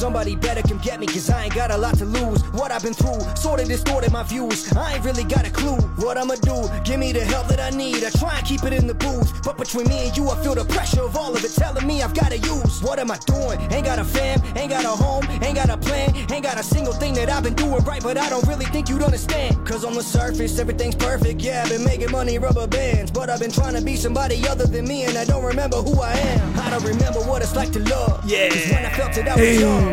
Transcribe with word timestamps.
Somebody 0.00 0.34
better 0.34 0.62
come 0.62 0.78
get 0.78 0.98
me, 0.98 1.06
cause 1.06 1.28
I 1.28 1.44
ain't 1.44 1.54
got 1.54 1.70
a 1.70 1.76
lot 1.76 1.98
to 1.98 2.06
lose. 2.06 2.40
What 2.52 2.72
I've 2.72 2.82
been 2.82 2.94
through 2.94 3.20
sorta 3.36 3.66
distorted 3.66 4.10
my 4.10 4.22
views. 4.22 4.72
I 4.72 4.94
ain't 4.94 5.04
really 5.04 5.24
got 5.24 5.46
a 5.46 5.50
clue 5.50 5.76
what 6.00 6.16
I'ma 6.16 6.36
do. 6.36 6.70
Give 6.84 6.98
me 6.98 7.12
the 7.12 7.20
help 7.20 7.48
that 7.48 7.60
I 7.60 7.68
need. 7.68 8.02
I 8.02 8.08
try 8.08 8.38
and 8.38 8.46
keep 8.46 8.64
it 8.64 8.72
in 8.72 8.86
the 8.86 8.94
booth. 8.94 9.44
But 9.44 9.58
between 9.58 9.88
me 9.88 10.08
and 10.08 10.16
you, 10.16 10.30
I 10.30 10.42
feel 10.42 10.54
the 10.54 10.64
pressure 10.64 11.02
of 11.02 11.18
all 11.18 11.36
of 11.36 11.44
it 11.44 11.52
telling 11.52 11.86
me 11.86 12.00
I've 12.02 12.14
gotta 12.14 12.38
use. 12.38 12.80
What 12.82 12.98
am 12.98 13.10
I 13.10 13.18
doing? 13.26 13.60
Ain't 13.70 13.84
got 13.84 13.98
a 13.98 14.04
fam, 14.04 14.40
ain't 14.56 14.70
got 14.70 14.86
a 14.86 14.88
home, 14.88 15.26
ain't 15.42 15.56
got 15.56 15.68
a 15.68 15.76
plan, 15.76 16.16
ain't 16.32 16.44
got 16.44 16.58
a 16.58 16.62
single 16.62 16.94
thing 16.94 17.12
that 17.14 17.28
I've 17.28 17.42
been 17.42 17.54
doing 17.54 17.84
right, 17.84 18.02
but 18.02 18.16
I 18.16 18.30
don't 18.30 18.46
really 18.48 18.64
think 18.66 18.88
you'd 18.88 19.02
understand. 19.02 19.66
Cause 19.66 19.84
on 19.84 19.92
the 19.92 20.02
surface, 20.02 20.58
everything's 20.58 20.96
perfect. 20.96 21.42
Yeah, 21.42 21.62
I've 21.62 21.68
been 21.68 21.84
making 21.84 22.10
money 22.10 22.38
rubber 22.38 22.66
bands, 22.66 23.10
but 23.10 23.28
I've 23.28 23.40
been 23.40 23.52
trying 23.52 23.74
to 23.74 23.82
be 23.82 23.96
somebody 23.96 24.48
other 24.48 24.64
than 24.64 24.88
me, 24.88 25.04
and 25.04 25.18
I 25.18 25.26
don't 25.26 25.44
remember 25.44 25.76
who 25.76 26.00
I 26.00 26.12
am. 26.14 26.58
I 26.58 26.70
don't 26.70 26.84
remember 26.84 27.20
what 27.20 27.42
it's 27.42 27.54
like 27.54 27.70
to 27.72 27.80
love. 27.80 28.24
Yeah. 28.24 28.48
Cause 28.48 28.64
when 28.70 28.86
I 28.86 28.90
felt 28.90 29.16
it, 29.18 29.28
I 29.28 29.36
was 29.36 29.60
young. 29.60 29.89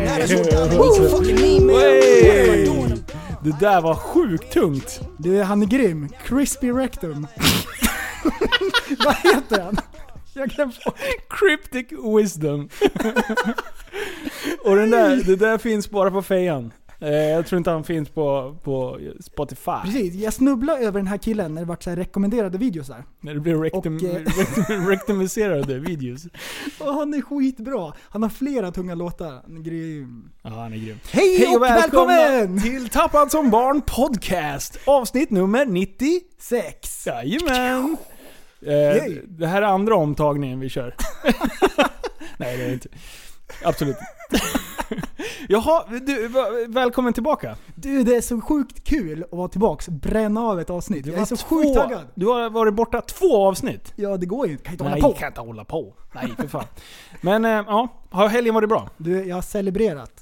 Det 3.42 3.56
där 3.60 3.80
var 3.80 3.94
sjukt 3.94 4.52
tungt. 4.52 5.00
Du, 5.18 5.42
han 5.42 5.62
är 5.62 5.66
grym. 5.66 6.08
Crispy 6.24 6.70
Rectum. 6.70 7.26
Vad 9.04 9.14
heter 9.16 9.60
han? 9.60 9.76
Jag 10.34 10.48
glömde 10.48 10.76
på. 10.84 10.92
Cryptic 11.30 11.86
wisdom. 12.16 12.68
Och 14.64 14.76
den 14.76 14.90
där, 14.90 15.16
det 15.16 15.36
där 15.36 15.58
finns 15.58 15.90
bara 15.90 16.10
på 16.10 16.22
fejan. 16.22 16.72
Eh, 17.00 17.10
jag 17.10 17.46
tror 17.46 17.58
inte 17.58 17.70
han 17.70 17.84
finns 17.84 18.08
på, 18.08 18.56
på 18.62 18.98
Spotify. 19.20 19.72
Precis, 19.84 20.14
jag 20.14 20.32
snubblade 20.32 20.80
över 20.80 20.98
den 20.98 21.06
här 21.06 21.18
killen 21.18 21.54
när 21.54 21.60
det 21.60 21.66
vart 21.66 21.82
så 21.82 21.90
rekommenderade 21.90 22.58
videos 22.58 22.86
där. 22.86 23.04
När 23.20 23.34
det 23.34 23.40
blir 23.40 23.56
rectum, 23.56 23.96
Och, 23.96 24.02
eh, 24.02 25.80
videos. 25.80 26.26
Och 26.78 26.94
han 26.94 27.14
är 27.14 27.20
skitbra. 27.20 27.92
Han 28.00 28.22
har 28.22 28.30
flera 28.30 28.72
tunga 28.72 28.94
låtar. 28.94 29.42
Han 29.42 29.56
är 29.56 29.60
grym. 29.60 30.30
Ja, 30.42 30.50
han 30.50 30.72
är 30.72 30.76
grym. 30.76 30.98
Hej, 31.10 31.56
och 31.56 31.62
välkommen! 31.62 32.62
till 32.62 32.88
Tappad 32.88 33.30
som 33.30 33.50
barn 33.50 33.82
podcast. 33.86 34.78
Avsnitt 34.84 35.30
nummer 35.30 35.66
90. 35.66 36.20
Sex. 36.38 37.06
Jajamän. 37.06 37.96
Eh, 38.62 39.04
det 39.24 39.46
här 39.46 39.62
är 39.62 39.66
andra 39.66 39.94
omtagningen 39.94 40.60
vi 40.60 40.68
kör. 40.68 40.94
Nej 42.36 42.56
det 42.56 42.64
är 42.64 42.72
inte. 42.72 42.88
Absolut 43.64 43.96
inte. 44.30 44.44
Jaha, 45.48 45.84
du, 46.06 46.28
välkommen 46.68 47.12
tillbaka. 47.12 47.56
Du, 47.74 48.02
det 48.02 48.16
är 48.16 48.20
så 48.20 48.40
sjukt 48.40 48.84
kul 48.84 49.22
att 49.24 49.32
vara 49.32 49.48
tillbaks. 49.48 49.88
Bränna 49.88 50.40
av 50.40 50.60
ett 50.60 50.70
avsnitt. 50.70 51.04
Du 51.04 51.10
Jag 51.10 51.20
är 51.20 51.24
så 51.24 51.36
två- 51.36 51.56
sjukt 51.56 51.74
taggad. 51.74 52.06
Du 52.14 52.26
har 52.26 52.50
varit 52.50 52.74
borta 52.74 53.00
två 53.00 53.46
avsnitt. 53.46 53.92
Ja, 53.96 54.16
det 54.16 54.26
går 54.26 54.46
ju 54.46 54.52
inte. 54.52 54.64
Kan 54.64 54.72
inte 54.74 54.84
Nej, 54.84 54.92
hålla 55.00 55.12
på. 55.14 55.18
kan 55.18 55.28
inte 55.28 55.40
hålla 55.40 55.64
på. 55.64 55.94
Nej, 56.14 56.32
för 56.38 56.48
fan. 56.48 56.64
Men 57.20 57.44
eh, 57.44 57.50
ja, 57.50 57.88
har 58.10 58.28
helgen 58.28 58.54
varit 58.54 58.68
bra? 58.68 58.88
Du, 58.96 59.24
jag 59.24 59.34
har 59.36 59.42
celebrerat. 59.42 60.12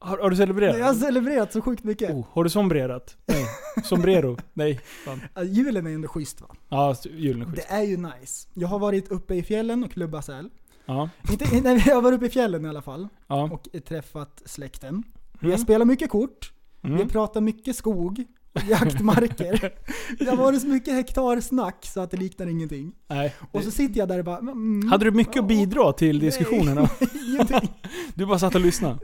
Har, 0.00 0.18
har 0.18 0.30
du 0.30 0.36
celebrerat? 0.36 0.78
Jag 0.78 0.86
har 0.86 0.94
celebrerat 0.94 1.52
så 1.52 1.60
sjukt 1.60 1.84
mycket. 1.84 2.10
Oh, 2.10 2.26
har 2.32 2.44
du 2.44 2.50
sombrerat? 2.50 3.16
Nej. 3.26 3.44
Sombrero? 3.84 4.36
Nej. 4.52 4.80
Fan. 5.04 5.20
Julen 5.46 5.86
är 5.86 5.90
ändå 5.90 6.08
schysst 6.08 6.40
va? 6.40 6.46
Ja, 6.68 6.96
julen 7.04 7.42
är 7.42 7.46
skit. 7.46 7.66
Det 7.68 7.74
är 7.74 7.82
ju 7.82 7.96
nice. 7.96 8.48
Jag 8.54 8.68
har 8.68 8.78
varit 8.78 9.08
uppe 9.10 9.34
i 9.34 9.42
fjällen 9.42 9.84
och 9.84 9.92
klubbat 9.92 10.24
säl. 10.24 10.50
Ja. 10.88 11.10
Inte, 11.30 11.60
nej, 11.62 11.82
jag 11.86 11.94
har 11.94 12.02
varit 12.02 12.16
uppe 12.16 12.26
i 12.26 12.30
fjällen 12.30 12.64
i 12.64 12.68
alla 12.68 12.82
fall. 12.82 13.08
Ja. 13.26 13.50
Och 13.52 13.68
träffat 13.86 14.42
släkten. 14.46 15.02
Vi 15.40 15.46
Mm. 15.46 15.50
har 15.50 15.58
spelat 15.64 15.88
mycket 15.88 16.10
kort. 16.10 16.52
Vi 16.80 16.88
Mm. 16.88 17.00
har 17.00 17.06
pratat 17.08 17.42
mycket 17.42 17.76
skog. 17.76 18.24
och 18.52 18.62
Jaktmarker. 18.70 19.72
Det 20.18 20.30
har 20.30 20.36
varit 20.36 20.60
så 20.62 20.68
mycket 20.68 20.94
hektarsnack 20.94 21.86
så 21.86 22.00
att 22.00 22.10
det 22.10 22.16
liknar 22.16 22.46
ingenting. 22.46 22.92
Nej. 23.08 23.34
Och 23.52 23.62
så 23.64 23.70
sitter 23.70 23.98
jag 23.98 24.08
där 24.08 24.18
och 24.18 24.24
bara... 24.24 24.38
Mm, 24.38 24.88
Hade 24.88 25.04
du 25.04 25.10
mycket 25.10 25.36
att 25.42 25.48
bidra 25.48 25.92
till 25.92 26.18
diskussionerna? 26.18 26.90
Du 28.14 28.26
bara 28.26 28.38
satt 28.38 28.54
och 28.54 28.60
lyssnade? 28.60 28.98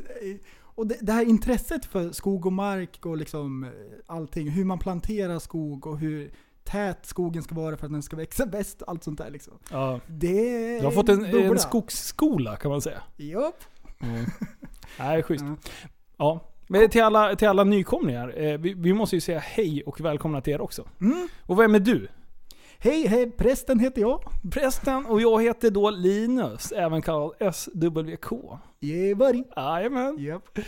Och 0.76 0.86
det, 0.86 0.96
det 1.00 1.12
här 1.12 1.24
intresset 1.28 1.84
för 1.84 2.12
skog 2.12 2.46
och 2.46 2.52
mark 2.52 3.06
och 3.06 3.16
liksom 3.16 3.64
eh, 3.64 3.70
allting. 4.06 4.48
Hur 4.50 4.64
man 4.64 4.78
planterar 4.78 5.38
skog 5.38 5.86
och 5.86 5.98
hur 5.98 6.30
tät 6.64 7.06
skogen 7.06 7.42
ska 7.42 7.54
vara 7.54 7.76
för 7.76 7.86
att 7.86 7.92
den 7.92 8.02
ska 8.02 8.16
växa 8.16 8.46
bäst. 8.46 8.82
Allt 8.86 9.04
sånt 9.04 9.18
där 9.18 9.30
liksom. 9.30 9.58
Ja. 9.70 10.00
Det 10.06 10.78
Du 10.78 10.84
har 10.84 10.90
fått 10.92 11.08
en, 11.08 11.24
en 11.24 11.58
skogsskola 11.58 12.56
kan 12.56 12.70
man 12.70 12.80
säga. 12.80 13.02
Japp. 13.16 13.64
Nej, 14.98 15.22
schysst. 15.22 15.44
Ja. 15.44 15.56
Ja. 16.16 16.50
Men 16.68 16.88
till 16.88 17.02
alla, 17.02 17.36
till 17.36 17.48
alla 17.48 17.64
nykomlingar, 17.64 18.42
eh, 18.42 18.58
vi, 18.58 18.74
vi 18.74 18.92
måste 18.92 19.16
ju 19.16 19.20
säga 19.20 19.38
hej 19.38 19.82
och 19.82 20.00
välkomna 20.00 20.40
till 20.40 20.52
er 20.52 20.60
också. 20.60 20.88
Mm. 21.00 21.28
Och 21.46 21.60
vem 21.60 21.74
är 21.74 21.80
du? 21.80 22.08
Hej, 22.78 23.06
hej, 23.06 23.30
prästen 23.30 23.78
heter 23.78 24.00
jag. 24.00 24.20
Prästen 24.52 25.06
och 25.06 25.20
jag 25.20 25.42
heter 25.42 25.70
då 25.70 25.90
Linus, 25.90 26.72
även 26.72 27.02
kallad 27.02 27.54
SWK. 27.54 28.32
Yeah 28.80 29.18
buddy. 29.18 29.44
Jajamän. 29.56 30.16
Japp. 30.18 30.58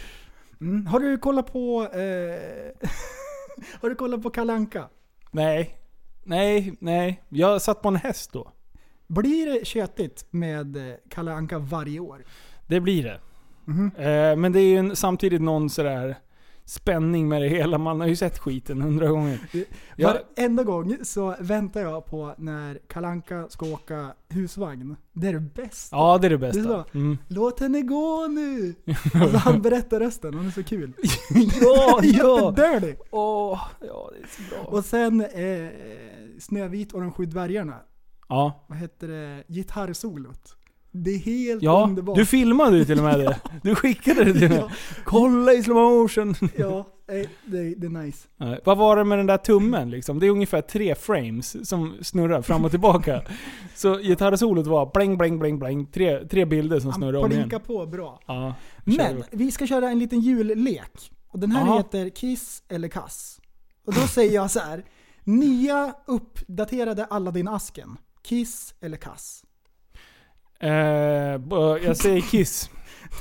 Mm. 0.61 0.87
Har 0.87 1.01
du 1.01 1.19
kollat 1.19 1.53
på... 1.53 1.83
Eh, 1.83 2.89
har 3.81 3.89
du 3.89 3.95
kollat 3.95 4.23
på 4.23 4.31
Kalanka? 4.31 4.89
Nej. 5.31 5.79
Nej, 6.27 6.77
nej. 6.81 7.23
Jag 7.29 7.63
satt 7.63 7.83
på 7.83 7.89
en 7.89 7.97
häst 7.97 8.33
då. 8.33 8.53
Blir 9.07 9.47
det 9.47 9.67
tjötigt 9.67 10.27
med 10.31 10.77
eh, 10.77 10.95
Kalle 11.11 11.33
Anka 11.33 11.59
varje 11.59 12.01
år? 12.01 12.25
Det 12.67 12.81
blir 12.81 13.03
det. 13.03 13.21
Mhm. 13.65 13.91
Eh, 13.97 14.37
men 14.37 14.53
det 14.53 14.61
är 14.61 14.69
ju 14.69 14.77
en, 14.77 14.97
samtidigt 14.97 15.43
någon 15.43 15.71
sådär 15.71 16.17
spänning 16.67 17.29
med 17.29 17.43
det 17.43 17.49
hela. 17.49 17.79
Man 17.79 18.01
har 18.01 18.07
ju 18.07 18.17
sett 18.17 18.39
skiten 18.39 18.81
hundra 18.83 19.09
gånger. 19.09 19.39
Jag, 19.97 20.17
Varenda 20.37 20.63
gång 20.63 20.97
så 21.03 21.35
väntar 21.41 21.81
jag 21.81 22.07
på 22.07 22.35
när 22.39 22.79
Kalanka 22.89 23.47
ska 23.49 23.67
åka 23.67 24.13
husvagn. 24.29 24.97
Det 25.13 25.27
är 25.29 25.33
det 25.33 25.41
bästa. 25.41 25.97
ja, 25.97 26.19
det 26.19 26.27
är 26.27 26.31
det 26.31 26.37
Det 26.37 26.47
är 26.47 26.53
bästa. 26.53 26.69
bra. 26.69 26.85
Mm. 26.95 27.19
Låt 27.29 27.61
henne 27.61 27.81
gå 27.83 28.27
nu! 28.27 28.75
Alltså 29.15 29.37
han 29.37 29.63
berättar 29.63 30.01
rösten, 30.01 30.35
han 30.35 30.47
är 30.47 30.51
så 30.51 30.63
kul. 30.63 30.93
Ja, 31.61 32.01
ja! 32.03 32.03
Jättedörlig! 32.03 32.97
Åh, 33.11 33.61
ja 33.81 34.11
det 34.13 34.23
är 34.23 34.29
så 34.29 34.55
bra. 34.55 34.65
Och 34.79 34.85
sen 34.85 35.21
eh, 35.21 35.71
Snövit 36.41 36.93
och 36.93 37.01
de 37.01 37.13
sju 37.13 37.25
dvärgarna. 37.27 37.77
Ja, 38.29 38.65
Vad 38.69 38.79
heter 38.79 39.09
det? 39.09 39.45
Gitarrsolot. 39.49 40.57
Det 41.05 41.11
är 41.11 41.19
helt 41.19 41.63
ja 41.63 41.85
underbart. 41.89 42.17
du 42.17 42.27
filmade 42.27 42.79
ju 42.79 42.85
till 42.85 42.99
och 42.99 43.05
med 43.05 43.19
det. 43.19 43.41
Du 43.63 43.75
skickade 43.75 44.25
det 44.25 44.33
till 44.39 44.49
mig. 44.49 44.59
Ja. 44.59 44.71
Kolla 45.05 45.53
i 45.53 45.63
slow 45.63 45.77
motion. 46.03 46.35
Ja, 46.57 46.87
det, 47.07 47.29
det 47.77 47.87
är 47.87 47.89
nice. 48.05 48.29
Nej, 48.37 48.61
Vad 48.65 48.79
var 48.79 48.97
det 48.97 49.05
med 49.05 49.19
den 49.19 49.27
där 49.27 49.37
tummen 49.39 49.91
liksom? 49.91 50.19
Det 50.19 50.27
är 50.27 50.31
ungefär 50.31 50.61
tre 50.61 50.95
frames 50.95 51.69
som 51.69 51.95
snurrar 52.03 52.43
fram 52.43 52.65
och 52.65 52.71
tillbaka. 52.71 53.23
Så 53.75 53.97
gitarrsolot 53.99 54.67
var 54.67 54.91
bling, 54.95 55.19
bling, 55.19 55.39
bling, 55.39 55.59
bling. 55.59 55.87
Tre, 55.87 56.29
tre 56.29 56.45
bilder 56.45 56.81
som 56.81 56.93
snurrar 56.93 57.25
om 57.25 57.33
igen. 57.33 57.51
på 57.67 57.87
bra. 57.87 58.21
Ja, 58.27 58.55
Men 58.85 59.17
vi. 59.17 59.23
vi 59.31 59.51
ska 59.51 59.67
köra 59.67 59.91
en 59.91 59.99
liten 59.99 60.21
jullek. 60.21 61.11
Och 61.29 61.39
den 61.39 61.51
här 61.51 61.63
Aha. 61.63 61.77
heter 61.77 62.09
Kiss 62.09 62.63
eller 62.69 62.89
Kass. 62.89 63.41
Och 63.87 63.95
då 63.95 64.01
säger 64.01 64.35
jag 64.35 64.51
så 64.51 64.61
här. 64.61 64.85
Nya 65.25 65.95
uppdaterade 66.07 67.05
Aladdin-asken. 67.05 67.97
Kiss 68.23 68.75
eller 68.81 68.97
Kass? 68.97 69.43
Eh, 70.61 71.39
b- 71.39 71.57
jag 71.87 71.97
säger 71.97 72.21
Kiss. 72.21 72.71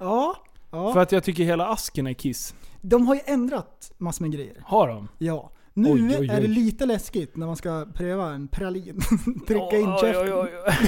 Ja, 0.00 0.34
ja. 0.70 0.92
För 0.92 1.00
att 1.00 1.12
jag 1.12 1.24
tycker 1.24 1.44
hela 1.44 1.66
asken 1.68 2.06
är 2.06 2.12
Kiss. 2.12 2.54
de 2.80 3.06
har 3.06 3.14
ju 3.14 3.20
ändrat 3.26 3.92
massor 3.98 4.22
med 4.24 4.32
grejer. 4.32 4.56
Har 4.64 4.88
de? 4.88 5.08
Ja. 5.18 5.52
Nu 5.74 5.92
Oj, 5.92 6.02
oj, 6.02 6.16
oj. 6.20 6.28
är 6.28 6.40
det 6.40 6.46
lite 6.48 6.86
läskigt 6.86 7.36
när 7.36 7.46
man 7.46 7.56
ska 7.56 7.86
pröva 7.94 8.30
en 8.30 8.48
pralin. 8.48 9.00
Trycka 9.46 9.76
in 9.76 9.96
käften. 9.96 10.28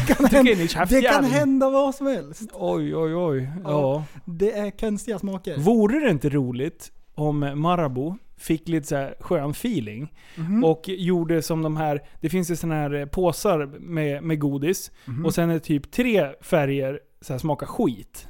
Det, 0.06 0.14
kan 0.14 0.26
hända, 0.26 0.86
det 0.88 1.02
kan 1.02 1.24
hända 1.24 1.70
vad 1.70 1.94
som 1.94 2.06
helst. 2.06 2.50
Oj, 2.52 2.96
oj, 2.96 3.14
oj. 3.14 3.50
Ja. 3.64 4.04
Det 4.24 4.52
är 4.52 4.70
konstiga 4.78 5.18
smaker. 5.18 5.58
Vore 5.58 6.00
det 6.00 6.10
inte 6.10 6.28
roligt 6.28 6.92
om 7.14 7.52
Marabou 7.60 8.16
fick 8.40 8.68
lite 8.68 8.86
så 8.86 8.96
här 8.96 9.14
skön 9.20 9.50
feeling 9.50 10.12
Mhm. 10.36 10.64
och 10.64 10.82
gjorde 10.88 11.42
som 11.42 11.62
de 11.62 11.76
här, 11.76 12.02
det 12.20 12.28
finns 12.28 12.50
ju 12.50 12.56
såna 12.56 12.74
här 12.74 12.94
eh, 12.94 13.06
påsar 13.06 13.66
med, 13.80 14.22
med 14.22 14.38
godis 14.40 14.90
Mhm. 15.04 15.26
och 15.26 15.34
sen 15.34 15.50
är 15.50 15.54
det 15.54 15.60
typ 15.60 15.90
tre 15.90 16.28
färger 16.40 17.00
så 17.20 17.32
här, 17.32 17.38
smakar 17.38 17.66
skit. 17.66 18.26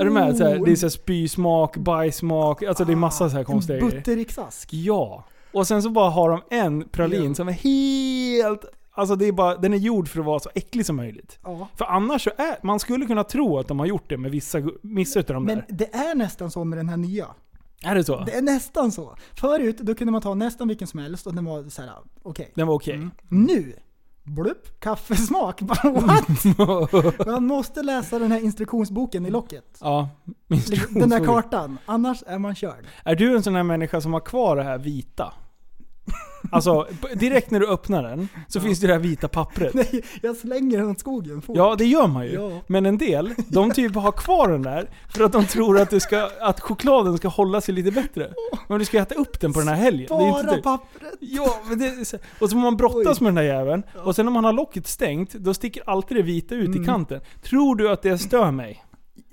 Är 0.00 0.04
du 0.04 0.10
med? 0.10 0.36
Så 0.36 0.44
här, 0.44 0.58
det 0.64 0.70
är 0.72 0.76
så 0.76 0.86
här 0.86 0.90
spysmak, 0.90 1.76
bajsmak, 1.76 2.62
alltså 2.62 2.84
det 2.84 2.92
är 2.92 2.96
massa 2.96 3.30
så 3.30 3.36
här 3.36 3.44
konstiga 3.44 3.78
En 3.78 3.84
grejer. 3.88 3.98
buttericksask. 4.00 4.72
Ja. 4.72 5.24
Och 5.52 5.66
sen 5.66 5.82
så 5.82 5.90
bara 5.90 6.10
har 6.10 6.30
de 6.30 6.40
en 6.50 6.88
pralin 6.88 7.24
Ja. 7.28 7.34
som 7.34 7.48
är 7.48 7.52
helt... 7.52 8.64
Alltså 8.92 9.16
det 9.16 9.26
är 9.26 9.32
bara, 9.32 9.56
den 9.56 9.72
är 9.72 9.76
gjord 9.78 10.08
för 10.08 10.20
att 10.20 10.26
vara 10.26 10.40
så 10.40 10.50
äcklig 10.54 10.86
som 10.86 10.96
möjligt. 10.96 11.38
Ja. 11.44 11.68
För 11.76 11.84
annars 11.84 12.24
så 12.24 12.30
är, 12.38 12.66
man 12.66 12.78
skulle 12.80 13.06
kunna 13.06 13.24
tro 13.24 13.58
att 13.58 13.68
de 13.68 13.78
har 13.78 13.86
gjort 13.86 14.08
det 14.10 14.16
med 14.16 14.30
vissa, 14.30 14.58
vissa 14.82 15.20
utav 15.20 15.34
de 15.34 15.44
Men 15.44 15.56
där. 15.56 15.64
det 15.68 15.94
är 15.94 16.14
nästan 16.14 16.50
så 16.50 16.64
med 16.64 16.78
den 16.78 16.88
här 16.88 16.96
nya. 16.96 17.26
Är 17.84 17.94
det 17.94 18.04
så? 18.04 18.24
Det 18.24 18.34
är 18.34 18.42
nästan 18.42 18.92
så. 18.92 19.16
Förut, 19.34 19.78
då 19.78 19.94
kunde 19.94 20.12
man 20.12 20.22
ta 20.22 20.34
nästan 20.34 20.68
vilken 20.68 20.88
som 20.88 21.00
helst 21.00 21.26
och 21.26 21.34
den 21.34 21.44
var 21.44 21.70
så 21.70 21.82
här, 21.82 21.90
okej. 22.22 22.52
Den 22.54 22.66
var 22.66 22.74
okej. 22.74 22.94
Mm. 22.94 23.10
Nu, 23.28 23.74
blupp, 24.22 24.80
kaffesmak. 24.80 25.60
Bara, 25.60 25.90
What? 25.92 27.26
Man 27.26 27.46
måste 27.46 27.82
läsa 27.82 28.18
den 28.18 28.32
här 28.32 28.44
instruktionsboken 28.44 29.26
i 29.26 29.30
locket. 29.30 29.78
Ja. 29.80 30.08
Den 30.90 31.08
där 31.08 31.24
kartan, 31.24 31.78
annars 31.86 32.22
är 32.26 32.38
man 32.38 32.54
körd. 32.54 32.86
Är 33.04 33.14
du 33.14 33.36
en 33.36 33.42
sån 33.42 33.54
här 33.54 33.62
människa 33.62 34.00
som 34.00 34.12
har 34.12 34.20
kvar 34.20 34.56
det 34.56 34.62
här 34.62 34.78
vita? 34.78 35.32
Alltså, 36.52 36.86
direkt 37.14 37.50
när 37.50 37.60
du 37.60 37.66
öppnar 37.68 38.02
den 38.02 38.28
så 38.48 38.60
finns 38.60 38.80
det 38.80 38.86
det 38.86 38.92
här 38.92 39.00
vita 39.00 39.28
pappret. 39.28 39.74
Nej, 39.74 40.02
jag 40.22 40.36
slänger 40.36 40.78
den 40.78 40.90
åt 40.90 41.00
skogen 41.00 41.42
fort. 41.42 41.56
Ja, 41.56 41.74
det 41.78 41.84
gör 41.84 42.06
man 42.06 42.24
ju. 42.26 42.32
Ja. 42.32 42.50
Men 42.66 42.86
en 42.86 42.98
del, 42.98 43.34
de 43.48 43.70
typ 43.70 43.94
har 43.94 44.12
kvar 44.12 44.48
den 44.48 44.62
där 44.62 44.90
för 45.08 45.24
att 45.24 45.32
de 45.32 45.46
tror 45.46 45.78
att, 45.80 46.02
ska, 46.02 46.30
att 46.40 46.60
chokladen 46.60 47.18
ska 47.18 47.28
hålla 47.28 47.60
sig 47.60 47.74
lite 47.74 47.90
bättre. 47.90 48.32
Men 48.68 48.78
du 48.78 48.84
ska 48.84 48.98
äta 48.98 49.14
upp 49.14 49.40
den 49.40 49.52
på 49.52 49.58
den 49.58 49.68
här 49.68 49.76
helgen. 49.76 50.06
Bara 50.08 50.42
det. 50.42 50.62
pappret. 50.62 51.14
Ja, 51.20 51.56
men 51.68 51.78
det 51.78 51.90
och 52.40 52.48
så 52.48 52.48
får 52.48 52.56
man 52.58 52.76
brottas 52.76 53.20
Oj. 53.20 53.24
med 53.24 53.28
den 53.28 53.34
där 53.34 53.54
jäveln. 53.54 53.82
Och 54.04 54.16
sen 54.16 54.24
när 54.26 54.32
man 54.32 54.44
har 54.44 54.52
locket 54.52 54.86
stängt, 54.86 55.32
då 55.32 55.54
sticker 55.54 55.82
alltid 55.86 56.16
det 56.16 56.22
vita 56.22 56.54
ut 56.54 56.66
Mm. 56.68 56.82
i 56.82 56.86
kanten. 56.86 57.20
Tror 57.42 57.76
du 57.76 57.90
att 57.90 58.02
det 58.02 58.18
stör 58.18 58.50
mig? 58.50 58.84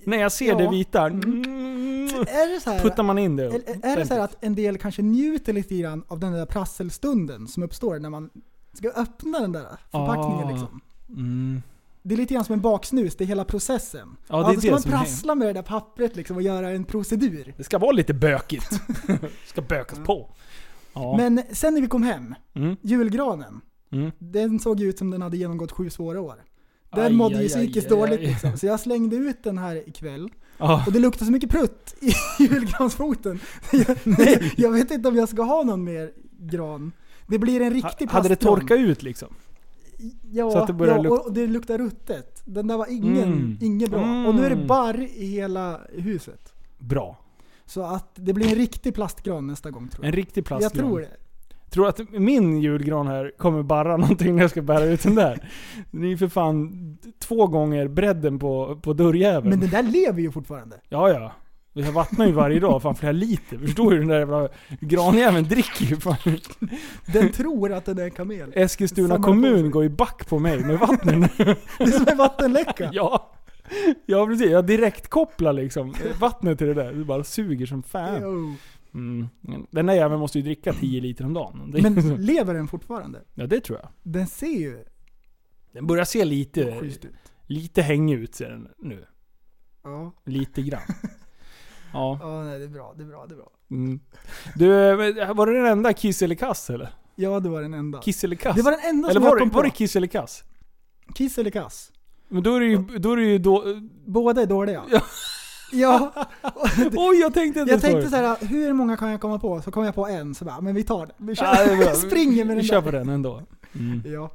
När 0.07 0.18
jag 0.18 0.31
ser 0.31 0.48
Ja. 0.48 0.56
det 0.57 0.69
vita, 0.69 1.06
Mm. 1.06 1.24
mm, 1.24 2.07
Är 2.27 2.54
det 2.54 2.59
så 2.62 2.69
här, 2.69 2.80
puttar 2.80 3.04
man 3.04 3.18
in 3.18 3.36
det. 3.36 3.45
Eller 3.45 3.86
är 3.86 3.95
det 3.95 4.06
så 4.06 4.21
att 4.21 4.36
en 4.44 4.56
del 4.56 4.77
kanske 4.77 5.01
njuter 5.01 5.54
lite 5.54 5.77
grann 5.77 6.04
av 6.07 6.19
den 6.19 6.31
där 6.33 6.45
prasselstunden 6.45 7.48
som 7.48 7.63
uppstår 7.63 8.00
när 8.00 8.09
man 8.09 8.30
ska 8.74 8.89
öppna 8.89 9.39
den 9.39 9.51
där 9.51 9.65
förpackningen 9.92 10.48
Ah. 10.48 10.51
liksom? 10.51 10.81
Mm. 11.09 11.62
Det 12.04 12.13
är 12.15 12.18
lite 12.18 12.33
grann 12.33 12.45
som 12.45 12.54
en 12.54 12.62
baksnus, 12.62 13.15
det 13.15 13.24
är 13.24 13.25
hela 13.25 13.45
processen. 13.45 14.18
Ja, 14.27 14.38
det 14.38 14.44
är 14.44 14.54
då 14.56 14.59
ska 14.62 14.68
det 14.68 14.71
man 14.71 14.81
som 14.81 14.94
är 14.94 14.98
prassla 14.98 15.36
med 15.36 15.48
det 15.48 15.54
där 15.54 15.62
pappret 15.62 16.15
liksom 16.15 16.36
och 16.36 16.42
göra 16.42 16.69
en 16.69 16.83
procedur. 16.83 17.53
Det 17.57 17.63
ska 17.63 17.77
vara 17.77 17.92
lite 17.92 18.13
bökigt. 18.13 18.69
det 19.07 19.19
ska 19.48 19.62
bökas 19.62 20.00
på. 20.06 20.30
Ja. 20.94 21.18
Men 21.18 21.42
sen 21.51 21.74
när 21.74 21.81
vi 21.81 21.88
kom 21.88 22.03
hem, 22.03 22.36
Mm. 22.56 22.75
julgranen, 22.81 23.62
Mm. 23.92 24.12
den 24.19 24.60
såg 24.60 24.81
ut 24.81 24.98
som 24.98 25.10
den 25.12 25.21
hade 25.21 25.38
genomgått 25.38 25.71
sju 25.71 25.89
svåra 25.89 26.21
år. 26.21 26.44
Den 26.92 27.06
Aj, 27.06 27.13
mådde 27.13 27.36
aj, 27.38 27.44
ju 27.44 27.50
psykiskt 27.50 27.92
aj, 27.92 27.98
dåligt 27.98 28.19
aj. 28.19 28.25
liksom. 28.25 28.57
Så 28.57 28.66
jag 28.66 28.80
slängde 28.80 29.16
ut 29.16 29.44
den 29.44 29.57
här 29.57 29.89
ikväll. 29.89 30.30
Ja. 30.57 30.84
Och 30.88 30.94
det 30.94 31.00
luktar 31.00 31.25
så 31.25 31.31
mycket 31.31 31.50
prutt 31.50 31.95
i 32.01 32.12
julgransfoten. 32.44 33.39
Jag, 33.72 33.98
Nej. 34.04 34.54
jag 34.57 34.72
vet 34.72 34.92
inte 34.92 35.07
om 35.10 35.16
jag 35.16 35.30
ska 35.30 35.42
ha 35.44 35.63
någon 35.63 35.84
mer 35.84 36.12
gran. 36.39 36.92
Det 37.28 37.39
blir 37.39 37.62
en 37.62 37.74
riktig 37.74 38.07
Hade 38.10 38.30
det 38.30 38.36
plastgran. 38.36 38.60
torkat 38.60 38.80
ut 38.80 39.04
liksom? 39.04 39.28
Ja, 40.31 40.51
så 40.51 40.57
att 40.57 40.68
det 40.68 40.74
börjar 40.74 41.04
ja 41.04 41.10
och 41.10 41.34
det 41.34 41.48
luktar 41.48 41.78
ruttet. 41.78 42.42
Den 42.45 42.68
där 42.68 42.78
var 42.78 42.88
ingen, 42.92 43.24
Mm. 43.24 43.57
inget 43.62 43.89
bra. 43.89 44.04
Mm. 44.04 44.25
Och 44.25 44.36
nu 44.36 44.45
är 44.45 44.50
det 44.50 44.66
barr 44.66 45.01
i 45.16 45.25
hela 45.25 45.81
huset. 45.94 46.54
Bra. 46.78 47.18
Så 47.66 47.81
att 47.84 48.12
det 48.16 48.34
blir 48.34 48.48
en 48.48 48.56
riktig 48.56 48.94
plastgran 48.95 49.48
nästa 49.48 49.72
gång 49.72 49.88
tror 49.88 50.06
jag. 50.06 50.10
En 50.10 50.16
riktig 50.16 50.45
plastgran. 50.45 50.72
jag 50.74 50.88
tror 50.88 51.00
det. 51.00 51.10
Tror 51.69 51.84
du 51.84 51.90
att 51.90 52.12
min 52.12 52.62
julgran 52.62 53.08
här 53.08 53.31
kommer 53.38 53.64
barra 53.64 53.98
någonting 53.98 54.36
när 54.36 54.42
jag 54.42 54.52
ska 54.52 54.62
bära 54.62 54.84
ut 54.84 55.04
den 55.04 55.16
där? 55.16 55.50
Den 55.92 56.04
är 56.04 56.08
ju 56.08 56.18
för 56.18 56.28
fan 56.28 56.72
två 57.19 57.48
gånger 57.48 57.88
bredden 57.88 58.40
på, 58.40 58.80
på 58.81 58.94
dörrjäveln. 58.94 59.50
Men 59.50 59.60
den 59.60 59.69
där 59.69 59.84
lever 59.84 60.22
ju 60.22 60.31
fortfarande. 60.31 60.75
Ja, 60.90 61.10
ja. 61.10 61.31
Jag 61.74 61.92
vattnar 61.92 62.25
ju 62.25 62.31
varje 62.31 62.60
dag, 62.60 62.81
fan 62.81 62.96
flera 62.96 63.12
liter. 63.12 63.58
Förstår 63.58 63.92
du? 63.92 63.98
Den 63.98 64.08
där 64.08 64.19
jävla 64.19 64.50
granjäveln 64.80 65.48
dricker 65.48 65.86
ju 65.86 65.96
fan. 65.96 66.40
Den 67.06 67.31
tror 67.31 67.74
att 67.74 67.86
den 67.86 68.00
är 68.00 68.04
en 68.04 68.12
kamel. 68.12 68.52
Eskilstuna 68.56 69.08
Samlar 69.08 69.18
på 69.18 69.24
kommun 69.24 69.72
går 69.72 69.84
ju 69.84 69.90
back 69.90 70.30
på 70.30 70.40
mig 70.40 70.60
med 70.60 70.80
vattnen. 70.80 71.22
Det 71.78 71.84
är 71.84 71.92
som 71.92 72.08
en 72.08 72.18
vattenläcka. 72.18 72.90
ja. 72.94 73.34
Ja 74.06 74.25
precis, 74.25 74.52
jag 74.52 74.66
direkt 74.66 75.08
kopplar 75.08 75.54
liksom 75.54 75.96
vattnet 76.20 76.58
till 76.58 76.68
det 76.68 76.74
där. 76.74 76.94
Det 76.94 77.06
bara 77.06 77.24
suger 77.24 77.66
som 77.66 77.84
fan. 77.84 78.20
Jo. 78.22 78.56
Mm. 78.94 79.28
Den 79.72 79.86
där 79.86 79.94
jäveln 79.94 80.19
måste 80.19 80.38
ju 80.39 80.44
dricka 80.44 80.74
10 80.74 81.01
liter 81.01 81.25
om 81.25 81.34
dagen. 81.34 81.75
Men 81.81 82.16
lever 82.25 82.54
den 82.54 82.68
fortfarande? 82.68 83.24
Ja 83.34 83.48
det 83.48 83.60
tror 83.62 83.80
jag. 83.80 83.89
Den 84.04 84.28
ser 84.28 84.48
ju 84.60 84.86
Den 85.72 85.88
börjar 85.88 86.06
se 86.06 86.25
lite, 86.25 86.80
schysst 86.80 87.06
ut. 87.06 87.12
lite 87.45 87.81
hängig 87.81 88.16
ut 88.19 88.36
ser 88.36 88.50
den 88.50 88.68
nu. 88.78 89.06
Ja. 89.84 90.12
Lite 90.25 90.62
grann. 90.62 90.81
Ja. 91.94 92.19
ja, 92.22 92.44
nej 92.44 92.60
det 92.60 92.66
är 92.66 92.69
bra, 92.69 92.94
det 92.98 93.04
är 93.04 93.07
bra, 93.07 93.25
det 93.28 93.34
är 93.34 93.38
bra. 93.38 93.51
Mm. 93.72 94.00
Du, 94.56 94.68
men 94.98 95.36
var 95.38 95.48
det 95.48 95.54
den 95.54 95.66
enda 95.66 95.94
kiss 95.94 96.22
eller 96.22 96.36
kass 96.36 96.69
eller? 96.69 96.89
Ja, 97.16 97.39
det 97.39 97.50
var 97.50 97.62
den 97.62 97.74
enda. 97.74 98.00
Kiss 98.00 98.24
eller 98.24 98.36
kass? 98.36 98.56
Det 98.56 98.62
var 98.62 98.72
den 98.72 98.80
enda 98.80 99.10
eller 99.10 99.19
som 99.22 99.30
var 99.30 99.39
det, 99.39 99.45
var 99.45 99.63
det 99.63 99.69
kiss 99.69 99.95
eller 99.95 100.07
kass? 100.07 100.44
Kiss 101.16 101.38
eller 101.38 101.50
kass? 101.50 101.92
Men 102.28 102.44
då 102.44 102.56
är 102.56 102.60
det 102.60 102.66
ju, 102.66 102.78
då 102.78 103.12
är 103.12 103.18
det 103.18 103.24
ju 103.24 103.38
då... 103.38 103.63
Båda 104.06 104.42
är 104.42 104.45
dåliga. 104.45 104.84
Ja. 105.72 106.12
Oj 106.96 107.18
jag 107.19 107.34
tänkte 107.34 107.60
inte 107.60 107.72
Jag 107.72 107.81
så. 107.81 107.88
tänkte 107.88 108.10
så 108.10 108.16
här, 108.16 108.38
hur 108.42 108.74
många 108.74 108.98
kan 108.98 109.12
jag 109.12 109.22
komma 109.22 109.40
på? 109.40 109.62
Så 109.62 109.72
kom 109.72 109.86
jag 109.86 109.96
på 109.96 110.08
en, 110.08 110.36
så 110.36 110.46
bara, 110.46 110.62
men 110.62 110.75
vi 110.75 110.84
tar 110.84 111.06
den. 111.06 111.28
Vi 111.28 111.36
kör. 111.36 111.81
Ja, 111.86 111.94
springer 112.08 112.46
med 112.46 112.56
Vi 112.56 112.62
den 112.62 112.68
kör 112.69 112.75
där. 112.75 112.81
på 112.81 112.92
den 112.92 113.10
ändå. 113.10 113.42
Mm. 113.75 114.04
Ja. 114.06 114.31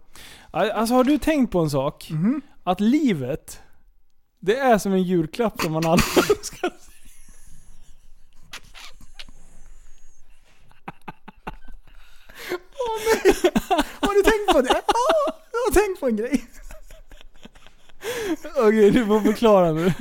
Alltså 0.50 0.94
har 0.94 1.04
du 1.04 1.18
tänkt 1.18 1.50
på 1.52 1.58
en 1.60 1.70
sak? 1.70 2.08
Mhm. 2.10 2.40
Att 2.64 2.80
livet, 2.80 3.60
det 4.40 4.56
är 4.58 4.78
som 4.78 4.92
en 4.92 5.02
julklapp 5.02 5.60
som 5.62 5.72
man 5.72 5.86
aldrig 5.86 6.30
önskar 6.30 6.68
sig. 6.68 6.94
Har 14.00 14.14
du 14.14 14.22
tänkt 14.22 14.52
på 14.52 14.60
det? 14.60 14.82
Ja, 14.86 15.34
jag 15.52 15.58
har 15.58 15.86
tänkt 15.86 16.00
på 16.00 16.06
en 16.06 16.16
grej. 16.16 16.44
Okej, 18.56 18.90
du 18.90 19.06
får 19.06 19.20
förklara 19.20 19.72
nu. 19.72 19.92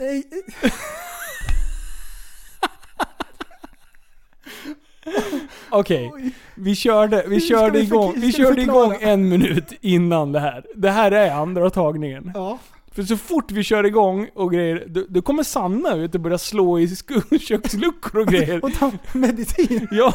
Okej, 5.70 6.12
vi 6.54 6.74
körde, 6.74 7.24
vi 7.28 7.40
körde 7.40 7.78
vi 7.78 7.84
igång, 7.84 8.14
vi 8.16 8.32
körde 8.32 8.62
igång 8.62 8.96
en 9.00 9.28
minut 9.28 9.72
innan 9.80 10.32
det 10.32 10.40
här. 10.40 10.64
Det 10.74 10.90
här 10.90 11.12
är 11.12 11.30
andra 11.30 11.70
tagningen. 11.70 12.32
Ja. 12.34 12.58
För 12.92 13.02
så 13.02 13.16
fort 13.16 13.50
vi 13.50 13.64
kör 13.64 13.86
igång 13.86 14.28
och 14.34 14.52
grejer, 14.52 14.84
då, 14.86 15.04
då 15.08 15.22
kommer 15.22 15.42
Sanna 15.42 15.94
ut 15.94 16.14
och 16.14 16.20
börjar 16.20 16.38
slå 16.38 16.80
i 16.80 16.96
köksluckor 17.40 18.20
och 18.20 18.26
grejer. 18.26 18.64
Och 18.64 18.74
ta 18.74 18.92
medicin. 19.12 19.88
Ja, 19.90 20.14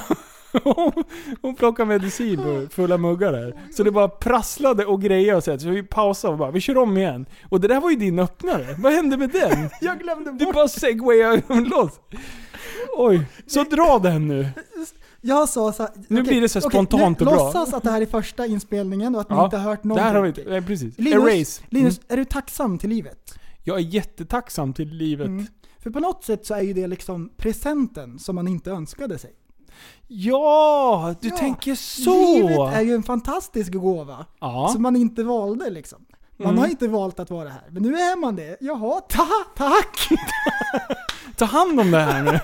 hon- 1.42 1.56
plockar 1.56 1.86
medicin 1.86 2.38
på 2.38 2.68
fulla 2.72 2.98
muggar 2.98 3.32
där. 3.32 3.56
Så 3.74 3.84
det 3.84 3.92
bara 3.92 4.08
prasslade 4.10 4.86
och 4.86 5.02
grejade 5.02 5.38
och 5.38 5.44
så, 5.44 5.60
så 5.60 5.70
vi 5.70 5.84
pausade 5.84 6.32
och 6.32 6.38
bara, 6.40 6.52
vi 6.52 6.62
kör 6.62 6.78
om 6.78 6.98
igen. 6.98 7.26
Och 7.50 7.62
det 7.62 7.68
där 7.68 7.82
var 7.82 7.90
ju 7.90 7.96
din 7.96 8.20
öppnare. 8.20 8.76
Vad 8.80 8.94
hände 8.94 9.18
med 9.18 9.30
den? 9.30 9.70
Jag 9.82 10.00
glömde 10.00 10.32
Du 10.32 10.46
bort. 10.46 10.56
bara 10.56 10.68
segwayade 10.68 11.42
loss. 11.60 12.00
Oj, 12.98 13.26
så 13.48 13.64
dra 13.64 14.00
den 14.00 14.28
nu. 14.28 14.48
Jag 15.22 15.50
sa 15.50 15.72
så 15.74 15.84
här, 15.84 15.92
Nu 16.08 16.22
okej, 16.22 16.32
blir 16.32 16.42
det 16.42 16.50
så 16.50 16.60
okej, 16.60 16.70
spontant 16.70 17.22
och 17.22 17.28
bra. 17.28 17.36
Låtsas 17.36 17.74
att 17.74 17.84
det 17.84 17.92
här 17.92 18.02
är 18.02 18.06
första 18.06 18.46
inspelningen 18.46 19.16
och 19.16 19.22
att 19.22 19.30
ni 19.30 19.36
Ja, 19.36 19.46
inte 19.46 19.58
har 19.58 19.64
hört 19.70 19.82
Det 19.82 19.88
någonting. 19.88 20.06
här 20.08 20.16
har 20.16 20.22
vi 20.22 20.28
inte, 20.28 20.44
nej, 20.48 20.62
precis. 20.62 20.98
Linus, 21.00 21.24
Erase. 21.34 21.62
Linus, 21.70 21.98
Mm. 21.98 22.06
är 22.14 22.18
du 22.18 22.26
tacksam 22.26 22.78
till 22.78 22.90
livet? 22.90 23.40
Jag 23.64 23.78
är 23.78 23.82
jättetacksam 23.82 24.74
till 24.74 24.88
livet. 24.90 25.28
Mm. 25.28 25.46
För 25.80 25.90
på 25.90 26.00
något 26.00 26.24
sätt 26.24 26.46
så 26.46 26.54
är 26.54 26.62
ju 26.62 26.74
det 26.74 26.88
liksom 26.88 27.30
presenten 27.38 28.20
som 28.20 28.36
man 28.36 28.48
inte 28.48 28.72
önskade 28.72 29.18
sig. 29.20 29.32
Ja, 30.08 31.16
du 31.22 31.28
Ja, 31.30 31.38
tänker 31.38 31.76
så! 31.76 32.36
Livet 32.38 32.74
är 32.76 32.82
ju 32.82 32.96
en 32.96 33.04
fantastisk 33.04 33.74
gåva 33.74 34.26
Ja. 34.40 34.70
som 34.74 34.82
man 34.82 34.96
inte 34.96 35.24
valde 35.24 35.70
liksom. 35.70 36.06
Man 36.38 36.48
Mm. 36.48 36.60
har 36.60 36.68
inte 36.68 36.88
valt 36.88 37.20
att 37.20 37.30
vara 37.30 37.50
här, 37.50 37.64
men 37.70 37.84
nu 37.84 37.96
är 37.96 38.20
man 38.20 38.36
det. 38.36 38.58
Jaha, 38.60 39.02
ta, 39.10 39.28
tack! 39.56 40.08
Ta 41.38 41.46
hand 41.46 41.80
om 41.80 41.92
det 41.92 42.00
här 42.00 42.24
nu. 42.24 42.40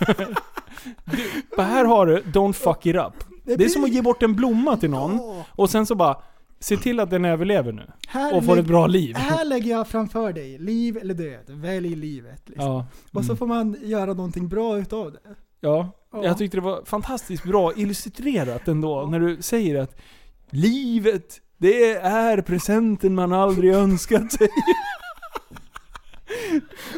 Du, 1.56 1.62
här 1.62 1.86
har 1.86 2.06
du, 2.06 2.22
don't 2.22 2.54
fuck 2.54 2.86
it 2.86 2.96
up. 2.96 3.14
Det 3.46 3.64
är 3.66 3.70
som 3.70 3.84
att 3.84 3.90
ge 3.94 4.02
bort 4.02 4.24
en 4.24 4.36
blomma 4.36 4.78
till 4.78 4.90
någon 4.90 5.18
Ja. 5.18 5.46
och 5.52 5.70
sen 5.70 5.86
så 5.86 5.96
bara, 5.96 6.18
se 6.60 6.78
till 6.78 7.00
att 7.00 7.10
den 7.10 7.26
överlever 7.26 7.72
nu. 7.72 7.92
Här, 8.08 8.36
Och 8.38 8.46
får 8.46 8.60
ett 8.60 8.66
bra 8.66 8.88
liv. 8.88 9.16
här 9.16 9.46
lägger 9.46 9.72
jag 9.72 9.88
framför 9.88 10.34
dig, 10.34 10.58
liv 10.60 10.98
eller 10.98 11.14
död. 11.14 11.44
Välj 11.48 11.96
livet. 11.96 12.50
Liksom. 12.50 12.66
Ja. 12.68 12.86
Och 13.14 13.26
så 13.26 13.32
Mm. 13.32 13.38
får 13.38 13.48
man 13.48 13.76
göra 13.82 14.14
någonting 14.14 14.48
bra 14.50 14.78
utav 14.78 15.12
det. 15.12 15.20
Ja. 15.62 15.92
Ja. 16.14 16.24
Jag 16.24 16.38
tyckte 16.38 16.58
det 16.58 16.62
var 16.62 16.86
fantastiskt 16.86 17.44
bra 17.44 17.74
illustrerat 17.76 18.68
ändå 18.68 19.06
när 19.06 19.20
du 19.20 19.42
säger 19.42 19.82
att 19.82 20.02
livet, 20.50 21.42
det 21.58 21.92
är 21.94 22.42
presenten 22.42 23.16
man 23.16 23.34
aldrig 23.34 23.74
önskat 23.74 24.32
sig. 24.32 24.50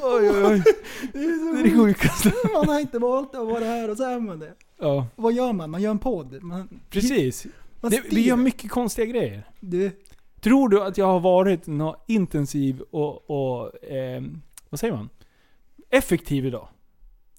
oj, 0.01 0.29
oj, 0.29 0.45
oj. 0.45 0.63
Det 1.13 1.19
är 1.19 1.53
Det 1.53 1.59
är 1.59 1.63
det 1.63 1.77
sjukaste. 1.77 2.33
Man 2.53 2.67
har 2.67 2.79
inte 2.79 2.99
valt 2.99 3.35
att 3.35 3.47
vara 3.47 3.65
här 3.65 3.89
och 3.89 3.97
så 3.97 4.03
är 4.03 4.19
man 4.19 4.39
det. 4.39 4.53
Ja, 4.79 5.07
Vad 5.15 5.33
gör 5.33 5.53
man? 5.53 5.71
Man 5.71 5.81
gör 5.81 5.91
en 5.91 5.99
podd. 5.99 6.43
Man, 6.43 6.69
precis. 6.89 7.45
Man 7.81 7.91
Det, 7.91 8.01
vi 8.09 8.21
gör 8.21 8.35
mycket 8.35 8.71
konstiga 8.71 9.05
grejer. 9.05 9.43
Du, 9.59 9.91
Tror 10.41 10.69
du 10.69 10.83
att 10.83 10.97
jag 10.97 11.05
har 11.05 11.19
varit 11.19 11.67
nå 11.67 12.03
intensiv 12.07 12.81
och, 12.81 13.29
och 13.29 13.71
ehm, 13.91 14.41
vad 14.69 14.79
säger 14.79 14.93
man? 14.93 15.09
Effektiv 15.89 16.45
idag. 16.45 16.67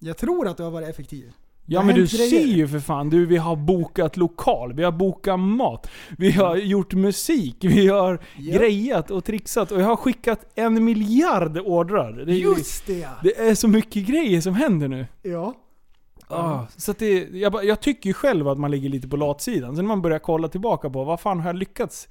Jag 0.05 0.17
tror 0.17 0.47
att 0.47 0.57
du 0.57 0.63
har 0.63 0.71
varit 0.71 0.89
effektiv. 0.89 1.31
Ja 1.65 1.83
men 1.83 1.95
du 1.95 2.07
ser 2.07 2.45
ju 2.45 2.67
för 2.67 2.79
fan, 2.79 3.09
du 3.09 3.25
vi 3.25 3.37
har 3.37 3.55
bokat 3.55 4.17
lokal, 4.17 4.73
vi 4.73 4.83
har 4.83 4.91
bokat 4.91 5.39
mat, 5.39 5.87
vi 6.17 6.31
har 6.31 6.55
gjort 6.55 6.93
musik, 6.93 7.57
vi 7.61 7.87
har 7.87 8.19
Ja. 8.37 8.57
grejat 8.57 9.11
och 9.11 9.23
trixat 9.25 9.71
och 9.71 9.81
jag 9.81 9.85
har 9.85 9.95
skickat 9.95 10.45
en 10.55 10.83
miljard 10.83 11.57
ordrar. 11.57 12.11
Det 12.11 12.31
är, 12.33 12.35
Just 12.35 12.85
det! 12.87 13.07
det 13.23 13.39
är 13.39 13.55
så 13.55 13.67
mycket 13.67 14.07
grejer 14.07 14.41
som 14.41 14.53
händer 14.53 14.87
nu. 14.87 15.07
Ja. 15.21 15.53
Ah, 16.27 16.59
så 16.77 16.93
det, 16.97 17.27
jag, 17.31 17.65
jag 17.65 17.79
tycker 17.81 18.09
ju 18.09 18.13
själv 18.13 18.47
att 18.47 18.57
man 18.59 18.71
ligger 18.71 18.89
lite 18.89 19.07
på 19.07 19.17
latsidan. 19.17 19.75
Sen 19.75 19.85
när 19.85 19.87
man 19.87 20.01
börjar 20.01 20.19
kolla 20.19 20.47
tillbaka 20.47 20.89
på 20.89 21.03
vad 21.03 21.19
fan 21.19 21.39
har 21.39 21.49
jag 21.49 21.55
lyckats 21.55 22.07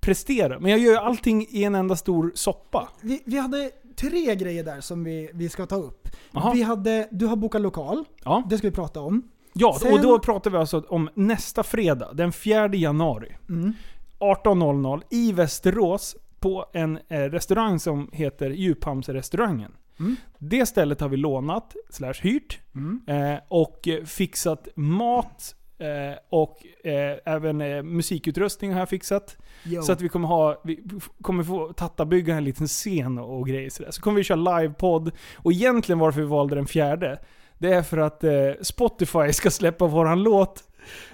prestera? 0.00 0.58
Men 0.58 0.70
jag 0.70 0.80
gör 0.80 0.92
ju 0.92 0.98
allting 0.98 1.46
i 1.50 1.64
en 1.64 1.74
enda 1.74 1.96
stor 1.96 2.32
soppa. 2.34 2.88
Vi, 3.00 3.22
vi 3.24 3.38
hade 3.38 3.70
tre 3.96 4.34
grejer 4.34 4.64
där 4.64 4.80
som 4.80 5.04
vi, 5.04 5.30
vi 5.34 5.48
ska 5.48 5.66
ta 5.66 5.76
upp. 5.76 6.08
Vi 6.54 6.62
hade, 6.62 7.08
du 7.10 7.26
har 7.26 7.36
bokat 7.36 7.60
lokal, 7.62 8.04
Ja, 8.24 8.42
det 8.50 8.58
ska 8.58 8.66
vi 8.68 8.74
prata 8.74 9.00
om. 9.00 9.22
ja 9.52 9.78
Sen- 9.82 9.92
och 9.92 10.00
då 10.02 10.18
pratar 10.18 10.50
vi 10.50 10.56
alltså 10.56 10.84
om 10.88 11.08
nästa 11.14 11.62
fredag, 11.62 12.12
den 12.12 12.32
4 12.32 12.74
januari. 12.74 13.36
Mm. 13.48 13.72
18.00 14.18 15.02
i 15.10 15.32
Västerås 15.32 16.16
på 16.40 16.66
en 16.72 16.98
eh, 17.08 17.18
restaurang 17.20 17.78
som 17.80 18.10
heter 18.12 18.50
Djuphamnsrestaurangen. 18.50 19.72
Mm. 20.00 20.16
Det 20.38 20.66
stället 20.66 21.00
har 21.00 21.08
vi 21.08 21.16
lånat, 21.16 21.76
slash 21.90 22.14
hyrt, 22.22 22.60
Mm. 22.74 23.00
eh, 23.06 23.38
och 23.48 23.88
fixat 24.04 24.68
mat 24.76 25.54
eh, 25.78 26.18
och 26.30 26.66
eh, 26.86 27.18
även 27.24 27.60
eh, 27.60 27.82
musikutrustning 27.82 28.72
har 28.72 28.78
jag 28.78 28.88
fixat. 28.88 29.36
Jo. 29.64 29.82
Så 29.82 29.92
att 29.92 30.00
vi 30.00 30.08
kommer 30.08 30.28
ha, 30.28 30.60
vi 30.64 30.80
kommer 31.22 31.44
få 31.44 31.72
tatta 31.72 32.04
bygga 32.04 32.34
en 32.36 32.44
liten 32.44 32.66
scen 32.66 33.18
och, 33.18 33.38
och 33.38 33.46
grejer 33.48 33.70
sådär. 33.70 33.90
Så 33.90 34.02
kommer 34.02 34.16
vi 34.16 34.24
köra 34.24 34.58
livepodd. 34.60 35.10
Och 35.36 35.52
egentligen 35.52 35.98
varför 35.98 36.20
vi 36.20 36.26
valde 36.26 36.54
den 36.54 36.66
fjärde, 36.66 37.18
det 37.58 37.72
är 37.72 37.82
för 37.82 37.98
att 37.98 38.24
eh, 38.24 38.30
Spotify 38.62 39.32
ska 39.32 39.50
släppa 39.50 39.86
våran 39.86 40.22
låt 40.22 40.64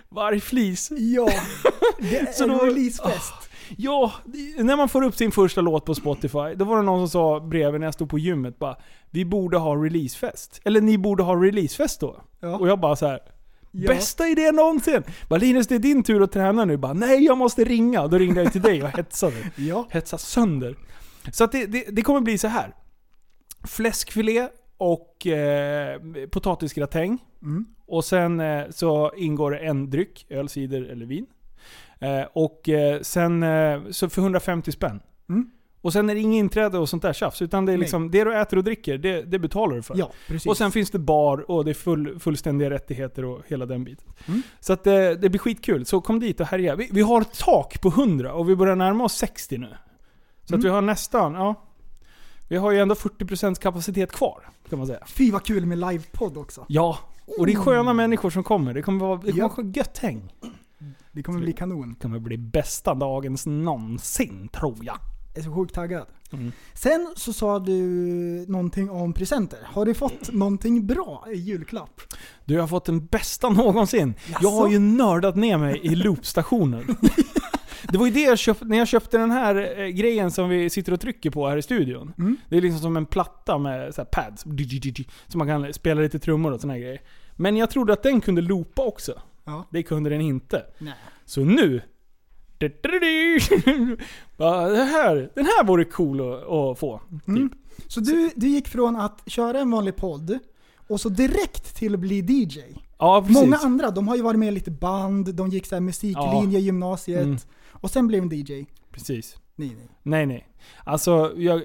Vargflis. 0.08 0.90
Ja, 0.90 1.28
det 1.98 2.18
är 2.18 2.26
Så 2.32 2.42
en 2.44 2.50
då- 2.50 2.64
releasefest. 2.64 3.32
Ja, 3.76 4.12
det- 4.24 4.62
när 4.62 4.76
man 4.76 4.88
får 4.88 5.02
upp 5.04 5.14
sin 5.16 5.30
första 5.32 5.60
låt 5.60 5.84
på 5.84 5.94
Spotify, 5.94 6.54
då 6.56 6.64
var 6.64 6.76
det 6.76 6.82
någon 6.82 7.00
som 7.00 7.08
sa 7.08 7.40
bredvid 7.40 7.80
när 7.80 7.86
jag 7.86 7.94
stod 7.94 8.10
på 8.10 8.18
gymmet 8.18 8.58
bara 8.58 8.76
Vi 9.10 9.24
borde 9.24 9.58
ha 9.58 9.74
releasefest. 9.84 10.60
Eller 10.64 10.80
ni 10.80 10.98
borde 10.98 11.22
ha 11.22 11.34
releasefest 11.44 12.00
då. 12.00 12.20
Ja. 12.40 12.56
Och 12.58 12.68
jag 12.68 12.80
bara 12.80 12.96
så 12.96 13.06
här. 13.06 13.20
Ja. 13.74 13.88
Bästa 13.92 14.28
idén 14.28 14.54
någonsin! 14.54 15.02
Bara 15.28 15.38
Linus 15.38 15.66
det 15.66 15.74
är 15.74 15.78
din 15.78 16.02
tur 16.02 16.22
att 16.22 16.32
träna 16.32 16.64
nu. 16.64 16.76
Bara 16.76 16.92
nej 16.92 17.24
jag 17.24 17.38
måste 17.38 17.64
ringa. 17.64 18.06
Då 18.06 18.18
ringde 18.18 18.42
jag 18.42 18.52
till 18.52 18.62
dig 18.62 18.82
och 18.82 18.88
hetsade. 18.88 19.36
Ja. 19.56 19.86
Hetsa 19.90 20.18
sönder. 20.18 20.76
Så 21.32 21.46
det, 21.46 21.66
det, 21.66 21.84
det 21.90 22.02
kommer 22.02 22.20
bli 22.20 22.38
så 22.38 22.48
här. 22.48 22.74
Fläskfilé 23.64 24.48
och 24.76 25.26
eh, 25.26 26.00
potatisgratäng. 26.30 27.18
Mm. 27.42 27.66
Och 27.86 28.04
sen 28.04 28.40
eh, 28.40 28.64
så 28.70 29.12
ingår 29.16 29.50
det 29.50 29.58
en 29.58 29.90
dryck, 29.90 30.26
öl, 30.28 30.48
cider 30.48 30.82
eller 30.82 31.06
vin. 31.06 31.26
Eh, 32.00 32.24
och 32.32 32.68
eh, 32.68 33.00
sen 33.00 33.42
eh, 33.42 33.80
så 33.90 34.08
för 34.08 34.22
150 34.22 34.72
spänn. 34.72 35.00
Mm. 35.28 35.50
Och 35.82 35.92
sen 35.92 36.10
är 36.10 36.14
det 36.14 36.20
inget 36.20 36.38
inträde 36.38 36.78
och 36.78 36.88
sånt 36.88 37.02
där 37.02 37.12
tjafs. 37.12 37.42
Utan 37.42 37.66
det 37.66 37.72
är 37.72 37.78
liksom, 37.78 38.10
det 38.10 38.24
du 38.24 38.38
äter 38.40 38.56
och 38.56 38.64
dricker, 38.64 38.98
det, 38.98 39.22
det 39.22 39.38
betalar 39.38 39.76
du 39.76 39.82
för. 39.82 39.96
ja, 39.98 40.10
precis. 40.28 40.46
Och 40.46 40.56
sen 40.56 40.72
finns 40.72 40.90
det 40.90 40.98
bar 40.98 41.50
och 41.50 41.64
det 41.64 41.70
är 41.70 41.74
full, 41.74 42.18
fullständiga 42.20 42.70
rättigheter 42.70 43.24
och 43.24 43.40
hela 43.46 43.66
den 43.66 43.84
biten. 43.84 44.08
Mm. 44.26 44.42
Så 44.60 44.72
att 44.72 44.86
eh, 44.86 44.92
det 44.92 45.30
blir 45.30 45.38
skitkul. 45.38 45.86
Så 45.86 46.00
kom 46.00 46.20
dit 46.20 46.40
och 46.40 46.46
härja. 46.46 46.76
Vi, 46.76 46.88
vi 46.92 47.00
har 47.00 47.20
ett 47.20 47.38
tak 47.38 47.80
på 47.80 47.88
100 47.88 48.32
och 48.34 48.48
vi 48.48 48.56
börjar 48.56 48.76
närma 48.76 49.04
oss 49.04 49.14
60 49.14 49.58
nu. 49.58 49.66
Så 49.68 49.74
att 50.44 50.50
Mm. 50.50 50.62
vi 50.62 50.68
har 50.68 50.80
nästan, 50.82 51.34
ja. 51.34 51.54
Vi 52.48 52.56
har 52.56 52.70
ju 52.70 52.78
ändå 52.78 52.94
40% 52.94 53.54
kapacitet 53.60 54.12
kvar, 54.12 54.40
kan 54.70 54.78
man 54.78 54.86
säga. 54.86 54.98
Fy 55.06 55.30
vad 55.30 55.42
kul 55.44 55.66
med 55.66 55.78
livepodd 55.78 56.36
också. 56.36 56.64
Ja, 56.68 56.98
och 57.38 57.46
det 57.46 57.52
är 57.52 57.56
sköna 57.56 57.92
människor 57.92 58.30
som 58.30 58.44
kommer. 58.44 58.74
Det 58.74 58.82
kommer 58.82 59.00
vara, 59.06 59.16
det 59.16 59.30
kommer 59.32 59.42
Ja. 59.42 59.52
vara 59.56 59.66
gött 59.74 59.98
häng. 59.98 60.32
Det 61.12 61.22
kommer 61.22 61.40
bli 61.40 61.52
kanon. 61.52 61.94
Det 61.94 62.00
kommer 62.02 62.18
bli 62.18 62.38
bästa 62.38 62.94
dagens 62.94 63.46
någonsin, 63.46 64.48
tror 64.52 64.76
jag. 64.82 64.96
Är 65.34 65.42
så 65.42 65.54
sjukt 65.54 65.74
taggad. 65.74 66.06
Mm. 66.32 66.52
Sen 66.74 67.12
så 67.16 67.32
sa 67.32 67.58
du 67.58 67.74
någonting 68.48 68.90
om 68.90 69.12
presenter. 69.12 69.58
Har 69.64 69.86
du 69.86 69.94
fått 69.94 70.32
någonting 70.32 70.86
bra 70.86 71.24
i 71.32 71.36
julklapp? 71.36 72.00
Du, 72.44 72.54
jag 72.54 72.62
har 72.62 72.68
fått 72.68 72.84
den 72.84 73.06
bästa 73.06 73.48
någonsin. 73.48 74.14
Jaså? 74.26 74.38
Jag 74.42 74.50
har 74.50 74.68
ju 74.68 74.78
nördat 74.78 75.36
ner 75.36 75.58
mig 75.58 75.80
i 75.82 75.94
loopstationen. 75.94 76.96
Det 77.92 77.98
var 77.98 78.06
ju 78.06 78.12
det 78.12 78.20
jag 78.20 78.38
köpte, 78.38 78.64
när 78.64 78.78
jag 78.78 78.88
köpte 78.88 79.18
den 79.18 79.30
här 79.30 79.80
eh, 79.80 79.86
grejen 79.86 80.30
som 80.30 80.48
vi 80.48 80.70
sitter 80.70 80.92
och 80.92 81.00
trycker 81.00 81.30
på 81.30 81.48
här 81.48 81.56
i 81.56 81.62
studion. 81.62 82.14
Mm. 82.18 82.36
Det 82.48 82.56
är 82.56 82.60
liksom 82.60 82.80
som 82.80 82.96
en 82.96 83.06
platta 83.06 83.58
med 83.58 83.94
så 83.94 84.04
pads. 84.04 84.44
Så 85.28 85.38
man 85.38 85.46
kan 85.46 85.72
spela 85.72 86.00
lite 86.00 86.18
trummor 86.18 86.52
och 86.52 86.60
såna 86.60 86.72
här 86.72 86.80
grejer. 86.80 87.00
Men 87.36 87.56
jag 87.56 87.70
trodde 87.70 87.92
att 87.92 88.02
den 88.02 88.20
kunde 88.20 88.42
loopa 88.42 88.82
också. 88.82 89.20
Ja. 89.44 89.66
Det 89.70 89.82
kunde 89.82 90.10
den 90.10 90.20
inte. 90.20 90.62
Nej. 90.78 90.94
Så 91.24 91.40
nu... 91.40 91.80
Bara, 94.36 94.68
det 94.68 94.84
här, 94.84 95.30
den 95.34 95.44
här 95.44 95.64
vore 95.64 95.84
cool 95.84 96.20
att, 96.20 96.48
att 96.48 96.78
få. 96.78 97.00
Mm. 97.28 97.48
Typ. 97.48 97.58
Så 97.88 98.00
du, 98.00 98.30
du 98.36 98.48
gick 98.48 98.68
från 98.68 98.96
att 98.96 99.22
köra 99.26 99.60
en 99.60 99.70
vanlig 99.70 99.96
podd 99.96 100.38
och 100.88 101.00
så 101.00 101.08
direkt 101.08 101.76
till 101.76 101.94
att 101.94 102.00
bli 102.00 102.18
DJ. 102.18 102.60
Ja. 102.98 103.26
Många 103.28 103.56
andra, 103.56 103.90
de 103.90 104.08
har 104.08 104.16
ju 104.16 104.22
varit 104.22 104.38
med 104.38 104.48
i 104.48 104.50
lite 104.50 104.70
band, 104.70 105.34
de 105.34 105.48
gick 105.48 105.66
så 105.66 105.74
här 105.74 105.80
musiklinje 105.80 106.58
i 106.58 106.62
gymnasiet. 106.62 107.22
Mm. 107.22 107.38
Och 107.70 107.90
sen 107.90 108.06
blev 108.06 108.28
de 108.28 108.36
DJ. 108.36 108.66
Precis. 108.90 109.36
Nej, 109.56 109.76
nej. 109.76 109.88
Nej, 110.02 110.26
nej. 110.26 110.48
Alltså, 110.84 111.32
jag, 111.36 111.62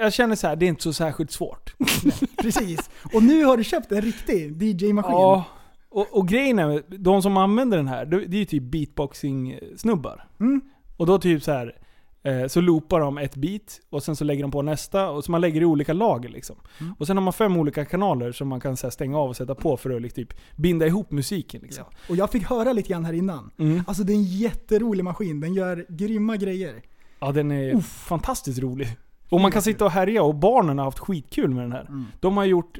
jag 0.00 0.12
känner 0.12 0.36
så 0.36 0.46
här, 0.46 0.56
det 0.56 0.66
är 0.66 0.68
inte 0.68 0.82
så 0.82 0.92
särskilt 0.92 1.30
svårt. 1.30 1.74
Precis. 2.42 2.90
Och 3.14 3.22
nu 3.22 3.44
har 3.44 3.56
du 3.56 3.64
köpt 3.64 3.92
en 3.92 4.02
riktig 4.02 4.62
DJ-maskin. 4.62 5.12
Ja. 5.12 5.44
Och, 5.90 6.06
och 6.18 6.28
grejen 6.28 6.58
är, 6.58 6.82
de 6.98 7.22
som 7.22 7.36
använder 7.36 7.76
den 7.76 7.88
här, 7.88 8.06
det 8.06 8.16
är 8.16 8.40
ju 8.40 8.44
typ 8.44 8.62
beatboxing-snubbar. 8.62 10.24
Mm. 10.40 10.60
Och 10.96 11.06
då 11.06 11.18
typ 11.18 11.42
så 11.42 11.52
här 11.52 11.76
eh, 12.22 12.46
så 12.46 12.60
loopar 12.60 13.00
de 13.00 13.18
ett 13.18 13.36
beat 13.36 13.80
och 13.90 14.02
sen 14.02 14.16
så 14.16 14.24
lägger 14.24 14.42
de 14.42 14.50
på 14.50 14.62
nästa 14.62 15.10
och 15.10 15.24
så 15.24 15.30
man 15.30 15.40
lägger 15.40 15.60
i 15.60 15.64
olika 15.64 15.92
lager 15.92 16.28
liksom. 16.28 16.56
Mm. 16.80 16.94
Och 16.98 17.06
sen 17.06 17.16
har 17.16 17.24
man 17.24 17.32
fem 17.32 17.56
olika 17.56 17.84
kanaler 17.84 18.32
som 18.32 18.48
man 18.48 18.60
kan 18.60 18.76
så 18.76 18.86
här, 18.86 18.90
stänga 18.90 19.18
av 19.18 19.28
och 19.28 19.36
sätta 19.36 19.54
på 19.54 19.76
för 19.76 19.90
att 19.90 20.02
liksom, 20.02 20.24
typ, 20.24 20.34
binda 20.56 20.86
ihop 20.86 21.10
musiken 21.10 21.60
liksom. 21.62 21.84
Ja. 21.90 21.98
Och 22.08 22.16
jag 22.16 22.30
fick 22.30 22.42
höra 22.42 22.72
lite 22.72 22.88
grann 22.88 23.04
här 23.04 23.12
innan. 23.12 23.50
Mm. 23.58 23.82
Alltså 23.86 24.02
det 24.02 24.12
är 24.12 24.16
en 24.16 24.24
jätterolig 24.24 25.04
maskin, 25.04 25.40
den 25.40 25.54
gör 25.54 25.86
grymma 25.88 26.36
grejer. 26.36 26.82
Ja, 27.20 27.32
den 27.32 27.50
är 27.50 27.80
fantastiskt 27.80 28.58
rolig. 28.58 28.88
Och 29.28 29.40
man 29.40 29.52
kan 29.52 29.62
sitta 29.62 29.84
och 29.84 29.90
härja 29.90 30.22
och 30.22 30.34
barnen 30.34 30.78
har 30.78 30.84
haft 30.84 30.98
skitkul 30.98 31.50
med 31.50 31.64
den 31.64 31.72
här. 31.72 31.86
Mm. 31.88 32.04
De 32.20 32.36
har 32.36 32.44
gjort 32.44 32.78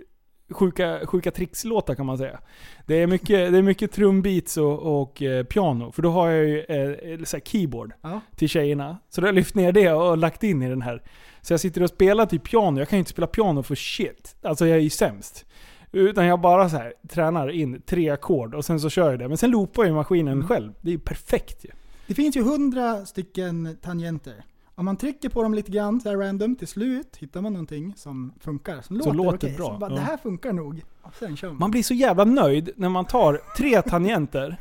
sjuka, 0.50 1.00
sjuka 1.06 1.30
tricks-låtar 1.30 1.94
kan 1.94 2.06
man 2.06 2.18
säga. 2.18 2.40
Det 2.86 2.94
är 2.94 3.06
mycket, 3.06 3.52
det 3.52 3.58
är 3.58 3.62
mycket 3.62 3.92
trumbeats 3.92 4.56
och, 4.56 5.00
och 5.00 5.22
eh, 5.22 5.44
piano. 5.44 5.92
För 5.92 6.02
då 6.02 6.10
har 6.10 6.28
jag 6.30 6.44
ju 6.48 6.58
eh, 6.60 7.24
så 7.24 7.36
här 7.36 7.44
keyboard 7.44 7.92
Ja. 8.02 8.20
till 8.36 8.48
tjejerna. 8.48 8.98
Så 9.08 9.20
då 9.20 9.24
har 9.24 9.28
jag 9.28 9.34
lyft 9.34 9.54
ner 9.54 9.72
det 9.72 9.92
och 9.92 10.18
lagt 10.18 10.42
in 10.42 10.62
i 10.62 10.68
den 10.68 10.82
här. 10.82 11.02
Så 11.42 11.52
jag 11.52 11.60
sitter 11.60 11.82
och 11.82 11.88
spelar 11.90 12.26
till 12.26 12.40
piano. 12.40 12.78
Jag 12.78 12.88
kan 12.88 12.96
ju 12.96 12.98
inte 13.00 13.10
spela 13.10 13.26
piano 13.26 13.62
för 13.62 13.74
shit. 13.74 14.36
Alltså 14.42 14.66
jag 14.66 14.76
är 14.78 14.82
ju 14.82 14.90
sämst. 14.90 15.44
Utan 15.92 16.26
jag 16.26 16.40
bara 16.40 16.68
så 16.68 16.76
här 16.76 16.94
tränar 17.08 17.48
in 17.50 17.82
tre 17.86 18.10
ackord 18.10 18.54
och 18.54 18.64
sen 18.64 18.80
så 18.80 18.90
kör 18.90 19.10
jag 19.10 19.18
det. 19.18 19.28
Men 19.28 19.36
sen 19.36 19.50
loopar 19.50 19.84
ju 19.84 19.92
maskinen 19.92 20.32
Mm. 20.32 20.48
själv. 20.48 20.72
Det 20.80 20.88
är 20.88 20.92
ju 20.92 20.98
perfekt 20.98 21.64
ju. 21.64 21.68
Det 22.06 22.14
finns 22.14 22.36
ju 22.36 22.42
hundra 22.42 23.06
stycken 23.06 23.76
tangenter. 23.82 24.34
Om 24.80 24.86
man 24.86 24.96
trycker 24.96 25.28
på 25.28 25.42
dem 25.42 25.54
lite 25.54 25.70
grann 25.70 26.00
så 26.00 26.08
här 26.08 26.16
random, 26.16 26.56
till 26.56 26.68
slut 26.68 27.16
hittar 27.16 27.40
man 27.40 27.52
någonting 27.52 27.94
som 27.96 28.32
funkar. 28.40 28.82
Som 28.82 28.96
låter, 28.96 29.12
låter 29.12 29.36
okej. 29.36 29.56
bra, 29.56 29.66
Så 29.66 29.78
bara, 29.78 29.90
ja. 29.90 29.96
Det 29.96 30.02
här 30.02 30.16
funkar 30.16 30.52
nog. 30.52 30.82
Och 31.02 31.14
sen 31.18 31.36
kör 31.36 31.48
man. 31.48 31.56
Man 31.58 31.70
blir 31.70 31.82
så 31.82 31.94
jävla 31.94 32.24
nöjd 32.24 32.70
när 32.76 32.88
man 32.88 33.04
tar 33.04 33.40
tre 33.56 33.82
tangenter 33.88 34.56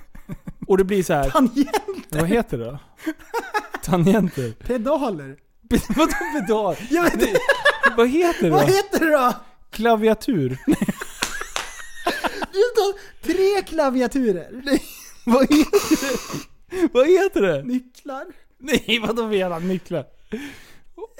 och 0.67 0.77
det 0.77 0.83
blir 0.83 1.03
så 1.03 1.13
här. 1.13 1.29
Tangenter! 1.29 1.71
Vad 2.09 2.27
heter 2.27 2.57
det 2.57 2.65
då? 2.65 2.79
Tangenter. 3.83 4.51
Pedaler! 4.51 5.37
Vadå 5.97 6.11
pedal? 6.39 6.75
Jag 6.89 7.03
vet 7.03 7.13
inte, 7.13 7.39
Vad 7.97 8.09
heter 8.09 8.43
det 8.43 8.49
vad 8.49 8.61
då? 8.61 8.67
heter 8.73 8.99
det 9.05 9.11
då? 9.11 9.33
Klaviatur? 9.69 10.49
Det 12.51 12.65
står 12.73 13.23
tre 13.23 13.61
klaviaturer. 13.67 14.61
Vad 15.25 15.41
heter 15.41 16.05
det? 16.05 16.89
Vad 16.93 17.07
heter 17.07 17.41
det? 17.41 17.63
Nycklar. 17.63 18.25
Nej, 18.87 18.99
vadå 19.07 19.27
menar 19.27 19.59
nycklar? 19.59 20.05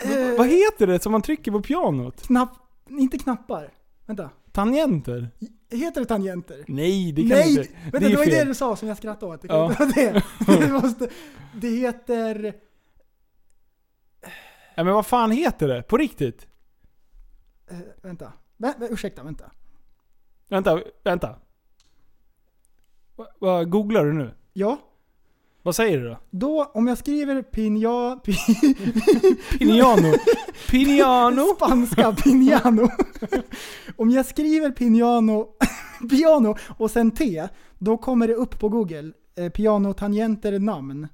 Eh. 0.03 0.37
Vad 0.37 0.47
heter 0.47 0.87
det 0.87 0.99
som 1.03 1.11
man 1.11 1.21
trycker 1.21 1.51
på 1.51 1.61
pianot? 1.61 2.21
Knapp, 2.21 2.49
inte 2.89 3.17
knappar. 3.17 3.73
Vänta. 4.05 4.29
Tangenter? 4.51 5.29
Heter 5.71 6.01
det 6.01 6.07
tangenter? 6.07 6.63
Nej, 6.67 7.11
det 7.11 7.21
kan 7.21 7.29
Nej! 7.29 7.49
inte. 7.57 7.69
Vänta, 7.83 7.99
det 7.99 8.05
är 8.05 8.09
det 8.09 8.15
var 8.17 8.23
ju 8.25 8.31
det 8.31 8.43
du 8.43 8.53
sa 8.55 8.75
som 8.75 8.87
jag 8.87 8.97
skrattade 8.97 9.33
åt. 9.33 9.41
Det, 9.41 9.47
Ja. 9.47 9.75
det. 9.95 10.23
Det, 10.59 10.71
måste, 10.71 11.09
det 11.55 11.67
heter... 11.69 12.53
Ja, 14.75 14.83
men 14.83 14.93
vad 14.93 15.05
fan 15.05 15.31
heter 15.31 15.67
det? 15.67 15.83
På 15.83 15.97
riktigt? 15.97 16.47
eh, 17.71 17.77
vänta. 18.01 18.33
Vä, 18.57 18.73
vä, 18.79 18.87
ursäkta, 18.87 19.23
vänta. 19.23 19.51
Vänta, 20.49 20.81
vänta. 21.03 21.39
Va- 23.15 23.27
Vad 23.39 23.69
googlar 23.69 24.05
du 24.05 24.13
nu? 24.13 24.33
Ja. 24.53 24.77
Vad 25.63 25.75
säger 25.75 25.97
du 25.97 26.09
då? 26.09 26.17
Då, 26.29 26.71
om 26.73 26.87
jag 26.87 26.97
skriver 26.97 27.41
pinja... 27.41 28.19
Pi, 28.23 28.33
Piniano. 29.59 30.13
Piniano. 30.69 31.41
spanska 31.55 32.11
pinjano. 32.11 32.89
om 33.95 34.09
jag 34.09 34.25
skriver 34.25 34.71
pinjano, 34.71 35.47
piano 36.09 36.55
och 36.77 36.91
sen 36.91 37.11
T, 37.11 37.47
då 37.77 37.97
kommer 37.97 38.27
det 38.27 38.33
upp 38.33 38.59
på 38.59 38.69
google. 38.69 39.11
Eh, 39.35 39.49
pianotangenter 39.49 40.59
namn. 40.59 41.07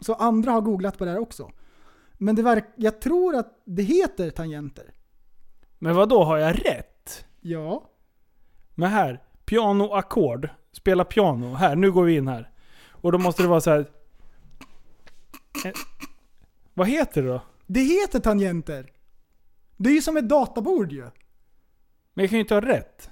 Så 0.00 0.14
andra 0.14 0.52
har 0.52 0.60
googlat 0.60 0.98
på 0.98 1.04
det 1.04 1.10
här 1.10 1.18
också. 1.18 1.50
Men 2.12 2.34
det 2.34 2.42
verk, 2.42 2.64
jag 2.76 3.00
tror 3.00 3.36
att 3.36 3.62
det 3.64 3.82
heter 3.82 4.30
tangenter. 4.30 4.94
Men 5.78 5.96
vad 5.96 6.08
då 6.08 6.24
har 6.24 6.38
jag 6.38 6.66
rätt? 6.66 7.24
Ja. 7.40 7.90
Men 8.74 8.90
här, 8.90 9.22
pianoackord. 9.44 10.48
Spela 10.72 11.04
piano. 11.04 11.54
Här, 11.54 11.76
nu 11.76 11.92
går 11.92 12.04
vi 12.04 12.16
in 12.16 12.28
här. 12.28 12.50
Och 13.08 13.12
då 13.12 13.18
måste 13.18 13.42
det 13.42 13.48
vara 13.48 13.60
så 13.60 13.70
här. 13.70 13.90
Eh, 15.64 15.72
vad 16.74 16.88
heter 16.88 17.22
det 17.22 17.28
då? 17.28 17.42
Det 17.66 17.80
heter 17.80 18.20
tangenter. 18.20 18.92
Det 19.76 19.90
är 19.90 19.94
ju 19.94 20.02
som 20.02 20.16
ett 20.16 20.28
databord 20.28 20.92
ju. 20.92 21.02
Men 22.14 22.22
jag 22.22 22.30
kan 22.30 22.36
ju 22.36 22.40
inte 22.40 22.54
ha 22.54 22.60
rätt. 22.60 23.10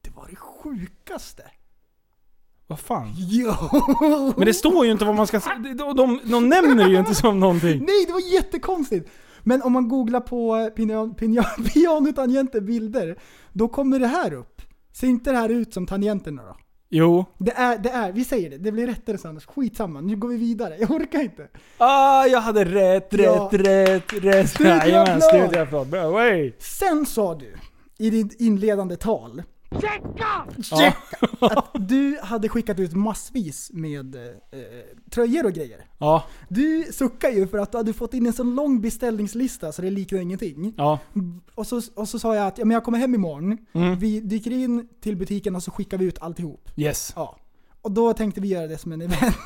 Det 0.00 0.10
var 0.10 0.26
det 0.30 0.36
sjukaste. 0.36 1.50
Vad 2.66 2.80
fan? 2.80 3.14
Ja. 3.16 3.70
Men 4.36 4.46
det 4.46 4.54
står 4.54 4.86
ju 4.86 4.92
inte 4.92 5.04
vad 5.04 5.14
man 5.14 5.26
ska 5.26 5.40
säga. 5.40 5.58
De, 5.58 5.96
de, 5.96 6.20
de 6.24 6.48
nämner 6.48 6.88
ju 6.88 6.98
inte 6.98 7.14
som 7.14 7.40
någonting. 7.40 7.78
Nej, 7.78 8.04
det 8.06 8.12
var 8.12 8.32
jättekonstigt. 8.32 9.10
Men 9.42 9.62
om 9.62 9.72
man 9.72 9.88
googlar 9.88 10.20
på 10.20 10.70
piano, 10.76 11.14
pianotangenter 11.74 12.60
bilder, 12.60 13.18
då 13.52 13.68
kommer 13.68 13.98
det 13.98 14.06
här 14.06 14.32
upp. 14.32 14.62
Ser 14.92 15.06
inte 15.06 15.30
det 15.30 15.36
här 15.36 15.48
ut 15.48 15.74
som 15.74 15.86
tangenterna 15.86 16.42
då? 16.42 16.56
Jo. 16.90 17.24
Det 17.38 17.52
är, 17.52 17.78
det 17.78 17.88
är, 17.90 18.12
vi 18.12 18.24
säger 18.24 18.50
det, 18.50 18.58
det 18.58 18.72
blir 18.72 18.86
rättare 18.86 19.18
sen. 19.18 19.40
Skitsamma, 19.40 20.00
nu 20.00 20.16
går 20.16 20.28
vi 20.28 20.36
vidare. 20.36 20.76
Jag 20.80 20.90
orkar 20.90 21.20
inte. 21.20 21.48
Ah, 21.78 22.26
jag 22.26 22.40
hade 22.40 22.64
rätt, 22.64 23.14
rätt, 23.14 23.20
Ja. 23.24 23.48
rätt, 23.52 24.12
rätt. 24.12 24.50
Studieapplåd. 24.50 25.22
Studieapplåd. 25.22 25.86
Bra, 25.86 26.10
way. 26.10 26.52
Sen 26.58 27.06
sa 27.06 27.34
du 27.34 27.54
i 27.98 28.10
ditt 28.10 28.40
inledande 28.40 28.96
tal 28.96 29.42
Ja. 30.70 30.92
att 31.40 31.70
du 31.88 32.18
hade 32.22 32.48
skickat 32.48 32.78
ut 32.78 32.94
massvis 32.94 33.70
med 33.72 34.14
eh, 34.16 34.20
tröjor 35.10 35.44
och 35.46 35.52
grejer. 35.52 35.84
Ja, 35.98 36.24
Du 36.48 36.84
suckar 36.92 37.30
ju 37.30 37.46
för 37.46 37.58
att 37.58 37.72
du 37.72 37.78
hade 37.78 37.92
fått 37.92 38.14
in 38.14 38.26
en 38.26 38.32
så 38.32 38.42
lång 38.42 38.80
beställningslista 38.80 39.72
så 39.72 39.82
det 39.82 39.90
liknar 39.90 40.18
ingenting. 40.20 40.74
ja. 40.76 40.98
Och 41.54 41.66
så, 41.66 41.80
och 41.94 42.08
så 42.08 42.18
sa 42.18 42.34
jag 42.34 42.46
att 42.46 42.58
ja, 42.58 42.64
men 42.64 42.74
jag 42.74 42.84
kommer 42.84 42.98
hem 42.98 43.14
imorgon, 43.14 43.58
Mm. 43.72 43.98
vi 43.98 44.20
dyker 44.20 44.50
in 44.50 44.88
till 45.00 45.16
butiken 45.16 45.56
och 45.56 45.62
så 45.62 45.70
skickar 45.70 45.98
vi 45.98 46.04
ut 46.04 46.18
alltihop. 46.22 46.70
Yes. 46.76 47.12
Ja. 47.16 47.36
Och 47.82 47.92
då 47.92 48.12
tänkte 48.12 48.40
vi 48.40 48.48
göra 48.48 48.66
det 48.66 48.78
som 48.78 48.92
en 48.92 49.00
event. 49.02 49.36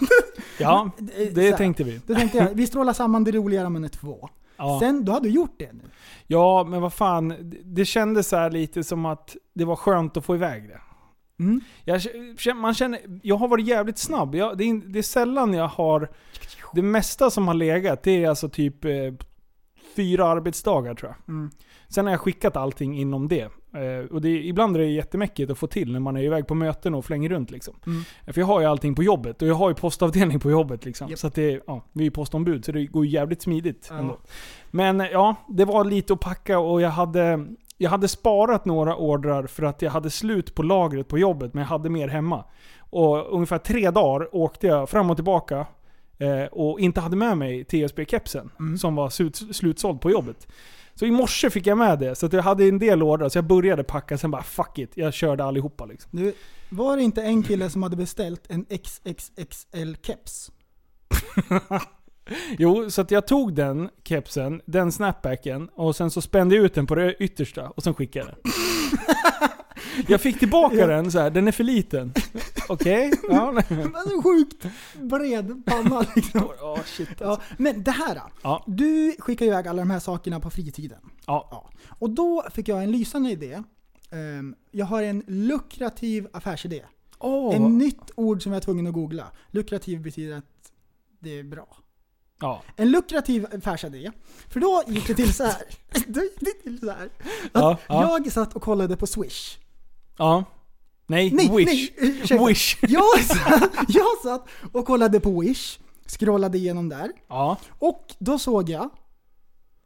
Ja, 0.58 0.90
det 1.34 1.56
tänkte 1.56 1.84
vi. 1.84 2.00
Då 2.06 2.14
tänkte 2.14 2.38
jag, 2.38 2.48
vi 2.54 2.66
strålar 2.66 2.92
samman 2.92 3.24
det 3.24 3.32
roligare 3.32 3.68
man 3.68 3.84
är 3.84 3.88
två. 3.88 4.28
Ja. 4.62 4.78
Sen, 4.80 5.04
då 5.04 5.12
hade 5.12 5.28
du 5.28 5.34
gjort 5.34 5.54
det 5.58 5.72
nu. 5.72 5.82
ja, 6.26 6.64
men 6.68 6.80
vad 6.82 6.92
fan. 6.92 7.52
Det- 7.64 7.84
kändes 7.84 8.28
så 8.28 8.36
här 8.36 8.50
lite 8.50 8.84
som 8.84 9.06
att 9.06 9.36
det 9.54 9.64
var 9.64 9.76
skönt 9.76 10.16
att 10.16 10.24
få 10.24 10.34
iväg 10.34 10.68
det. 10.68 10.80
Mm. 11.44 11.60
Jag, 11.84 12.56
man 12.56 12.74
känner, 12.74 13.00
jag 13.22 13.36
har 13.36 13.48
varit 13.48 13.66
jävligt 13.66 13.98
snabb. 13.98 14.34
Jag, 14.34 14.58
det, 14.58 14.64
är, 14.64 14.92
det 14.92 14.98
är 14.98 15.02
sällan 15.02 15.54
jag 15.54 15.68
har... 15.68 16.08
Det 16.74 16.82
mesta 16.82 17.30
som 17.30 17.46
har 17.46 17.54
legat, 17.54 18.02
det 18.02 18.24
är 18.24 18.28
alltså 18.28 18.48
typ 18.48 18.84
eh, 18.84 18.92
fyra 19.96 20.26
arbetsdagar 20.26 20.94
tror 20.94 21.10
jag. 21.10 21.34
Mm. 21.34 21.50
Sen 21.88 22.04
har 22.06 22.12
jag 22.12 22.20
skickat 22.20 22.56
allting 22.56 22.98
inom 22.98 23.28
det. 23.28 23.48
Eh, 23.74 24.06
och 24.14 24.20
det, 24.20 24.28
ibland 24.44 24.76
är 24.76 24.80
det 24.80 24.86
jättemäckigt 24.86 25.50
att 25.50 25.58
få 25.58 25.66
till 25.66 25.92
när 25.92 26.00
man 26.00 26.16
är 26.16 26.22
iväg 26.22 26.46
på 26.46 26.54
möten 26.54 26.94
och 26.94 27.04
flänger 27.04 27.28
runt. 27.28 27.50
Liksom. 27.50 27.74
Mm. 27.86 28.02
För 28.32 28.40
jag 28.40 28.46
har 28.46 28.60
ju 28.60 28.66
allting 28.66 28.94
på 28.94 29.02
jobbet 29.02 29.42
och 29.42 29.48
jag 29.48 29.54
har 29.54 29.68
ju 29.68 29.74
postavdelning 29.74 30.40
på 30.40 30.50
jobbet. 30.50 30.84
Liksom. 30.84 31.08
Japp. 31.08 31.18
Så 31.18 31.28
det, 31.28 31.60
ja, 31.66 31.84
vi 31.92 32.00
är 32.00 32.04
ju 32.04 32.10
postombud 32.10 32.64
så 32.64 32.72
det 32.72 32.86
går 32.86 33.06
jävligt 33.06 33.42
smidigt 33.42 33.86
Ja. 33.90 33.98
ändå. 33.98 34.18
Men 34.70 35.00
eh, 35.00 35.06
ja, 35.12 35.36
det 35.48 35.64
var 35.64 35.84
lite 35.84 36.12
att 36.12 36.20
packa 36.20 36.58
och 36.58 36.80
jag 36.82 36.90
hade, 36.90 37.46
jag 37.78 37.90
hade 37.90 38.08
sparat 38.08 38.64
några 38.64 38.96
ordrar 38.96 39.46
för 39.46 39.62
att 39.62 39.82
jag 39.82 39.90
hade 39.90 40.10
slut 40.10 40.54
på 40.54 40.62
lagret 40.62 41.08
på 41.08 41.18
jobbet 41.18 41.54
men 41.54 41.60
jag 41.60 41.68
hade 41.68 41.90
mer 41.90 42.08
hemma. 42.08 42.44
Och 42.78 43.34
ungefär 43.34 43.58
tre 43.58 43.90
dagar 43.90 44.36
åkte 44.36 44.66
jag 44.66 44.88
fram 44.88 45.10
och 45.10 45.16
tillbaka 45.16 45.66
eh, 46.18 46.44
och 46.52 46.80
inte 46.80 47.00
hade 47.00 47.16
med 47.16 47.38
mig 47.38 47.64
TSB-kepsen 47.64 48.50
Mm. 48.58 48.78
som 48.78 48.94
var 48.94 49.10
slut, 49.10 49.36
slutsåld 49.36 50.00
på 50.00 50.10
jobbet. 50.10 50.46
Så 50.94 51.06
i 51.06 51.10
morse 51.10 51.50
fick 51.50 51.66
jag 51.66 51.78
med 51.78 51.98
det, 51.98 52.14
så 52.14 52.28
jag 52.32 52.42
hade 52.42 52.64
en 52.64 52.78
del 52.78 53.02
ordrar. 53.02 53.28
Så 53.28 53.38
jag 53.38 53.44
började 53.44 53.84
packa, 53.84 54.18
sen 54.18 54.30
bara 54.30 54.42
fuck 54.42 54.78
it. 54.78 54.92
Jag 54.94 55.14
körde 55.14 55.44
allihopa 55.44 55.86
liksom. 55.86 56.10
Du, 56.12 56.34
var 56.68 56.96
det 56.96 57.02
inte 57.02 57.22
en 57.22 57.42
kille 57.42 57.70
som 57.70 57.82
hade 57.82 57.96
beställt 57.96 58.46
en 58.48 58.66
XXXL-keps? 58.66 60.50
Jo, 62.58 62.90
så 62.90 63.04
jag 63.08 63.26
tog 63.26 63.54
den 63.54 63.88
kepsen, 64.04 64.60
den 64.66 64.92
snapbacken, 64.92 65.68
och 65.68 65.96
sen 65.96 66.10
så 66.10 66.20
spände 66.20 66.54
jag 66.54 66.64
ut 66.64 66.74
den 66.74 66.86
på 66.86 66.94
det 66.94 67.14
yttersta 67.14 67.68
och 67.68 67.82
sen 67.82 67.94
skickade 67.94 68.26
jag 68.26 68.34
den. 68.34 68.52
Jag 70.08 70.20
fick 70.20 70.38
tillbaka 70.38 70.86
den 70.86 71.12
så 71.12 71.18
här. 71.18 71.30
den 71.30 71.48
är 71.48 71.52
för 71.52 71.64
liten. 71.64 72.12
Okej? 72.68 73.12
Ja, 73.28 73.50
nej. 73.52 73.64
Den 73.68 73.94
är 73.94 74.22
sjukt 74.22 74.66
bred 75.00 75.62
panna 75.66 76.06
liksom. 76.16 76.48
Åh, 76.62 76.78
shit 76.84 77.08
alltså. 77.08 77.24
Ja, 77.24 77.40
men 77.56 77.82
det 77.82 77.90
här 77.90 78.14
då. 78.14 78.20
Ja. 78.42 78.64
Du 78.66 79.16
skickar 79.18 79.46
iväg 79.46 79.68
alla 79.68 79.82
de 79.82 79.90
här 79.90 80.00
sakerna 80.00 80.40
på 80.40 80.50
fritiden. 80.50 80.98
Ja. 81.26 81.70
Och 81.98 82.10
då 82.10 82.44
fick 82.54 82.68
jag 82.68 82.82
en 82.82 82.90
lysande 82.92 83.30
idé. 83.30 83.62
Ehm, 84.10 84.54
jag 84.70 84.86
har 84.86 85.02
en 85.02 85.22
lukrativ 85.26 86.26
affärsidé. 86.32 86.82
Åh, 87.18 87.56
En 87.56 87.78
nytt 87.78 88.10
ord 88.14 88.42
som 88.42 88.52
jag 88.52 88.56
är 88.56 88.64
tvungen 88.64 88.86
att 88.86 88.92
googla. 88.94 89.26
Lukrativ 89.50 90.02
betyder 90.02 90.36
att 90.36 90.44
det 91.20 91.38
är 91.38 91.42
bra. 91.44 91.76
ja. 92.40 92.62
En 92.76 92.90
lukrativ 92.90 93.46
affärsidé. 93.54 94.10
För 94.48 94.60
då 94.60 94.82
gick 94.86 95.06
det 95.06 95.14
till 95.14 95.34
så 95.34 95.44
här. 95.44 95.62
Då 96.06 96.20
gick 96.20 96.40
det 96.40 96.52
till 96.62 96.78
så 96.78 96.90
här. 96.90 97.04
Att 97.04 97.10
Ja, 97.52 97.78
ja. 97.88 98.18
Jag 98.24 98.32
satt 98.32 98.56
och 98.56 98.62
kollade 98.62 98.96
på 98.96 99.06
Swish. 99.06 99.58
Ja. 100.22 100.44
Nej, 101.06 101.30
Nej, 101.32 101.48
Wish. 101.56 101.66
nej, 101.66 101.94
ursäkta. 101.96 102.46
Wish. 102.46 102.76
Jag 102.88 103.20
satt, 103.24 103.70
jag 103.88 104.18
satt 104.22 104.46
och 104.72 104.86
kollade 104.86 105.20
på 105.20 105.40
Wish. 105.40 105.78
Scrollade 106.06 106.58
igenom 106.58 106.88
där. 106.88 107.12
Ja. 107.28 107.56
Och 107.78 108.14
då 108.18 108.38
såg 108.38 108.68
jag 108.70 108.90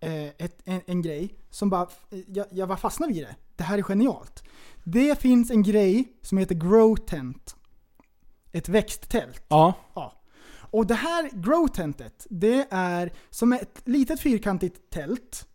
eh, 0.00 0.24
ett, 0.26 0.62
en, 0.64 0.80
en 0.86 1.02
grej 1.02 1.34
som 1.50 1.70
bara, 1.70 1.88
jag, 2.26 2.46
jag 2.50 2.66
var 2.66 2.76
fastnad 2.76 3.08
vid 3.12 3.22
det. 3.22 3.36
Det 3.56 3.64
här 3.64 3.78
är 3.78 3.82
genialt. 3.82 4.42
Det 4.84 5.20
finns 5.20 5.50
en 5.50 5.62
grej 5.62 6.04
som 6.22 6.38
heter 6.38 6.54
Grow 6.54 6.96
Tent. 6.96 7.56
Ett 8.52 8.68
växttält. 8.68 9.44
Ja. 9.48 9.74
Ja. 9.94 10.12
Och 10.70 10.86
det 10.86 10.94
här 10.94 11.30
Grow 11.32 11.68
Tentet, 11.68 12.26
det 12.30 12.66
är 12.70 13.12
som 13.30 13.52
ett 13.52 13.82
litet 13.84 14.20
fyrkantigt 14.20 14.90
tält 14.90 15.46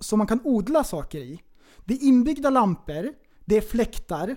som 0.00 0.18
man 0.18 0.26
kan 0.26 0.40
odla 0.44 0.84
saker 0.84 1.18
i. 1.18 1.42
Det 1.84 1.94
är 1.94 2.02
inbyggda 2.02 2.50
lampor, 2.50 3.12
det 3.46 3.56
är 3.56 3.60
fläktar 3.60 4.36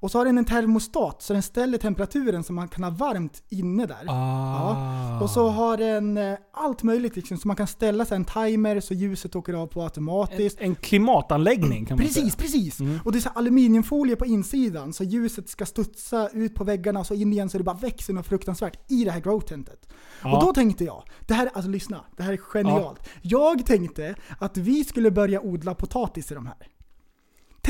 och 0.00 0.10
så 0.10 0.18
har 0.18 0.24
den 0.24 0.38
en 0.38 0.44
termostat 0.44 1.22
så 1.22 1.32
den 1.32 1.42
ställer 1.42 1.78
temperaturen 1.78 2.44
så 2.44 2.52
man 2.52 2.68
kan 2.68 2.84
ha 2.84 2.90
varmt 2.90 3.42
inne 3.48 3.86
där. 3.86 4.04
Ah. 4.08 5.18
Ja. 5.18 5.20
Och 5.22 5.30
så 5.30 5.48
har 5.48 5.76
den 5.76 6.16
eh, 6.16 6.38
allt 6.52 6.82
möjligt 6.82 7.16
liksom, 7.16 7.36
så 7.38 7.48
man 7.48 7.56
kan 7.56 7.66
ställa 7.66 8.04
sig 8.04 8.16
en 8.16 8.24
timer 8.24 8.80
så 8.80 8.94
ljuset 8.94 9.36
åker 9.36 9.54
av 9.54 9.66
på 9.66 9.80
En, 9.80 9.84
automatiskt. 9.84 10.60
en 10.60 10.74
klimatanläggning 10.74 11.86
kan 11.86 11.96
man 11.96 12.06
Precis, 12.06 12.22
säga. 12.22 12.34
precis! 12.38 12.80
Mm. 12.80 12.98
Och 13.04 13.12
det 13.12 13.18
är 13.18 13.20
så 13.20 13.28
aluminiumfolie 13.28 14.16
på 14.16 14.26
insidan 14.26 14.92
så 14.92 15.04
ljuset 15.04 15.48
ska 15.48 15.66
studsa 15.66 16.28
ut 16.28 16.54
på 16.54 16.64
väggarna 16.64 17.00
och 17.00 17.06
så 17.06 17.14
in 17.14 17.32
igen 17.32 17.50
så 17.50 17.58
det 17.58 17.64
bara 17.64 17.76
växer 17.76 18.12
något 18.12 18.26
fruktansvärt 18.26 18.90
i 18.90 19.04
det 19.04 19.10
här 19.10 19.20
grow-tentet. 19.20 19.88
Ja. 20.22 20.36
Och 20.36 20.44
då 20.46 20.52
tänkte 20.52 20.84
jag, 20.84 21.02
det 21.26 21.34
här, 21.34 21.50
alltså 21.54 21.70
lyssna, 21.70 22.04
det 22.16 22.22
här 22.22 22.32
är 22.32 22.36
genialt. 22.36 23.08
Jag 23.22 23.66
tänkte 23.66 24.14
att 24.38 24.56
vi 24.56 24.84
skulle 24.84 25.10
börja 25.10 25.40
odla 25.40 25.74
potatis 25.74 26.30
i 26.32 26.34
de 26.34 26.46
här. 26.46 26.56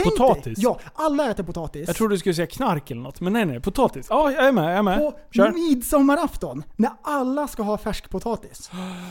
Tänk 0.03 0.17
Potatis? 0.17 0.45
Dig, 0.45 0.65
ja, 0.65 0.81
alla 0.95 1.31
äter 1.31 1.45
potatis. 1.45 1.87
Jag 1.87 1.97
trodde 1.97 2.15
du 2.15 2.19
skulle 2.19 2.35
säga 2.35 2.47
knark 2.47 2.91
eller 2.91 3.03
något, 3.03 3.21
men 3.21 3.33
nej 3.33 3.47
nej, 3.47 3.61
potatis. 3.61 4.07
Ja, 4.11 4.33
jag 4.33 4.47
är 4.47 4.53
med, 4.53 4.65
jag 4.65 4.79
är 4.79 4.83
med. 4.83 4.99
På 4.99 5.19
Kör. 5.31 5.53
midsommarafton, 5.53 6.63
när 6.77 6.91
alla 7.03 7.49
ska 7.49 7.63
ha 7.63 7.79
färskpotatis. 7.79 8.71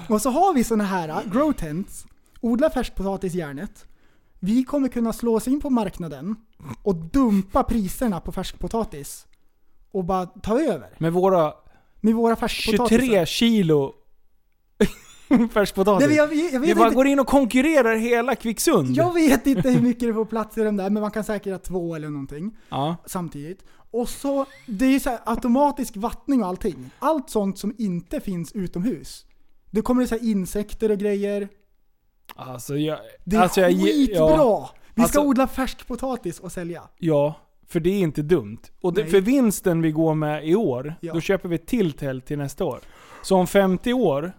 Och 0.10 0.22
så 0.22 0.30
har 0.30 0.54
vi 0.54 0.64
såna 0.64 0.84
här 0.84 1.10
uh, 1.10 1.34
grow 1.34 1.52
tents, 1.54 2.06
odla 2.42 2.70
färskpotatis 2.70 3.36
i 3.36 3.38
järnet. 3.38 3.86
Vi 4.40 4.64
kommer 4.64 4.88
kunna 4.88 5.14
slå 5.14 5.36
oss 5.36 5.48
in 5.48 5.62
på 5.62 5.70
marknaden 5.70 6.36
och 6.84 6.96
dumpa 6.96 7.64
priserna 7.64 8.20
på 8.20 8.32
färskpotatis. 8.32 9.28
Och 9.92 10.04
bara 10.04 10.26
ta 10.26 10.60
över 10.60 10.90
Med 10.98 11.14
våra 11.14 11.54
med 12.02 12.14
våra 12.14 12.36
färskpotatisar. 12.36 13.00
23 13.00 13.26
kilo 13.26 13.94
färskpotatis. 15.54 16.08
Nej, 16.08 16.18
jag, 16.18 16.34
jag, 16.36 16.54
jag, 16.54 16.60
Vi 16.60 16.76
bara 16.76 16.86
inte, 16.86 16.96
går 16.96 17.08
in 17.08 17.20
och 17.20 17.28
konkurrerar 17.28 17.96
hela 17.96 18.36
Kvicksund. 18.36 18.96
jag 18.96 19.14
vet 19.14 19.48
inte 19.48 19.70
hur 19.70 19.82
mycket 19.82 20.02
det 20.10 20.14
får 20.14 20.26
plats 20.26 20.58
i 20.58 20.64
de 20.64 20.78
där, 20.78 20.90
men 20.90 21.02
man 21.02 21.12
kan 21.12 21.24
säkert 21.24 21.52
ha 21.52 21.60
två 21.60 21.96
eller 21.96 22.10
någonting 22.10 22.58
Ja. 22.70 22.96
samtidigt. 23.06 23.64
Och 23.92 24.10
så, 24.10 24.46
det 24.68 24.86
är 24.96 25.00
så 25.00 25.10
här 25.10 25.20
automatisk 25.26 25.98
vattning 25.98 26.42
och 26.44 26.48
allting. 26.48 26.90
Allt 27.00 27.30
sånt 27.30 27.58
som 27.60 27.76
inte 27.78 28.20
finns 28.20 28.52
utomhus. 28.52 29.26
Det 29.72 29.82
kommer 29.82 30.06
så 30.06 30.16
insekter 30.18 30.92
och 30.92 30.98
grejer. 30.98 31.48
Alltså 32.36 32.78
jag... 32.78 33.00
Det 33.24 33.36
är 33.36 33.42
alltså, 33.42 33.62
skitbra! 33.62 34.16
Ja, 34.18 34.70
Vi 34.88 34.94
ska 34.94 35.02
Alltså- 35.04 35.22
odla 35.22 35.48
färskpotatis 35.48 36.40
och 36.40 36.52
sälja. 36.52 36.84
ja, 36.98 37.36
För 37.68 37.80
det 37.80 37.90
är 37.90 38.00
inte 38.00 38.22
dumt. 38.22 38.58
Och 38.82 38.94
det, 38.94 39.06
för 39.06 39.22
vinsten 39.22 39.82
vi 39.82 39.92
går 39.92 40.16
med 40.16 40.48
i 40.48 40.56
år, 40.56 40.96
Ja. 41.02 41.14
då 41.14 41.22
köper 41.22 41.50
vi 41.50 41.56
ett 41.56 41.68
till 41.68 41.94
tält 41.94 42.26
till 42.26 42.38
nästa 42.38 42.66
år. 42.66 42.80
Så 43.24 43.36
om 43.38 43.48
50 43.48 43.94
år, 43.94 44.34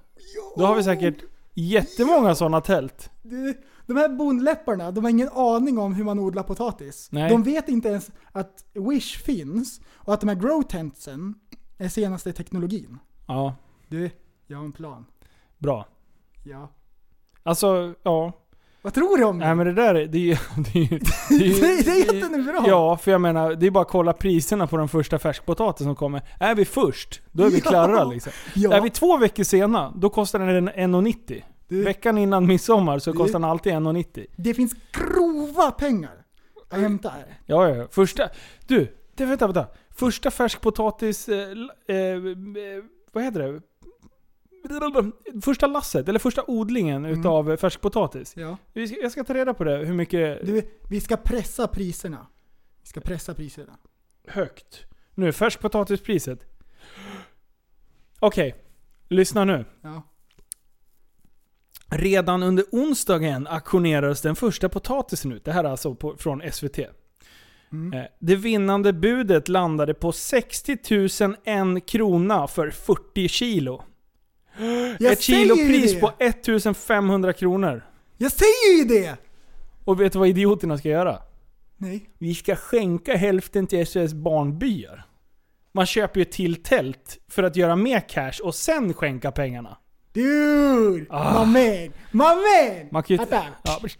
då 0.56 0.66
har 0.66 0.74
vi 0.76 0.82
säkert 0.82 1.24
jättemånga 1.54 2.34
sådana 2.34 2.60
tält. 2.60 3.10
Du, 3.22 3.62
de 3.86 3.96
här 3.96 4.08
bondläpparna, 4.08 4.90
de 4.90 5.04
har 5.04 5.10
ingen 5.10 5.28
aning 5.28 5.78
om 5.78 5.94
hur 5.94 6.04
man 6.04 6.18
odlar 6.18 6.42
potatis. 6.42 7.08
Nej. 7.12 7.30
De 7.30 7.42
vet 7.42 7.68
inte 7.68 7.88
ens 7.88 8.10
att 8.32 8.64
Wish 8.72 9.22
finns 9.24 9.80
och 9.94 10.14
att 10.14 10.20
de 10.20 10.28
här 10.28 10.36
grow 10.36 10.62
tentsen 10.62 11.34
är 11.78 11.88
senaste 11.88 12.32
teknologin. 12.32 12.98
Ja, 13.26 13.54
Du, 13.88 14.10
jag 14.46 14.58
har 14.58 14.64
en 14.64 14.72
plan. 14.72 15.06
bra. 15.58 15.86
Ja. 16.44 16.68
Alltså, 17.42 17.94
ja. 18.02 18.32
Vad 18.82 18.94
tror 18.94 19.18
du 19.18 19.24
om 19.24 19.38
det? 19.38 19.44
Nej 19.46 19.54
men 19.54 19.66
det 19.66 19.72
där 19.72 19.94
är, 19.94 20.06
det 20.06 20.18
är 20.18 20.22
ju... 20.22 20.36
Det 20.72 20.78
är, 20.78 20.82
ju- 20.82 20.98
det 21.28 21.36
är, 21.36 21.44
ju- 21.44 21.52
det, 21.60 21.82
det 21.82 21.90
är 21.90 22.14
jättebra! 22.14 22.64
Ja, 22.66 22.96
för 22.96 23.10
jag 23.10 23.20
menar, 23.20 23.54
det 23.54 23.66
är 23.66 23.70
bara 23.70 23.82
att 23.82 23.88
kolla 23.90 24.12
priserna 24.12 24.66
på 24.66 24.76
den 24.76 24.88
första 24.88 25.18
färskpotatisen 25.18 25.84
som 25.86 25.96
kommer. 25.96 26.22
Är 26.40 26.54
vi 26.54 26.64
först, 26.64 27.20
då 27.32 27.44
är 27.44 27.50
vi 27.50 27.58
Ja. 27.64 27.70
klara 27.70 28.04
liksom. 28.04 28.32
Ja. 28.54 28.72
Är 28.72 28.80
vi 28.80 28.90
två 28.90 29.16
veckor 29.16 29.44
sena, 29.44 29.92
då 29.96 30.10
kostar 30.10 30.38
den 30.38 30.68
1,90. 30.70 31.42
Du, 31.68 31.82
Veckan 31.82 32.18
innan 32.18 32.46
midsommar 32.46 32.98
så 32.98 33.12
kostar 33.12 33.38
den 33.38 33.44
alltid 33.50 33.72
1,90. 33.72 34.26
det 34.36 34.54
finns 34.54 34.72
grova 34.92 35.70
pengar 35.70 36.10
att 36.70 36.80
hämta 36.80 37.08
här. 37.08 37.24
Ja, 37.46 37.68
ja. 37.68 37.86
Första... 37.90 38.28
Du, 38.66 38.96
det, 39.14 39.24
vänta, 39.24 39.46
vänta. 39.46 39.66
Första 39.96 40.30
färskpotatis... 40.30 41.28
Eh, 41.28 41.36
eh, 41.88 41.96
eh, 41.96 42.20
vad 43.12 43.24
heter 43.24 43.42
det? 43.52 43.60
Första 45.44 45.66
lasset, 45.66 46.08
eller 46.08 46.18
första 46.18 46.44
odlingen 46.46 47.04
Mm. 47.04 47.20
utav 47.20 47.56
färskpotatis. 47.56 48.34
Ja. 48.36 48.56
Jag 49.02 49.12
ska 49.12 49.24
ta 49.24 49.34
reda 49.34 49.54
på 49.54 49.64
det, 49.64 49.76
hur 49.76 49.94
mycket 49.94 50.46
Du, 50.46 50.62
vi 50.90 51.00
ska 51.00 51.16
pressa 51.16 51.68
priserna. 51.68 52.26
Vi 52.82 52.86
ska 52.88 53.00
pressa 53.00 53.34
priserna. 53.34 53.72
högt. 54.26 54.84
Nu, 55.14 55.32
färskpotatispriset. 55.32 56.40
Okej, 58.20 58.54
lyssna 59.08 59.44
nu. 59.44 59.64
Ja. 59.80 60.02
Redan 61.90 62.42
under 62.42 62.64
onsdagen 62.72 63.46
auktionerades 63.46 64.20
den 64.22 64.36
första 64.36 64.68
potatisen 64.68 65.32
ut. 65.32 65.44
Det 65.44 65.52
här 65.52 65.64
är 65.64 65.68
alltså 65.68 65.94
på, 65.94 66.16
från 66.18 66.42
SVT. 66.52 66.78
Mm. 67.72 67.92
Eh, 68.00 68.06
Det 68.20 68.36
vinnande 68.36 68.92
budet 68.92 69.48
landade 69.48 69.94
på 69.94 70.12
60 70.12 70.76
001 71.76 71.86
krona 71.86 72.46
för 72.46 72.70
40 72.70 73.28
kilo. 73.28 73.84
Jag 74.98 75.12
Ett 75.12 75.22
säger 75.22 75.38
ju 75.40 75.44
kilopris 75.56 75.94
det! 75.94 76.00
på 76.00 76.12
1500 76.18 77.32
kronor. 77.32 77.86
Jag 78.16 78.32
säger 78.32 78.78
ju 78.78 78.84
det! 78.84 79.16
Och 79.84 80.00
vet 80.00 80.12
du 80.12 80.18
vad 80.18 80.28
idioterna 80.28 80.78
ska 80.78 80.88
göra? 80.88 81.18
Nej. 81.76 82.10
Vi 82.18 82.34
ska 82.34 82.56
skänka 82.56 83.16
hälften 83.16 83.66
till 83.66 83.86
SOS 83.86 84.12
Barnbyar. 84.14 85.04
Man 85.72 85.86
köper 85.86 86.20
ju 86.20 86.24
till 86.24 86.62
tält 86.62 87.18
för 87.28 87.42
att 87.42 87.56
göra 87.56 87.76
mer 87.76 88.08
cash 88.08 88.32
och 88.42 88.54
sen 88.54 88.94
skänka 88.94 89.32
pengarna. 89.32 89.78
Dude! 90.12 91.06
Ah. 91.10 91.44
My 91.44 91.52
man! 91.52 91.92
My 92.10 92.18
man! 92.18 92.88
Man 92.90 93.02
kan 93.02 93.14
ju... 93.14 93.18
Vänta. 93.18 93.42
Ja, 93.62 93.80
men- 93.82 93.90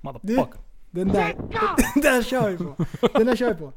Motherfucker. 0.00 0.60
Den 0.90 1.08
där, 1.08 1.34
den 1.94 2.02
där 2.02 2.22
kör 2.22 2.50
vi 2.50 2.56
på. 2.56 2.76
Den 3.12 3.26
där 3.26 3.36
kör 3.36 3.48
vi 3.48 3.60
på. 3.60 3.72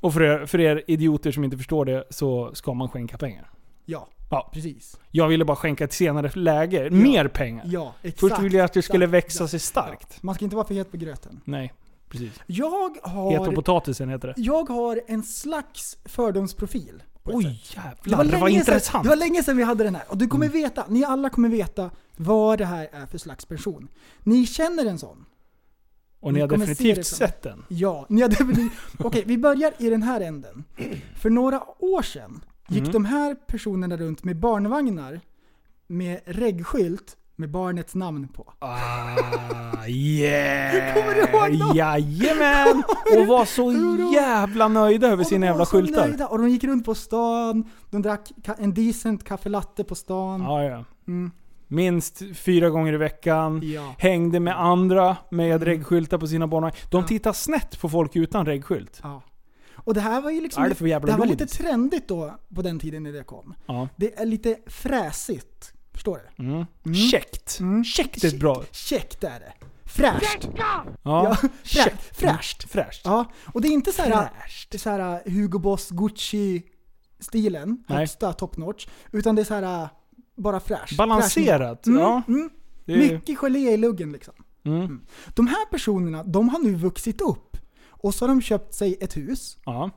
Och 0.00 0.12
för 0.14 0.22
er, 0.22 0.46
för 0.46 0.60
er 0.60 0.84
idioter 0.86 1.32
som 1.32 1.44
inte 1.44 1.56
förstår 1.56 1.84
det 1.84 2.04
så 2.10 2.54
ska 2.54 2.74
man 2.74 2.88
skänka 2.88 3.18
pengar. 3.18 3.50
Ja, 3.84 4.08
Ja. 4.30 4.50
precis. 4.52 4.98
Jag 5.10 5.28
ville 5.28 5.44
bara 5.44 5.56
skänka 5.56 5.84
ett 5.84 5.92
senare 5.92 6.30
läge. 6.34 6.90
Mer 6.90 7.28
pengar. 7.28 7.64
Ja, 7.68 7.94
exakt. 8.02 8.20
Först 8.20 8.42
ville 8.42 8.58
jag 8.58 8.64
att 8.64 8.72
det 8.72 8.82
skulle 8.82 9.06
växa 9.06 9.26
exakt. 9.44 9.50
sig 9.50 9.60
starkt. 9.60 10.22
Man 10.22 10.34
ska 10.34 10.44
inte 10.44 10.56
vara 10.56 10.66
för 10.66 10.74
het 10.74 10.90
på 10.90 10.96
gröten. 10.96 11.40
Nej, 11.44 11.72
precis. 12.08 12.32
Jag 12.46 12.90
Het 12.94 13.02
på 13.02 13.08
har, 13.10 13.52
potatisen 13.52 14.08
heter 14.08 14.28
det. 14.28 14.34
jag 14.36 14.68
har 14.68 15.00
en 15.06 15.22
slags 15.22 15.98
fördomsprofil. 16.04 17.02
Oj 17.24 17.62
jävlar, 17.74 17.98
det 18.04 18.16
var, 18.16 18.24
länge 18.24 18.58
intressant. 18.58 18.84
Sedan, 18.84 19.02
det 19.02 19.08
var 19.08 19.16
länge 19.16 19.42
sedan 19.42 19.56
vi 19.56 19.62
hade 19.62 19.84
den 19.84 19.94
här. 19.94 20.04
Och 20.08 20.18
du 20.18 20.26
kommer 20.28 20.48
veta, 20.48 20.84
ni 20.88 21.04
alla 21.04 21.30
kommer 21.30 21.48
veta 21.48 21.90
vad 22.16 22.58
det 22.58 22.64
här 22.64 22.88
är 22.92 23.06
för 23.06 23.18
slags 23.18 23.44
person. 23.46 23.88
Ni 24.22 24.46
känner 24.46 24.86
en 24.86 24.98
sån. 24.98 25.24
och 26.20 26.32
ni 26.32 26.40
har 26.40 26.48
ni 26.48 26.54
se 26.54 26.58
definitivt 26.66 26.96
det 26.96 27.04
som- 27.04 27.18
sett 27.18 27.42
den. 27.42 27.64
Ja, 27.68 28.06
ni 28.08 28.22
har 28.22 28.28
definitivt... 28.28 28.72
Okej, 28.98 29.22
vi 29.26 29.38
börjar 29.38 29.72
i 29.78 29.90
den 29.90 30.02
här 30.02 30.20
änden. 30.20 30.64
För 31.16 31.30
några 31.30 31.62
år 31.78 32.02
sedan 32.02 32.44
gick 32.68 32.80
Mm. 32.82 32.92
de 32.92 33.04
här 33.04 33.34
personerna 33.34 33.96
runt 33.96 34.24
med 34.24 34.36
barnvagnar 34.40 35.20
med 35.86 36.20
reggskylt 36.26 37.16
med 37.36 37.50
barnets 37.50 37.94
namn 37.94 38.28
på. 38.28 38.52
Ah, 38.58 39.86
yeah! 39.86 40.94
Kommer 40.94 41.14
du 41.14 41.20
ihåg 41.20 41.58
dem? 41.68 41.76
Jajamän! 41.76 42.82
Och 43.18 43.26
var 43.26 43.44
så 43.44 43.72
jävla 44.14 44.68
nöjda 44.68 45.06
över 45.08 45.24
sina 45.24 45.46
jävla 45.46 45.66
skyltar. 45.66 46.08
nöjda, 46.08 46.26
Och 46.26 46.38
de 46.38 46.48
gick 46.48 46.64
runt 46.64 46.84
på 46.84 46.94
stan, 46.94 47.64
de 47.90 48.02
drack 48.02 48.30
en 48.58 48.74
decent 48.74 49.24
kaffe 49.24 49.48
latte 49.48 49.84
på 49.84 49.94
stan. 49.94 50.42
Ja, 50.42 50.64
ja. 50.64 50.84
Mm. 51.08 51.30
Minst 51.70 52.22
fyra 52.34 52.70
gånger 52.70 52.92
i 52.92 52.96
veckan. 52.96 53.60
Ja. 53.64 53.94
Hängde 53.98 54.40
med 54.40 54.60
andra 54.60 55.16
med 55.30 55.46
Mm. 55.54 55.64
reggskyltar 55.64 56.18
på 56.18 56.26
sina 56.26 56.46
barn. 56.46 56.72
De 56.90 57.00
Ja. 57.00 57.06
tittar 57.06 57.32
snett 57.32 57.80
på 57.80 57.88
folk 57.88 58.16
utan 58.16 58.46
reggskylt. 58.46 59.00
ja. 59.02 59.22
Och 59.84 59.94
det 59.94 60.00
här 60.00 60.20
var 60.20 60.30
ju 60.30 60.40
liksom... 60.40 60.62
Det 60.62 60.80
jävla 60.80 61.06
det 61.06 61.12
här 61.12 61.18
var 61.18 61.26
lite 61.26 61.46
trendigt 61.46 62.08
då, 62.08 62.34
på 62.54 62.62
den 62.62 62.78
tiden 62.78 63.02
när 63.02 63.12
det 63.12 63.24
kom. 63.24 63.54
Ja. 63.66 63.88
Det 63.96 64.18
är 64.18 64.26
lite 64.26 64.56
fräsigt. 64.66 65.72
Förstår 65.92 66.20
du? 66.36 66.44
Mm. 66.44 66.66
Mm. 66.84 66.94
Käckt. 66.94 67.60
Mm. 67.60 67.84
Käckt 67.84 68.24
är 68.24 68.28
ett 68.28 68.40
bra... 68.40 68.64
Käckt 68.72 69.24
är 69.24 69.40
det. 69.40 69.52
Fräscht. 69.88 70.48
Ja. 70.56 70.84
Ja, 71.02 71.34
frä, 71.36 71.48
Käckt. 71.62 72.16
fräscht. 72.16 72.70
Fräscht. 72.70 73.00
Ja, 73.04 73.24
och 73.54 73.60
det 73.60 73.68
är 73.68 73.72
inte 73.72 73.92
så 73.92 74.02
här, 74.02 74.10
Fräscht. 74.40 74.70
det 74.70 74.76
är 74.76 74.78
så 74.78 74.90
här 74.90 75.22
Hugo 75.30 75.58
Boss 75.58 75.90
Gucci-stilen, 75.90 77.84
högsta 77.88 78.32
top 78.32 78.56
notch. 78.56 78.86
Utan 79.12 79.34
det 79.34 79.42
är 79.42 79.44
så 79.44 79.54
här 79.54 79.88
bara 80.36 80.60
fräscht. 80.60 80.96
Balanserat. 80.96 81.86
Mm, 81.86 82.00
Ja. 82.00 82.22
mm. 82.28 82.50
Det 82.84 82.96
Mycket 82.96 83.38
gelé 83.38 83.58
i 83.72 83.76
luggen 83.76 84.12
liksom. 84.12 84.34
mm. 84.64 85.00
De 85.34 85.46
här 85.46 85.66
personerna, 85.70 86.24
de 86.24 86.48
har 86.48 86.58
nu 86.58 86.74
vuxit 86.74 87.20
upp. 87.20 87.47
Och 87.98 88.14
så 88.14 88.24
har 88.24 88.28
de 88.28 88.42
köpt 88.42 88.74
sig 88.74 88.96
ett 89.00 89.16
hus. 89.16 89.56
Ja. 89.64 89.90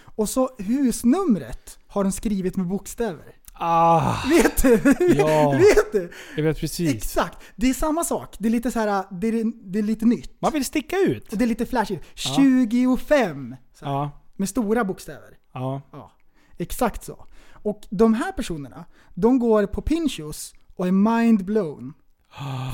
Och 0.00 0.28
så 0.28 0.50
husnumret 0.58 1.78
har 1.86 2.04
de 2.04 2.12
skrivit 2.12 2.56
med 2.56 2.66
bokstäver. 2.66 3.34
Ah, 3.60 4.14
Vet 4.30 4.62
du? 4.62 4.94
Ja. 5.16 5.52
Vet 5.58 5.92
du? 5.92 6.12
jag 6.36 6.42
vet 6.44 6.60
precis. 6.60 6.94
Exakt. 6.94 7.38
Det 7.56 7.70
är 7.70 7.74
samma 7.74 8.04
sak. 8.04 8.36
Det 8.38 8.48
är 8.48 8.50
lite 8.50 8.70
så 8.70 8.78
här, 8.78 9.04
det 9.10 9.28
är, 9.28 9.70
det 9.72 9.78
är 9.78 9.82
lite 9.82 10.06
nytt. 10.06 10.40
Man 10.40 10.52
vill 10.52 10.64
sticka 10.64 10.96
ut. 10.98 11.32
Och 11.32 11.38
det 11.38 11.44
är 11.44 11.46
lite 11.46 11.66
flashigt. 11.66 12.04
25! 12.14 13.56
Så 13.78 13.84
här, 13.84 13.92
Ja. 13.92 14.10
Med 14.36 14.48
stora 14.48 14.84
bokstäver. 14.84 15.38
Ja. 15.52 15.82
Ja, 15.92 16.12
exakt 16.58 17.04
så. 17.04 17.26
Och 17.62 17.80
de 17.90 18.14
här 18.14 18.32
personerna, 18.32 18.84
de 19.14 19.38
går 19.38 19.66
på 19.66 19.82
Pinchos 19.82 20.54
och 20.76 20.88
är 20.88 20.92
mind 20.92 21.44
blown. 21.44 21.92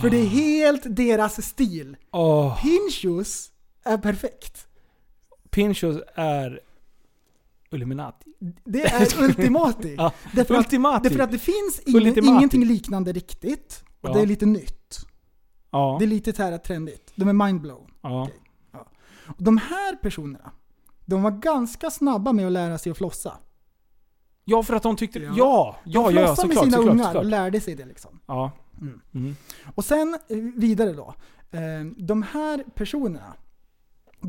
För 0.00 0.10
det 0.10 0.16
är 0.16 0.26
helt 0.26 0.82
deras 0.96 1.46
stil. 1.46 1.96
Åh. 2.12 2.62
Pinchos 2.62 3.50
är 3.84 3.98
perfekt. 3.98 4.66
Pinchos 5.50 5.96
är 6.14 6.60
Illuminati. 7.70 8.34
Det 8.64 8.82
är 8.82 9.22
ultimati. 9.22 9.94
Ja. 9.98 10.12
Därför, 10.32 10.54
att, 10.54 10.58
Ultimati. 10.60 11.08
därför 11.08 11.22
att 11.24 11.32
det 11.32 11.38
finns 11.38 11.80
ingen, 11.86 12.24
ingenting 12.24 12.64
liknande 12.64 13.12
riktigt. 13.12 13.84
Och 14.00 14.08
Ja. 14.08 14.12
det 14.14 14.20
är 14.20 14.26
lite 14.26 14.46
nytt. 14.46 14.98
Ja. 15.70 15.96
Det 15.98 16.04
är 16.04 16.06
lite 16.06 16.42
här 16.42 16.58
trendigt. 16.58 17.12
De 17.14 17.28
är 17.28 17.32
mind 17.46 17.60
blown. 17.60 17.90
ja. 18.02 18.28
Och 19.26 19.42
de 19.42 19.56
här 19.58 19.96
personerna, 19.96 20.52
de 21.04 21.22
var 21.22 21.30
ganska 21.30 21.90
snabba 21.90 22.32
med 22.32 22.46
att 22.46 22.52
lära 22.52 22.78
sig 22.78 22.92
att 22.92 22.98
flossa. 22.98 23.38
Ja, 24.44 24.62
för 24.62 24.74
att 24.74 24.82
de 24.82 24.96
tyckte... 24.96 25.18
Ja. 25.18 25.32
Ja, 25.36 25.76
ja, 25.84 26.08
De 26.08 26.14
ja, 26.14 26.20
ja, 26.20 26.26
flossade 26.26 26.48
med 26.48 26.56
såklart, 26.56 26.64
sina 26.64 26.76
såklart, 26.76 26.92
ungar 26.94 27.04
och 27.04 27.12
såklart. 27.12 27.24
lärde 27.30 27.60
sig 27.60 27.74
det 27.74 27.84
liksom. 27.84 28.20
Ja. 28.26 28.52
Mm. 28.80 29.00
Mm. 29.14 29.36
Och 29.74 29.84
sen 29.84 30.18
eh, 30.28 30.36
vidare 30.36 30.92
då. 30.92 31.14
Eh, 31.50 31.60
De 31.96 32.22
här 32.22 32.64
personerna, 32.74 33.34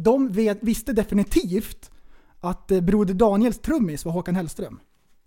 de 0.03 0.31
vet, 0.31 0.58
visste 0.62 0.93
definitivt 0.93 1.91
att 2.41 2.71
eh, 2.71 2.81
Broder 2.81 3.13
Daniels 3.13 3.60
trummis 3.60 4.05
var 4.05 4.12
Håkan 4.12 4.36
Hellström. 4.36 4.79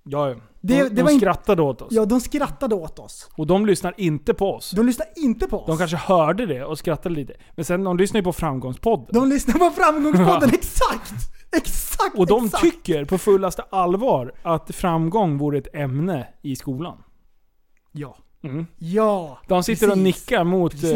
Ja. 0.04 0.26
Det- 0.28 0.38
de 0.60 0.88
det 0.88 1.02
de 1.02 1.08
skrattade 1.18 1.62
åt 1.62 1.82
oss. 1.82 1.88
Ja, 1.92 2.04
de 2.04 2.20
skrattade 2.20 2.74
åt 2.74 2.98
oss. 2.98 3.28
Och 3.36 3.46
de 3.46 3.66
lyssnar 3.66 3.94
inte 3.96 4.34
på 4.34 4.54
oss. 4.54 4.70
De 4.70 4.86
lyssnade 4.86 5.10
inte 5.16 5.46
på 5.46 5.60
oss. 5.60 5.66
De 5.66 5.78
kanske 5.78 5.96
hörde 5.96 6.46
det 6.46 6.64
och 6.64 6.78
skrattade 6.78 7.14
lite. 7.14 7.32
Men 7.56 7.64
sen, 7.64 7.84
de 7.84 7.96
lyssnar 7.96 8.20
ju 8.20 8.24
på 8.24 8.32
Framgångspodden. 8.32 9.06
De 9.12 9.28
lyssnade 9.28 9.58
på 9.58 9.70
Framgångspodden, 9.70 10.50
exakt! 10.52 11.12
Exakt! 11.52 12.18
och 12.18 12.26
de 12.26 12.44
exakt. 12.44 12.62
tycker 12.64 13.04
på 13.04 13.18
fullaste 13.18 13.62
allvar 13.70 14.32
att 14.42 14.74
framgång 14.74 15.38
vore 15.38 15.58
ett 15.58 15.74
ämne 15.74 16.28
i 16.42 16.56
skolan. 16.56 17.02
Ja. 17.92 18.16
Mm. 18.42 18.66
Ja. 18.78 19.38
De 19.48 19.62
sitter 19.62 19.86
och 19.86 19.94
precis. 19.94 20.04
nickar 20.04 20.44
mot... 20.44 20.74
eh, 20.84 20.90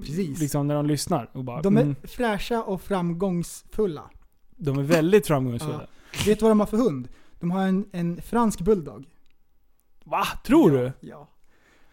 Precis. 0.00 0.40
Liksom 0.40 0.66
när 0.68 0.74
de 0.74 0.86
lyssnar. 0.86 1.30
Och 1.32 1.44
bara, 1.44 1.62
De 1.62 1.76
är 1.76 1.82
mm, 1.82 1.96
fräscha 2.04 2.62
och 2.62 2.82
framgångsfulla. 2.82 4.10
de 4.56 4.78
är 4.78 4.82
väldigt 4.82 5.26
framgångsfulla. 5.26 5.86
Vet 6.26 6.38
du 6.38 6.42
vad 6.42 6.50
de 6.50 6.60
har 6.60 6.66
för 6.66 6.76
hund? 6.76 7.08
De 7.40 7.50
har 7.50 7.62
en, 7.62 7.86
en 7.92 8.22
fransk 8.22 8.60
bulldog. 8.60 9.04
Va? 10.04 10.24
Tror 10.46 10.76
ja, 10.76 10.82
du? 11.00 11.08
Ja. 11.08 11.28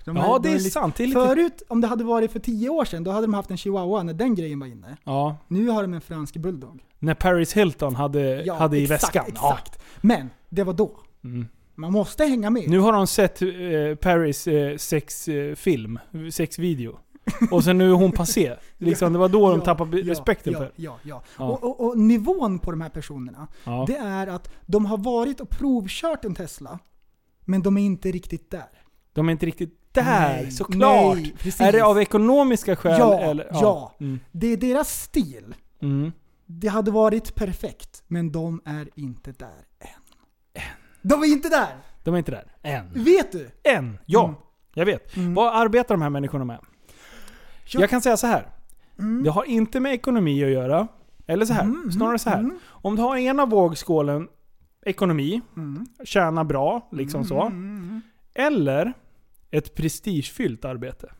De 0.06 0.16
Ja, 0.16 0.40
de 0.40 0.42
det 0.50 0.50
är 0.56 0.58
lite- 0.58 0.70
sant. 0.70 0.96
Det 0.96 1.04
är 1.04 1.08
lite... 1.08 1.28
Förut, 1.28 1.64
om 1.68 1.82
det 1.82 1.88
hade 1.88 2.04
varit 2.04 2.32
för 2.32 2.40
tio 2.40 2.70
år 2.70 2.86
sedan, 2.86 3.04
då 3.04 3.12
hade 3.12 3.28
de 3.28 3.34
haft 3.34 3.52
en 3.52 3.58
chihuahua 3.58 4.04
när 4.04 4.14
den 4.14 4.36
grejen 4.36 4.60
var 4.60 4.68
inne. 4.68 4.98
Ja, 5.04 5.38
Nu 5.48 5.68
har 5.70 5.82
de 5.82 5.94
en 5.94 6.02
fransk 6.02 6.38
bulldog. 6.38 6.84
när 7.00 7.14
Paris 7.14 7.54
Hilton 7.54 7.96
hade, 7.96 8.46
hade 8.58 8.78
i 8.78 8.84
exakt, 8.84 9.04
väskan. 9.04 9.26
Exakt. 9.28 9.80
Men, 10.02 10.30
det 10.50 10.64
var 10.64 10.74
då. 10.74 11.00
Ja. 11.22 11.30
Mm. 11.30 11.48
Man 11.76 11.92
måste 11.92 12.26
hänga 12.26 12.50
med. 12.50 12.70
Nu 12.70 12.80
har 12.80 12.94
de 12.94 13.08
sett 13.08 13.42
eh, 13.42 13.50
Paris 14.02 14.48
eh, 14.48 14.78
sexfilm, 14.78 16.00
sexvideo. 16.32 17.00
Och 17.52 17.64
sen 17.64 17.78
nu 17.78 17.90
är 17.90 17.94
hon 17.96 18.12
passé. 18.12 18.56
Liksom, 18.78 19.14
det 19.14 19.20
var 19.20 19.30
då 19.30 19.50
de 19.50 19.60
Ja, 19.60 19.66
tappade 19.66 20.00
ja, 20.00 20.12
respekten 20.12 20.54
ja, 20.54 20.60
för. 20.60 20.72
Ja, 20.76 20.98
ja. 21.04 21.22
Ja. 21.38 21.46
Och, 21.46 21.64
och, 21.64 21.82
och 21.88 21.98
nivån 21.98 22.60
på 22.60 22.72
de 22.72 22.82
här 22.82 22.90
personerna, 22.90 23.48
det 23.88 23.96
är 23.98 24.28
att 24.28 24.52
de 24.66 24.86
har 24.86 24.98
varit 24.98 25.40
och 25.40 25.50
provkört 25.50 26.26
en 26.26 26.36
Tesla, 26.36 26.80
men 27.46 27.62
de 27.62 27.78
är 27.78 27.82
inte 27.86 28.12
riktigt 28.12 28.52
där. 28.52 28.70
De 29.14 29.28
är 29.28 29.32
inte 29.32 29.46
riktigt 29.46 29.80
där, 29.92 30.34
Nej, 30.34 30.52
såklart! 30.52 31.16
nej, 31.18 31.36
är 31.60 31.72
det 31.72 31.82
av 31.82 32.02
ekonomiska 32.02 32.76
skäl? 32.76 33.00
Ja, 33.00 33.20
eller? 33.20 33.48
ja. 33.52 33.96
Mm. 34.00 34.20
Det 34.32 34.48
är 34.48 34.58
deras 34.58 35.02
stil. 35.04 35.56
Mm. 35.82 36.12
Det 36.46 36.68
hade 36.68 36.92
varit 36.92 37.36
perfekt, 37.36 38.04
men 38.08 38.32
de 38.32 38.62
är 38.66 38.90
inte 38.96 39.32
där 39.32 39.66
än. 39.80 40.04
De 41.02 41.22
är 41.24 41.28
inte 41.28 41.50
där! 41.50 41.76
De 42.04 42.14
är 42.14 42.18
inte 42.18 42.32
där. 42.32 42.56
Än. 42.62 43.04
Vet 43.04 43.32
du? 43.32 43.50
Än! 43.64 43.98
Ja, 44.06 44.24
Mm. 44.24 44.36
jag 44.74 44.86
vet. 44.86 45.16
Mm. 45.16 45.34
Vad 45.34 45.56
arbetar 45.56 45.96
de 45.96 46.02
här 46.02 46.10
människorna 46.10 46.46
med? 46.46 46.60
Ja. 47.66 47.80
Jag 47.80 47.90
kan 47.90 48.02
säga 48.02 48.18
så 48.18 48.28
här. 48.28 48.48
Mm. 49.00 49.24
Det 49.24 49.30
har 49.30 49.44
inte 49.44 49.80
med 49.80 49.94
ekonomi 49.94 50.44
att 50.44 50.50
göra. 50.52 50.88
Eller 51.28 51.46
så 51.46 51.54
här. 51.54 51.64
Mm, 51.64 51.92
Snarare 51.92 52.20
så 52.20 52.30
här. 52.30 52.40
mm. 52.40 52.60
Om 52.68 52.96
du 52.96 53.02
har 53.02 53.18
ena 53.18 53.46
vågskålen 53.46 54.28
ekonomi, 54.86 55.42
Mm. 55.58 55.86
tjäna 56.04 56.44
bra, 56.44 56.90
liksom 56.92 57.26
så. 57.26 57.42
Mm. 57.42 58.02
Eller 58.34 58.94
ett 59.52 59.76
prestigefyllt 59.76 60.66
arbete. 60.66 61.12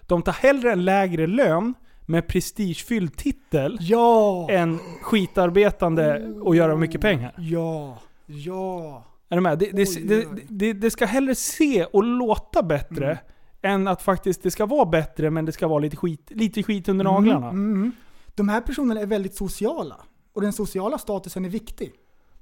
De 0.00 0.22
tar 0.22 0.32
hellre 0.32 0.72
en 0.72 0.84
lägre 0.84 1.26
lön 1.26 1.74
med 2.06 2.26
prestigefylld 2.26 3.16
titel 3.16 3.78
Ja! 3.80 4.50
än 4.50 4.78
skitarbetande 5.02 6.26
och 6.40 6.56
göra 6.56 6.76
mycket 6.76 7.00
pengar. 7.00 7.34
Ja! 7.38 7.98
Ja! 8.26 9.04
Är 9.28 9.36
du 9.36 9.40
med? 9.42 9.58
Det, 9.58 9.70
det, 10.08 10.26
det, 10.48 10.72
det, 10.72 10.90
ska 10.90 11.06
hellre 11.06 11.34
se 11.34 11.84
och 11.84 12.04
låta 12.04 12.62
bättre 12.62 13.04
Mm. 13.06 13.18
Än 13.64 13.88
att 13.88 14.02
faktiskt 14.02 14.42
det 14.42 14.50
ska 14.50 14.66
vara 14.66 14.84
bättre 14.84 15.30
men 15.30 15.44
det 15.44 15.52
ska 15.52 15.68
vara 15.68 15.78
lite 15.78 15.96
skit, 15.96 16.26
lite 16.30 16.62
skit 16.62 16.88
under 16.88 17.04
naglarna. 17.04 17.48
Mm, 17.48 17.72
mm. 17.74 17.92
De 18.34 18.48
här 18.48 18.60
personerna 18.60 19.00
är 19.00 19.06
väldigt 19.06 19.34
sociala. 19.36 19.96
Och 20.32 20.40
den 20.40 20.52
sociala 20.52 20.98
statusen 20.98 21.44
är 21.44 21.48
viktig. 21.48 21.92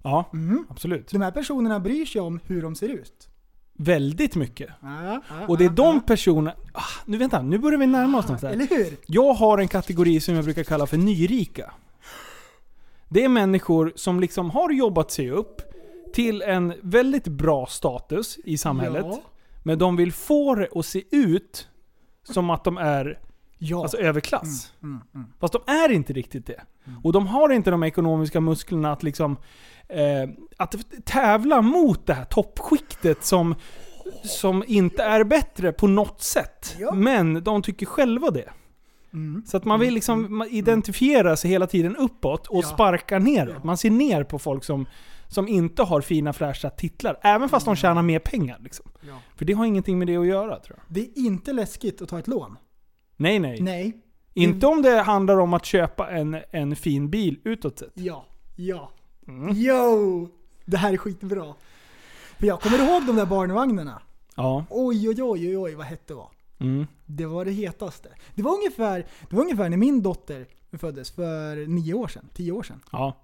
Ja, 0.03 0.31
Mm. 0.33 0.67
absolut. 0.71 1.11
De 1.11 1.23
här 1.23 1.31
personerna 1.31 1.81
bryr 1.81 2.07
sig 2.07 2.21
om 2.21 2.41
hur 2.47 2.63
de 2.63 2.75
ser 2.75 2.89
ut. 2.89 3.29
Väldigt 3.75 4.35
mycket. 4.37 4.71
Ja, 4.81 5.05
ja, 5.29 5.47
Och 5.49 5.59
det 5.59 5.65
är 5.65 5.69
de 5.71 6.01
personerna... 6.01 6.57
Ah, 6.73 6.83
nu 7.07 7.19
vänta, 7.19 7.43
nu 7.43 7.59
börjar 7.59 7.79
vi 7.79 7.87
närma 7.87 8.19
oss 8.19 8.25
någonstans. 8.25 8.55
Eller 8.55 8.67
hur? 8.67 8.97
Jag 9.07 9.33
har 9.35 9.59
en 9.59 9.69
kategori 9.69 10.21
som 10.21 10.35
jag 10.35 10.45
brukar 10.45 10.65
kalla 10.65 10.87
för 10.87 10.97
nyrika. 10.97 11.73
Det 13.09 13.25
är 13.25 13.29
människor 13.29 13.93
som 13.97 14.21
liksom 14.21 14.51
har 14.51 14.71
jobbat 14.71 15.11
sig 15.11 15.31
upp 15.31 15.63
till 16.15 16.43
en 16.43 16.75
väldigt 16.83 17.29
bra 17.29 17.67
status 17.67 18.39
i 18.45 18.59
samhället. 18.59 19.07
Ja. 19.09 19.21
Men 19.62 19.79
de 19.79 19.96
vill 19.96 20.12
få 20.12 20.55
det 20.55 20.68
att 20.75 20.87
se 20.87 21.03
ut 21.11 21.68
som 22.29 22.51
att 22.51 22.64
de 22.64 22.77
är 22.79 23.18
Ja. 23.59 23.83
alltså, 23.83 23.96
överklass. 23.96 24.72
mm, 24.83 25.01
mm. 25.14 25.27
Fast 25.40 25.53
de 25.53 25.62
är 25.72 25.92
inte 25.92 26.12
riktigt 26.12 26.46
det. 26.46 26.61
Och 27.03 27.12
de 27.12 27.27
har 27.27 27.51
inte 27.53 27.70
de 27.70 27.83
ekonomiska 27.83 28.40
musklerna 28.40 28.92
att 28.92 29.03
liksom 29.03 29.37
eh, 29.88 30.31
att 30.57 30.75
tävla 31.05 31.62
mot 31.62 32.07
det 32.07 32.14
här 32.14 32.25
toppskiktet 32.25 33.25
som, 33.25 33.55
som 34.25 34.64
inte 34.66 35.03
är 35.03 35.25
bättre 35.25 35.72
på 35.72 35.87
något 35.87 36.22
sätt. 36.22 36.77
Ja. 36.79 36.94
Men 36.94 37.44
de 37.44 37.62
tycker 37.62 37.87
själva 37.87 38.31
det. 38.31 38.51
Mm. 39.12 39.42
Så 39.46 39.57
att 39.57 39.64
man 39.64 39.81
vill 39.81 39.94
liksom 39.94 40.37
man 40.38 40.48
identifiera 40.48 41.37
sig 41.37 41.51
hela 41.51 41.66
tiden 41.66 41.96
uppåt 41.96 42.46
och 42.46 42.64
Ja. 42.64 42.68
sparka 42.68 43.18
neråt. 43.18 43.64
Man 43.64 43.77
ser 43.77 43.90
ner 43.90 44.25
på 44.25 44.38
folk 44.38 44.64
som, 44.64 44.87
som 45.33 45.49
inte 45.49 45.83
har 45.83 46.01
fina 46.01 46.33
fräscha 46.33 46.71
titlar. 46.71 47.18
Även 47.23 47.49
fast 47.49 47.66
de 47.66 47.77
tjänar 47.77 48.03
mer 48.03 48.18
pengar. 48.18 48.59
Liksom. 48.62 48.90
Ja. 49.01 49.18
För 49.37 49.45
det 49.45 49.53
har 49.53 49.64
ingenting 49.64 49.99
med 49.99 50.07
det 50.07 50.16
att 50.16 50.27
göra 50.27 50.59
tror 50.59 50.79
jag. 50.79 50.95
Det 50.95 51.01
är 51.01 51.18
inte 51.27 51.53
läskigt 51.53 52.03
att 52.03 52.09
ta 52.09 52.18
ett 52.18 52.29
lån. 52.29 52.57
Nej, 53.16 53.38
nej. 53.38 53.61
Nej. 53.61 53.92
Inte 54.35 54.66
om 54.66 54.83
det 54.83 55.03
handlar 55.03 55.38
om 55.38 55.55
att 55.55 55.64
köpa 55.64 56.11
en, 56.11 56.37
en 56.51 56.77
fin 56.77 57.11
bil 57.11 57.40
utåt 57.45 57.79
sett. 57.79 57.92
Ja. 57.95 58.25
Ja. 58.57 58.90
Mm. 59.29 59.57
Yo! 59.57 60.29
Det 60.64 60.77
här 60.77 60.92
är 60.92 60.97
skitbra. 60.97 61.55
För 62.38 62.47
jag 62.47 62.61
kommer 62.61 62.79
ihåg 62.79 63.07
de 63.07 63.16
där 63.16 63.27
barnvagnarna. 63.27 64.03
Ja. 64.37 64.64
Oj, 64.71 65.09
oj, 65.09 65.23
oj, 65.23 65.49
oj, 65.49 65.59
oj 65.59 65.75
vad 65.75 65.87
hett 65.87 66.07
det 66.07 66.14
var. 66.14 66.29
Mm. 66.59 66.87
Det 67.07 67.27
var 67.27 67.45
det 67.45 67.51
hetaste. 67.51 68.09
Det 68.35 68.42
var 68.42 68.53
ungefär, 68.53 69.07
det 69.31 69.37
var 69.37 69.42
ungefär 69.42 69.68
när 69.68 69.77
min 69.77 70.03
dotter 70.03 70.47
föddes 70.79 71.11
för 71.11 71.66
nio 71.66 71.95
år 71.95 72.09
sedan, 72.09 72.29
tio 72.35 72.53
år 72.53 72.62
sedan. 72.62 72.81
Ja. 72.92 73.16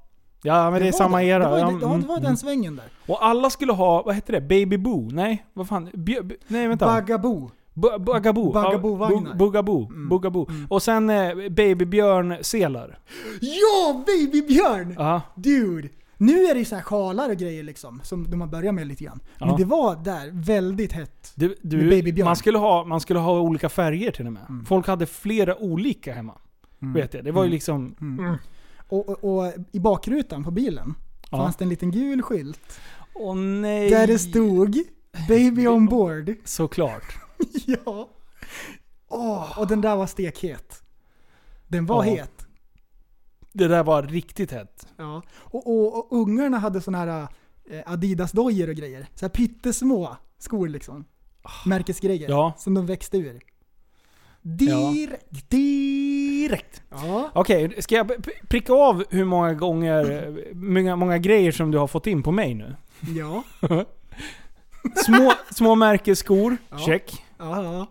Ja 0.42 0.70
men 0.70 0.80
det, 0.80 0.88
är 0.88 0.92
var 0.92 0.98
samma 0.98 1.18
det. 1.18 1.24
era. 1.24 1.44
Det 1.44 1.50
var, 1.50 1.58
Ja, 1.58 1.66
det, 1.66 1.72
ja, 1.72 1.78
det 1.78 2.06
var 2.06 2.16
mm, 2.16 2.22
den 2.22 2.36
svängen 2.36 2.76
där. 2.76 2.84
Och 3.06 3.26
alla 3.26 3.50
skulle 3.50 3.72
ha, 3.72 4.02
vad 4.02 4.14
heter 4.14 4.32
det? 4.32 4.40
Baby 4.40 4.76
Boo? 4.78 5.08
Nej, 5.12 5.46
vad 5.52 5.68
fan? 5.68 5.88
Bjö, 5.94 6.22
b- 6.22 6.34
nej 6.48 6.68
vänta. 6.68 6.86
Bagaboo. 6.86 7.50
Bu- 7.74 7.98
Bugaboo. 7.98 8.52
Bugaboo-vagnar. 8.52 9.34
Bugaboo. 9.34 9.86
Mm. 9.90 10.08
Bugaboo. 10.08 10.46
Mm. 10.50 10.66
Och 10.70 10.82
sen 10.82 11.10
eh, 11.10 11.34
babybjörn-selar. 11.50 12.98
Ja, 13.40 14.04
babybjörn! 14.06 14.94
Ja. 14.98 15.20
Dude! 15.34 15.88
Nu 16.16 16.44
är 16.44 16.54
det 16.54 16.64
så 16.64 16.74
här 16.74 16.82
sjalar 16.82 17.30
och 17.30 17.36
grejer 17.36 17.62
liksom, 17.62 18.00
som 18.04 18.30
de 18.30 18.40
har 18.40 18.48
börjat 18.48 18.74
med 18.74 18.86
lite 18.86 19.04
grann. 19.04 19.20
Men 19.40 19.48
Ja. 19.48 19.56
det 19.56 19.64
var 19.64 19.96
där 19.96 20.30
väldigt 20.32 20.92
hett. 20.92 21.32
Du, 21.34 21.54
du, 21.62 21.90
babybjörn. 21.90 22.24
man, 22.26 22.36
skulle 22.36 22.58
ha, 22.58 22.84
man 22.84 23.00
skulle 23.00 23.18
ha 23.20 23.40
olika 23.40 23.68
färger 23.68 24.10
till 24.10 24.26
och 24.26 24.32
med. 24.32 24.42
Mm. 24.48 24.64
Folk 24.64 24.86
hade 24.86 25.06
flera 25.06 25.56
olika 25.62 26.14
hemma. 26.14 26.34
Mm. 26.82 26.94
Vet 26.94 27.14
jag. 27.14 27.24
Det 27.24 27.32
var 27.32 27.42
ju 27.42 27.46
Mm. 27.46 27.52
liksom... 27.54 27.94
Och, 28.88 29.08
och, 29.08 29.24
och 29.38 29.52
i 29.72 29.80
bakrutan 29.80 30.44
på 30.44 30.50
bilen 30.50 30.94
Ja. 31.30 31.38
fanns 31.38 31.56
det 31.56 31.64
en 31.64 31.68
liten 31.68 31.90
gul 31.90 32.22
skylt. 32.22 32.80
Åh 33.14 33.36
nej. 33.36 33.90
Där 33.90 34.06
det 34.06 34.18
stod 34.18 34.78
'Baby 35.28 35.66
on 35.66 35.88
board' 35.90 36.36
Såklart. 36.44 37.14
Ja. 37.66 38.08
Åh, 39.08 39.58
och 39.58 39.66
den 39.66 39.80
där 39.80 39.96
var 39.96 40.06
stekhet. 40.06 40.82
Den 41.68 41.86
var 41.86 42.04
Ja. 42.04 42.10
het. 42.10 42.46
Det 43.52 43.68
där 43.68 43.84
var 43.84 44.02
riktigt 44.02 44.50
hett. 44.50 44.86
Ja. 44.96 45.22
Och, 45.36 45.66
och, 45.66 45.96
och 46.12 46.18
ungarna 46.18 46.58
hade 46.58 46.80
såna 46.80 46.98
här 46.98 47.28
eh, 47.70 47.92
Adidas-dojor 47.92 48.68
och 48.68 48.74
grejer. 48.74 49.08
Så 49.14 49.24
här 49.24 49.30
pyttesmå 49.30 50.16
skor 50.38 50.68
liksom. 50.68 51.04
Märkesgrejer. 51.66 52.28
Ja. 52.30 52.52
Som 52.58 52.74
de 52.74 52.86
växte 52.86 53.18
ur. 53.18 53.40
Direkt. 54.56 55.50
Direkt. 55.50 56.82
Ja. 56.90 57.30
Okej, 57.34 57.82
ska 57.82 57.94
jag 57.94 58.12
pricka 58.48 58.72
av 58.72 59.04
hur 59.10 59.24
många 59.24 59.54
gånger, 59.54 60.34
många, 60.54 60.96
många 60.96 61.18
grejer 61.18 61.52
som 61.52 61.70
du 61.70 61.78
har 61.78 61.86
fått 61.86 62.06
in 62.06 62.22
på 62.22 62.32
mig 62.32 62.54
nu? 62.54 62.76
Ja. 63.00 63.42
Små, 65.06 65.32
små 65.50 65.74
märkesskor, 65.74 66.56
Ja. 66.70 66.78
check. 66.78 67.24
Ja. 67.38 67.62
ja. 67.62 67.86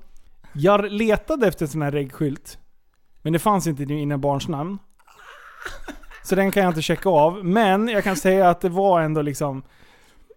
Jag 0.53 0.91
letade 0.91 1.47
efter 1.47 1.65
en 1.65 1.69
sån 1.69 1.81
här 1.81 1.91
reggskylt. 1.91 2.57
Men 3.21 3.33
det 3.33 3.39
fanns 3.39 3.67
inte 3.67 3.83
i 3.83 3.85
dina 3.85 4.17
barns 4.17 4.47
namn. 4.47 4.77
Så 6.23 6.35
den 6.35 6.51
kan 6.51 6.63
jag 6.63 6.69
inte 6.69 6.81
checka 6.81 7.09
av. 7.09 7.45
Men 7.45 7.87
jag 7.87 8.03
kan 8.03 8.15
säga 8.15 8.49
att 8.49 8.61
det 8.61 8.69
var 8.69 9.01
ändå 9.01 9.21
liksom 9.21 9.63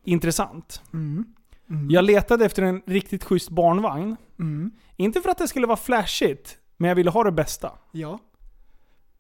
intressant. 0.05 0.83
Mm. 0.93 1.25
Mm. 1.71 1.91
Jag 1.91 2.05
letade 2.05 2.45
efter 2.45 2.63
en 2.63 2.83
riktigt 2.87 3.25
schysst 3.25 3.51
barnvagn. 3.51 4.17
Mm. 4.41 4.71
Inte 4.97 5.21
för 5.21 5.29
att 5.31 5.39
det 5.39 5.49
skulle 5.49 5.67
vara 5.67 5.77
flashigt, 5.77 6.59
men 6.77 6.89
jag 6.89 6.95
ville 6.97 7.11
ha 7.11 7.25
det 7.25 7.33
bästa. 7.33 7.73
Ja. 7.93 8.19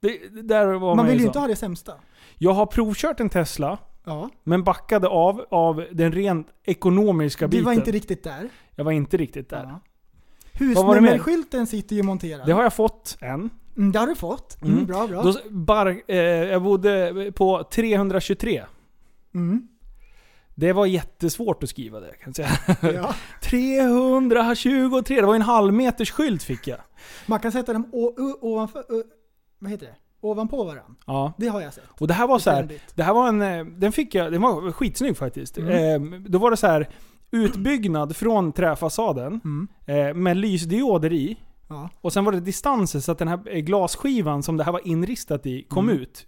Det, 0.01 0.19
det 0.35 0.43
där 0.43 0.67
var 0.67 0.95
Man 0.95 1.07
vill 1.07 1.15
ju 1.17 1.21
så. 1.21 1.27
inte 1.27 1.39
ha 1.39 1.47
det 1.47 1.57
sämsta. 1.57 1.93
Jag 2.39 2.53
har 2.53 2.67
provkört 2.67 3.21
en 3.21 3.29
Tesla, 3.31 3.79
Ja. 4.05 4.31
men 4.45 4.65
backade 4.65 5.09
av 5.09 5.45
av 5.51 5.85
den 5.93 6.13
rent 6.13 6.47
ekonomiska 6.65 7.47
Du 7.47 7.51
biten. 7.51 7.65
var 7.65 7.73
inte 7.73 7.91
riktigt 7.91 8.25
där. 8.25 8.49
Jag 8.75 8.85
var 8.85 8.93
inte 8.93 9.17
riktigt 9.17 9.49
där. 9.49 9.63
Ja. 9.65 9.81
Husnummerskylten 10.53 11.67
sitter 11.67 11.97
ju 11.97 12.03
monterad. 12.03 12.47
Det 12.47 12.53
har 12.53 12.63
jag 12.63 12.75
fått 12.75 13.19
än. 13.21 13.51
Mm, 13.77 13.93
det 13.93 13.99
har 13.99 14.07
du 14.07 14.15
fått. 14.15 14.63
Mm, 14.63 14.75
Mm. 14.75 14.87
Bra, 14.87 15.07
bra. 15.07 15.23
Då, 15.23 15.35
bar, 15.51 16.01
eh, 16.07 16.17
jag 16.19 16.63
bodde 16.63 17.33
på 17.37 17.63
323. 17.65 18.65
Mm. 19.35 19.69
Det 20.61 20.73
var 20.73 20.87
jättesvårt 20.87 21.63
att 21.63 21.69
skriva 21.69 22.01
det 22.01 22.07
kan 22.23 22.33
jag 22.37 22.37
säga. 22.37 22.93
Ja. 22.95 23.15
323, 23.43 25.21
det 25.21 25.27
var 25.27 25.35
en 25.35 25.43
halv 25.43 25.73
meters 25.75 26.11
skylt 26.11 26.43
fick 26.43 26.67
jag. 26.67 26.79
Man 27.27 27.41
kan 27.41 27.53
sätta 27.53 27.73
dem 27.73 27.89
ovanför, 28.41 28.85
vad 29.59 29.71
heter 29.71 29.87
det? 29.87 29.95
ovanpå 30.23 30.65
varandra. 30.65 30.95
Ja. 31.07 31.33
Det 31.39 31.49
har 31.49 31.61
jag 31.61 31.75
sett. 31.75 31.85
Och 32.01 32.07
det 32.07 32.15
här 32.15 32.27
var 32.27 32.39
så 32.39 32.51
här, 32.51 32.69
det 32.95 33.03
här 33.03 33.15
var 33.15 33.29
en, 33.29 33.43
eh, 33.43 33.65
den 33.65 33.93
fick 33.93 34.15
jag, 34.15 34.33
den 34.33 34.43
var 34.43 34.73
skitsnygg 34.73 35.17
faktiskt. 35.17 35.59
Mm. 35.59 36.15
Eh, 36.15 36.21
då 36.21 36.39
var 36.39 36.51
det 36.51 36.57
så 36.57 36.67
här 36.67 36.89
utbyggnad 37.31 38.17
från 38.17 38.53
träfasaden 38.53 39.41
Mm. 39.45 39.69
eh, 39.87 40.15
med 40.15 40.37
lysdioder 40.37 41.13
i. 41.13 41.37
Ja. 41.69 41.89
Och 42.01 42.13
sen 42.13 42.25
var 42.25 42.33
det 42.33 42.41
distanser 42.41 43.01
så 43.01 43.13
att 43.13 43.19
den 43.19 43.29
här 43.29 43.61
glasskivan 43.61 44.43
som 44.43 44.57
det 44.57 44.65
här 44.65 44.73
var 44.73 44.87
inristat 44.89 45.47
i 45.47 45.63
kom 45.63 45.89
Mm. 45.89 46.03
ut. 46.03 46.27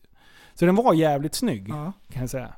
Så 0.55 0.65
den 0.67 0.75
var 0.75 0.95
jävligt 0.95 1.35
snygg 1.35 1.69
Ja. 1.69 1.93
kan 2.13 2.21
jag 2.21 2.31
säga. 2.31 2.55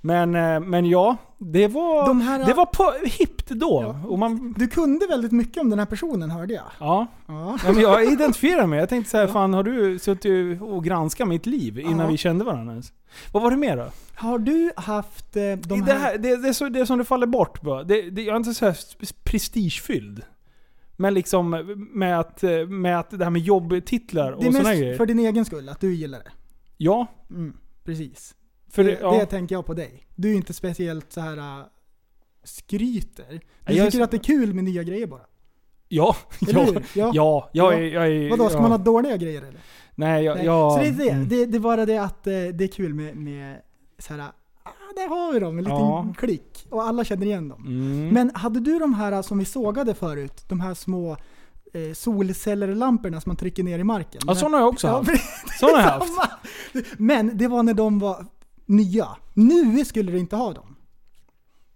Men, 0.00 0.34
eh, 0.34 0.60
men 0.60 0.86
ja, 0.86 1.16
det 1.38 1.68
var, 1.68 2.06
De 2.08 2.20
här- 2.20 2.46
det 2.46 2.54
var 2.54 2.66
på, 2.66 2.92
hippt 3.06 3.48
då. 3.48 3.82
Ja. 4.02 4.08
Och 4.08 4.18
man, 4.18 4.54
Du 4.58 4.68
kunde 4.68 5.06
väldigt 5.06 5.32
mycket 5.32 5.60
om 5.62 5.70
den 5.70 5.78
här 5.78 5.86
personen 5.86 6.30
hörde 6.30 6.54
jag. 6.54 6.64
ja. 6.80 7.06
Ja. 7.26 7.58
Ja, 7.64 7.72
men 7.72 7.82
jag 7.82 8.12
identifierar 8.12 8.66
mig. 8.66 8.78
Jag 8.78 8.88
tänkte 8.88 9.10
så 9.10 9.16
här, 9.16 9.26
fan 9.26 9.54
har 9.54 9.62
du 9.62 9.98
suttit 9.98 10.62
och 10.62 10.84
granskat 10.84 11.28
mitt 11.28 11.46
liv 11.46 11.78
innan 11.78 11.98
Ja. 11.98 12.06
vi 12.06 12.16
kände 12.16 12.44
varandra 12.44 12.72
ens? 12.72 12.92
Vad 13.32 13.42
var 13.42 13.50
det 13.50 13.56
mer 13.56 13.76
då? 13.76 13.86
Har 14.14 14.38
du 14.38 14.70
haft 14.76 15.36
eh, 15.36 15.42
de 15.42 15.56
det, 15.56 15.74
här... 15.92 15.98
här, 15.98 16.18
det, 16.18 16.36
det, 16.36 16.48
är 16.48 16.52
så, 16.52 16.68
det 16.68 16.80
är 16.80 16.84
som 16.84 16.98
det 16.98 17.04
faller 17.04 17.26
bort 17.26 17.62
bara. 17.62 17.84
Det, 17.84 18.10
det, 18.10 18.22
jag 18.22 18.32
är 18.32 18.36
inte 18.36 18.54
så 18.54 18.64
här 18.64 18.76
prestigefylld. 19.24 20.22
Men 20.96 21.14
liksom 21.14 21.50
med 21.92 22.20
att, 22.20 22.42
med 22.68 22.98
att 23.00 23.10
det 23.10 23.24
här 23.24 23.30
med 23.30 23.42
jobbtitlar 23.42 24.32
och 24.32 24.42
det 24.42 24.48
är 24.48 24.52
sådana 24.52 24.68
mest 24.68 24.80
grejer. 24.80 24.96
för 24.96 25.06
din 25.06 25.18
egen 25.18 25.44
skull, 25.44 25.68
att 25.68 25.80
du 25.80 25.94
gillar 25.94 26.18
det. 26.18 26.30
Ja, 26.76 27.06
Mm, 27.30 27.56
precis. 27.84 28.34
För 28.70 28.84
det, 28.84 28.98
ja. 29.00 29.10
det 29.12 29.26
tänker 29.26 29.54
jag 29.54 29.66
på 29.66 29.74
dig. 29.74 30.06
Du 30.14 30.30
är 30.30 30.34
inte 30.34 30.52
speciellt 30.52 31.12
så 31.12 31.20
här 31.20 31.36
äh, 31.36 31.64
skryter. 32.44 33.24
Du 33.30 33.40
Jag 33.74 33.76
är 33.76 33.84
tycker 33.90 33.98
så- 33.98 34.04
att 34.04 34.10
det 34.10 34.16
är 34.16 34.22
kul 34.22 34.54
med 34.54 34.64
nya 34.64 34.82
grejer 34.82 35.06
bara. 35.06 35.20
ja, 35.88 36.16
Eller 36.40 36.52
ja, 36.60 36.64
hur? 36.64 36.86
Ja. 36.94 37.10
ja, 37.14 37.50
jag 37.52 37.74
är, 37.74 37.78
jag 37.82 38.06
är, 38.08 38.30
Vadå, 38.30 38.48
ska 38.48 38.56
ja. 38.58 38.62
man 38.62 38.70
ha 38.70 38.78
dåliga 38.78 39.16
grejer 39.16 39.42
eller? 39.42 39.60
Nej, 39.94 40.24
jag, 40.24 40.36
Nej. 40.36 40.46
jag, 40.46 40.72
Så 40.72 40.78
det 40.78 40.86
är 40.88 40.92
det. 40.92 41.10
mm. 41.10 41.28
det. 41.28 41.46
Det 41.46 41.56
är 41.56 41.60
bara 41.60 41.86
det 41.86 41.98
att 41.98 42.26
eh, 42.26 42.32
det 42.32 42.64
är 42.64 42.68
kul 42.68 42.94
med, 42.94 43.16
med 43.16 43.56
så 43.98 44.14
här, 44.14 44.20
ah, 44.62 44.70
där 44.96 45.08
har 45.08 45.32
vi 45.32 45.38
dem, 45.38 45.58
en 45.58 45.64
liten 45.64 45.78
Ja. 45.78 46.14
klick. 46.18 46.66
Och 46.70 46.82
alla 46.82 47.04
känner 47.04 47.26
igen 47.26 47.48
dem. 47.48 47.66
Mm. 47.66 48.08
Men 48.08 48.30
hade 48.34 48.60
du 48.60 48.78
de 48.78 48.94
här 48.94 49.22
som 49.22 49.38
vi 49.38 49.44
sågade 49.44 49.94
förut, 49.94 50.44
de 50.48 50.60
här 50.60 50.74
små 50.74 51.16
eh, 51.72 51.92
solcellerlamporna 51.94 53.20
som 53.20 53.30
man 53.30 53.36
trycker 53.36 53.62
ner 53.62 53.78
i 53.78 53.84
marken? 53.84 54.20
Ja, 54.26 54.34
sådana 54.34 54.56
har 54.56 54.62
jag 54.62 54.68
också 54.72 54.88
haft. 54.88 55.10
Sådana 55.60 55.78
har 55.82 55.84
jag 55.84 55.90
haft. 55.98 56.38
Men 56.98 57.38
det 57.38 57.48
var 57.48 57.62
när 57.62 57.74
de 57.74 57.98
var 57.98 58.26
nya. 58.68 59.08
Nu 59.34 59.84
skulle 59.84 60.12
du 60.12 60.18
inte 60.18 60.36
ha 60.36 60.52
dem. 60.52 60.76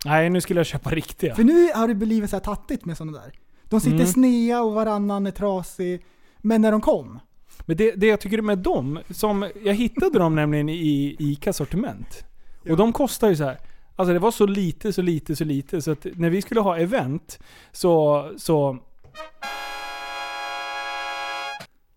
Nej, 0.05 0.31
nu 0.31 0.41
skulle 0.41 0.61
jag 0.61 0.67
köpa 0.67 0.91
riktiga. 0.91 1.35
För 1.35 1.45
nu 1.45 1.69
har 1.75 1.89
det 1.89 1.95
blivit 1.95 2.31
så 2.31 2.37
här 2.37 2.41
tattigt 2.41 2.85
med 2.85 2.97
sådana 2.97 3.19
där. 3.19 3.33
De 3.65 3.81
sitter 3.81 3.95
Mm. 3.97 4.07
snea 4.07 4.63
och 4.63 4.75
varannan 4.75 5.27
är 5.27 5.31
trasig. 5.31 6.05
Men 6.39 6.61
när 6.61 6.73
de 6.73 6.81
kom, 6.81 7.19
Men 7.67 7.77
det, 7.77 7.91
det 7.93 8.07
jag 8.07 8.21
tycker 8.21 8.43
med 8.43 8.59
dem, 8.59 8.99
som, 9.11 9.51
jag 9.65 9.75
hittade 9.75 10.19
dem 10.19 10.35
nämligen 10.35 10.69
i 10.69 11.17
ICA 11.19 11.53
sortiment. 11.53 12.25
Och 12.71 12.77
de 12.77 12.93
kostar 12.93 13.29
ju 13.29 13.37
så 13.37 13.45
här. 13.45 13.59
Alltså 13.97 14.13
det 14.13 14.19
var 14.19 14.31
så 14.31 14.47
lite, 14.47 14.93
så 14.93 15.03
lite, 15.03 15.37
så 15.37 15.45
lite. 15.45 15.83
Så 15.83 15.91
att 15.91 16.07
när 16.15 16.31
vi 16.31 16.43
skulle 16.43 16.61
ha 16.61 16.77
event 16.79 17.39
så... 17.73 18.31
så 18.37 18.79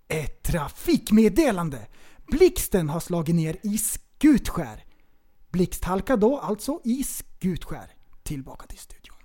ett 0.07 0.43
trafikmeddelande. 0.43 1.77
Blixten 2.27 2.89
har 2.89 2.99
slagit 2.99 3.35
ner 3.35 3.57
i 3.63 3.77
Skutskär. 3.77 4.83
Blixthalka 5.55 6.15
då 6.15 6.37
alltså 6.39 6.79
i 6.83 7.03
Skutskär. 7.03 7.87
Tillbaka 8.23 8.65
till 8.67 8.77
studion. 8.77 9.15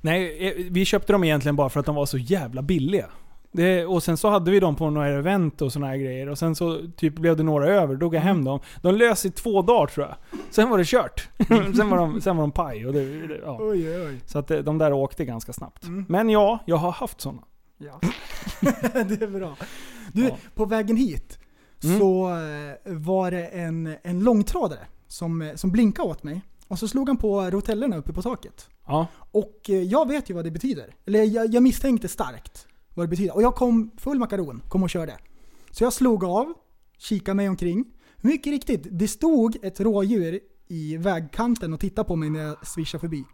nej, 0.00 0.48
eh, 0.48 0.66
vi 0.70 0.84
köpte 0.84 1.12
dem 1.12 1.24
egentligen 1.24 1.56
bara 1.56 1.68
för 1.68 1.80
att 1.80 1.86
de 1.86 1.94
var 1.94 2.06
så 2.06 2.18
jävla 2.18 2.62
billiga. 2.62 3.06
Det, 3.52 3.86
och 3.86 4.02
sen 4.02 4.16
så 4.16 4.28
hade 4.30 4.50
vi 4.50 4.60
dem 4.60 4.76
på 4.76 4.90
några 4.90 5.08
event 5.08 5.62
och 5.62 5.72
såna 5.72 5.86
här 5.86 5.96
grejer. 5.96 6.28
Och 6.28 6.38
sen 6.38 6.54
så 6.54 6.80
typ 6.96 7.14
blev 7.14 7.36
det 7.36 7.42
några 7.42 7.68
över, 7.68 7.94
då 7.94 8.00
tog 8.00 8.14
jag 8.14 8.20
hem 8.20 8.44
dem. 8.44 8.60
De 8.82 8.94
lös 8.94 9.26
i 9.26 9.30
två 9.30 9.62
dagar 9.62 9.86
tror 9.86 10.06
jag. 10.06 10.16
Sen 10.50 10.70
var 10.70 10.78
det 10.78 10.84
kört. 10.86 11.28
sen, 11.76 11.88
var 11.90 11.96
de, 11.96 12.20
sen 12.20 12.36
var 12.36 12.42
de 12.42 12.50
paj. 12.52 12.86
Och 12.86 12.92
det, 12.92 13.26
det, 13.26 13.40
ja. 13.44 13.56
Oj, 13.60 14.00
oj. 14.06 14.20
Så 14.26 14.38
att 14.38 14.50
eh, 14.50 14.58
de 14.58 14.78
där 14.78 14.92
åkte 14.92 15.24
ganska 15.24 15.52
snabbt. 15.52 15.84
Mm. 15.84 16.04
Men 16.08 16.30
ja, 16.30 16.58
jag 16.66 16.76
har 16.76 16.92
haft 16.92 17.20
såna. 17.20 17.42
Ja. 17.78 18.00
det 18.92 19.22
är 19.22 19.38
bra. 19.38 19.56
Du, 20.12 20.24
Ja. 20.28 20.36
på 20.54 20.64
vägen 20.64 20.96
hit 20.96 21.38
Mm. 21.84 21.98
så 21.98 22.28
eh, 22.28 22.92
var 22.96 23.30
det 23.30 23.46
en, 23.46 23.96
en 24.02 24.20
långtradare 24.24 24.80
som, 25.08 25.42
eh, 25.42 25.54
som 25.54 25.70
blinkade 25.70 26.08
åt 26.08 26.22
mig. 26.22 26.42
Och 26.68 26.78
så 26.78 26.88
slog 26.88 27.08
han 27.08 27.16
på 27.16 27.50
rotellerna 27.50 27.96
uppe 27.96 28.12
på 28.12 28.22
taket. 28.22 28.68
Ja. 28.86 29.06
Och 29.30 29.70
eh, 29.70 29.82
jag 29.82 30.08
vet 30.08 30.30
ju 30.30 30.34
vad 30.34 30.44
det 30.44 30.50
betyder. 30.50 30.94
Eller 31.06 31.24
jag, 31.24 31.54
jag 31.54 31.62
misstänkte 31.62 32.08
starkt 32.08 32.66
vad 32.94 33.06
det 33.06 33.10
betyder. 33.10 33.34
Och 33.34 33.42
jag 33.42 33.54
kom 33.54 33.90
full 33.96 34.18
makaron, 34.18 34.62
kom 34.68 34.82
och 34.82 34.90
körde. 34.90 35.18
Så 35.70 35.84
jag 35.84 35.92
slog 35.92 36.24
av, 36.24 36.54
kikade 36.98 37.34
mig 37.34 37.48
omkring. 37.48 37.84
Mycket 38.16 38.50
riktigt, 38.50 38.86
det 38.90 39.08
stod 39.08 39.56
ett 39.62 39.80
rådjur 39.80 40.40
i 40.68 40.96
vägkanten 40.96 41.72
och 41.72 41.80
tittade 41.80 42.08
på 42.08 42.16
mig 42.16 42.30
när 42.30 42.40
jag 42.40 42.66
swishade 42.66 43.00
förbi. 43.00 43.24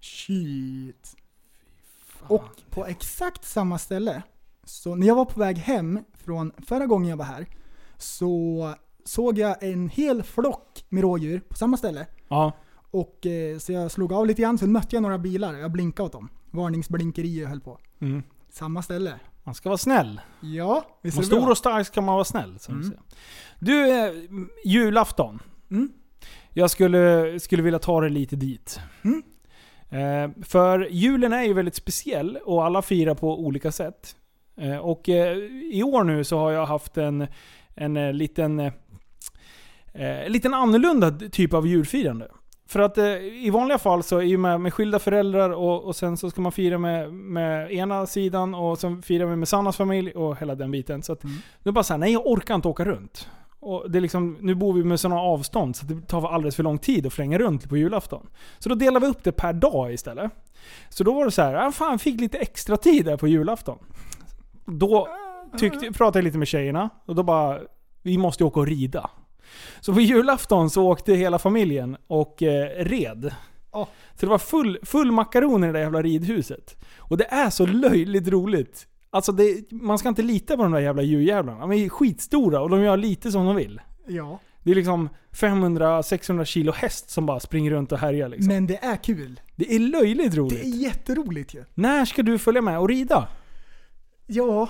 Shit. 0.00 1.16
Och 2.28 2.44
på 2.70 2.86
exakt 2.86 3.44
samma 3.44 3.78
ställe, 3.78 4.22
så 4.64 4.94
när 4.94 5.06
jag 5.06 5.14
var 5.14 5.24
på 5.24 5.40
väg 5.40 5.58
hem 5.58 6.00
från 6.14 6.52
förra 6.66 6.86
gången 6.86 7.08
jag 7.10 7.16
var 7.16 7.24
här, 7.24 7.46
så 7.98 8.74
såg 9.04 9.38
jag 9.38 9.62
en 9.62 9.88
hel 9.88 10.22
flock 10.22 10.84
med 10.88 11.02
rådjur 11.02 11.40
på 11.48 11.56
samma 11.56 11.76
ställe. 11.76 12.06
Ja. 12.28 12.52
Och 12.90 13.26
eh, 13.26 13.58
så 13.58 13.72
jag 13.72 13.90
slog 13.90 14.12
av 14.12 14.26
lite 14.26 14.42
grann, 14.42 14.58
sen 14.58 14.72
mötte 14.72 14.96
jag 14.96 15.02
några 15.02 15.18
bilar. 15.18 15.54
Jag 15.54 15.72
blinkade 15.72 16.06
åt 16.06 16.12
dem. 16.12 16.28
Varningsblinkeri 16.50 17.44
och 17.44 17.48
höll 17.48 17.60
på. 17.60 17.78
Mm. 18.00 18.22
Samma 18.50 18.82
ställe. 18.82 19.14
Man 19.44 19.54
ska 19.54 19.68
vara 19.68 19.78
snäll. 19.78 20.20
Ja, 20.40 20.84
visst 21.02 21.16
Man 21.16 21.20
är 21.20 21.22
det 21.22 21.26
stor 21.26 21.40
bra? 21.40 21.50
och 21.50 21.58
stark 21.58 21.86
ska 21.86 22.00
man 22.00 22.14
vara 22.14 22.24
snäll. 22.24 22.58
Som 22.58 22.74
Mm. 22.80 22.92
Du, 23.58 23.90
eh, 23.90 24.12
julafton. 24.64 25.38
Mm. 25.70 25.92
Jag 26.50 26.70
skulle, 26.70 27.40
skulle 27.40 27.62
vilja 27.62 27.78
ta 27.78 28.00
det 28.00 28.08
lite 28.08 28.36
dit. 28.36 28.80
Mm. 29.04 29.22
Eh, 29.90 30.44
för 30.44 30.88
julen 30.90 31.32
är 31.32 31.42
ju 31.42 31.52
väldigt 31.52 31.74
speciell 31.74 32.38
och 32.44 32.64
alla 32.64 32.82
firar 32.82 33.14
på 33.14 33.40
olika 33.40 33.72
sätt. 33.72 34.16
Eh, 34.56 34.76
och 34.76 35.08
eh, 35.08 35.36
i 35.72 35.82
år 35.82 36.04
nu 36.04 36.24
så 36.24 36.38
har 36.38 36.50
jag 36.52 36.66
haft 36.66 36.96
en, 36.96 37.26
en 37.74 38.16
liten, 38.18 38.72
eh, 39.92 40.28
liten 40.28 40.54
annorlunda 40.54 41.10
typ 41.10 41.54
av 41.54 41.66
julfirande. 41.66 42.28
För 42.68 42.80
att 42.80 42.98
eh, 42.98 43.04
i 43.22 43.50
vanliga 43.52 43.78
fall 43.78 44.02
så 44.02 44.18
är 44.18 44.22
ju 44.22 44.38
med, 44.38 44.60
med 44.60 44.74
skilda 44.74 44.98
föräldrar 44.98 45.50
och, 45.50 45.84
och 45.84 45.96
sen 45.96 46.16
så 46.16 46.30
ska 46.30 46.40
man 46.40 46.52
fira 46.52 46.78
med, 46.78 47.12
med 47.12 47.72
ena 47.72 48.06
sidan 48.06 48.54
och 48.54 48.78
sen 48.78 49.02
firar 49.02 49.26
vi 49.26 49.36
med 49.36 49.48
Sannas 49.48 49.76
familj 49.76 50.10
och 50.10 50.36
hela 50.36 50.54
den 50.54 50.70
biten. 50.70 51.02
Så 51.02 51.12
att 51.12 51.24
Mm. 51.24 51.36
nu 51.62 51.72
bara 51.72 51.84
såhär, 51.84 51.98
nej 51.98 52.12
jag 52.12 52.26
orkar 52.26 52.54
inte 52.54 52.68
åka 52.68 52.84
runt. 52.84 53.28
Och 53.60 53.90
det 53.90 53.98
är 53.98 54.00
liksom, 54.00 54.36
nu 54.40 54.54
bor 54.54 54.72
vi 54.72 54.84
med 54.84 55.00
sådana 55.00 55.20
avstånd 55.20 55.76
så 55.76 55.86
det 55.86 56.06
tar 56.06 56.28
alldeles 56.34 56.56
för 56.56 56.62
lång 56.62 56.78
tid 56.78 57.06
att 57.06 57.12
flänga 57.12 57.38
runt 57.38 57.68
på 57.68 57.76
julafton. 57.76 58.26
Så 58.58 58.68
då 58.68 58.74
delar 58.74 59.00
vi 59.00 59.06
upp 59.06 59.24
det 59.24 59.32
per 59.32 59.52
dag 59.52 59.92
istället. 59.92 60.32
Så 60.88 61.04
då 61.04 61.14
var 61.14 61.24
det 61.24 61.30
så 61.30 61.42
här, 61.42 61.54
ah, 61.54 61.72
fan 61.72 61.98
fick 61.98 62.20
lite 62.20 62.38
extra 62.38 62.76
tid 62.76 63.04
där 63.04 63.16
på 63.16 63.28
julafton. 63.28 63.78
Då 64.64 65.08
tyckte, 65.58 65.92
pratade 65.92 66.18
jag 66.18 66.24
lite 66.24 66.38
med 66.38 66.48
tjejerna 66.48 66.90
och 67.06 67.14
då 67.14 67.22
bara, 67.22 67.60
vi 68.02 68.18
måste 68.18 68.42
ju 68.42 68.46
åka 68.46 68.60
och 68.60 68.66
rida. 68.66 69.10
Så 69.80 69.94
på 69.94 70.00
julafton 70.00 70.70
så 70.70 70.88
åkte 70.88 71.14
hela 71.14 71.38
familjen 71.38 71.96
och 72.06 72.42
eh, 72.42 72.84
red. 72.84 73.34
Ja. 73.72 73.88
Så 74.14 74.26
det 74.26 74.30
var 74.30 74.38
full, 74.38 74.78
full 74.82 75.12
makaron 75.12 75.64
i 75.64 75.66
det 75.66 75.72
där 75.72 75.80
jävla 75.80 76.02
ridhuset. 76.02 76.76
Och 76.98 77.16
det 77.16 77.24
är 77.24 77.50
så 77.50 77.66
löjligt 77.66 78.28
roligt. 78.28 78.86
Alltså 79.10 79.32
det, 79.32 79.72
man 79.72 79.98
ska 79.98 80.08
inte 80.08 80.22
lita 80.22 80.56
på 80.56 80.62
de 80.62 80.72
där 80.72 80.80
jävla 80.80 81.02
djurjävlarna. 81.02 81.60
De 81.60 81.72
är 81.72 81.88
skitstora 81.88 82.60
och 82.60 82.70
de 82.70 82.80
gör 82.80 82.96
lite 82.96 83.32
som 83.32 83.46
de 83.46 83.56
vill. 83.56 83.80
Ja. 84.06 84.40
Det 84.62 84.70
är 84.70 84.74
liksom 84.74 85.08
500-600 85.32 86.44
kilo 86.44 86.72
häst 86.72 87.10
som 87.10 87.26
bara 87.26 87.40
springer 87.40 87.70
runt 87.70 87.92
och 87.92 87.98
härjar 87.98 88.28
liksom. 88.28 88.48
Men 88.54 88.66
det 88.66 88.84
är 88.84 88.96
kul. 88.96 89.40
det 89.56 89.74
är 89.74 89.78
löjligt 89.78 90.34
roligt. 90.34 90.60
Det 90.60 90.66
är 90.66 90.82
jätteroligt 90.82 91.54
ju. 91.54 91.64
När 91.74 92.04
ska 92.04 92.22
du 92.22 92.38
följa 92.38 92.62
med 92.62 92.78
och 92.78 92.88
rida? 92.88 93.28
Ja. 94.26 94.68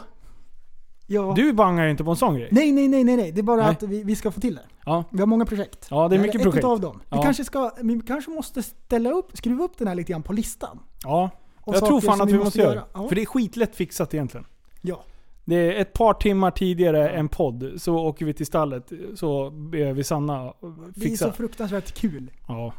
Ja. 1.07 1.33
Du 1.37 1.53
bangar 1.53 1.85
ju 1.85 1.91
inte 1.91 2.05
på 2.05 2.11
en 2.11 2.17
sån 2.17 2.35
grej. 2.35 2.49
Nej, 2.53 2.73
nej, 2.73 2.89
nej, 2.89 3.05
nej, 3.05 3.17
nej. 3.17 3.33
Det 3.33 3.41
är 3.41 3.43
bara 3.43 3.57
Nej. 3.61 3.71
att 3.71 3.83
vi, 3.83 4.03
vi 4.03 4.17
ska 4.17 4.31
få 4.31 4.41
till 4.41 4.55
det. 4.55 4.63
Ja. 4.87 5.05
Vi 5.11 5.19
har 5.21 5.27
många 5.27 5.47
projekt. 5.47 5.87
Ja, 5.91 6.09
det 6.09 6.17
är 6.17 6.21
mycket 6.21 6.43
projekt. 6.43 6.65
av 6.65 6.81
dem. 6.81 6.99
Vi, 7.11 7.17
Ja. 7.17 7.23
kanske 7.23 7.45
ska, 7.45 7.71
vi 7.83 8.01
kanske 8.07 8.31
måste 8.31 8.63
ställa 8.63 9.11
upp, 9.11 9.37
skruva 9.37 9.65
upp 9.65 9.79
den 9.79 9.89
här 9.89 9.95
lite 9.95 10.13
grann 10.13 10.23
på 10.23 10.33
listan. 10.33 10.79
Ja. 11.03 11.31
Av 11.61 11.75
Jag 11.75 11.85
tror 11.87 12.01
fan 12.01 12.21
att 12.21 12.29
vi 12.31 12.39
måste 12.39 12.59
göra 12.59 12.75
det. 12.75 12.85
Ja. 12.95 13.09
För 13.09 13.15
det 13.15 13.23
är 13.23 13.27
skitlätt 13.27 13.77
fixat 13.77 14.15
egentligen. 14.15 14.47
ja. 14.81 15.05
Det 15.45 15.57
är 15.77 15.81
ett 15.81 15.93
par 15.93 16.15
timmar 16.15 16.51
tidigare 16.51 17.09
än 17.11 17.29
podd, 17.29 17.73
så 17.77 17.95
åker 17.97 18.27
vi 18.27 18.35
till 18.35 18.47
stallet, 18.47 18.93
så 19.15 19.51
ber 19.51 19.93
vi 19.93 20.05
Sanna 20.05 20.43
Det 20.45 20.51
är 20.97 21.01
fixa. 21.01 21.27
så 21.27 21.33
fruktansvärt 21.33 21.93
kul. 22.01 22.31
Ja. 22.49 22.73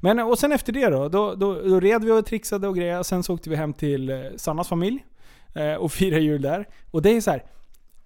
Men 0.00 0.18
och 0.18 0.38
sen 0.38 0.52
efter 0.52 0.72
det 0.72 0.88
då, 0.90 1.08
då, 1.08 1.34
då, 1.34 1.54
då 1.62 1.80
red 1.80 2.04
vi 2.04 2.10
och 2.12 2.26
trixade 2.26 2.68
och 2.68 2.76
grejer. 2.76 3.02
Sen 3.02 3.22
så 3.22 3.34
åkte 3.34 3.50
vi 3.50 3.56
hem 3.56 3.72
till 3.72 4.10
eh, 4.10 4.16
Sannas 4.36 4.68
familj 4.68 5.04
eh, 5.54 5.74
och 5.74 5.92
firade 5.92 6.22
jul 6.22 6.42
där. 6.42 6.68
Och 6.90 7.02
det 7.02 7.10
är 7.16 7.20
så 7.20 7.30
här. 7.30 7.42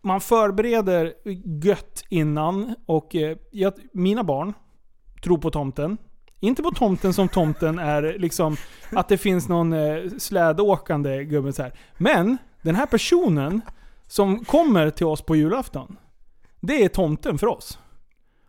Man 0.09 0.21
förbereder 0.21 1.15
gött 1.63 2.05
innan 2.09 2.75
och 2.87 3.15
eh, 3.15 3.37
jag, 3.51 3.73
mina 3.93 4.25
barn 4.25 4.53
tror 5.23 5.39
på 5.39 5.51
tomten. 5.51 5.99
Inte 6.41 6.63
på 6.63 6.71
tomten 6.71 7.13
som 7.13 7.29
tomten 7.29 7.79
är 7.79 8.19
liksom 8.19 8.57
att 8.93 9.09
det 9.09 9.19
finns 9.19 9.49
någon 9.49 9.73
eh, 9.73 9.97
slädåkande 10.19 11.25
gubbe 11.25 11.53
så 11.53 11.63
här. 11.63 11.73
Men 11.99 12.39
den 12.63 12.75
här 12.75 12.87
personen 12.87 13.61
som 14.07 14.45
kommer 14.45 14.91
till 14.91 15.07
oss 15.07 15.23
på 15.23 15.37
julafton. 15.37 15.97
Det 16.61 16.85
är 16.85 16.89
tomten 16.89 17.39
för 17.39 17.47
oss. 17.47 17.79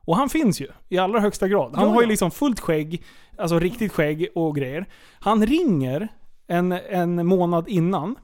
Och 0.05 0.15
han 0.15 0.29
finns 0.29 0.61
ju 0.61 0.67
i 0.89 0.97
allra 0.97 1.19
högsta 1.19 1.47
grad. 1.47 1.75
Han 1.75 1.87
Ja, 1.87 1.93
har 1.93 2.01
ju 2.01 2.07
liksom 2.07 2.31
fullt 2.31 2.59
skägg, 2.59 3.03
alltså 3.37 3.59
riktigt 3.59 3.91
skägg 3.91 4.27
och 4.35 4.55
grejer. 4.55 4.85
Han 5.19 5.45
ringer 5.45 6.07
en, 6.47 6.71
en 6.71 7.27
månad 7.27 7.67
innan 7.69 8.15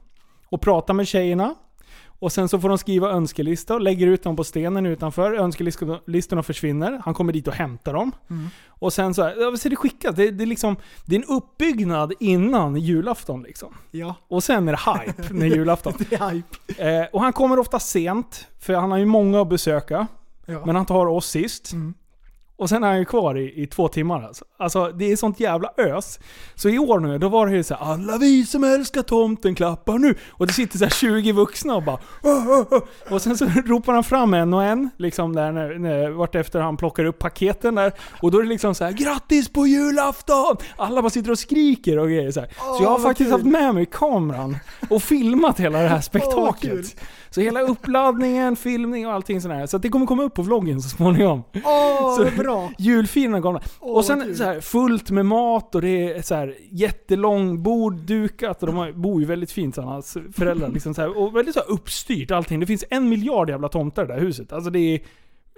och 0.48 0.60
pratar 0.60 0.94
med 0.94 1.08
tjejerna. 1.08 1.54
Och 2.26 2.32
sen 2.32 2.48
så 2.48 2.60
får 2.60 2.68
de 2.68 2.78
skriva 2.78 3.10
önskelistor, 3.10 3.80
lägger 3.80 4.06
ut 4.06 4.22
dem 4.22 4.36
på 4.36 4.44
stenen 4.44 4.86
utanför. 4.86 5.32
Önskelistorna 5.34 6.42
försvinner. 6.42 7.00
Han 7.04 7.14
kommer 7.14 7.32
dit 7.32 7.48
och 7.48 7.54
hämtar 7.54 7.92
dem. 7.94 8.12
Och 8.68 8.92
sen 8.92 9.14
så, 9.14 9.22
här, 9.22 9.56
så 9.56 9.68
är 9.68 9.70
det 9.70 9.76
skickat. 9.76 10.16
Det, 10.16 10.30
det, 10.30 10.44
är 10.44 10.46
liksom, 10.46 10.76
det 11.04 11.16
är 11.16 11.18
en 11.18 11.36
uppbyggnad 11.36 12.12
innan 12.20 12.76
julafton 12.76 13.42
liksom. 13.42 13.74
Ja, 13.90 14.14
Och 14.28 14.44
sen 14.44 14.68
är 14.68 14.72
det 14.72 15.00
hype 15.00 15.22
när 15.34 15.46
julafton. 15.46 15.92
det 15.98 16.16
är 16.16 16.30
hype. 16.30 17.00
Eh, 17.00 17.06
och 17.12 17.20
han 17.20 17.32
kommer 17.32 17.58
ofta 17.58 17.80
sent, 17.80 18.46
för 18.60 18.74
han 18.74 18.90
har 18.90 18.98
ju 18.98 19.06
många 19.06 19.40
att 19.40 19.48
besöka. 19.48 20.06
Ja. 20.46 20.66
Men 20.66 20.76
han 20.76 20.86
tar 20.86 21.06
oss 21.06 21.26
sist. 21.26 21.72
Mm. 21.72 21.94
Och 22.58 22.68
sen 22.68 22.84
är 22.84 22.88
han 22.88 22.98
ju 22.98 23.04
kvar 23.04 23.38
i, 23.38 23.62
i 23.62 23.66
två 23.66 23.88
timmar 23.88 24.22
alltså. 24.22 24.44
Alltså 24.58 24.92
det 24.92 25.12
är 25.12 25.16
sånt 25.16 25.40
jävla 25.40 25.70
ös. 25.78 26.18
Så 26.54 26.68
i 26.68 26.78
år 26.78 27.00
nu, 27.00 27.18
då 27.18 27.28
var 27.28 27.46
det 27.46 27.52
ju 27.56 27.62
så 27.62 27.74
här, 27.74 27.92
alla 27.92 28.18
vi 28.18 28.46
som 28.46 28.64
älskar 28.64 29.02
tomten 29.02 29.54
klappar 29.54 29.98
nu. 29.98 30.14
Och 30.30 30.46
det 30.46 30.52
sitter 30.52 30.78
så 30.78 30.84
här 30.84 30.90
20 30.90 31.32
vuxna 31.32 31.74
och 31.74 31.82
bara 31.82 31.98
"Åh, 32.22 32.48
åh, 32.48 32.66
åh." 32.70 32.82
Och 33.10 33.22
sen 33.22 33.38
så 33.38 33.44
ropar 33.66 33.92
han 33.92 34.04
fram 34.04 34.34
en 34.34 34.54
och 34.54 34.64
en, 34.64 34.90
liksom 34.98 35.34
där 35.34 35.52
när, 35.52 35.78
när, 35.78 36.10
vart 36.10 36.34
efter 36.34 36.60
han 36.60 36.76
plockar 36.76 37.04
upp 37.04 37.18
paketen 37.18 37.74
där. 37.74 37.92
Och 38.22 38.30
då 38.30 38.38
är 38.38 38.42
det 38.42 38.48
liksom 38.48 38.74
så 38.74 38.84
här, 38.84 38.92
grattis 38.92 39.48
på 39.48 39.66
julafton! 39.66 40.56
Alla 40.76 41.02
bara 41.02 41.10
sitter 41.10 41.30
och 41.30 41.38
skriker 41.38 41.98
och 41.98 42.08
grejer 42.08 42.30
så. 42.30 42.44
Så 42.58 42.82
jag 42.82 42.88
har 42.90 42.98
faktiskt 42.98 43.30
kul. 43.30 43.32
haft 43.32 43.44
med 43.44 43.74
mig 43.74 43.86
kameran 43.86 44.56
och 44.90 45.02
filmat 45.02 45.60
hela 45.60 45.78
det 45.78 45.88
här 45.88 46.00
spektaklet. 46.00 46.96
Så 47.36 47.40
hela 47.42 47.60
uppladdningen, 47.60 48.56
filmning 48.56 49.06
och 49.06 49.12
allting 49.12 49.40
sånt 49.40 49.54
här. 49.54 49.66
Så 49.66 49.78
det 49.78 49.88
kommer 49.88 50.06
komma 50.06 50.22
upp 50.22 50.34
på 50.34 50.42
vloggen 50.42 50.80
så 50.82 50.88
småningom. 50.88 51.42
Åh, 51.64 52.16
Så- 52.16 52.24
vad 52.24 52.36
bra! 52.36 52.70
Julfilen 52.78 53.42
kommer. 53.42 53.62
Åh, 53.80 53.96
och 53.96 54.04
sen 54.04 54.36
så 54.36 54.44
här, 54.44 54.60
fullt 54.60 55.10
med 55.10 55.26
mat 55.26 55.74
och 55.74 55.82
det 55.82 56.12
är 56.12 56.22
så 56.22 56.34
här 56.34 56.54
jättelång 56.70 57.62
bord 57.62 57.94
dukat 57.94 58.62
och 58.62 58.66
de 58.66 58.76
har, 58.76 58.92
bor 58.92 59.20
ju 59.20 59.26
väldigt 59.26 59.52
fint 59.52 59.76
hans 59.76 60.16
föräldrar. 60.36 60.68
Liksom 60.68 60.94
så 60.94 61.00
här, 61.00 61.18
och 61.18 61.36
väldigt 61.36 61.54
så 61.54 61.60
här 61.60 61.70
uppstyrt 61.70 62.30
allting. 62.30 62.60
Det 62.60 62.66
finns 62.66 62.84
en 62.90 63.08
miljard 63.08 63.50
jävla 63.50 63.68
tomtar 63.68 64.04
i 64.04 64.06
det 64.06 64.14
där 64.14 64.20
huset. 64.20 64.52
Alltså 64.52 64.70
det 64.70 64.78
är... 64.78 65.00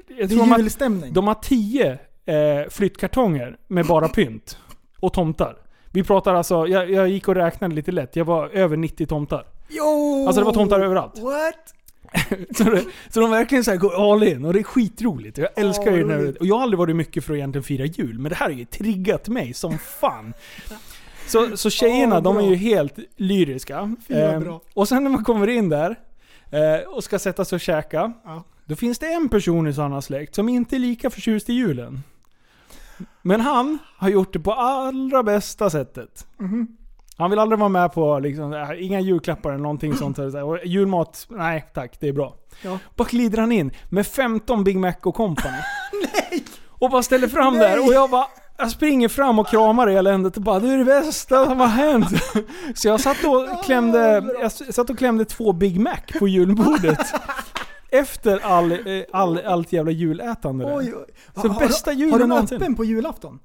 Jag 0.08 0.18
Det 0.18 0.28
tror 0.28 0.38
de 0.38 0.44
är 0.48 0.52
har, 0.52 0.58
julstämning. 0.58 1.12
de 1.12 1.26
har 1.26 1.34
tio 1.34 1.92
eh, 2.26 2.68
flyttkartonger 2.70 3.56
med 3.68 3.86
bara 3.86 4.08
pynt. 4.08 4.58
Och 5.00 5.12
tomtar. 5.12 5.56
Vi 5.92 6.04
pratar 6.04 6.34
alltså, 6.34 6.66
jag, 6.66 6.90
jag 6.90 7.08
gick 7.08 7.28
och 7.28 7.34
räknade 7.34 7.74
lite 7.74 7.92
lätt. 7.92 8.16
Jag 8.16 8.24
var 8.24 8.48
över 8.48 8.76
90 8.76 9.06
tomtar. 9.06 9.44
Jo! 9.68 10.24
Alltså 10.26 10.40
det 10.40 10.44
var 10.46 10.52
tomtar 10.52 10.80
överallt. 10.80 11.18
What? 11.18 11.74
Så, 12.56 12.64
det, 12.64 12.84
så 13.08 13.20
de 13.20 13.30
verkligen 13.30 13.64
så 13.64 13.76
går 13.76 14.12
all 14.12 14.22
in 14.22 14.44
och 14.44 14.52
det 14.52 14.58
är 14.58 14.62
skitroligt. 14.62 15.38
Jag 15.38 15.48
älskar 15.56 15.92
ju 15.92 16.02
vad 16.04 16.16
när. 16.18 16.38
Och 16.40 16.46
jag 16.46 16.54
har 16.54 16.62
aldrig 16.62 16.78
varit 16.78 16.96
mycket 16.96 17.24
för 17.24 17.32
att 17.32 17.36
egentligen 17.36 17.62
fira 17.62 17.84
jul, 17.84 18.18
men 18.18 18.28
det 18.30 18.34
här 18.36 18.46
har 18.46 18.52
ju 18.54 18.64
triggat 18.64 19.28
mig 19.28 19.54
som 19.54 19.78
fan. 19.78 20.34
Så, 21.26 21.56
så 21.56 21.70
tjejerna, 21.70 22.16
Åh, 22.16 22.22
de 22.22 22.36
är 22.36 22.42
ju 22.42 22.54
helt 22.54 22.98
lyriska. 23.16 23.94
Bra. 24.40 24.60
och 24.74 24.88
sen 24.88 25.02
när 25.04 25.10
man 25.10 25.24
kommer 25.24 25.46
in 25.48 25.68
där 25.68 25.98
eh, 26.50 26.88
och 26.88 27.04
ska 27.04 27.18
sätta 27.18 27.44
sig 27.44 27.56
och 27.56 27.60
käka, 27.60 28.12
Ja. 28.24 28.44
då 28.64 28.76
finns 28.76 28.98
det 28.98 29.06
en 29.12 29.28
person 29.28 29.66
i 29.66 29.72
sådana 29.72 30.02
släkt 30.02 30.34
som 30.34 30.48
inte 30.48 30.76
är 30.76 30.80
lika 30.80 31.10
förtjust 31.10 31.48
i 31.48 31.52
julen. 31.52 32.00
Men 33.22 33.40
han 33.40 33.78
har 33.96 34.08
gjort 34.08 34.32
det 34.32 34.40
på 34.40 34.52
allra 34.52 35.22
bästa 35.22 35.70
sättet. 35.70 36.26
Mhm. 36.36 36.76
Han 37.18 37.30
vill 37.30 37.38
aldrig 37.38 37.58
vara 37.58 37.68
med 37.68 37.92
på 37.92 38.18
liksom, 38.18 38.52
äh, 38.52 38.84
inga 38.84 39.00
julklappar 39.00 39.50
eller 39.50 39.62
någonting 39.62 39.96
sånt. 39.96 40.18
Och 40.18 40.58
julmat, 40.64 41.26
nej 41.30 41.70
tack, 41.74 41.96
det 42.00 42.08
är 42.08 42.12
bra. 42.12 42.34
Ja. 42.62 42.78
Bara 42.96 43.08
glider 43.08 43.38
han 43.38 43.52
in 43.52 43.70
med 43.88 44.06
15 44.06 44.64
Big 44.64 44.76
Mac 44.76 44.94
och 45.02 45.14
company. 45.14 45.58
nej! 46.12 46.44
Och 46.68 46.90
bara 46.90 47.02
ställer 47.02 47.28
fram 47.28 47.54
Nej! 47.54 47.62
där 47.68 47.86
och 47.86 47.94
jag 47.94 48.10
bara 48.10 48.26
jag 48.60 48.70
springer 48.70 49.08
fram 49.08 49.38
och 49.38 49.46
kramar 49.46 49.86
eländet 49.86 50.36
och 50.36 50.42
bara 50.42 50.60
'Det 50.60 50.68
är 50.68 50.78
det 50.78 50.84
bästa 50.84 51.44
som 51.44 51.60
har 51.60 51.66
hänt' 51.66 52.44
Så 52.74 52.88
jag 52.88 53.00
satt 53.00 53.24
och 53.24 53.64
klämde, 53.64 54.24
jag 54.40 54.52
satt 54.52 54.90
och 54.90 54.98
klämde 54.98 55.24
två 55.24 55.52
Big 55.52 55.80
Mac 55.80 56.18
på 56.18 56.28
julbordet. 56.28 57.14
Efter 57.90 58.38
all, 58.38 58.72
eh, 58.72 58.78
all, 59.12 59.38
allt 59.38 59.72
jävla 59.72 59.90
julätande. 59.92 60.74
Oj, 60.74 60.94
oj. 60.94 61.14
Så 61.42 61.48
har, 61.48 61.60
bästa 61.60 61.92
julen 61.92 62.30
har 62.30 62.42
du 62.42 62.56
öppen 62.56 62.74
på 62.74 62.84
julafton? 62.84 63.38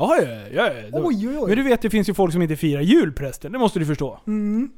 Ja, 0.00 0.16
ja, 0.22 0.28
ja. 0.52 0.72
ja. 0.72 0.88
Oj, 0.92 1.28
oj, 1.28 1.38
oj. 1.38 1.48
Men 1.48 1.56
du 1.56 1.62
vet, 1.62 1.82
det 1.82 1.90
finns 1.90 2.08
ju 2.08 2.14
folk 2.14 2.32
som 2.32 2.42
inte 2.42 2.56
firar 2.56 2.80
jul 2.80 3.12
prästen. 3.12 3.52
Det 3.52 3.58
måste 3.58 3.78
du 3.78 3.86
förstå. 3.86 4.20
Mm. 4.26 4.70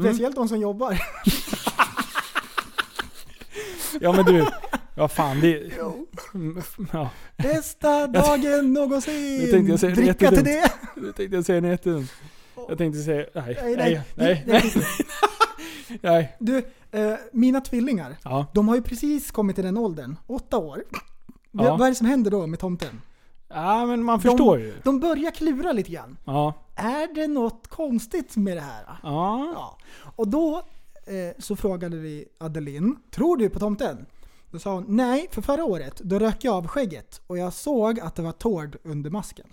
Speciellt 0.00 0.36
de 0.36 0.48
som 0.48 0.60
jobbar. 0.60 0.98
Ja 4.00 4.12
men 4.12 4.24
du, 4.24 4.46
ja 4.94 5.08
fan 5.08 5.40
det... 5.40 5.70
Mm, 6.34 6.62
Ja, 6.92 7.10
Bästa 7.36 8.06
dagen 8.06 8.72
någonsin! 8.72 9.40
Jag 9.40 9.50
tänkte 9.50 9.70
jag 9.72 9.80
säga 9.80 9.94
Dricka 9.94 10.30
till 10.30 10.44
det! 10.44 10.72
jag 11.06 11.16
tänkte 11.16 11.36
jag 11.36 11.44
säga 11.44 11.60
något 11.60 11.70
jättedumt. 11.70 12.10
Jag 12.68 12.78
tänkte 12.78 13.00
säga... 13.02 13.26
Nej, 13.34 13.58
nej, 13.62 13.76
nej. 13.76 14.02
nej. 14.14 14.44
nej. 14.46 14.72
nej. 16.00 16.36
Du, 16.40 16.56
eh, 16.90 17.14
mina 17.32 17.60
tvillingar, 17.60 18.16
Ja. 18.24 18.46
de 18.54 18.68
har 18.68 18.76
ju 18.76 18.82
precis 18.82 19.30
kommit 19.30 19.56
till 19.56 19.64
den 19.64 19.76
åldern, 19.78 20.16
åtta 20.26 20.56
år. 20.58 20.84
Ja. 21.50 21.76
Vad 21.76 21.82
är 21.82 21.88
det 21.88 21.94
som 21.94 22.06
händer 22.06 22.30
då 22.30 22.46
med 22.46 22.58
tomten? 22.58 23.00
Ja, 23.54 23.86
men 23.86 24.02
man 24.04 24.20
förstår 24.20 24.58
ju. 24.58 24.74
De 24.84 25.00
börjar 25.00 25.30
klura 25.30 25.72
lite 25.72 25.92
grann. 25.92 26.16
Ja. 26.24 26.54
Är 26.74 27.14
det 27.14 27.26
något 27.28 27.68
konstigt 27.68 28.36
med 28.36 28.56
det 28.56 28.60
här? 28.60 28.84
Ja. 29.02 29.52
Ja. 29.54 29.78
Och 30.16 30.28
då 30.28 30.56
eh, 31.06 31.38
så 31.42 31.56
frågade 31.56 31.96
vi 31.96 32.24
Adeline, 32.40 32.96
tror 33.10 33.36
du 33.36 33.48
på 33.48 33.58
tomten? 33.58 34.06
Då 34.50 34.58
sa 34.58 34.74
hon, 34.74 34.84
nej, 34.88 35.28
för 35.30 35.42
förra 35.42 35.64
året 35.64 36.00
då 36.04 36.18
rök 36.18 36.44
jag 36.44 36.54
av 36.54 36.66
skägget 36.66 37.20
och 37.26 37.38
jag 37.38 37.52
såg 37.52 38.00
att 38.00 38.14
det 38.14 38.22
var 38.22 38.32
Tord 38.32 38.76
under 38.84 39.10
masken. 39.10 39.46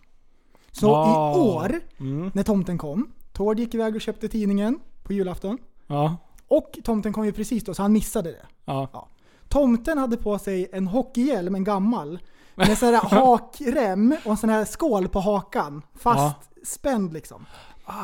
Så 0.71 0.95
Ah. 0.95 1.35
i 1.35 1.39
år, 1.39 1.79
Mm. 1.99 2.31
när 2.33 2.43
tomten 2.43 2.77
kom, 2.77 3.11
Tord 3.33 3.59
gick 3.59 3.73
iväg 3.75 3.95
och 3.95 4.01
köpte 4.01 4.27
tidningen 4.27 4.79
på 5.03 5.13
julafton. 5.13 5.57
Ja. 5.87 6.17
Och 6.47 6.79
tomten 6.83 7.13
kom 7.13 7.25
ju 7.25 7.31
precis 7.31 7.63
då, 7.63 7.73
så 7.73 7.81
han 7.81 7.93
missade 7.93 8.31
det. 8.31 8.45
Ja. 8.65 9.07
Tomten 9.47 9.97
hade 9.97 10.17
på 10.17 10.39
sig 10.39 10.67
en 10.73 10.87
hockeyhjälm, 10.87 11.55
en 11.55 11.63
gammal, 11.63 12.19
med 12.67 12.77
sån 12.77 12.93
här 12.93 13.01
hakrem 13.09 14.15
och 14.23 14.31
en 14.31 14.37
sån 14.37 14.49
här 14.49 14.65
skål 14.65 15.07
på 15.07 15.19
hakan. 15.19 15.81
Fast 15.99 16.35
spänd 16.65 17.13
liksom. 17.13 17.45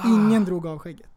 Ingen 0.06 0.46
drog 0.46 0.68
av 0.68 0.80
skägget. 0.80 1.10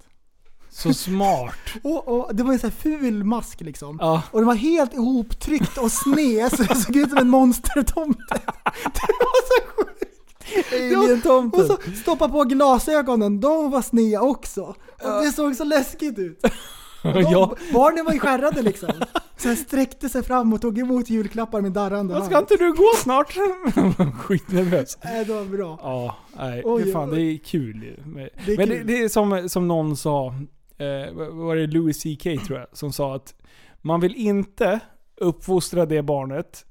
Så 0.71 0.95
smart. 0.95 1.55
Och, 1.83 2.09
och 2.09 2.35
det 2.35 2.43
var 2.43 2.53
en 2.53 2.59
sån 2.59 2.71
här 2.71 2.77
ful 2.77 3.25
mask 3.25 3.61
liksom. 3.61 3.99
Ja. 4.01 4.23
Och 4.31 4.39
den 4.41 4.47
var 4.47 4.55
helt 4.55 4.95
ihoptryckt 4.95 5.79
och 5.79 5.93
sned 5.93 6.57
så 6.57 6.63
det 6.63 6.75
såg 6.75 6.97
ut 6.97 7.09
som 7.09 7.19
en 7.19 7.29
monstertomte. 7.29 8.35
Det 8.85 9.13
var 9.21 9.47
så 9.49 9.67
sjukt. 9.77 10.73
Alien-tomten. 10.73 11.61
Och 11.61 11.67
så 11.67 11.79
stoppa 12.01 12.29
på 12.29 12.45
glasögonen, 12.45 13.41
de 13.41 13.71
var 13.71 13.83
sneda 13.83 14.21
också. 14.21 14.63
Och 15.03 15.25
det 15.25 15.33
såg 15.33 15.57
så 15.57 15.65
läskigt 15.65 16.19
ut. 16.19 16.45
De, 17.03 17.21
Ja. 17.23 17.55
Barnen 17.73 18.05
var 18.05 18.13
ju 18.13 18.19
skärrade 18.19 18.63
liksom. 18.63 18.89
Så 19.37 19.49
jag 19.49 19.59
sträckte 19.59 20.09
sig 20.09 20.23
fram 20.23 20.53
och 20.53 20.61
tog 20.61 20.79
emot 20.79 21.11
julklappar 21.11 21.61
med 21.61 21.73
darrande 21.73 22.15
hand. 22.15 22.27
Ska 22.27 22.39
inte 22.39 22.57
du 22.57 22.73
gå 22.73 22.89
snart? 22.97 23.33
Skitnervös. 24.19 24.99
Nej, 25.05 25.25
det 25.25 25.33
var 25.33 25.45
bra. 25.45 25.79
Ja, 25.83 26.17
nej. 26.39 26.63
Oj, 26.65 26.85
Fy 26.85 26.93
fan, 26.93 27.11
oj. 27.11 27.17
det 27.17 27.23
är 27.23 27.39
kul. 27.39 28.01
Men 28.05 28.29
Det 28.47 28.53
är 28.53 28.57
men 28.57 28.67
kul. 28.69 28.77
det, 28.77 28.83
det 28.93 29.03
är 29.05 29.09
som, 29.09 29.49
som 29.49 29.69
någon 29.69 29.97
sa, 29.97 30.27
eh, 30.79 31.15
var 31.31 31.57
det 31.57 31.67
Louis 31.67 31.99
CK 32.03 32.23
tror 32.47 32.59
jag, 32.59 32.67
som 32.73 32.93
sa 32.93 33.15
att 33.15 33.35
man 33.81 34.01
vill 34.01 34.15
inte 34.15 34.81
uppfostra 35.17 35.87
det 35.87 36.03
barnet 36.03 36.65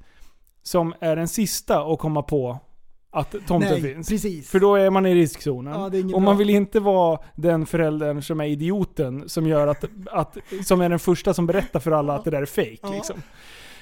som 0.64 0.94
är 1.00 1.16
den 1.16 1.28
sista 1.28 1.80
att 1.94 2.00
komma 2.00 2.22
på 2.22 2.60
att 3.12 3.32
tomten 3.48 3.72
Nej, 3.72 3.82
finns. 3.82 4.10
precis. 4.10 4.50
För 4.50 4.60
då 4.60 4.76
är 4.76 4.90
man 4.90 5.06
i 5.06 5.16
riskzonen. 5.16 5.74
Ja, 5.74 5.86
och 5.86 5.92
bra. 5.92 6.20
man 6.20 6.38
vill 6.38 6.50
inte 6.50 6.80
vara 6.80 7.20
den 7.36 7.66
föräldern 7.66 8.22
som 8.22 8.42
är 8.42 8.46
idioten 8.46 9.30
som 9.30 9.48
gör 9.48 9.68
att, 9.68 9.86
att 10.12 10.38
som 10.66 10.82
är 10.82 10.90
den 10.90 11.00
första 11.00 11.34
som 11.34 11.48
berättar 11.48 11.80
för 11.80 11.92
alla 11.92 12.16
att 12.16 12.24
det 12.24 12.32
där 12.32 12.42
är 12.42 12.46
fake. 12.46 12.78
Ja. 12.82 12.94
Liksom. 12.94 13.22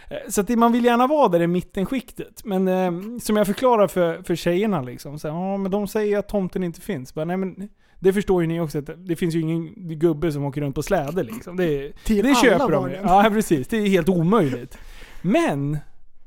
Eh, 0.09 0.17
Så 0.29 0.41
att 0.41 0.49
man 0.49 0.71
vill 0.71 0.85
gärna 0.85 1.07
vara 1.07 1.27
där 1.27 1.41
i 1.41 1.47
mittenskiktet. 1.47 2.41
Men 2.43 2.67
eh, 2.67 3.19
som 3.21 3.37
jag 3.37 3.47
förklarar 3.47 3.87
för, 3.87 4.23
för 4.23 4.35
tjejerna 4.35 4.81
liksom. 4.81 5.19
Så, 5.19 5.27
här, 5.27 5.35
ja, 5.35 5.57
men 5.57 5.71
de 5.71 5.87
säger 5.87 6.17
att 6.17 6.29
tomten 6.29 6.63
inte 6.63 6.81
finns. 6.81 7.15
Men, 7.15 7.27
nej, 7.27 7.37
men, 7.37 7.69
det 7.99 8.13
förstår 8.13 8.41
ju 8.41 8.47
ni 8.47 8.59
också. 8.59 8.77
Att 8.79 8.89
det 9.07 9.15
finns 9.15 9.35
ju 9.35 9.41
ingen 9.41 9.73
gubbe 9.99 10.31
som 10.31 10.45
åker 10.45 10.61
runt 10.61 10.75
på 10.75 10.83
släde 10.83 11.23
liksom. 11.23 11.57
Det, 11.57 11.91
Till 12.03 12.23
det 12.23 12.29
alla 12.29 12.41
köper 12.41 12.71
de 12.71 12.89
ju. 12.89 12.95
Ja 12.95 13.29
precis. 13.29 13.67
Det 13.67 13.77
är 13.77 13.87
helt 13.87 14.09
omöjligt. 14.09 14.77
Men 15.21 15.77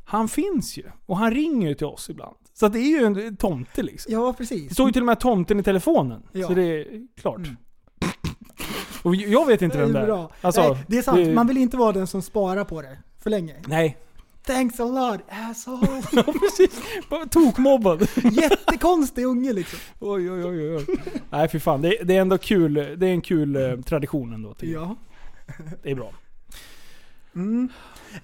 han 0.05 0.29
finns 0.29 0.77
ju. 0.79 0.85
Och 1.07 1.17
han 1.17 1.31
ringer 1.31 1.69
ju 1.69 1.75
till 1.75 1.87
oss 1.87 2.11
ibland. 2.11 2.37
Så 2.61 2.69
det 2.69 2.79
är 2.79 2.89
ju 3.01 3.05
en 3.05 3.37
tomte 3.37 3.83
liksom. 3.83 4.13
Ja, 4.13 4.27
Det 4.27 4.33
precis. 4.39 4.73
står 4.73 4.87
ju 4.89 4.93
till 4.93 5.03
och 5.03 5.07
med 5.07 5.21
tomten 5.21 5.61
i 5.61 5.63
telefonen. 5.63 6.23
Ja. 6.33 6.47
Så 6.49 6.55
det 6.55 6.63
är 6.63 6.87
klart. 7.21 7.41
Och 9.03 9.15
jag 9.17 9.47
vet 9.47 9.63
inte 9.63 9.77
Det 9.79 9.83
vem 9.85 9.93
det 9.93 9.99
är. 10.01 10.07
bra. 10.07 10.31
Alltså, 10.41 10.61
Nej, 10.73 10.85
det 10.89 10.99
är 10.99 11.03
sant. 11.03 11.17
det- 11.25 11.33
Man 11.35 11.47
vill 11.47 11.57
inte 11.59 11.77
vara 11.77 11.93
den 11.93 12.07
som 12.07 12.23
sparar 12.23 12.65
på 12.65 12.83
det 12.83 12.99
för 13.23 13.31
länge. 13.31 13.55
Nej. 13.67 13.97
Thanks 14.47 14.81
a 14.81 14.85
lot, 14.85 15.21
asshole. 15.29 16.03
Ja, 16.13 16.23
precis. 16.23 16.81
Tokmobbad. 17.31 18.09
Jättekonstig 18.33 19.25
unge 19.25 19.53
liksom. 19.53 19.79
Oj, 20.01 20.31
oj, 20.31 20.45
oj, 20.45 20.77
oj. 20.77 20.87
Nej 21.31 21.49
för 21.49 21.59
fan, 21.59 21.83
det, 21.83 21.97
det 22.05 22.17
är 22.17 22.21
ändå 22.21 22.39
kul. 22.39 22.75
Det 22.75 23.07
är 23.07 23.13
en 23.13 23.21
kul 23.21 23.57
eh, 23.57 23.81
tradition 23.81 24.33
ändå. 24.33 24.55
tycker 24.55 24.73
jag. 24.75 24.83
Ja. 24.83 24.97
Det 25.83 25.91
är 25.91 25.95
bra. 25.95 26.13
Mm. 27.35 27.69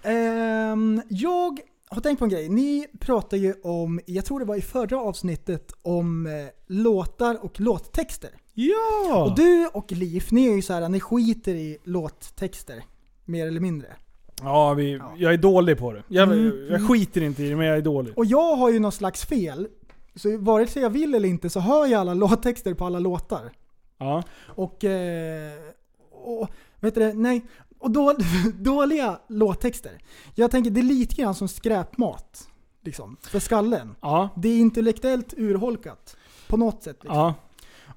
Ehm, 0.02 1.02
jag 1.08 1.60
har 1.94 2.00
tänkt 2.00 2.18
på 2.18 2.24
en 2.24 2.30
grej. 2.30 2.48
Ni 2.48 2.86
pratade 3.00 3.42
ju 3.42 3.54
om, 3.62 4.00
jag 4.06 4.24
tror 4.24 4.38
det 4.40 4.44
var 4.44 4.56
i 4.56 4.60
förra 4.60 5.00
avsnittet, 5.00 5.72
om 5.82 6.26
eh, 6.26 6.32
låtar 6.66 7.44
och 7.44 7.60
låttexter. 7.60 8.30
Ja! 8.54 9.24
Och 9.24 9.36
du 9.36 9.68
och 9.72 9.92
Liv, 9.92 10.24
ni 10.30 10.46
är 10.46 10.54
ju 10.54 10.62
så 10.62 10.72
här, 10.72 10.88
ni 10.88 11.00
skiter 11.00 11.54
i 11.54 11.78
låttexter. 11.84 12.84
Mer 13.24 13.46
eller 13.46 13.60
mindre. 13.60 13.88
Ja, 14.42 14.74
vi, 14.74 15.00
jag 15.16 15.32
är 15.32 15.36
dålig 15.36 15.78
på 15.78 15.92
det. 15.92 16.02
Jag, 16.08 16.32
Mm, 16.32 16.66
jag 16.70 16.88
skiter 16.88 17.20
inte 17.20 17.42
i 17.42 17.48
det, 17.48 17.56
men 17.56 17.66
jag 17.66 17.76
är 17.76 17.82
dålig. 17.82 18.18
Och 18.18 18.24
jag 18.24 18.56
har 18.56 18.70
ju 18.70 18.78
något 18.78 18.94
slags 18.94 19.24
fel. 19.24 19.68
Så 20.16 20.38
vare 20.38 20.66
sig 20.66 20.82
jag 20.82 20.90
vill 20.90 21.14
eller 21.14 21.28
inte 21.28 21.50
så 21.50 21.60
hör 21.60 21.86
jag 21.86 22.00
alla 22.00 22.14
låttexter 22.14 22.74
på 22.74 22.84
alla 22.84 22.98
låtar. 22.98 23.52
Ja. 23.98 24.22
Och, 24.46 24.84
eh, 24.84 25.52
och 26.10 26.48
vet 26.80 26.94
du 26.94 27.00
det, 27.00 27.12
nej. 27.14 27.42
Och 27.84 27.90
då, 27.90 28.16
dåliga 28.54 29.18
låttexter. 29.28 29.98
Jag 30.34 30.50
tänker 30.50 30.70
det 30.70 30.80
är 30.80 30.82
lite 30.82 31.14
grann 31.14 31.34
som 31.34 31.48
skräpmat. 31.48 32.48
Liksom, 32.82 33.16
för 33.22 33.40
skallen. 33.40 33.94
Ja. 34.00 34.28
Det 34.36 34.48
är 34.48 34.58
intellektuellt 34.58 35.34
urholkat. 35.36 36.16
På 36.48 36.56
något 36.56 36.82
sätt. 36.82 36.96
Liksom. 37.00 37.18
Ja. 37.18 37.34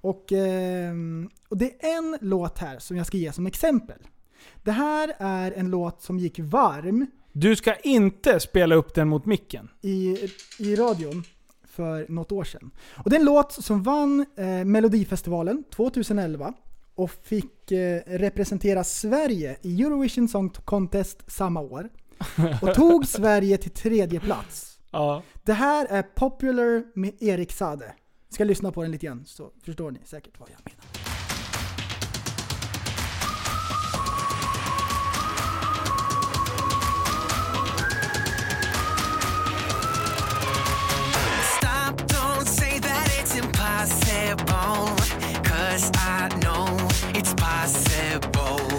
Och, 0.01 0.31
ehm, 0.31 1.29
och 1.49 1.57
det 1.57 1.85
är 1.85 1.97
en 1.97 2.17
låt 2.21 2.57
här 2.57 2.79
som 2.79 2.97
jag 2.97 3.05
ska 3.07 3.17
ge 3.17 3.31
som 3.31 3.47
exempel. 3.47 3.97
Det 4.63 4.71
här 4.71 5.13
är 5.17 5.51
en 5.51 5.69
låt 5.69 6.01
som 6.01 6.19
gick 6.19 6.39
varm 6.39 7.07
Du 7.31 7.55
ska 7.55 7.75
inte 7.75 8.39
spela 8.39 8.75
upp 8.75 8.93
den 8.93 9.07
mot 9.07 9.25
micken. 9.25 9.69
i, 9.81 10.17
i 10.59 10.75
radion 10.75 11.23
för 11.67 12.05
något 12.09 12.31
år 12.31 12.43
sedan. 12.43 12.71
Och 13.03 13.09
det 13.09 13.15
är 13.15 13.19
en 13.19 13.25
låt 13.25 13.51
som 13.51 13.83
vann 13.83 14.25
eh, 14.35 14.65
Melodifestivalen 14.65 15.63
2011 15.75 16.53
och 16.97 17.11
fick 17.23 17.71
eh, 17.71 18.01
representera 18.05 18.83
Sverige 18.83 19.57
i 19.61 19.83
Eurovision 19.83 20.27
Song 20.27 20.49
Contest 20.49 21.31
samma 21.31 21.61
år. 21.61 21.89
Och 22.61 22.73
tog 22.73 23.07
Sverige 23.07 23.57
till 23.57 23.71
tredje 23.71 24.19
plats. 24.19 24.79
Ja. 24.91 25.23
Det 25.43 25.53
här 25.53 25.85
är 25.85 26.03
Popular 26.03 26.83
med 26.93 27.13
Erik 27.19 27.51
Sade. 27.51 27.93
Ska 28.29 28.43
lyssna 28.43 28.71
på 28.71 28.81
den 28.81 28.91
lite 28.91 29.05
grann 29.05 29.25
så 29.25 29.51
förstår 29.63 29.91
ni 29.91 29.99
säkert 30.03 30.39
vad 30.39 30.49
jag 30.49 30.59
menar. 30.63 30.81
Stop, 41.57 42.07
don't 42.07 42.45
say 42.45 42.79
that 42.79 43.07
it's 43.19 43.35
impossible. 43.37 45.07
Cause 45.43 45.91
I 45.95 46.29
know 46.41 46.66
impossible. 47.47 48.76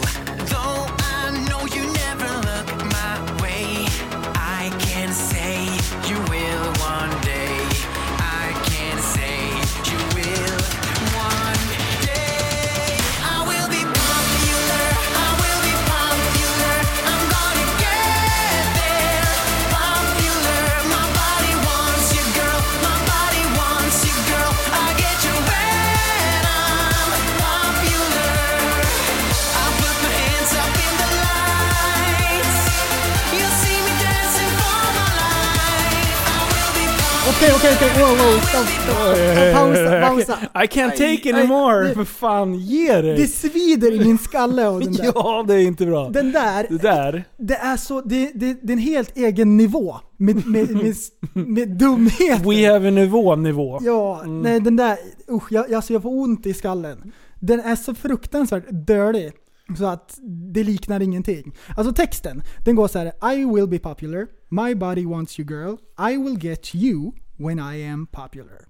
Okej, 37.56 37.70
okej, 37.76 37.88
okej. 37.90 38.02
Wow, 38.02 38.10
wow. 38.10 38.40
Stopp, 38.40 38.66
stopp. 38.66 39.16
Pausa, 39.54 40.00
pausa. 40.00 40.64
I 40.64 40.66
can't 40.66 40.90
take 40.96 41.34
anymore. 41.34 41.94
För 41.94 42.04
fan, 42.04 42.54
ge 42.54 43.00
dig! 43.00 43.16
Det 43.16 43.26
svider 43.26 43.92
i 43.92 43.98
min 44.04 44.18
skalle 44.18 44.68
av 44.68 44.80
den 44.80 44.92
där. 44.96 45.04
ja, 45.14 45.44
det 45.48 45.54
är 45.54 45.58
inte 45.58 45.86
bra. 45.86 46.08
Den 46.08 46.32
där, 46.32 46.66
Det 46.70 46.78
där. 46.78 47.24
det 47.38 47.54
är 47.54 47.76
så, 47.76 48.00
det, 48.00 48.30
det, 48.34 48.58
det 48.62 48.72
är 48.72 48.76
en 48.76 48.78
helt 48.78 49.16
egen 49.16 49.56
nivå 49.56 49.96
med, 50.16 50.46
med, 50.46 50.70
med, 50.70 50.94
med 51.32 51.68
dumhet. 51.68 52.40
We 52.46 52.72
have 52.72 52.88
a 52.88 52.90
nivå, 52.90 53.36
nivå. 53.36 53.78
Ja, 53.82 54.22
nej 54.26 54.60
den 54.60 54.76
där, 54.76 54.96
usch, 55.30 55.52
jag, 55.52 55.74
alltså 55.74 55.92
jag 55.92 56.02
får 56.02 56.10
ont 56.20 56.46
i 56.46 56.54
skallen. 56.54 57.12
Den 57.40 57.60
är 57.60 57.76
så 57.76 57.94
fruktansvärt 57.94 58.64
dölig. 58.70 59.32
Så 59.78 59.86
att 59.86 60.18
det 60.54 60.62
liknar 60.64 61.00
ingenting. 61.02 61.52
Alltså 61.76 61.92
texten, 61.92 62.42
den 62.64 62.76
går 62.76 62.88
så 62.88 62.98
här: 62.98 63.32
I 63.34 63.44
will 63.54 63.68
be 63.68 63.78
popular, 63.78 64.26
my 64.48 64.74
body 64.74 65.06
wants 65.06 65.38
you 65.40 65.48
girl, 65.50 65.74
I 66.10 66.16
will 66.16 66.44
get 66.44 66.74
you 66.74 67.12
when 67.38 67.58
I 67.58 67.84
am 67.84 68.06
popular. 68.06 68.68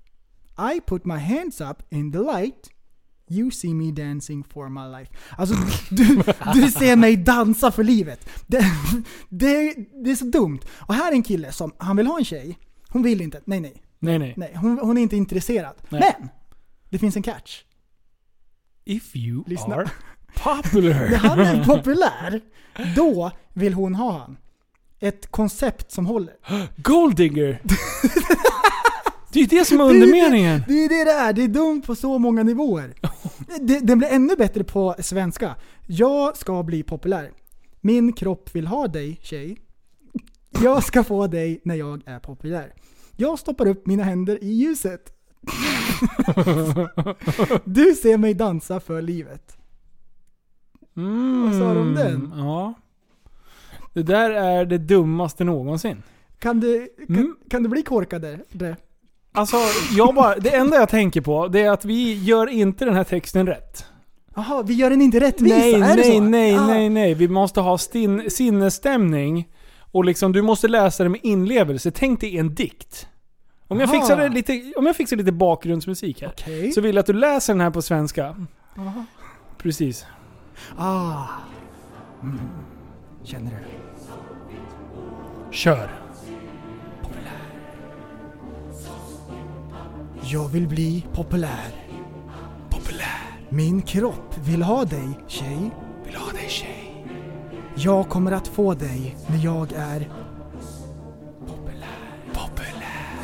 I 0.59 0.81
put 0.81 1.05
my 1.05 1.19
hands 1.19 1.61
up 1.61 1.83
in 1.91 2.13
the 2.13 2.19
light, 2.19 2.71
you 3.31 3.51
see 3.51 3.75
me 3.75 3.93
dancing 3.93 4.45
for 4.45 4.69
my 4.69 4.99
life. 4.99 5.11
Alltså 5.37 5.55
du, 5.91 6.23
du 6.55 6.71
ser 6.71 6.97
mig 6.97 7.17
dansa 7.17 7.71
för 7.71 7.85
livet. 7.85 8.29
Det, 8.47 8.65
det, 9.29 9.75
det 10.05 10.11
är 10.11 10.17
så 10.17 10.25
dumt. 10.25 10.61
Och 10.71 10.95
här 10.95 11.13
är 11.13 11.13
en 11.13 11.23
kille 11.23 11.53
som, 11.53 11.73
han 11.79 11.97
vill 11.97 12.07
ha 12.07 12.19
en 12.19 12.25
tjej, 12.25 12.59
hon 12.89 13.03
vill 13.03 13.21
inte, 13.21 13.41
nej 13.45 13.61
nej. 13.61 13.83
Nej, 14.01 14.19
nej. 14.19 14.35
Nej, 14.37 14.53
hon, 14.57 14.79
hon 14.79 14.99
är 14.99 15.03
inte 15.03 15.17
intresserad. 15.17 15.75
Nej. 15.89 16.01
Men! 16.01 16.29
Det 16.91 16.99
finns 16.99 17.17
en 17.17 17.23
catch. 17.23 17.63
If 18.85 19.17
you 19.17 19.45
Lyssna. 19.47 19.75
are 19.75 19.91
popular. 20.35 20.95
När 21.11 21.17
han 21.17 21.39
är 21.41 21.65
populär, 21.65 22.41
då 22.97 23.31
vill 23.53 23.75
hon 23.75 23.95
ha 23.95 24.19
han. 24.19 24.39
Ett 25.01 25.31
koncept 25.31 25.93
som 25.93 26.07
håller. 26.07 26.35
Golddigger. 26.77 27.63
Det 29.33 29.39
är 29.39 29.41
ju 29.43 29.47
det 29.59 29.65
som 29.65 29.81
är 29.81 29.85
undermeningen. 29.85 30.63
Det 30.69 30.85
är 30.85 30.89
det 30.89 31.05
det 31.05 31.11
är, 31.19 31.33
det 31.33 31.43
är 31.45 31.49
dumt 31.49 31.83
på 31.87 31.95
så 31.95 32.19
många 32.19 32.43
nivåer. 32.43 32.95
Det, 33.61 33.79
den 33.81 33.99
blir 33.99 34.09
ännu 34.09 34.37
bättre 34.37 34.65
på 34.65 34.95
svenska. 34.99 35.57
Jag 35.87 36.37
ska 36.37 36.63
bli 36.63 36.83
populär. 36.83 37.31
Min 37.81 38.13
kropp 38.13 38.55
vill 38.55 38.67
ha 38.67 38.87
dig, 38.89 39.19
tjej. 39.23 39.59
Jag 40.63 40.85
ska 40.85 41.05
få 41.05 41.27
dig 41.27 41.61
när 41.65 41.75
jag 41.75 42.03
är 42.07 42.19
populär. 42.19 42.73
Jag 43.17 43.39
stoppar 43.39 43.67
upp 43.67 43.87
mina 43.87 44.03
händer 44.03 44.45
i 44.45 44.53
ljuset. 44.53 45.13
Du 47.65 47.95
ser 47.95 48.17
mig 48.19 48.35
dansa 48.35 48.81
för 48.81 49.03
livet. 49.03 49.57
Mm, 50.97 51.43
Vad 51.43 51.53
sa 51.59 51.75
du 51.75 51.81
om 51.81 51.95
den? 51.95 52.33
Ja. 52.37 52.75
Det 53.95 54.03
där 54.03 54.31
är 54.31 54.65
det 54.65 54.79
dummaste 54.79 55.45
någonsin. 55.45 56.03
Kan 56.39 56.61
du, 56.61 56.89
kan, 57.07 57.17
Mm. 57.17 57.37
kan 57.51 57.63
du 57.63 57.69
bli 57.69 57.83
korkad 57.83 58.23
där? 58.23 58.45
där? 58.53 58.77
Alltså, 59.39 59.57
jag 59.97 60.15
bara, 60.15 60.35
det 60.37 60.51
enda 60.57 60.77
jag 60.77 60.89
tänker 60.89 61.21
på 61.21 61.49
det 61.49 61.61
är 61.63 61.71
att 61.71 61.85
vi 61.85 62.15
gör 62.25 62.47
inte 62.47 62.85
den 62.85 62.95
här 62.95 63.05
texten 63.05 63.47
rätt. 63.47 63.85
Jaha, 64.37 64.63
vi 64.63 64.75
gör 64.75 64.91
den 64.91 65.03
inte 65.03 65.21
rättvisa? 65.21 65.57
Nej, 65.57 65.75
är 65.75 65.79
det 65.81 65.95
nej, 65.97 66.17
så? 66.17 66.21
nej, 66.23 66.57
Ah. 66.57 66.67
nej, 66.67 66.89
nej. 66.89 67.15
Vi 67.15 67.29
måste 67.29 67.61
ha 67.61 67.79
stin, 67.79 68.31
sinnesstämning. 68.31 69.49
Och 69.93 70.05
liksom, 70.05 70.33
du 70.33 70.43
måste 70.43 70.69
läsa 70.69 71.03
det 71.03 71.09
med 71.09 71.21
inlevelse. 71.23 71.91
Tänk 71.91 72.21
dig 72.21 72.39
en 72.39 72.55
dikt. 72.55 73.09
Om 73.69 73.81
jag, 73.81 73.89
Aha. 73.91 74.01
fixar 74.01 74.17
det 74.17 74.29
lite, 74.29 74.73
om 74.77 74.87
jag 74.87 74.97
fixar 74.97 75.17
lite 75.17 75.33
bakgrundsmusik 75.33 76.23
här. 76.23 76.29
Okej. 76.29 76.73
Så 76.73 76.81
vill 76.81 76.95
jag 76.95 77.01
att 77.01 77.07
du 77.07 77.13
läser 77.13 77.53
den 77.53 77.61
här 77.61 77.71
på 77.71 77.83
svenska. 77.83 78.37
Aha. 78.79 79.05
Precis. 79.59 80.07
Ah. 80.79 81.23
Mm. 82.23 82.39
Känner 83.25 83.51
du? 83.51 83.57
Kör. 85.51 85.98
Jag 90.31 90.49
vill 90.49 90.69
bli 90.69 91.07
populär. 91.13 91.75
Populär. 92.71 93.41
Min 93.49 93.83
kropp 93.83 94.39
vill 94.39 94.63
ha 94.63 94.85
dig, 94.85 95.09
tjej. 95.27 95.71
Vill 96.05 96.17
ha 96.17 96.33
dig, 96.33 96.49
tjej. 96.49 97.07
Jag 97.75 98.09
kommer 98.09 98.33
att 98.33 98.49
få 98.49 98.75
dig 98.75 99.17
när 99.27 99.45
jag 99.45 99.73
är 99.73 100.09
populär. 101.47 102.23
Populär. 102.33 103.19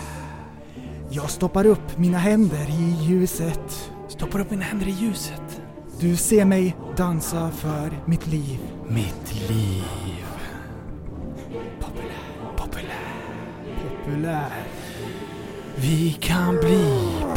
Jag 1.11 1.31
stoppar 1.31 1.67
upp 1.67 1.99
mina 1.99 2.19
händer 2.19 2.71
i 2.71 3.05
ljuset. 3.05 3.91
Stoppar 4.09 4.41
upp 4.41 4.51
mina 4.51 4.65
händer 4.65 4.89
i 4.89 4.91
ljuset. 4.91 5.61
Du 6.01 6.17
ser 6.17 6.45
mig 6.45 6.77
dansa 6.97 7.51
för 7.51 7.91
mitt 8.07 8.27
liv. 8.27 8.59
Mitt 8.89 9.51
liv. 9.51 9.85
Populär. 12.57 13.15
Vi 15.77 16.17
kan 16.21 16.57
bli 16.57 16.89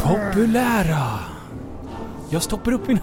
populära. 0.02 1.18
Jag 2.30 2.42
stoppar 2.42 2.72
upp 2.72 2.88
min... 2.88 2.98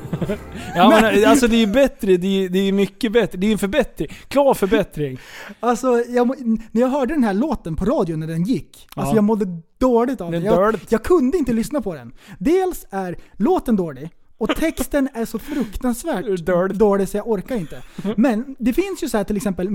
ja 0.76 0.90
men 0.90 1.26
alltså 1.30 1.48
det 1.48 1.56
är 1.64 1.68
bättre, 1.68 2.18
det 2.18 2.28
är, 2.46 2.50
det 2.50 2.60
är 2.60 2.72
mycket 2.72 3.12
bättre. 3.12 3.38
Det 3.38 3.48
är 3.48 3.52
en 3.52 3.58
förbättring. 3.58 4.08
Klar 4.28 4.54
förbättring. 4.54 5.20
Alltså, 5.60 5.88
jag, 6.10 6.28
när 6.72 6.82
jag 6.82 6.88
hörde 6.88 7.14
den 7.14 7.24
här 7.24 7.34
låten 7.34 7.76
på 7.76 7.86
radion 7.86 8.20
när 8.20 8.28
den 8.28 8.44
gick, 8.44 8.88
alltså 8.96 9.12
Ja. 9.12 9.16
jag 9.18 9.24
mådde 9.24 9.62
dåligt 9.78 10.22
av 10.22 10.32
Den. 10.32 10.44
Jag, 10.44 10.80
jag 10.90 11.04
kunde 11.04 11.38
inte 11.38 11.54
lyssna 11.54 11.82
på 11.82 11.94
den. 11.96 12.14
Dels 12.40 12.86
är 12.90 13.16
låten 13.38 13.76
dålig, 13.76 14.10
och 14.38 14.56
texten 14.56 15.10
är 15.14 15.26
så 15.26 15.40
fruktansvärt 15.40 16.26
dålig 16.76 17.10
så 17.10 17.18
jag 17.18 17.28
orkar 17.28 17.56
inte. 17.56 17.84
Men 18.18 18.56
det 18.60 18.74
finns 18.74 19.04
ju 19.04 19.10
så 19.10 19.18
här 19.18 19.24
till 19.24 19.38
exempel 19.38 19.68
eh, 19.68 19.74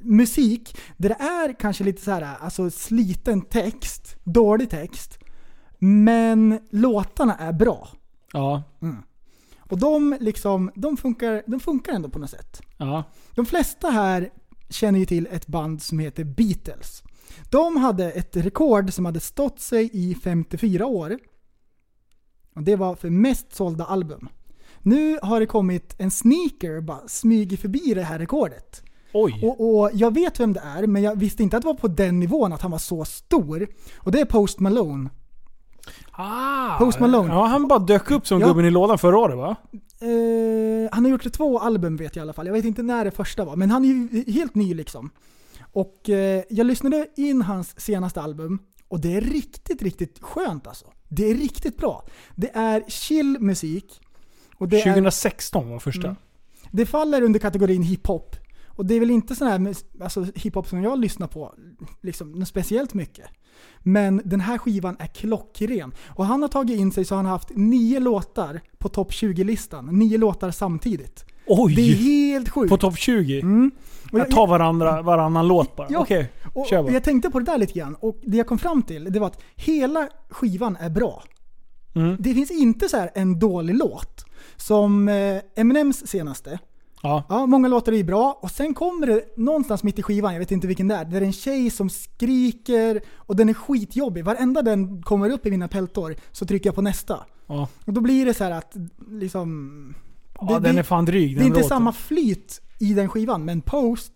musik 0.00 0.76
där 0.96 1.08
det 1.08 1.14
är 1.14 1.52
kanske 1.52 1.84
lite 1.84 2.02
så 2.02 2.10
här, 2.10 2.36
alltså 2.40 2.70
sliten 2.70 3.40
text, 3.40 4.16
dålig 4.24 4.70
text, 4.70 5.18
men 5.78 6.60
låtarna 6.70 7.36
är 7.36 7.52
bra. 7.52 7.88
Ja. 8.32 8.62
Och 9.58 9.78
de, 9.78 10.16
liksom, 10.20 10.70
de, 10.74 10.96
funkar, 10.96 11.42
de 11.46 11.60
funkar 11.60 11.92
ändå 11.92 12.08
på 12.08 12.18
något 12.18 12.30
sätt. 12.30 12.62
Ja. 12.76 13.04
De 13.34 13.46
flesta 13.46 13.90
här 13.90 14.30
känner 14.70 14.98
ju 14.98 15.06
till 15.06 15.28
ett 15.30 15.46
band 15.46 15.82
som 15.82 15.98
heter 15.98 16.24
Beatles. 16.24 17.02
De 17.50 17.76
hade 17.76 18.10
ett 18.10 18.36
rekord 18.36 18.92
som 18.92 19.04
hade 19.04 19.20
stått 19.20 19.60
sig 19.60 19.90
i 19.92 20.14
54 20.14 20.86
år. 20.86 21.18
Och 22.58 22.64
det 22.64 22.76
var 22.76 22.94
för 22.94 23.10
mest 23.10 23.54
sålda 23.54 23.84
album. 23.84 24.28
Nu 24.82 25.18
har 25.22 25.40
det 25.40 25.46
kommit 25.46 25.94
en 25.98 26.10
sneaker 26.10 26.80
bara 26.80 27.08
smyger 27.08 27.56
förbi 27.56 27.94
det 27.94 28.02
här 28.02 28.18
rekordet. 28.18 28.82
Oj. 29.12 29.40
Och, 29.42 29.78
och 29.80 29.90
jag 29.92 30.14
vet 30.14 30.40
vem 30.40 30.52
det 30.52 30.60
är, 30.60 30.86
men 30.86 31.02
jag 31.02 31.16
visste 31.18 31.42
inte 31.42 31.56
att 31.56 31.62
det 31.62 31.66
var 31.66 31.74
på 31.74 31.88
den 31.88 32.20
nivån 32.20 32.52
att 32.52 32.62
han 32.62 32.70
var 32.70 32.78
så 32.78 33.04
stor. 33.04 33.66
Och 33.98 34.12
det 34.12 34.20
är 34.20 34.24
Post 34.24 34.60
Malone. 34.60 35.10
Ah, 36.12 36.78
Post 36.78 37.00
Malone. 37.00 37.34
Ja, 37.34 37.46
han 37.46 37.68
bara 37.68 37.78
dök 37.78 38.10
upp 38.10 38.26
som 38.26 38.40
Ja. 38.40 38.46
gubben 38.48 38.64
i 38.64 38.70
lådan 38.70 38.98
förra 38.98 39.18
året 39.18 39.36
va? 39.36 39.56
Eh, 40.00 40.88
han 40.92 41.04
har 41.04 41.10
gjort 41.10 41.32
två 41.32 41.58
album 41.58 41.96
vet 41.96 42.16
jag 42.16 42.20
i 42.20 42.24
alla 42.24 42.32
fall. 42.32 42.46
Jag 42.46 42.52
vet 42.52 42.64
inte 42.64 42.82
när 42.82 43.04
det 43.04 43.10
första 43.10 43.44
var, 43.44 43.56
men 43.56 43.70
han 43.70 43.84
är 43.84 43.88
ju 43.88 44.32
helt 44.32 44.54
ny 44.54 44.74
liksom. 44.74 45.10
Och 45.72 46.08
eh, 46.08 46.42
jag 46.50 46.66
lyssnade 46.66 47.06
in 47.16 47.42
hans 47.42 47.80
senaste 47.80 48.20
album 48.22 48.58
och 48.88 49.00
det 49.00 49.16
är 49.16 49.20
riktigt, 49.20 49.82
riktigt 49.82 50.18
skönt 50.22 50.66
alltså. 50.66 50.86
Det 51.08 51.30
är 51.30 51.34
riktigt 51.34 51.76
bra. 51.76 52.04
Det 52.34 52.50
är 52.54 52.84
chill 52.88 53.36
musik. 53.40 54.00
Och 54.56 54.68
det, 54.68 54.80
är, 54.80 54.84
2016 54.84 55.70
var 55.70 55.78
första. 55.78 56.06
Mm. 56.06 56.16
det 56.70 56.86
faller 56.86 57.22
under 57.22 57.40
kategorin 57.40 57.82
hiphop. 57.82 58.36
Och 58.66 58.86
det 58.86 58.94
är 58.94 59.00
väl 59.00 59.10
inte 59.10 59.34
sån 59.34 59.48
här 59.48 59.74
alltså, 60.00 60.26
hiphop 60.34 60.68
som 60.68 60.82
jag 60.82 60.98
lyssnar 60.98 61.26
på 61.26 61.54
liksom, 62.02 62.46
speciellt 62.46 62.94
mycket. 62.94 63.26
Men 63.82 64.22
den 64.24 64.40
här 64.40 64.58
skivan 64.58 64.96
är 64.98 65.06
klockren. 65.06 65.92
Och 66.06 66.26
han 66.26 66.42
har 66.42 66.48
tagit 66.48 66.78
in 66.78 66.92
sig 66.92 67.04
så 67.04 67.14
han 67.14 67.24
har 67.24 67.32
haft 67.32 67.50
nio 67.54 68.00
låtar 68.00 68.60
på 68.78 68.88
topp 68.88 69.12
20-listan. 69.12 69.86
Nio 69.86 70.18
låtar 70.18 70.50
samtidigt. 70.50 71.24
Oj! 71.46 71.74
Det 71.74 71.82
är 71.82 71.94
helt 71.94 72.48
sjukt. 72.48 72.68
På 72.68 72.76
topp 72.76 72.98
20? 72.98 73.40
Mm. 73.40 73.70
Jag 74.12 74.30
tar 74.30 74.46
varandra, 74.46 75.02
varannan 75.02 75.48
låt 75.48 75.76
bara. 75.76 75.86
Ja, 75.90 75.98
Okej, 76.00 76.32
och 76.54 76.66
kör 76.66 76.82
bara. 76.82 76.92
jag 76.92 77.04
tänkte 77.04 77.30
på 77.30 77.38
det 77.38 77.44
där 77.44 77.58
lite 77.58 77.72
grann 77.72 77.94
och 78.00 78.18
det 78.22 78.36
jag 78.36 78.46
kom 78.46 78.58
fram 78.58 78.82
till 78.82 79.04
det 79.12 79.20
var 79.20 79.26
att 79.26 79.40
hela 79.56 80.08
skivan 80.30 80.76
är 80.80 80.90
bra. 80.90 81.22
Mm. 81.94 82.16
Det 82.20 82.34
finns 82.34 82.50
inte 82.50 82.88
så 82.88 82.96
här 82.96 83.10
en 83.14 83.38
dålig 83.38 83.74
låt. 83.74 84.24
Som 84.56 85.08
eh, 85.08 85.40
Eminems 85.56 86.06
senaste. 86.06 86.58
Ja. 87.02 87.24
Ja, 87.28 87.46
många 87.46 87.68
låtar 87.68 87.92
är 87.92 88.04
bra 88.04 88.38
och 88.42 88.50
sen 88.50 88.74
kommer 88.74 89.06
det 89.06 89.36
någonstans 89.36 89.82
mitt 89.82 89.98
i 89.98 90.02
skivan, 90.02 90.32
jag 90.32 90.38
vet 90.40 90.50
inte 90.52 90.66
vilken 90.66 90.88
det 90.88 90.94
är, 90.94 91.04
där 91.04 91.10
det 91.10 91.16
är 91.16 91.22
en 91.26 91.32
tjej 91.32 91.70
som 91.70 91.90
skriker 91.90 93.00
och 93.14 93.36
den 93.36 93.48
är 93.48 93.54
skitjobbig. 93.54 94.24
Varenda 94.24 94.62
den 94.62 95.02
kommer 95.02 95.30
upp 95.30 95.46
i 95.46 95.50
mina 95.50 95.68
peltor 95.68 96.14
så 96.32 96.46
trycker 96.46 96.68
jag 96.68 96.74
på 96.74 96.82
nästa. 96.82 97.20
Ja. 97.46 97.68
Och 97.84 97.92
då 97.92 98.00
blir 98.00 98.26
det 98.26 98.34
så 98.34 98.44
här 98.44 98.50
att 98.50 98.76
liksom... 99.10 99.94
Ja, 100.40 100.58
den 100.58 100.78
är 100.78 100.82
fan 100.82 101.04
dryg 101.04 101.30
Det 101.30 101.34
är 101.34 101.38
den 101.38 101.46
inte 101.46 101.58
låten. 101.58 101.68
samma 101.68 101.92
flyt 101.92 102.60
i 102.78 102.94
den 102.94 103.08
skivan, 103.08 103.44
men 103.44 103.60
Post, 103.60 104.12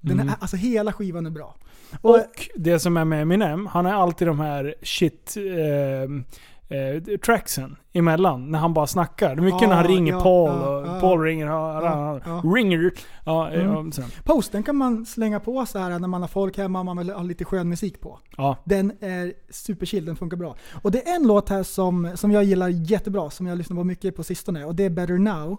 den 0.00 0.20
Mm. 0.20 0.28
är, 0.28 0.34
alltså 0.40 0.56
hela 0.56 0.92
skivan 0.92 1.26
är 1.26 1.30
bra. 1.30 1.54
Och 2.02 2.48
det 2.56 2.78
som 2.78 2.96
är 2.96 3.04
med 3.04 3.22
Eminem, 3.22 3.66
han 3.66 3.84
har 3.84 3.92
alltid 3.92 4.28
de 4.28 4.40
här 4.40 4.74
shit 4.82 5.36
eh, 5.36 6.76
eh, 6.78 7.16
tracksen 7.24 7.76
emellan. 7.92 8.50
När 8.50 8.58
han 8.58 8.74
bara 8.74 8.86
snackar. 8.86 9.36
Mycket 9.36 9.62
Ja, 9.62 9.68
när 9.68 9.74
han 9.76 9.86
ringer 9.86 10.12
ja, 10.12 10.20
Paul 10.20 10.50
ja, 10.50 10.68
och 10.78 10.86
ja. 10.86 11.00
Paul 11.00 11.20
ringer. 11.22 11.46
Ja. 11.46 12.42
Ringer. 12.54 12.92
Ja, 13.24 13.50
eh, 13.50 13.64
Mm. 13.70 13.90
Posten 14.24 14.62
kan 14.62 14.76
man 14.76 15.06
slänga 15.06 15.40
på 15.40 15.66
så 15.66 15.78
här 15.78 15.98
när 15.98 16.08
man 16.08 16.20
har 16.20 16.28
folk 16.28 16.56
hemma 16.58 16.78
och 16.78 16.84
man 16.86 16.98
vill 16.98 17.10
ha 17.10 17.22
lite 17.22 17.44
skön 17.44 17.68
musik 17.68 18.00
på. 18.00 18.18
Den 18.64 18.92
är 19.00 19.32
superchill, 19.50 20.04
den 20.04 20.16
funkar 20.16 20.36
bra. 20.36 20.56
Och 20.82 20.90
det 20.90 21.08
är 21.08 21.16
en 21.16 21.26
låt 21.26 21.48
här 21.48 21.62
som, 21.62 22.10
som 22.14 22.30
jag 22.32 22.44
gillar 22.44 22.68
jättebra, 22.68 23.30
som 23.30 23.46
jag 23.46 23.58
lyssnar 23.58 23.76
på 23.76 23.84
mycket 23.84 24.16
på 24.16 24.22
sistone, 24.24 24.64
och 24.64 24.74
det 24.74 24.84
är 24.84 24.90
Better 24.90 25.18
Now. 25.18 25.58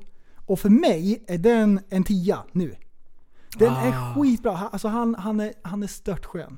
Och 0.52 0.60
för 0.60 0.70
mig 0.70 1.24
är 1.28 1.38
den 1.38 1.80
en 1.89 2.04
tia 2.04 2.43
nu. 2.52 2.76
Den 3.58 3.74
Ah. 3.74 3.82
är 3.82 4.14
skitbra, 4.16 4.58
alltså 4.72 4.88
han, 4.88 5.16
han, 5.16 5.39
är, 5.39 5.54
han 5.62 5.84
är 5.84 5.88
stört 5.88 6.26
skön. 6.26 6.58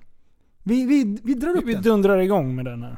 Vi, 0.64 0.86
vi, 0.86 1.20
vi 1.24 1.34
drar 1.34 1.58
upp 1.58 1.66
Vi 1.66 1.74
den. 1.74 1.82
dundrar 1.84 2.18
igång 2.18 2.56
med 2.56 2.66
den 2.66 2.84
här. 2.84 2.98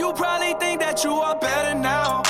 You 0.00 0.12
probably 0.14 0.54
think 0.60 0.80
that 0.80 1.04
you 1.04 1.12
are 1.12 1.36
better 1.40 1.74
now, 1.74 2.22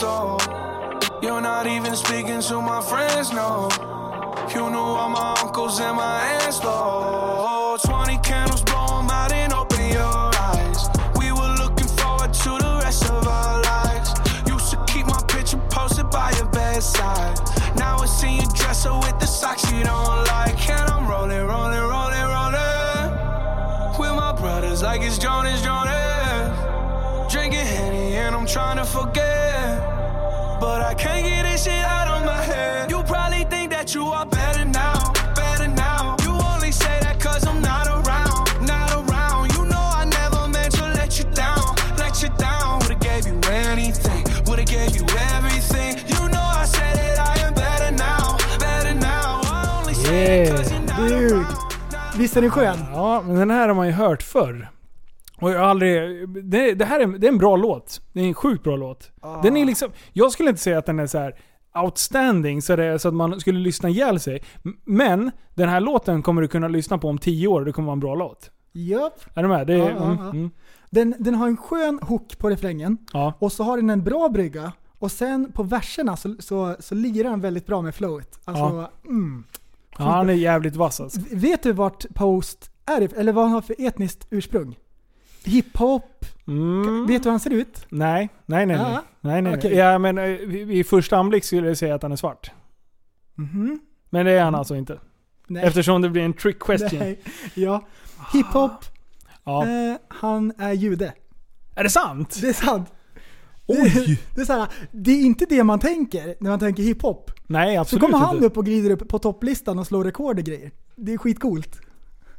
the 0.00 0.06
band, 0.06 0.38
so 0.38 0.38
oh. 0.40 1.18
you're 1.22 1.40
not 1.40 1.66
even 1.66 1.94
speaking 1.96 2.40
to 2.42 2.60
my 2.60 2.80
friends, 2.80 3.32
no. 3.32 3.68
You 4.54 4.70
knew 4.70 4.78
all 4.78 5.08
my 5.08 5.34
uncles 5.42 5.80
and 5.80 5.96
my 5.96 6.20
aunts, 6.42 6.60
though. 6.60 7.76
20 7.84 8.18
candles, 8.18 8.62
blow 8.62 8.98
'em 8.98 9.10
out 9.10 9.32
and 9.32 9.52
open 9.52 9.92
your 9.92 10.30
eyes. 10.50 10.88
We 11.16 11.32
were 11.32 11.54
looking 11.62 11.88
forward 11.98 12.32
to 12.32 12.50
the 12.64 12.80
rest 12.82 13.10
of 13.10 13.26
our 13.26 13.62
lives. 13.62 14.10
Used 14.46 14.70
to 14.70 14.78
keep 14.86 15.06
my 15.06 15.20
picture 15.28 15.60
posted 15.70 16.10
by 16.10 16.32
your 16.32 16.46
bedside. 16.46 17.38
Now 17.76 17.98
I 17.98 18.06
see 18.06 18.36
you 18.36 18.48
dresser 18.54 18.94
with 18.94 19.18
the 19.20 19.26
socks 19.26 19.70
you 19.70 19.84
don't 19.84 20.24
like. 20.34 20.58
And 20.70 20.90
I'm 20.90 21.06
rolling, 21.06 21.44
rolling, 21.46 21.86
rolling, 21.94 22.28
rolling. 22.36 23.10
With 23.98 24.14
my 24.14 24.32
brothers 24.32 24.82
like 24.82 25.02
it's 25.02 25.18
Jonas, 25.18 25.62
Jonas. 25.62 26.52
Drinking 27.32 27.66
Henny 27.66 28.16
and 28.16 28.34
I'm 28.34 28.46
trying 28.46 28.78
to 28.78 28.84
forget. 28.84 29.47
But 30.60 30.80
I 30.82 30.94
can't 30.94 31.24
get 31.24 31.42
this 31.44 31.64
shit 31.64 31.84
out 31.84 32.08
of 32.08 32.24
my 32.24 32.42
head. 32.42 32.90
You 32.90 33.02
probably 33.04 33.44
think 33.44 33.70
that 33.70 33.94
you 33.94 34.04
are 34.06 34.26
better 34.26 34.64
now, 34.64 35.12
better 35.34 35.68
now. 35.68 36.16
You 36.24 36.32
only 36.52 36.72
say 36.72 36.98
that 37.00 37.20
cause 37.20 37.46
I'm 37.46 37.60
not 37.62 37.86
around, 37.86 38.66
not 38.66 38.90
around. 38.92 39.52
You 39.54 39.64
know 39.72 39.84
I 40.00 40.04
never 40.04 40.48
meant 40.48 40.74
to 40.74 40.84
let 40.98 41.18
you 41.18 41.24
down, 41.30 41.62
let 41.96 42.22
you 42.22 42.28
down. 42.38 42.80
Would've 42.80 43.00
gave 43.00 43.26
you 43.26 43.38
anything, 43.50 44.24
would've 44.46 44.66
gave 44.66 44.96
you 44.96 45.06
everything. 45.36 45.96
You 46.12 46.28
know 46.28 46.46
I 46.62 46.64
said 46.66 46.94
that 46.96 47.18
I 47.30 47.46
am 47.46 47.54
better 47.54 47.90
now, 47.92 48.36
better 48.58 48.94
now. 48.94 49.40
I 49.44 49.78
only 49.80 49.94
say 49.94 50.10
that 50.10 50.46
Yeah, 50.48 50.56
cause 50.56 50.70
you're 50.72 50.80
not 50.80 51.08
dude. 51.08 51.32
around. 51.32 51.56
Visst 52.18 52.36
är 52.36 52.40
den 52.42 52.50
skön? 52.50 52.84
Ja, 52.94 53.22
men 53.26 53.36
den 53.36 53.50
här 53.50 53.68
har 53.68 53.74
man 53.74 53.86
ju 53.86 53.92
hört 53.92 54.22
förr. 54.22 54.68
Och 55.40 55.50
jag 55.50 55.58
har 55.58 55.66
aldrig... 55.66 56.28
Det, 56.28 56.74
det 56.74 56.84
här 56.84 57.00
är, 57.00 57.06
det 57.06 57.26
är 57.26 57.32
en 57.32 57.38
bra 57.38 57.56
låt. 57.56 58.00
Det 58.12 58.20
är 58.20 58.24
en 58.24 58.34
sjukt 58.34 58.64
bra 58.64 58.76
låt. 58.76 59.10
Den 59.42 59.56
är 59.56 59.64
liksom... 59.64 59.90
Jag 60.12 60.32
skulle 60.32 60.48
inte 60.48 60.62
säga 60.62 60.78
att 60.78 60.86
den 60.86 60.98
är 60.98 61.06
så 61.06 61.18
här 61.18 61.34
outstanding 61.84 62.62
så 62.62 62.76
det 62.76 62.98
så 62.98 63.08
att 63.08 63.14
man 63.14 63.40
skulle 63.40 63.58
lyssna 63.58 63.88
ihjäl 63.88 64.20
sig. 64.20 64.42
Men 64.84 65.30
den 65.54 65.68
här 65.68 65.80
låten 65.80 66.22
kommer 66.22 66.42
du 66.42 66.48
kunna 66.48 66.68
lyssna 66.68 66.98
på 66.98 67.08
om 67.08 67.18
tio 67.18 67.48
år. 67.48 67.64
Det 67.64 67.72
kommer 67.72 67.86
vara 67.86 67.92
en 67.92 68.00
bra 68.00 68.14
låt. 68.14 68.50
Japp. 68.72 69.20
Är 69.34 69.42
du 69.42 69.48
med? 69.48 69.66
Det 69.66 69.74
är, 69.74 69.78
Ja, 69.78 69.90
ja, 69.90 70.04
mm, 70.04 70.18
ja. 70.18 70.30
mm. 70.30 70.50
Den, 70.90 71.14
den 71.18 71.34
har 71.34 71.48
en 71.48 71.56
skön 71.56 71.98
hook 72.02 72.38
på 72.38 72.50
refrängen. 72.50 72.98
Ja. 73.12 73.34
Och 73.38 73.52
så 73.52 73.64
har 73.64 73.76
den 73.76 73.90
en 73.90 74.04
bra 74.04 74.28
brygga. 74.28 74.72
Och 74.98 75.12
sen 75.12 75.52
på 75.52 75.62
verserna 75.62 76.16
så, 76.16 76.36
så, 76.38 76.76
så 76.78 76.94
lirar 76.94 77.30
den 77.30 77.40
väldigt 77.40 77.66
bra 77.66 77.82
med 77.82 77.94
flowet. 77.94 78.40
Alltså, 78.44 78.90
mm. 79.04 79.44
ja, 79.98 80.04
han 80.04 80.28
är 80.28 80.34
jävligt 80.34 80.76
vass 80.76 81.00
alltså. 81.00 81.20
Vet 81.32 81.62
du 81.62 81.72
vart 81.72 82.14
Post 82.14 82.70
är? 82.86 83.18
Eller 83.18 83.32
vad 83.32 83.44
han 83.44 83.52
har 83.52 83.60
för 83.60 83.76
etniskt 83.78 84.26
ursprung? 84.30 84.76
Hiphop? 85.44 86.24
Mm. 86.46 87.06
Vet 87.06 87.22
du 87.22 87.26
hur 87.26 87.30
han 87.30 87.40
ser 87.40 87.50
ut? 87.50 87.86
Nej, 87.88 88.28
nej, 88.46 88.66
nej. 88.66 88.76
nej. 88.76 88.86
Ja. 88.92 89.02
nej, 89.20 89.42
nej, 89.42 89.58
nej. 89.62 89.74
Ja, 89.74 89.98
men 89.98 90.18
eh, 90.18 90.24
vid 90.46 90.86
första 90.86 91.16
anblick 91.16 91.44
skulle 91.44 91.66
jag 91.68 91.76
säga 91.78 91.94
att 91.94 92.02
han 92.02 92.12
är 92.12 92.16
svart. 92.16 92.50
Mhm. 93.34 93.80
Men 94.10 94.26
det 94.26 94.32
är 94.32 94.44
han 94.44 94.54
alltså 94.54 94.76
inte. 94.76 95.00
Nej. 95.46 95.64
Eftersom 95.64 96.02
det 96.02 96.10
blir 96.10 96.22
en 96.22 96.32
trick 96.32 96.58
question. 96.62 96.98
Nej. 96.98 97.20
Ja. 97.54 97.86
Hiphop, 98.32 98.84
Ja. 99.44 99.66
eh, 99.66 99.96
han 100.08 100.52
är 100.58 100.72
jude. 100.72 101.12
Är 101.74 101.82
det 101.84 101.90
sant? 101.90 102.38
Det 102.40 102.48
är 102.48 102.52
sant. 102.52 102.92
Oj! 103.66 104.18
Det 104.34 104.40
är, 104.40 104.44
så 104.44 104.52
här, 104.52 104.68
det 104.92 105.10
är 105.10 105.20
inte 105.22 105.46
det 105.48 105.64
man 105.64 105.78
tänker 105.78 106.34
när 106.40 106.50
man 106.50 106.58
tänker 106.58 106.82
hiphop. 106.82 107.30
Nej, 107.46 107.74
Så 107.76 107.80
absolut 107.80 108.00
kommer 108.04 108.18
han 108.18 108.34
inte. 108.34 108.46
upp 108.46 108.56
och 108.56 108.64
glider 108.64 108.90
upp 108.90 109.08
på 109.08 109.18
topplistan 109.18 109.78
och 109.78 109.86
slår 109.86 110.04
rekord 110.04 110.38
och 110.38 110.44
grejer. 110.44 110.70
Det 110.96 111.12
är 111.12 111.18
skitcoolt. 111.18 111.80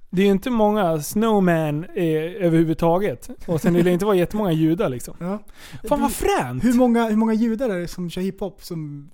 Det 0.10 0.22
är 0.22 0.26
ju 0.26 0.32
inte 0.32 0.50
många 0.50 1.02
snowman 1.02 1.84
eh, 1.84 2.46
överhuvudtaget. 2.46 3.30
Och 3.48 3.62
sen 3.62 3.74
vill 3.74 3.86
det 3.86 3.92
inte 3.92 4.06
vara 4.06 4.16
jättemånga 4.16 4.52
judar 4.52 4.90
liksom. 4.90 5.16
Ja. 5.20 5.40
Fan 5.90 6.02
vad 6.02 6.12
fränt! 6.12 6.64
Hur 6.64 6.74
många, 6.74 7.10
hur 7.10 7.16
många 7.16 7.34
judar 7.34 7.70
är 7.70 7.80
det 7.80 7.88
som 7.88 8.10
kör 8.10 8.22
hiphop 8.22 8.64
som 8.64 9.10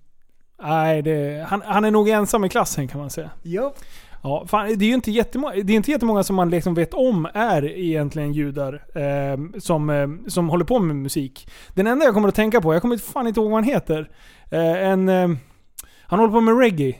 Nej, 0.61 1.01
det, 1.01 1.45
han, 1.49 1.61
han 1.65 1.85
är 1.85 1.91
nog 1.91 2.09
ensam 2.09 2.45
i 2.45 2.49
klassen 2.49 2.87
kan 2.87 2.99
man 2.99 3.09
säga. 3.09 3.29
Jo. 3.43 3.73
Ja, 4.23 4.45
fan, 4.47 4.77
det 4.77 4.85
är 4.85 4.89
ju 4.89 4.93
inte 4.93 5.11
jättemånga, 5.11 5.53
det 5.63 5.73
är 5.73 5.75
inte 5.77 5.91
jättemånga 5.91 6.23
som 6.23 6.35
man 6.35 6.49
liksom 6.49 6.73
vet 6.73 6.93
om 6.93 7.27
är 7.33 7.65
egentligen 7.77 8.33
judar 8.33 8.85
eh, 8.95 9.59
som, 9.59 9.89
eh, 9.89 10.07
som 10.27 10.49
håller 10.49 10.65
på 10.65 10.79
med 10.79 10.95
musik. 10.95 11.49
Den 11.73 11.87
enda 11.87 12.05
jag 12.05 12.13
kommer 12.13 12.27
att 12.27 12.35
tänka 12.35 12.61
på, 12.61 12.73
jag 12.73 12.81
kommer 12.81 12.97
fan 12.97 13.27
inte 13.27 13.39
ihåg 13.39 13.51
vad 13.51 13.57
han 13.57 13.73
heter. 13.73 14.09
Eh, 14.51 14.87
en, 14.89 15.09
eh, 15.09 15.29
han 16.01 16.19
håller 16.19 16.33
på 16.33 16.41
med 16.41 16.59
reggae. 16.59 16.95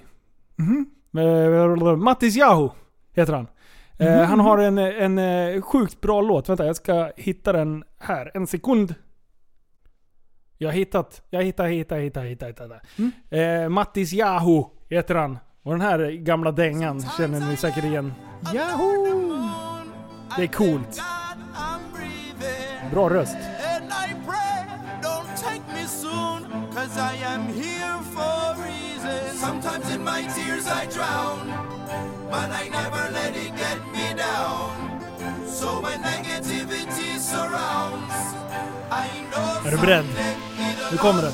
Mhm. 0.56 0.86
Eh, 1.18 1.96
Mattis 1.96 2.38
Yahoo 2.38 2.72
heter 3.16 3.34
han. 3.34 3.48
Eh, 3.98 4.18
Mhm. 4.18 4.26
Han 4.26 4.40
har 4.40 4.58
en, 4.58 4.78
en 4.78 5.18
eh, 5.20 5.62
sjukt 5.62 6.02
bra 6.02 6.22
låt. 6.22 6.50
Vänta, 6.50 6.66
jag 6.66 6.76
ska 6.76 7.12
hitta 7.18 7.54
den 7.54 7.84
här. 8.00 8.32
En 8.34 8.48
sekund. 8.48 8.96
Jag 10.58 10.68
har 10.68 10.74
hittat. 10.74 11.22
Jag 11.30 11.44
hittar, 11.44 11.68
hittar, 11.68 11.98
hittar, 11.98 12.24
hittar. 12.24 12.48
hittar. 12.48 12.82
Mm. 12.98 13.64
Eh, 13.64 13.70
Mattis 13.70 14.14
Yahoo 14.14 14.70
heter 14.90 15.16
han. 15.16 15.38
Och 15.64 15.72
den 15.72 15.82
här 15.82 16.12
gamla 16.12 16.52
dängan 16.52 17.02
känner 17.18 17.40
ni 17.50 17.58
säkert 17.58 17.84
igen. 17.84 18.14
Yahoo! 18.54 19.06
Det 20.38 20.44
är 20.44 20.48
coolt. 20.48 21.02
Bra 22.92 23.10
röst. 23.10 23.36
And 23.36 23.86
I 23.92 24.14
pray, 24.26 24.66
don't 25.02 25.36
take 25.38 25.62
me 25.74 25.88
soon, 25.88 26.44
cause 26.74 26.98
I 27.00 27.24
am 27.36 27.42
here 27.48 28.00
for 28.14 28.22
a 28.22 28.56
reason. 28.58 29.38
Sometimes 29.38 29.96
in 29.96 30.04
my 30.04 30.22
tears 30.24 30.68
I 30.68 30.86
drown, 30.96 31.52
but 32.32 32.50
I 32.52 32.70
never 32.70 33.04
let 33.12 33.36
it 33.36 33.52
get 33.56 33.80
me 33.94 34.14
down. 34.16 34.72
So 35.48 35.82
when 35.82 36.02
negativity 36.02 37.20
surrounds, 37.20 38.16
I 38.92 39.08
know 39.32 39.68
Är 39.68 39.72
du 39.72 39.78
beredd? 39.78 40.06
Nu 40.92 40.98
kommer 40.98 41.22
den. 41.22 41.32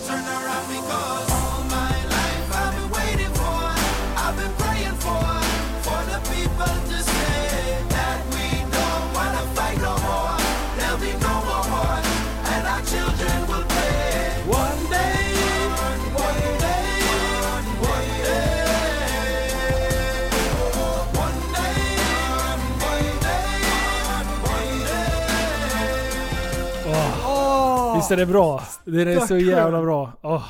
Är 28.12 28.18
det 28.18 28.26
bra? 28.26 28.64
Det 28.86 29.02
är 29.02 29.20
så 29.20 29.38
jävla 29.38 29.82
bra. 29.82 30.12
Åh. 30.22 30.46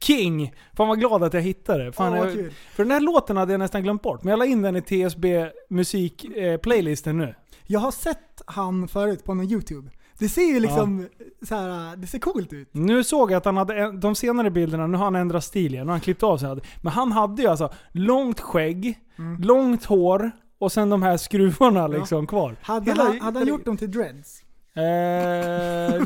King! 0.00 0.54
Fan 0.76 0.88
vad 0.88 0.98
glad 1.00 1.22
att 1.22 1.34
jag 1.34 1.40
hittade 1.40 1.84
det. 1.84 1.92
Fan, 1.92 2.12
vad 2.18 2.30
jag, 2.30 2.52
för 2.74 2.84
den 2.84 2.90
här 2.90 3.00
låten 3.00 3.36
hade 3.36 3.52
jag 3.52 3.58
nästan 3.58 3.82
glömt 3.82 4.02
bort. 4.02 4.22
Men 4.22 4.30
jag 4.30 4.38
la 4.38 4.44
in 4.44 4.62
den 4.62 4.76
i 4.76 4.82
TSB 4.82 5.50
musik-playlisten 5.70 7.18
nu. 7.18 7.34
Jag 7.66 7.80
har 7.80 7.90
sett 7.90 8.42
han 8.46 8.88
förut 8.88 9.24
på 9.24 9.34
någon 9.34 9.46
YouTube. 9.52 9.90
Det 10.18 10.28
ser 10.28 10.42
ju 10.54 10.60
liksom 10.60 11.08
så 11.48 11.54
här, 11.54 11.96
det 11.96 12.06
ser 12.06 12.18
coolt 12.18 12.52
ut. 12.52 12.68
Nu 12.72 13.04
såg 13.04 13.30
jag 13.30 13.36
att 13.36 13.44
han 13.44 13.56
hade, 13.56 13.92
de 13.92 14.14
senare 14.14 14.50
bilderna, 14.50 14.86
nu 14.86 14.96
har 14.96 15.04
han 15.04 15.16
ändrat 15.16 15.44
stil 15.44 15.74
igen. 15.74 15.86
Nu 15.86 15.90
har 15.90 15.94
han 15.94 16.00
klippt 16.00 16.22
av 16.22 16.38
sig. 16.38 16.58
Men 16.82 16.92
han 16.92 17.12
hade 17.12 17.42
ju 17.42 17.48
alltså 17.48 17.72
långt 17.92 18.40
skägg, 18.40 18.98
Mm. 19.18 19.40
långt 19.42 19.84
hår 19.84 20.30
och 20.58 20.72
sen 20.72 20.90
de 20.90 21.02
här 21.02 21.16
skruvarna 21.16 21.86
liksom 21.86 22.26
kvar. 22.26 22.56
Hade, 22.62 22.90
Hela- 22.90 23.04
han, 23.04 23.20
hade 23.20 23.38
han 23.38 23.48
gjort 23.48 23.64
dem 23.64 23.76
till 23.76 23.90
dreads? 23.90 24.42
Eh, 24.74 26.02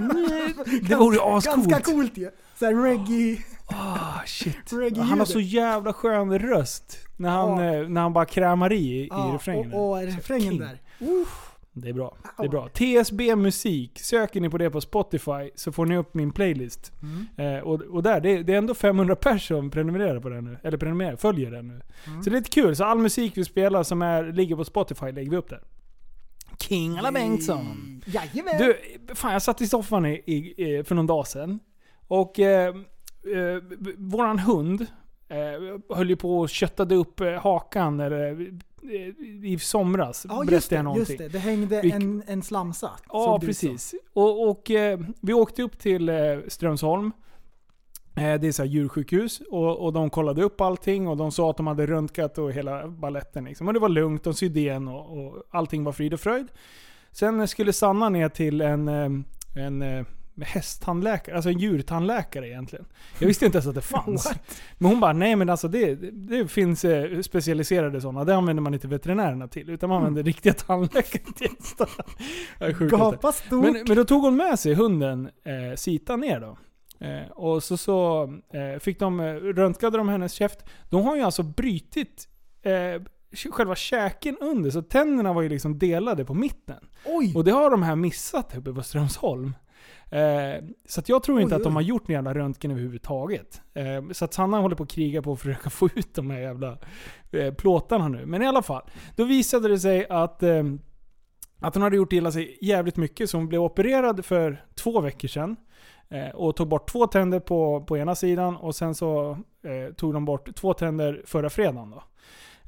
det 0.89 0.95
vore 0.97 1.17
ju 1.17 1.23
ascoolt. 1.23 1.69
Ganska 1.69 1.93
coolt 1.93 2.17
ju. 2.17 2.31
Såhär 2.59 2.75
reggae. 2.83 3.39
Ah, 3.67 4.21
shit. 4.27 4.57
Reggae-ljudet. 4.73 5.05
Han 5.09 5.19
har 5.19 5.27
så 5.27 5.41
jävla 5.41 5.93
skön 5.93 6.39
röst. 6.39 6.99
När 7.17 7.29
han, 7.31 7.65
Ja. 7.65 7.75
eh, 7.75 7.89
när 7.89 8.01
han 8.01 8.13
bara 8.13 8.25
krämar 8.25 8.73
i 8.73 8.77
i 8.77 9.09
Ja, 9.11 9.31
refrängen. 9.35 9.73
och, 9.73 9.91
och 9.91 10.03
refrängen 10.03 10.59
där. 10.59 10.79
Det 11.75 11.89
är 11.89 11.93
bra. 11.93 12.17
Det 12.39 12.45
är 12.45 12.49
bra. 12.49 12.69
TSB 12.69 13.37
musik. 13.37 13.99
Söker 13.99 14.41
ni 14.41 14.51
på 14.51 14.59
det 14.59 14.71
på 14.71 14.81
Spotify 14.81 15.51
så 15.55 15.73
får 15.73 15.87
ni 15.87 15.97
upp 15.97 16.15
min 16.15 16.33
playlist. 16.33 16.93
Mm. 17.03 17.57
Eh, 17.57 17.63
och, 17.63 17.81
och 17.83 18.03
där, 18.03 18.21
det, 18.21 18.43
det 18.43 18.55
är 18.55 18.59
ändå 18.59 18.75
500 18.75 19.17
personer 19.17 19.39
som 19.61 19.71
prenumererar 19.71 20.21
på 20.21 20.29
den 20.29 20.45
nu. 20.45 20.59
Eller 20.63 20.79
prenumererar, 20.79 21.17
följer 21.17 21.51
den 21.51 21.69
nu. 21.69 21.81
Mm. 22.07 22.23
Så 22.23 22.31
det 22.31 22.37
är 22.37 22.39
lite 22.39 22.51
kul. 22.51 22.77
Så 22.77 22.85
all 22.85 22.99
musik 22.99 23.33
vi 23.37 23.45
spelar 23.45 23.83
som 23.83 24.03
är, 24.03 24.33
ligger 24.33 24.57
på 24.57 24.65
Spotify 24.65 25.13
lägger 25.13 25.31
vi 25.31 25.37
upp 25.37 25.51
där. 25.51 25.61
King 26.63 26.99
alla 26.99 27.13
Bengtsson. 27.13 28.03
Jajamän! 28.07 28.59
Du, 28.59 28.79
fan 29.15 29.33
jag 29.33 29.43
satt 29.43 29.61
i 29.61 29.67
soffan 29.67 30.07
i, 30.07 30.13
i, 30.13 30.85
för 30.87 30.95
någon 30.95 31.07
dag 31.07 31.27
sedan. 31.27 31.59
Och 32.09 32.39
eh, 32.41 32.69
eh, 32.69 33.63
våran 33.99 34.39
hund 34.39 34.87
eh, 35.29 35.97
höll 35.97 36.11
ju 36.11 36.17
på 36.17 36.39
och 36.41 36.49
köttade 36.49 36.95
upp 36.95 37.21
eh, 37.21 37.33
hakan 37.33 38.01
eller, 38.01 38.31
eh, 38.33 39.45
i 39.45 39.59
somras. 39.61 40.27
ja 40.29 40.45
just 40.51 40.73
jag 40.73 40.85
det, 40.85 40.99
just 40.99 41.19
det. 41.19 41.29
Det 41.29 41.39
hängde 41.39 41.81
Vi- 41.83 41.91
en, 41.93 42.23
en 42.27 42.43
slamsa. 42.43 42.91
Ja, 43.09 43.41
precis. 43.41 43.95
Och, 44.13 44.51
och 44.51 44.71
eh, 44.71 45.01
vi 45.21 45.33
åkte 45.33 45.63
upp 45.63 45.79
till 45.79 46.09
eh, 46.09 46.15
Strömsholm. 46.49 47.13
Eh, 48.15 48.41
det 48.41 48.49
är 48.49 48.53
så 48.53 48.65
djursjukhus. 48.65 49.43
Och, 49.51 49.85
och 49.85 49.93
de 49.93 50.11
kollade 50.11 50.43
upp 50.43 50.61
allting 50.61 51.09
och 51.09 51.17
de 51.17 51.33
sa 51.33 51.51
att 51.51 51.57
de 51.57 51.67
hade 51.67 51.87
röntgat 51.87 52.39
och 52.39 52.53
hela 52.53 52.89
balletten. 52.89 53.45
Liksom. 53.45 53.69
Och 53.69 53.75
det 53.75 53.81
var 53.81 53.89
lugnt, 53.89 54.25
de 54.25 54.35
sydde 54.35 54.61
igen 54.61 54.89
och, 54.89 55.19
och 55.19 55.43
allting 55.51 55.85
var 55.85 55.93
frid 55.93 56.15
och 56.15 56.21
fröjd. 56.21 56.47
Sen 57.13 57.49
skulle 57.49 57.73
Sanna 57.73 58.09
ner 58.09 58.29
till 58.29 58.61
en, 58.61 58.89
eh, 58.89 59.11
en 59.65 59.83
eh, 59.83 60.05
hästtandläkare, 60.43 61.37
alltså 61.37 61.51
en 61.51 61.59
djurtandläkare 61.59 62.49
egentligen. 62.49 62.85
Jag 63.19 63.27
visste 63.27 63.47
inte 63.47 63.59
ens 63.59 63.67
att 63.67 63.75
det 63.75 63.81
fanns. 63.81 64.33
men 64.79 64.91
hon 64.91 65.01
bara, 65.01 65.13
nej 65.13 65.37
men 65.37 65.51
alltså 65.51 65.69
det, 65.69 65.95
det 66.13 66.49
finns 66.49 66.85
specialiserade 67.23 68.01
sådana. 68.01 68.25
Det 68.25 68.35
använder 68.35 68.63
man 68.63 68.75
inte 68.75 68.89
veterinärerna 68.89 69.49
till. 69.49 69.71
Utan 69.71 69.89
man 69.89 69.99
använder 69.99 70.23
riktiga 70.23 70.53
tandläkare 70.53 71.33
till 71.37 71.49
hästar. 71.59 71.89
Jag 72.59 72.69
är 72.69 72.75
sjukt 72.75 72.93
inte. 72.93 73.05
Gapa 73.05 73.33
stort. 73.33 73.65
Men, 73.65 73.85
men 73.89 73.97
då 73.97 74.05
tog 74.05 74.23
hon 74.23 74.37
med 74.37 74.59
sig 74.59 74.75
hunden 74.75 75.31
eh, 75.45 75.77
Sita 75.77 76.17
ner 76.17 76.41
då. 76.41 76.57
Eh, 77.03 77.31
och 77.31 77.63
så, 77.63 77.77
så 77.77 78.23
eh, 78.53 78.81
fick 78.81 78.99
de, 78.99 79.21
eh, 79.21 79.35
röntgade 79.35 79.99
de 79.99 80.09
hennes 80.09 80.33
käft. 80.33 80.59
De 80.91 81.05
har 81.05 81.17
ju 81.17 81.23
alltså 81.23 81.43
brytit 81.43 82.29
eh, 82.63 83.03
själva 83.53 83.75
käken 83.75 84.39
under, 84.41 84.71
så 84.71 84.83
tänderna 84.83 85.33
var 85.33 85.43
ju 85.43 85.49
liksom 85.49 85.79
delade 85.79 86.25
på 86.25 86.35
mitten. 86.35 86.89
Oj! 87.07 87.33
Och 87.35 87.45
det 87.45 87.51
har 87.51 87.71
de 87.71 87.83
här 87.83 87.97
missat 87.97 88.57
uppe 88.57 88.73
på 88.73 88.83
Strömsholm. 88.83 89.55
Eh, 90.11 90.65
så 90.89 91.01
att 91.01 91.09
jag 91.09 91.23
tror 91.23 91.41
inte 91.41 91.55
Oj, 91.55 91.57
att 91.57 91.65
de 91.65 91.75
har 91.75 91.83
gjort 91.83 92.09
någon 92.09 92.15
jävla 92.15 92.35
röntgen 92.35 92.71
överhuvudtaget. 92.71 93.61
Eh, 93.75 94.11
så 94.13 94.25
att 94.25 94.35
Sanna 94.35 94.59
håller 94.59 94.77
på 94.77 94.83
att 94.83 94.91
kriga 94.91 95.23
på 95.23 95.33
att 95.33 95.41
försöka 95.41 95.71
få 95.71 95.89
ut 95.95 96.15
de 96.15 96.31
här 96.31 96.39
jävla 96.41 96.79
eh, 97.31 97.55
plåtarna 97.55 98.09
nu. 98.09 98.27
Men 98.27 98.43
i 98.43 98.47
alla 98.47 98.63
fall. 98.63 98.83
Då 99.17 99.25
visade 99.25 99.69
det 99.69 99.79
sig 99.79 100.07
att, 100.09 100.43
eh, 100.43 100.65
att 101.59 101.75
hon 101.75 101.83
hade 101.83 101.97
gjort 101.97 102.13
illa 102.13 102.33
sig 102.33 102.59
jävligt 102.61 102.97
mycket. 102.97 103.31
Så 103.31 103.37
hon 103.37 103.49
blev 103.49 103.63
opererad 103.63 104.25
för 104.25 104.65
två 104.75 105.01
veckor 105.01 105.29
sedan. 105.29 105.57
Eh, 106.13 106.35
och 106.35 106.57
tog 106.57 106.69
bort 106.69 106.91
två 106.91 107.07
tänder 107.07 107.41
på, 107.41 107.85
på 107.89 107.99
ena 107.99 108.15
sidan 108.15 108.57
och 108.57 108.75
sen 108.75 108.95
så 108.95 109.31
eh, 109.65 109.95
tog 109.95 110.13
de 110.13 110.25
bort 110.25 110.55
två 110.55 110.75
tänder 110.75 111.23
förra 111.27 111.51
fredagen. 111.51 111.91
Då. 111.91 112.03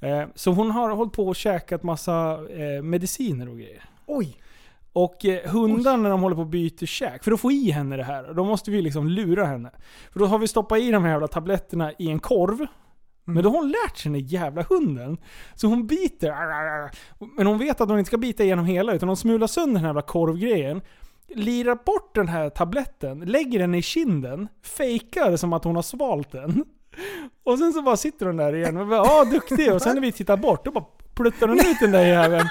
Eh, 0.07 0.27
så 0.35 0.51
hon 0.51 0.71
har 0.71 0.91
hållit 0.91 1.13
på 1.13 1.27
och 1.29 1.37
käkat 1.37 1.83
massa 1.83 2.39
eh, 2.51 2.83
mediciner 2.83 3.49
och 3.49 3.59
grejer. 3.59 3.83
Oj! 4.07 4.37
Och 4.93 5.25
eh, 5.25 5.51
hundar 5.51 5.97
när 5.97 6.11
de 6.11 6.23
håller 6.23 6.37
på 6.37 6.43
och 6.43 6.49
byter 6.49 6.87
käk, 6.87 7.25
för 7.25 7.33
att 7.33 7.41
få 7.41 7.53
i 7.53 7.71
henne 7.71 7.97
det 7.97 8.05
här, 8.05 8.35
då 8.35 8.45
måste 8.45 8.71
vi 8.71 8.83
liksom 8.83 9.09
lura 9.09 9.45
henne. 9.45 9.71
För 10.13 10.21
då 10.21 10.27
har 10.27 10.39
vi 10.39 10.49
stoppat 10.49 10.79
i 10.79 10.91
de 10.91 11.05
här 11.05 11.11
jävla 11.11 11.29
tabletterna 11.29 11.93
i 11.99 12.11
en 12.11 12.19
korv. 12.19 12.67
Men 13.25 13.43
då 13.43 13.51
har 13.51 13.57
hon 13.57 13.71
lärt 13.71 13.97
sig 13.97 14.13
den 14.13 14.21
jävla 14.21 14.63
hunden. 14.63 15.19
Så 15.55 15.67
hon 15.67 15.87
biter. 15.87 16.33
Men 17.37 17.47
hon 17.47 17.59
vet 17.59 17.81
att 17.81 17.89
hon 17.89 17.99
inte 17.99 18.09
ska 18.09 18.19
bita 18.19 18.45
igenom 18.45 18.65
hela, 18.65 18.93
utan 18.93 19.09
hon 19.09 19.17
smular 19.17 19.47
sönder 19.47 19.75
den 19.75 19.81
här 19.81 19.89
jävla 19.89 20.03
korvgrejen. 20.03 20.81
Lirar 21.29 21.79
bort 21.87 22.15
den 22.15 22.29
här 22.29 22.51
tabletten, 22.51 23.21
lägger 23.21 23.59
den 23.59 23.75
i 23.75 23.83
kinden, 23.83 24.49
fejkar 24.63 25.37
som 25.37 25.53
att 25.53 25.65
hon 25.65 25.77
har 25.77 25.83
svalt 25.83 26.33
den. 26.33 26.65
Och 27.45 27.59
sen 27.59 27.73
så 27.73 27.83
bara 27.83 27.97
sitter 27.97 28.27
hon 28.27 28.37
där 28.37 28.55
igen 28.55 28.77
och 28.77 28.87
bara 28.87 29.07
ja 29.07 29.25
duktig. 29.25 29.73
Och 29.73 29.83
sen 29.83 29.95
när 29.95 30.03
vi 30.03 30.13
tittar 30.13 30.37
bort, 30.37 30.65
då 30.65 30.71
bara 30.71 30.85
pluttar 31.15 31.49
hon 31.49 31.59
ut 31.59 31.81
den 31.81 31.93
där 31.93 32.05
jäveln. 32.07 32.49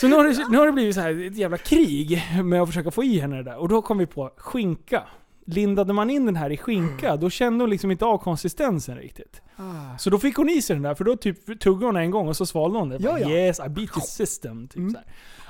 Så 0.00 0.08
nu 0.08 0.16
har, 0.16 0.24
det, 0.24 0.48
nu 0.50 0.58
har 0.58 0.66
det 0.66 0.72
blivit 0.72 0.94
så 0.94 1.00
här 1.00 1.26
ett 1.26 1.36
jävla 1.36 1.58
krig 1.58 2.22
med 2.44 2.62
att 2.62 2.68
försöka 2.68 2.90
få 2.90 3.04
i 3.04 3.18
henne 3.18 3.36
det 3.36 3.42
där. 3.42 3.56
Och 3.56 3.68
då 3.68 3.82
kom 3.82 3.98
vi 3.98 4.06
på 4.06 4.30
skinka. 4.36 5.02
Lindade 5.46 5.92
man 5.92 6.10
in 6.10 6.26
den 6.26 6.36
här 6.36 6.50
i 6.50 6.56
skinka, 6.56 7.16
då 7.16 7.30
kände 7.30 7.62
hon 7.62 7.70
liksom 7.70 7.90
inte 7.90 8.04
av 8.04 8.18
konsistensen 8.18 8.96
riktigt. 8.96 9.42
Ah. 9.56 9.98
Så 9.98 10.10
då 10.10 10.18
fick 10.18 10.36
hon 10.36 10.48
i 10.48 10.62
sig 10.62 10.76
den 10.76 10.82
där, 10.82 10.94
för 10.94 11.04
då 11.04 11.16
typ 11.16 11.60
tuggade 11.60 11.86
hon 11.86 11.96
en 11.96 12.10
gång 12.10 12.28
och 12.28 12.36
så 12.36 12.46
svalde 12.46 12.78
hon 12.78 12.88
det. 12.88 12.96
Ja, 13.00 13.10
Bara, 13.10 13.20
ja. 13.20 13.28
Yes, 13.30 13.60
I 13.60 13.68
beat 13.68 13.92
the 13.92 14.00
system. 14.00 14.68
Typ 14.68 14.76
Mm. 14.76 14.96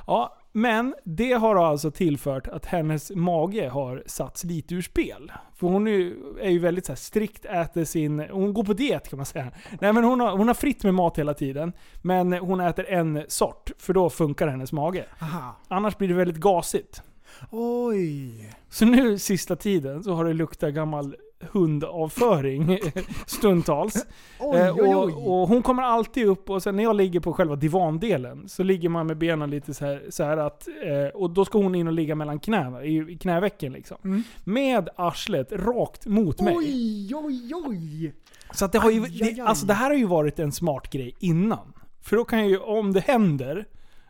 Ja, 0.07 0.37
men 0.53 0.95
det 1.05 1.33
har 1.33 1.57
alltså 1.57 1.91
tillfört 1.91 2.49
att 2.49 2.67
hennes 2.67 3.11
mage 3.11 3.69
har 3.69 4.03
satts 4.07 4.45
lite 4.45 4.75
ur 4.75 4.83
spel. 4.83 5.33
För 5.57 5.67
hon 5.67 5.87
är 5.87 5.91
ju, 5.91 6.17
är 6.41 6.51
ju 6.51 6.59
väldigt 6.59 6.87
så 6.87 6.97
strikt, 6.97 7.45
äter 7.45 7.85
sin... 7.85 8.19
Hon 8.31 8.55
går 8.55 8.65
på 8.65 8.73
diet 8.73 9.09
kan 9.09 9.17
man 9.17 9.27
säga. 9.27 9.51
Nej 9.81 9.93
men 9.93 10.05
hon 10.05 10.21
har, 10.21 10.37
hon 10.37 10.49
har 10.49 10.55
fritt 10.55 10.85
med 10.85 10.95
mat 10.95 11.19
hela 11.19 11.35
tiden. 11.35 11.73
Men 12.03 12.33
hon 12.33 12.61
äter 12.61 12.87
en 12.89 13.25
sort, 13.29 13.71
för 13.79 13.93
då 13.93 14.11
funkar 14.11 14.49
hennes 14.49 14.73
mage. 14.73 15.05
Aha. 15.23 15.57
Annars 15.69 15.97
blir 15.97 16.09
det 16.09 16.15
väldigt 16.15 16.41
gasigt. 16.41 17.03
Oj. 17.51 18.51
Så 18.69 18.85
nu 18.85 19.19
sista 19.19 19.57
tiden 19.57 20.05
så 20.05 20.15
har 20.15 20.25
det 20.25 20.33
luktat 20.33 20.75
gammal 20.75 21.17
hundavföring 21.53 22.79
stundtals. 23.27 24.07
Oj, 24.39 24.59
Eh, 24.59 24.75
oj, 24.75 24.81
oj. 24.83 24.95
och, 24.95 25.41
och 25.43 25.49
hon 25.49 25.63
kommer 25.63 25.83
alltid 25.83 26.27
upp 26.27 26.51
och 26.51 26.63
sen 26.63 26.77
när 26.77 26.83
jag 26.83 26.97
ligger 26.97 27.21
på 27.21 27.33
själva 27.33 27.57
divandelen 27.57 28.49
så 28.49 28.63
ligger 28.63 28.89
man 28.89 29.07
med 29.07 29.19
benen 29.19 29.51
lite 29.51 29.75
så 29.75 29.85
här, 29.85 30.03
så 30.09 30.25
här 30.25 30.37
att... 30.37 30.69
Eh, 30.69 31.21
och 31.21 31.31
då 31.31 31.45
ska 31.45 31.59
hon 31.59 31.75
in 31.75 31.87
och 31.87 31.93
ligga 31.93 32.15
mellan 32.15 32.39
knäna, 32.39 32.85
i, 32.85 33.19
knävecken 33.21 33.73
liksom. 33.73 33.97
Mm. 34.05 34.23
Med 34.45 34.89
arslet 34.97 35.53
rakt 35.53 36.07
mot 36.07 36.41
mig. 36.41 36.55
Oj, 36.57 37.15
oj, 37.15 37.53
oj. 37.67 38.15
Så 38.55 38.65
att 38.65 38.73
det, 38.73 38.79
har 38.79 38.91
ju, 38.91 39.01
det, 39.01 39.41
alltså 39.41 39.67
det 39.67 39.75
här 39.75 39.91
har 39.91 39.97
ju 39.97 40.07
varit 40.07 40.39
en 40.39 40.53
smart 40.53 40.91
grej 40.91 41.15
innan. 41.19 41.73
För 42.03 42.17
då 42.17 42.25
kan 42.25 42.49
ju, 42.49 42.59
om 42.59 42.93
det 42.93 43.01
händer, 43.01 43.67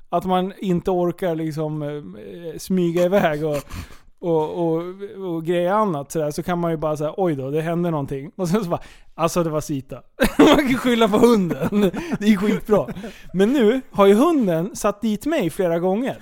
att 0.09 0.25
man 0.25 0.53
inte 0.59 0.91
orkar 0.91 1.35
liksom 1.35 1.83
eh, 1.83 2.59
smyga 2.59 3.05
iväg 3.05 3.45
och, 3.45 3.57
och, 4.21 4.51
och, 4.75 4.83
och 5.35 5.45
greja 5.45 5.75
annat 5.75 6.13
sådär, 6.13 6.31
så 6.31 6.43
kan 6.43 6.59
man 6.59 6.71
ju 6.71 6.77
bara 6.77 6.97
säga 6.97 7.15
oj 7.17 7.35
då, 7.37 7.51
det 7.51 7.61
hände 7.61 7.91
någonting. 7.91 8.31
Och 8.37 8.49
sen 8.49 8.65
så 8.65 8.71
bara, 8.71 8.81
alltså 9.15 9.43
det 9.43 9.51
var 9.51 9.61
Sita. 9.61 10.03
man 10.39 10.57
kan 10.69 10.75
skylla 10.79 11.09
på 11.09 11.19
hunden. 11.19 11.91
Det 12.19 12.27
är 12.27 12.37
skitbra. 12.37 12.87
Men 13.35 13.53
nu 13.53 13.81
har 13.91 14.07
ju 14.07 14.15
hunden 14.15 14.77
satt 14.77 15.01
dit 15.01 15.27
mig 15.27 15.51
flera 15.51 15.79
gånger. 15.79 16.19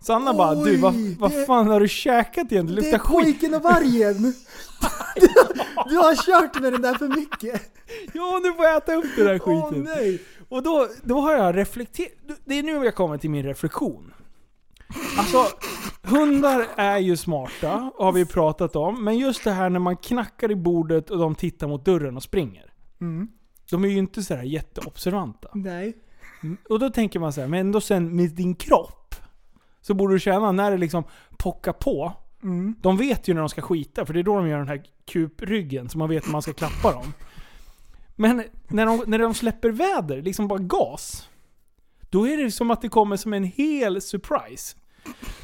Sanna 0.00 0.34
bara, 0.34 0.54
du 0.54 0.76
vad, 0.76 0.94
Oj, 0.94 1.16
vad 1.20 1.30
det- 1.30 1.46
fan 1.46 1.66
har 1.66 1.80
du 1.80 1.88
käkat 1.88 2.52
egentligen? 2.52 2.66
Det 2.66 2.72
Det 2.72 2.80
luktar 2.80 2.98
är 2.98 2.98
skit. 2.98 3.24
pojken 3.40 3.54
och 3.54 3.62
vargen. 3.62 4.34
Du, 5.16 5.28
du 5.90 5.96
har 5.96 6.14
kört 6.26 6.60
med 6.60 6.72
den 6.72 6.82
där 6.82 6.94
för 6.94 7.08
mycket. 7.08 7.62
Ja, 8.12 8.40
nu 8.42 8.52
får 8.52 8.64
jag 8.64 8.76
äta 8.76 8.94
upp 8.94 9.04
den 9.16 9.26
där 9.26 9.40
Åh 9.46 9.66
skiten. 9.68 9.84
nej. 9.96 10.22
Och 10.48 10.62
då, 10.62 10.88
då 11.02 11.20
har 11.20 11.32
jag 11.32 11.56
reflekterat. 11.56 12.10
Det 12.44 12.58
är 12.58 12.62
nu 12.62 12.84
jag 12.84 12.94
kommer 12.94 13.18
till 13.18 13.30
min 13.30 13.42
reflektion. 13.42 14.13
Alltså, 15.18 15.46
hundar 16.02 16.66
är 16.76 16.98
ju 16.98 17.16
smarta, 17.16 17.90
har 17.98 18.12
vi 18.12 18.26
pratat 18.26 18.76
om. 18.76 19.04
Men 19.04 19.18
just 19.18 19.44
det 19.44 19.50
här 19.50 19.70
när 19.70 19.80
man 19.80 19.96
knackar 19.96 20.50
i 20.50 20.56
bordet 20.56 21.10
och 21.10 21.18
de 21.18 21.34
tittar 21.34 21.68
mot 21.68 21.84
dörren 21.84 22.16
och 22.16 22.22
springer. 22.22 22.72
Mm. 23.00 23.28
De 23.70 23.84
är 23.84 23.88
ju 23.88 23.98
inte 23.98 24.22
sådär 24.22 24.42
jätteobservanta. 24.42 25.48
Nej. 25.54 25.96
Och 26.68 26.78
då 26.78 26.90
tänker 26.90 27.20
man 27.20 27.32
så 27.32 27.40
här, 27.40 27.48
men 27.48 27.60
ändå 27.60 27.80
sen 27.80 28.16
med 28.16 28.30
din 28.30 28.54
kropp. 28.54 29.14
Så 29.80 29.94
borde 29.94 30.14
du 30.14 30.20
känna 30.20 30.52
när 30.52 30.70
det 30.70 30.76
liksom 30.76 31.04
pockar 31.38 31.72
på. 31.72 32.12
Mm. 32.42 32.74
De 32.80 32.96
vet 32.96 33.28
ju 33.28 33.34
när 33.34 33.40
de 33.40 33.48
ska 33.48 33.62
skita, 33.62 34.06
för 34.06 34.14
det 34.14 34.20
är 34.20 34.24
då 34.24 34.36
de 34.36 34.48
gör 34.48 34.58
den 34.58 34.68
här 34.68 34.84
kupryggen, 35.06 35.88
så 35.88 35.98
man 35.98 36.08
vet 36.08 36.24
när 36.26 36.32
man 36.32 36.42
ska 36.42 36.52
klappa 36.52 36.92
dem. 36.92 37.12
Men 38.16 38.44
när 38.68 38.86
de, 38.86 39.04
när 39.06 39.18
de 39.18 39.34
släpper 39.34 39.70
väder, 39.70 40.22
liksom 40.22 40.48
bara 40.48 40.58
gas. 40.58 41.28
Då 42.14 42.28
är 42.28 42.36
det 42.36 42.50
som 42.50 42.70
att 42.70 42.82
det 42.82 42.88
kommer 42.88 43.16
som 43.16 43.32
en 43.32 43.44
hel 43.44 44.00
surprise. 44.00 44.76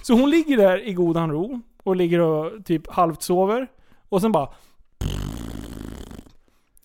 Så 0.03 0.15
hon 0.15 0.31
ligger 0.31 0.57
där 0.57 0.89
i 0.89 0.93
godan 0.93 1.31
ro 1.31 1.61
och 1.83 1.97
ligger 1.97 2.21
och 2.21 2.65
typ 2.65 2.91
halvt 2.91 3.23
sover. 3.23 3.67
Och 4.09 4.21
sen 4.21 4.33
bara... 4.33 4.49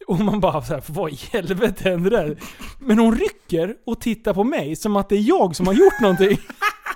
Och 0.07 0.19
man 0.19 0.39
bara 0.39 0.61
såhär, 0.61 0.83
vad 0.88 1.11
i 1.11 1.19
helvete 1.31 1.89
händer 1.89 2.11
där? 2.11 2.38
Men 2.79 2.99
hon 2.99 3.15
rycker 3.15 3.75
och 3.86 4.01
tittar 4.01 4.33
på 4.33 4.43
mig 4.43 4.75
som 4.75 4.95
att 4.95 5.09
det 5.09 5.15
är 5.15 5.21
jag 5.21 5.55
som 5.55 5.67
har 5.67 5.73
gjort 5.73 5.99
någonting. 6.01 6.38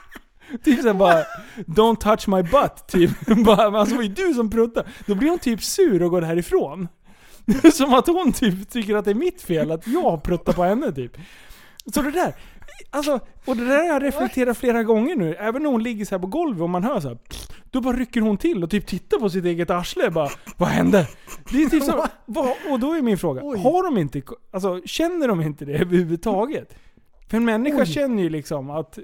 Typ 0.64 0.82
såhär 0.82 0.94
bara, 0.94 1.24
don't 1.56 1.96
touch 1.96 2.28
my 2.28 2.44
butt. 2.44 2.88
Typ. 2.88 3.12
Bara, 3.46 3.72
men 3.72 3.80
alltså 3.80 3.94
det 3.94 3.98
var 3.98 4.04
ju 4.04 4.14
du 4.14 4.34
som 4.34 4.50
pruttade. 4.50 4.90
Då 5.06 5.16
blir 5.16 5.30
hon 5.30 5.40
typ 5.40 5.64
sur 5.64 6.04
och 6.04 6.12
går 6.12 6.22
härifrån. 6.22 6.88
Som 7.74 7.94
att 7.94 8.08
hon 8.08 8.34
typ 8.34 8.70
tycker 8.70 8.96
att 8.96 9.06
det 9.06 9.12
är 9.12 9.16
mitt 9.16 9.42
fel 9.42 9.72
att 9.72 9.88
jag 9.88 10.24
pruttar 10.24 10.54
på 10.54 10.64
henne 10.64 10.92
typ. 10.92 11.18
Så 11.94 12.02
det 12.02 12.12
där, 12.12 12.36
alltså, 12.90 13.20
och 13.46 13.58
det 13.58 13.66
där 13.66 13.78
har 13.78 13.86
jag 13.86 14.04
reflekterat 14.04 14.58
flera 14.58 14.84
gånger 14.84 15.16
nu. 15.16 15.36
Även 15.36 15.64
när 15.64 15.70
hon 15.70 15.84
ligger 15.84 16.06
så 16.06 16.20
på 16.20 16.28
golvet 16.28 16.62
och 16.62 16.70
man 16.70 16.84
hör 16.84 17.00
så 17.00 17.08
här, 17.08 17.18
då 17.72 17.82
bara 17.82 17.98
rycker 17.98 18.22
hon 18.22 18.38
till 18.38 18.64
och 18.64 18.70
typ 18.70 18.88
tittar 18.88 19.18
på 19.18 19.30
sitt 19.30 19.46
eget 19.46 19.70
arsle. 19.70 20.10
Bara, 20.12 20.30
vad 20.58 20.70
hände? 20.70 21.08
Det 21.52 21.64
är 21.64 21.70
typ 21.70 21.84
så, 21.84 22.06
vad, 22.26 22.54
och 22.72 22.80
då 22.80 22.94
är 22.94 23.02
min 23.02 23.18
fråga, 23.18 23.42
Oj. 23.44 23.60
har 23.60 23.84
de 23.84 23.98
inte, 23.98 24.22
alltså 24.52 24.82
känner 24.86 25.28
de 25.28 25.42
inte 25.42 25.66
det 25.66 25.74
överhuvudtaget? 25.74 26.76
För 27.30 27.38
en 27.38 27.46
människa 27.46 27.82
Oj. 27.82 27.86
känner 27.86 28.24
ju 28.24 28.30
liksom 28.30 28.70
att 28.70 29.00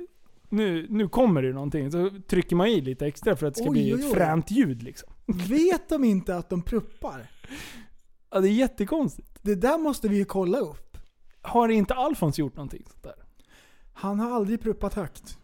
nu, 0.50 0.88
nu 0.90 1.08
kommer 1.08 1.42
det 1.42 1.54
någonting. 1.54 1.92
Så 1.92 2.10
trycker 2.28 2.56
man 2.56 2.68
i 2.68 2.82
lite 2.82 3.06
extra 3.08 3.36
för 3.36 3.48
att 3.48 3.54
det 3.54 3.62
ska 3.62 3.70
Oj, 3.70 3.74
bli 3.74 3.94
oj, 3.96 4.00
ett 4.00 4.14
fränt 4.14 4.52
ljud 4.52 4.84
liksom. 4.84 5.10
Vet 5.26 5.90
de 5.90 6.04
inte 6.04 6.38
att 6.38 6.50
de 6.50 6.62
pruppar? 6.62 7.28
Ja, 8.32 8.40
det 8.40 8.50
är 8.50 8.52
jättekonstigt. 8.52 9.40
Det 9.42 9.56
där 9.56 9.78
måste 9.78 10.08
vi 10.08 10.18
ju 10.18 10.26
kolla 10.26 10.58
upp. 10.58 10.98
Har 11.42 11.70
inte 11.70 11.94
Alfons 11.94 12.40
gjort 12.40 12.56
någonting 12.56 12.84
sånt 12.92 13.04
där? 13.04 13.25
Han 13.98 14.20
har 14.20 14.32
aldrig 14.36 14.62
pruppat 14.62 14.94
högt. 14.94 15.38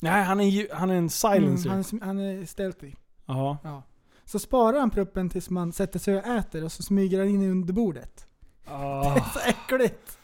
Nej, 0.00 0.24
han 0.24 0.40
är, 0.40 0.74
han 0.74 0.90
är 0.90 0.94
en 0.94 1.10
silencer. 1.10 1.70
Mm, 1.70 1.84
han, 1.90 2.00
är- 2.00 2.06
han 2.06 2.18
är 2.40 2.46
stealthy. 2.46 2.92
Ja. 3.26 3.58
Ja. 3.64 3.82
Så 4.24 4.38
sparar 4.38 4.78
han 4.80 4.90
pruppen 4.90 5.28
tills 5.30 5.50
man 5.50 5.72
sätter 5.72 5.98
sig 5.98 6.16
och 6.16 6.26
äter 6.26 6.64
och 6.64 6.72
så 6.72 6.82
smyger 6.82 7.18
han 7.18 7.28
in 7.28 7.50
under 7.50 7.72
bordet. 7.74 8.26
Ah, 8.66 9.14
Så 9.34 9.40
äckligt! 9.46 10.18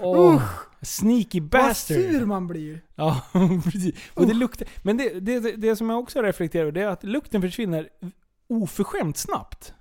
oh, 0.00 0.42
sneaky 0.82 1.40
Vad 1.40 1.50
bastard. 1.50 1.96
sur 1.96 2.26
man 2.26 2.46
blir. 2.46 2.80
Ja, 2.94 3.20
precis. 3.64 3.94
Och 4.14 4.26
det 4.26 4.34
luktar, 4.34 4.68
men 4.82 4.96
det, 4.96 5.20
det, 5.20 5.40
det 5.40 5.76
som 5.76 5.90
jag 5.90 5.98
också 5.98 6.22
reflekterar 6.22 6.62
över 6.62 6.72
det 6.72 6.80
är 6.82 6.86
att 6.88 7.04
lukten 7.04 7.42
försvinner 7.42 7.88
oförskämt 8.48 9.16
snabbt. 9.16 9.74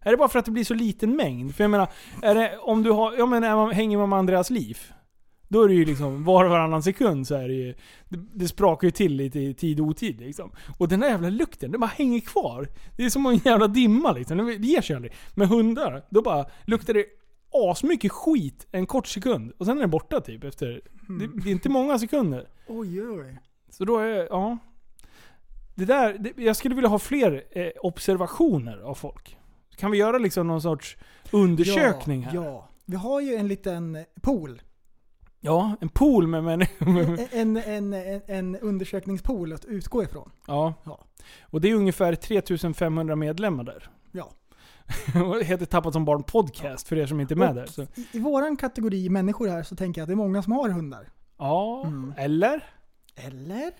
Är 0.00 0.10
det 0.10 0.16
bara 0.16 0.28
för 0.28 0.38
att 0.38 0.44
det 0.44 0.50
blir 0.50 0.64
så 0.64 0.74
liten 0.74 1.16
mängd? 1.16 1.54
För 1.54 1.64
jag 1.64 1.70
menar, 1.70 1.88
är 2.22 2.34
det, 2.34 2.58
om 2.58 2.82
du 2.82 2.90
har, 2.90 3.12
jag 3.14 3.28
menar, 3.28 3.72
hänger 3.72 3.98
man 3.98 4.08
med 4.08 4.18
Andreas 4.18 4.50
liv. 4.50 4.78
Då 5.48 5.62
är 5.62 5.68
det 5.68 5.74
ju 5.74 5.84
liksom 5.84 6.24
var 6.24 6.44
och 6.44 6.50
varannan 6.50 6.82
sekund 6.82 7.26
så 7.26 7.34
är 7.34 7.48
det 7.48 7.54
ju, 7.54 7.74
det, 8.08 8.18
det 8.34 8.48
sprakar 8.48 8.86
ju 8.86 8.90
till 8.90 9.16
lite 9.16 9.40
i 9.40 9.54
tid 9.54 9.80
och 9.80 9.86
otid 9.86 10.20
liksom. 10.20 10.50
Och 10.78 10.88
den 10.88 11.00
där 11.00 11.08
jävla 11.08 11.28
lukten, 11.28 11.70
den 11.70 11.80
bara 11.80 11.90
hänger 11.96 12.20
kvar. 12.20 12.68
Det 12.96 13.04
är 13.04 13.10
som 13.10 13.26
en 13.26 13.36
jävla 13.36 13.66
dimma 13.66 14.12
liksom, 14.12 14.46
det 14.46 14.66
ger 14.66 14.80
sig 14.80 14.96
aldrig. 14.96 15.12
Med 15.34 15.48
hundar, 15.48 16.04
då 16.10 16.22
bara 16.22 16.46
luktar 16.64 16.94
det 16.94 17.04
asmycket 17.50 18.12
skit 18.12 18.66
en 18.72 18.86
kort 18.86 19.06
sekund. 19.06 19.52
Och 19.58 19.66
sen 19.66 19.76
är 19.76 19.80
den 19.80 19.90
borta 19.90 20.20
typ 20.20 20.44
efter, 20.44 20.80
det, 21.08 21.26
det 21.44 21.50
är 21.50 21.52
inte 21.52 21.68
många 21.68 21.98
sekunder. 21.98 22.48
Oj, 22.66 23.02
oj. 23.02 23.38
Så 23.70 23.84
då 23.84 23.98
är, 23.98 24.26
ja. 24.30 24.58
Det 25.74 25.84
där, 25.84 26.18
det, 26.18 26.42
jag 26.42 26.56
skulle 26.56 26.74
vilja 26.74 26.88
ha 26.88 26.98
fler 26.98 27.44
eh, 27.50 27.70
observationer 27.80 28.78
av 28.78 28.94
folk. 28.94 29.36
Kan 29.76 29.90
vi 29.90 29.98
göra 29.98 30.18
liksom 30.18 30.46
någon 30.46 30.62
sorts 30.62 30.96
undersökning 31.30 32.22
ja, 32.22 32.28
här? 32.28 32.48
Ja. 32.48 32.68
Vi 32.84 32.96
har 32.96 33.20
ju 33.20 33.34
en 33.34 33.48
liten 33.48 34.04
pool. 34.22 34.62
Ja, 35.46 35.76
en 35.80 35.88
pool 35.88 36.26
med 36.26 36.44
människor. 36.44 37.18
En, 37.32 37.56
en, 37.56 37.92
en, 37.92 38.20
en 38.26 38.56
undersökningspool 38.56 39.52
att 39.52 39.64
utgå 39.64 40.02
ifrån. 40.02 40.30
Ja. 40.46 40.74
Ja. 40.84 41.04
Och 41.42 41.60
det 41.60 41.70
är 41.70 41.74
ungefär 41.74 42.14
3500 42.14 43.16
medlemmar 43.16 43.64
där. 43.64 43.90
Ja. 44.12 44.30
Det 45.38 45.44
heter 45.44 45.66
Tappat 45.66 45.92
som 45.92 46.04
barn 46.04 46.22
podcast 46.22 46.88
för 46.88 46.96
er 46.98 47.06
som 47.06 47.20
inte 47.20 47.34
är 47.34 47.36
med 47.36 47.48
Och 47.48 47.54
där. 47.54 47.66
Så. 47.66 47.82
I, 47.82 48.06
I 48.12 48.18
våran 48.18 48.56
kategori 48.56 49.08
människor 49.08 49.48
här 49.48 49.62
så 49.62 49.76
tänker 49.76 50.00
jag 50.00 50.04
att 50.04 50.08
det 50.08 50.14
är 50.14 50.16
många 50.16 50.42
som 50.42 50.52
har 50.52 50.68
hundar. 50.68 51.08
Ja, 51.38 51.82
Mm. 51.86 52.14
eller? 52.16 52.64
Eller? 53.16 53.72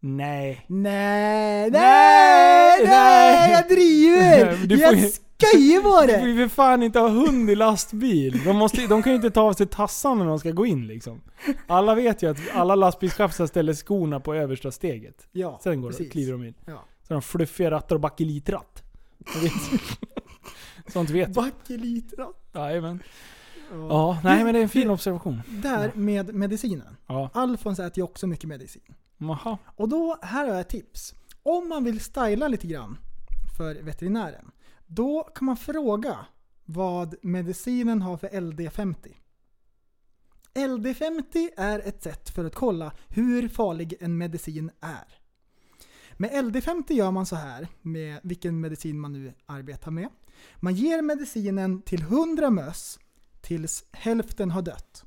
Nej. 0.00 0.64
Nej, 0.66 1.70
Nej, 1.70 1.70
nej, 1.70 2.86
nej, 2.86 3.52
jag 3.52 3.68
driver! 3.68 4.56
Du 4.66 4.78
får 4.78 4.94
jag 4.94 5.10
skojar 5.10 5.82
bara! 5.82 6.06
Du 6.12 6.18
får 6.18 6.28
ju 6.28 6.48
för 6.48 6.54
fan 6.54 6.82
inte 6.82 6.98
ha 6.98 7.08
hund 7.08 7.50
i 7.50 7.54
lastbil. 7.54 8.44
De, 8.44 8.56
måste, 8.56 8.86
de 8.86 9.02
kan 9.02 9.12
ju 9.12 9.16
inte 9.16 9.30
ta 9.30 9.40
av 9.40 9.52
sig 9.52 9.66
tassarna 9.66 10.14
när 10.14 10.26
de 10.26 10.38
ska 10.38 10.50
gå 10.50 10.66
in 10.66 10.86
liksom. 10.86 11.20
Alla 11.66 11.94
vet 11.94 12.22
ju 12.22 12.30
att 12.30 12.38
alla 12.54 12.74
lastbilschaffisar 12.74 13.46
ställer 13.46 13.74
skorna 13.74 14.20
på 14.20 14.34
översta 14.34 14.70
steget. 14.70 15.26
Ja, 15.32 15.60
Sen 15.62 15.80
går 15.80 15.94
de, 15.98 16.08
kliver 16.08 16.32
de 16.32 16.44
in. 16.44 16.54
Ja. 16.66 16.84
Så 17.08 17.14
de 17.14 17.22
fluffiga 17.22 17.70
rattar 17.70 17.94
och 17.96 18.00
bakelitratt. 18.00 18.82
Sånt 20.92 21.10
vet 21.10 21.36
jag. 21.36 21.44
Bakelitra. 21.44 22.26
Jajamän. 22.54 23.02
Ja, 23.72 24.18
nej 24.24 24.44
men 24.44 24.54
det 24.54 24.60
är 24.60 24.62
en 24.62 24.68
fin 24.68 24.90
observation. 24.90 25.42
Där 25.48 25.90
med 25.94 26.34
medicinen. 26.34 26.96
Ja. 27.06 27.30
Alfons 27.32 27.78
äter 27.78 27.98
ju 27.98 28.02
också 28.02 28.26
mycket 28.26 28.48
medicin. 28.48 28.94
Aha. 29.22 29.58
Och 29.76 29.88
då, 29.88 30.18
här 30.22 30.46
har 30.46 30.52
jag 30.52 30.60
ett 30.60 30.68
tips. 30.68 31.14
Om 31.42 31.68
man 31.68 31.84
vill 31.84 32.00
styla 32.00 32.48
lite 32.48 32.66
grann 32.66 32.98
för 33.56 33.74
veterinären, 33.74 34.50
då 34.86 35.22
kan 35.22 35.46
man 35.46 35.56
fråga 35.56 36.26
vad 36.64 37.14
medicinen 37.22 38.02
har 38.02 38.16
för 38.16 38.28
LD50. 38.28 39.16
LD50 40.54 41.48
är 41.56 41.78
ett 41.78 42.02
sätt 42.02 42.30
för 42.30 42.44
att 42.44 42.54
kolla 42.54 42.92
hur 43.08 43.48
farlig 43.48 43.94
en 44.00 44.18
medicin 44.18 44.70
är. 44.80 45.20
Med 46.16 46.30
LD50 46.30 46.92
gör 46.92 47.10
man 47.10 47.26
så 47.26 47.36
här 47.36 47.68
med 47.82 48.20
vilken 48.22 48.60
medicin 48.60 49.00
man 49.00 49.12
nu 49.12 49.32
arbetar 49.46 49.90
med. 49.90 50.08
Man 50.56 50.74
ger 50.74 51.02
medicinen 51.02 51.82
till 51.82 52.02
100 52.02 52.50
möss 52.50 52.98
tills 53.40 53.84
hälften 53.92 54.50
har 54.50 54.62
dött. 54.62 55.04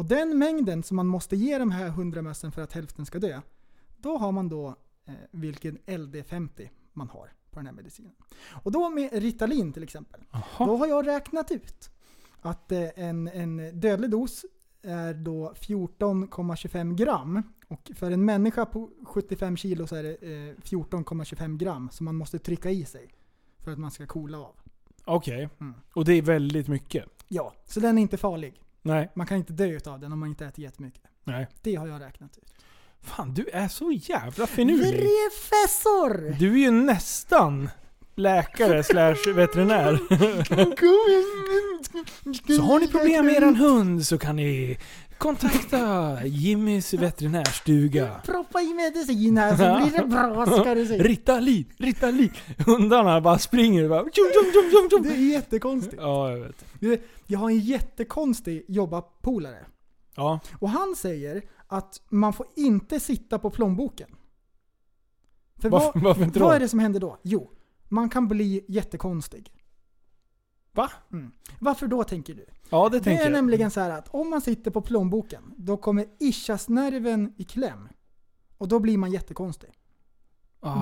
Och 0.00 0.06
den 0.06 0.38
mängden 0.38 0.82
som 0.82 0.96
man 0.96 1.06
måste 1.06 1.36
ge 1.36 1.58
de 1.58 1.70
här 1.70 1.86
100 1.86 2.22
mössen 2.22 2.52
för 2.52 2.62
att 2.62 2.72
hälften 2.72 3.06
ska 3.06 3.18
dö, 3.18 3.40
då 3.96 4.16
har 4.16 4.32
man 4.32 4.48
då 4.48 4.74
eh, 5.06 5.14
vilken 5.30 5.78
LD50 5.78 6.68
man 6.92 7.08
har 7.08 7.32
på 7.50 7.58
den 7.58 7.66
här 7.66 7.72
medicinen. 7.72 8.12
Och 8.62 8.72
då 8.72 8.90
med 8.90 9.12
Ritalin 9.12 9.72
till 9.72 9.82
exempel, 9.82 10.20
då 10.58 10.76
har 10.76 10.86
jag 10.86 11.06
räknat 11.06 11.50
ut 11.50 11.90
att 12.40 12.72
eh, 12.72 12.88
en, 12.94 13.28
en 13.28 13.80
dödlig 13.80 14.10
dos 14.10 14.44
är 14.82 15.14
då 15.14 15.52
14,25 15.52 16.94
gram. 16.94 17.42
Och 17.68 17.90
för 17.94 18.10
en 18.10 18.24
människa 18.24 18.66
på 18.66 18.90
75 19.04 19.56
kilo 19.56 19.86
så 19.86 19.96
är 19.96 20.02
det 20.02 20.14
eh, 20.14 20.54
14,25 20.54 21.56
gram 21.56 21.88
som 21.92 22.04
man 22.04 22.16
måste 22.16 22.38
trycka 22.38 22.70
i 22.70 22.84
sig 22.84 23.08
för 23.58 23.72
att 23.72 23.78
man 23.78 23.90
ska 23.90 24.06
coola 24.06 24.38
av. 24.38 24.54
Okej. 25.04 25.48
Mm. 25.60 25.74
Och 25.94 26.04
det 26.04 26.12
är 26.12 26.22
väldigt 26.22 26.68
mycket. 26.68 27.04
Ja, 27.28 27.54
så 27.64 27.80
den 27.80 27.98
är 27.98 28.02
inte 28.02 28.16
farlig. 28.16 28.62
Nej. 28.82 29.10
Man 29.14 29.26
kan 29.26 29.36
inte 29.36 29.52
dö 29.52 29.66
utav 29.66 30.00
den 30.00 30.12
om 30.12 30.20
man 30.20 30.28
inte 30.28 30.46
äter 30.46 30.64
jättemycket. 30.64 31.02
Nej. 31.24 31.48
Det 31.62 31.74
har 31.74 31.86
jag 31.86 32.00
räknat 32.00 32.38
ut. 32.38 32.54
Fan, 33.02 33.34
du 33.34 33.48
är 33.52 33.68
så 33.68 33.92
jävla 33.92 34.46
finurlig. 34.46 35.00
Professor! 35.00 36.38
Du 36.38 36.52
är 36.52 36.58
ju 36.58 36.70
nästan 36.70 37.70
läkare 38.14 38.82
slash 38.82 39.32
veterinär. 39.34 39.96
Så 42.56 42.62
har 42.62 42.80
ni 42.80 42.88
problem 42.88 43.26
med 43.26 43.34
eran 43.34 43.56
hund 43.56 44.06
så 44.06 44.18
kan 44.18 44.36
ni 44.36 44.78
kontakta 45.20 46.18
Jimmys 46.26 46.94
veterinärstuga. 46.94 48.20
Proppa 48.24 48.60
i 48.60 48.74
medicin 48.74 49.38
här 49.38 49.50
så 49.50 49.88
blir 49.90 49.98
det 50.02 50.06
bra 50.08 50.46
ska 50.46 50.74
du 50.74 50.86
se. 50.86 50.98
Ritalin, 51.02 51.64
Ritalin. 51.78 52.32
Hundarna 52.66 53.20
bara 53.20 53.38
springer 53.38 53.82
och 53.84 53.90
bara 53.90 54.02
tjum, 54.02 54.10
tjum, 54.12 54.52
tjum, 54.52 54.70
tjum, 54.70 54.90
tjum. 54.90 55.02
Det 55.02 55.08
är 55.22 55.30
jättekonstigt. 55.32 55.96
Ja, 56.02 56.30
jag 56.30 56.38
vet. 56.40 56.64
Du, 56.80 57.02
Jag 57.26 57.38
har 57.38 57.50
en 57.50 57.58
jättekonstig 57.58 58.64
jobbarpolare. 58.68 59.66
Ja. 60.16 60.40
Och 60.58 60.70
han 60.70 60.94
säger 60.96 61.42
att 61.66 62.00
man 62.08 62.32
får 62.32 62.46
inte 62.56 63.00
sitta 63.00 63.38
på 63.38 63.50
plånboken. 63.50 64.08
För 65.58 65.68
Varför- 65.70 65.90
vad, 65.94 66.02
varför 66.02 66.22
inte 66.24 66.38
då? 66.38 66.44
vad 66.44 66.56
är 66.56 66.60
det 66.60 66.68
som 66.68 66.78
händer 66.78 67.00
då? 67.00 67.18
Jo, 67.22 67.50
man 67.88 68.08
kan 68.10 68.28
bli 68.28 68.64
jättekonstig. 68.68 69.52
Va? 70.80 70.90
Mm. 71.12 71.32
Varför 71.58 71.86
då 71.86 72.04
tänker 72.04 72.34
du? 72.34 72.46
Ja, 72.70 72.88
det 72.88 72.98
Det 72.98 73.04
tänker 73.04 73.20
är 73.22 73.26
jag. 73.26 73.32
nämligen 73.32 73.70
så 73.70 73.80
att 73.80 74.08
om 74.08 74.30
man 74.30 74.40
sitter 74.40 74.70
på 74.70 74.80
plånboken, 74.80 75.54
då 75.56 75.76
kommer 75.76 76.06
ischiasnerven 76.18 77.34
i 77.36 77.44
kläm. 77.44 77.88
Och 78.58 78.68
då 78.68 78.78
blir 78.78 78.98
man 78.98 79.10
jättekonstig. 79.12 79.70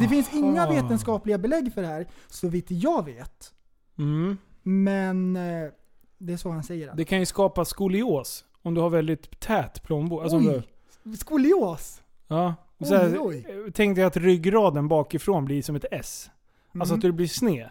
Det 0.01 0.09
finns 0.09 0.35
inga 0.35 0.63
Aha. 0.63 0.73
vetenskapliga 0.73 1.39
belägg 1.39 1.73
för 1.75 1.83
det 1.83 1.89
här, 1.89 2.07
så 2.29 2.49
vitt 2.49 2.71
jag 2.71 3.05
vet. 3.05 3.55
Mm. 3.99 4.37
Men 4.63 5.37
eh, 5.37 5.71
det 6.19 6.33
är 6.33 6.37
så 6.37 6.51
han 6.51 6.63
säger. 6.63 6.95
Det 6.95 7.05
kan 7.05 7.19
ju 7.21 7.27
skapa 7.27 7.65
skolios 7.65 8.45
om 8.63 8.75
du 8.75 8.81
har 8.81 8.91
väldigt 8.91 9.41
tät 9.41 9.83
plånbok. 9.83 10.23
Alltså, 10.23 10.39
Oj. 10.39 10.63
du, 11.05 11.17
Skolios! 11.17 12.01
ja. 12.29 12.55
Oj, 12.79 12.87
Så 12.87 12.95
här, 12.95 13.17
oj. 13.21 13.47
Tänk 13.75 13.97
dig 13.97 14.05
att 14.05 14.17
ryggraden 14.17 14.89
bakifrån 14.89 15.45
blir 15.45 15.63
som 15.63 15.77
ett 15.77 15.85
S. 15.91 16.31
Alltså 16.75 16.95
Mm. 16.95 16.99
att 16.99 17.03
det 17.03 17.13
blir 17.13 17.27
sned. 17.27 17.71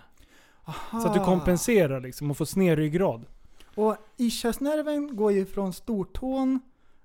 Så 0.92 1.08
att 1.08 1.14
du 1.14 1.20
Aha. 1.20 1.26
kompenserar 1.26 2.02
liksom 2.02 2.32
och 2.32 2.38
får 2.38 2.46
sned 2.46 2.78
ryggrad. 2.78 3.26
Och 3.76 3.96
ischiasnerven 4.18 5.16
går 5.16 5.32
ju 5.32 5.46
från 5.46 5.74
stortån 5.74 6.60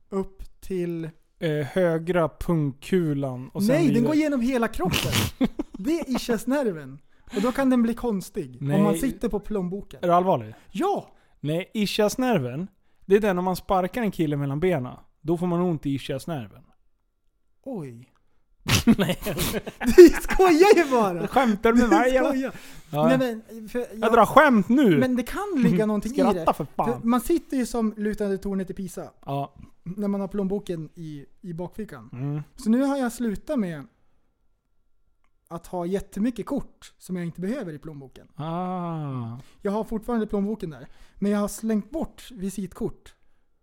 upp 0.09 0.43
till... 0.61 1.11
Eh, 1.39 1.67
högra 1.67 2.29
pungkulan 2.29 3.49
och 3.49 3.63
sen 3.63 3.75
Nej, 3.77 3.85
den 3.85 3.95
vidare. 3.95 4.07
går 4.07 4.17
genom 4.17 4.41
hela 4.41 4.69
kroppen. 4.69 5.13
det 5.73 6.01
är 6.01 6.17
ischiasnerven. 6.17 6.99
Och 7.37 7.43
då 7.43 7.53
kan 7.53 7.71
den 7.71 7.83
bli 7.83 7.95
konstig. 7.95 8.57
Nej. 8.61 8.77
Om 8.77 8.83
man 8.83 8.95
sitter 8.95 9.29
på 9.29 9.41
plånboken. 9.41 10.01
Är 10.03 10.07
du 10.07 10.15
allvarlig? 10.15 10.55
Ja! 10.71 11.11
Nej, 11.41 11.71
ischiasnerven. 11.75 12.69
Det 13.07 13.17
är 13.17 13.21
den 13.21 13.39
om 13.39 13.45
man 13.45 13.57
sparkar 13.57 14.03
en 14.03 14.11
kille 14.11 14.37
mellan 14.37 14.61
benen. 14.61 14.97
Då 15.21 15.37
får 15.37 15.47
man 15.47 15.61
ont 15.61 15.87
i 15.87 15.91
ischiasnerven. 15.91 16.63
Oj. 17.63 18.12
Nej. 18.99 19.19
Du 19.97 20.09
skojar 20.09 20.77
ju 20.77 20.91
bara! 20.91 21.29
Skämtar 21.29 21.73
du 21.73 21.79
med 21.79 21.91
Du 21.91 21.97
mig 21.97 22.17
eller? 22.17 22.53
Ja. 22.91 23.09
Nej, 23.09 23.19
men, 23.19 23.69
för, 23.69 23.87
Jag 23.95 24.13
drar 24.13 24.27
skämt 24.27 24.69
nu! 24.69 24.99
Men 24.99 25.17
det 25.17 25.23
kan 25.23 25.63
ligga 25.63 25.87
någonting 25.87 26.13
i 26.13 26.35
det. 26.35 26.55
För 26.55 26.67
fan. 26.77 27.01
man 27.03 27.21
sitter 27.21 27.57
ju 27.57 27.67
som 27.67 27.95
lutande 27.97 28.39
tornet 28.39 28.71
i 28.71 28.75
Pisa. 28.75 29.11
Ja. 29.27 29.55
När 29.83 30.09
man 30.09 30.21
har 30.21 30.29
plånboken 30.29 30.89
i, 30.95 31.27
i 31.41 31.53
bakfickan. 31.53 32.11
Mm. 32.13 32.43
Så 32.57 32.71
nu 32.71 32.83
har 32.83 32.97
jag 32.97 33.13
slutat 33.13 33.59
med 33.59 33.87
att 35.49 35.67
ha 35.67 35.87
jättemycket 35.87 36.47
kort 36.47 36.93
som 36.99 37.17
jag 37.17 37.27
inte 37.27 37.41
behöver 37.41 37.73
i 37.73 37.79
plånboken. 37.79 38.29
Ah. 38.37 39.39
Jag 39.63 39.73
har 39.73 39.85
fortfarande 39.85 40.27
plånboken 40.27 40.71
där. 40.71 40.89
Men 41.19 41.31
jag 41.31 41.39
har 41.39 41.49
slängt 41.49 41.91
bort 41.91 42.31
visitkort. 42.31 43.15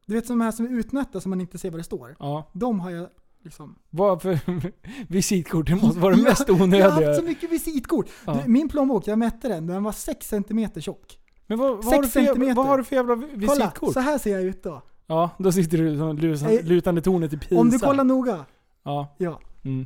Du 0.05 0.13
vet 0.15 0.27
de 0.27 0.41
här 0.41 0.51
som 0.51 0.65
är 0.65 0.69
utnötta 0.69 1.21
som 1.21 1.29
man 1.29 1.41
inte 1.41 1.57
ser 1.57 1.71
vad 1.71 1.79
det 1.79 1.83
står. 1.83 2.15
Ja. 2.19 2.49
De 2.53 2.79
har 2.79 2.89
jag 2.89 3.09
liksom... 3.43 3.75
Visitkort? 5.07 5.67
Det 5.67 5.75
måste 5.75 5.99
vara 5.99 6.15
det 6.15 6.21
mest 6.21 6.43
Jag 6.47 6.55
har 6.55 6.63
onödiga. 6.63 6.89
haft 6.89 7.19
så 7.19 7.25
mycket 7.25 7.51
visitkort. 7.51 8.05
Ja. 8.25 8.43
Min 8.47 8.69
plånbok, 8.69 9.07
jag 9.07 9.19
mätte 9.19 9.47
den, 9.47 9.67
den 9.67 9.83
var 9.83 9.91
6 9.91 10.27
cm 10.27 10.81
tjock. 10.81 11.17
Men 11.47 11.57
vad, 11.57 11.83
vad, 11.83 11.85
har 11.95 12.01
du 12.01 12.07
för, 12.07 12.19
jävla- 12.19 12.53
vad 12.53 12.65
har 12.67 12.77
du 12.77 12.83
för 12.83 12.95
jävla 12.95 13.15
Kolla, 13.15 13.35
visitkort? 13.35 13.93
så 13.93 13.99
här 13.99 14.17
ser 14.17 14.31
jag 14.31 14.41
ut 14.43 14.63
då. 14.63 14.81
Ja, 15.07 15.29
då 15.39 15.51
sitter 15.51 15.77
du 15.77 15.97
som 15.97 16.17
lusan, 16.17 16.49
Eh, 16.49 16.63
lutande 16.65 17.01
tornet 17.01 17.33
i 17.33 17.37
Pisa. 17.37 17.55
Om 17.61 17.69
du 17.69 17.79
kollar 17.79 18.03
noga. 18.03 18.45
Ja. 18.83 19.15
Ja. 19.17 19.39
Mm. 19.65 19.85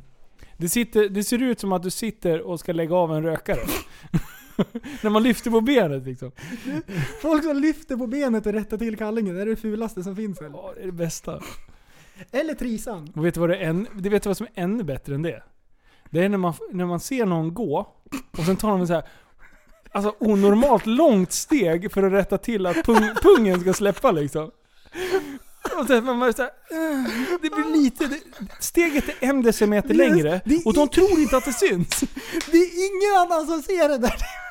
Det, 0.58 0.68
sitter, 0.68 1.08
det 1.08 1.24
ser 1.24 1.42
ut 1.42 1.60
som 1.60 1.72
att 1.72 1.82
du 1.82 1.90
sitter 1.90 2.40
och 2.40 2.60
ska 2.60 2.72
lägga 2.72 2.94
av 2.96 3.12
en 3.14 3.22
rökare. 3.22 3.60
När 5.02 5.10
man 5.10 5.22
lyfter 5.22 5.50
på 5.50 5.60
benet 5.60 6.04
liksom. 6.04 6.30
Folk 7.22 7.44
som 7.44 7.56
lyfter 7.56 7.96
på 7.96 8.06
benet 8.06 8.46
och 8.46 8.52
rättar 8.52 8.78
till 8.78 8.96
kallingen, 8.96 9.34
det 9.34 9.42
är 9.42 9.46
det 9.46 9.56
fulaste 9.56 10.02
som 10.02 10.16
finns 10.16 10.42
väl? 10.42 10.50
Ja, 10.54 10.72
det 10.76 10.82
är 10.82 10.86
det 10.86 10.92
bästa. 10.92 11.40
Eller 12.32 12.54
trisan. 12.54 13.12
Och 13.16 13.26
vet 13.26 13.34
du 13.34 13.40
vad, 13.40 13.50
det 13.50 13.56
är 13.56 13.68
än, 13.68 13.88
det 13.94 14.08
vet 14.08 14.22
du 14.22 14.28
vad 14.28 14.36
som 14.36 14.46
är 14.54 14.62
ännu 14.62 14.84
bättre 14.84 15.14
än 15.14 15.22
det? 15.22 15.42
Det 16.10 16.24
är 16.24 16.28
när 16.28 16.38
man, 16.38 16.54
när 16.72 16.86
man 16.86 17.00
ser 17.00 17.26
någon 17.26 17.54
gå 17.54 17.88
och 18.38 18.44
sen 18.46 18.56
tar 18.56 18.68
de 18.68 18.80
en 18.80 18.86
så 18.86 18.94
här 18.94 19.04
Alltså 19.92 20.14
onormalt 20.18 20.86
långt 20.86 21.32
steg 21.32 21.92
för 21.92 22.02
att 22.02 22.12
rätta 22.12 22.38
till 22.38 22.66
att 22.66 22.84
pung, 22.84 23.10
pungen 23.22 23.60
ska 23.60 23.72
släppa 23.72 24.10
liksom. 24.10 24.50
Och 25.78 25.86
sen 25.86 26.04
man 26.04 26.20
bara 26.20 26.32
så 26.32 26.42
här, 26.42 26.50
det 27.42 27.50
blir 27.50 27.82
lite, 27.82 28.06
det, 28.06 28.20
steget 28.60 29.08
är 29.08 29.14
en 29.20 29.42
decimeter 29.42 29.94
längre 29.94 30.40
och 30.64 30.74
de 30.74 30.88
tror 30.88 31.20
inte 31.20 31.36
att 31.36 31.44
det 31.44 31.52
syns. 31.52 32.00
Det 32.50 32.56
är 32.56 32.86
ingen 32.86 33.22
annan 33.22 33.46
som 33.46 33.62
ser 33.62 33.88
det 33.88 33.98
där. 33.98 34.43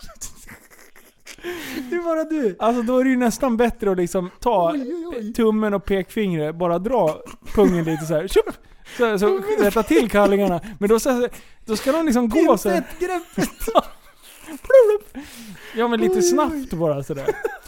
Det 1.89 1.95
är 1.95 2.03
bara 2.03 2.23
du. 2.23 2.55
Alltså 2.59 2.81
då 2.81 2.97
är 2.99 3.03
det 3.03 3.09
ju 3.09 3.17
nästan 3.17 3.57
bättre 3.57 3.91
att 3.91 3.97
liksom 3.97 4.29
ta 4.39 4.71
Oj, 4.73 4.93
oj, 4.95 5.17
oj. 5.17 5.33
tummen 5.33 5.73
och 5.73 5.85
pekfingret, 5.85 6.55
bara 6.55 6.79
dra 6.79 7.21
pungen 7.55 7.85
lite 7.85 8.05
så 8.05 8.13
här. 8.13 8.27
Tjup! 8.27 8.55
Så, 8.97 9.19
så 9.19 9.39
rätta 9.59 9.83
till 9.83 10.09
kallingarna. 10.09 10.61
Men 10.79 10.89
då, 10.89 10.99
så, 10.99 11.27
då 11.65 11.75
ska 11.75 11.91
de 11.91 12.05
liksom 12.05 12.29
gå 12.29 12.57
så 12.57 12.69
här. 12.69 12.81
Pincett-greppet. 12.81 13.49
Ja 15.75 15.87
men 15.87 15.99
lite 16.01 16.21
snabbt 16.21 16.73
bara 16.73 17.03
sådär. 17.03 17.25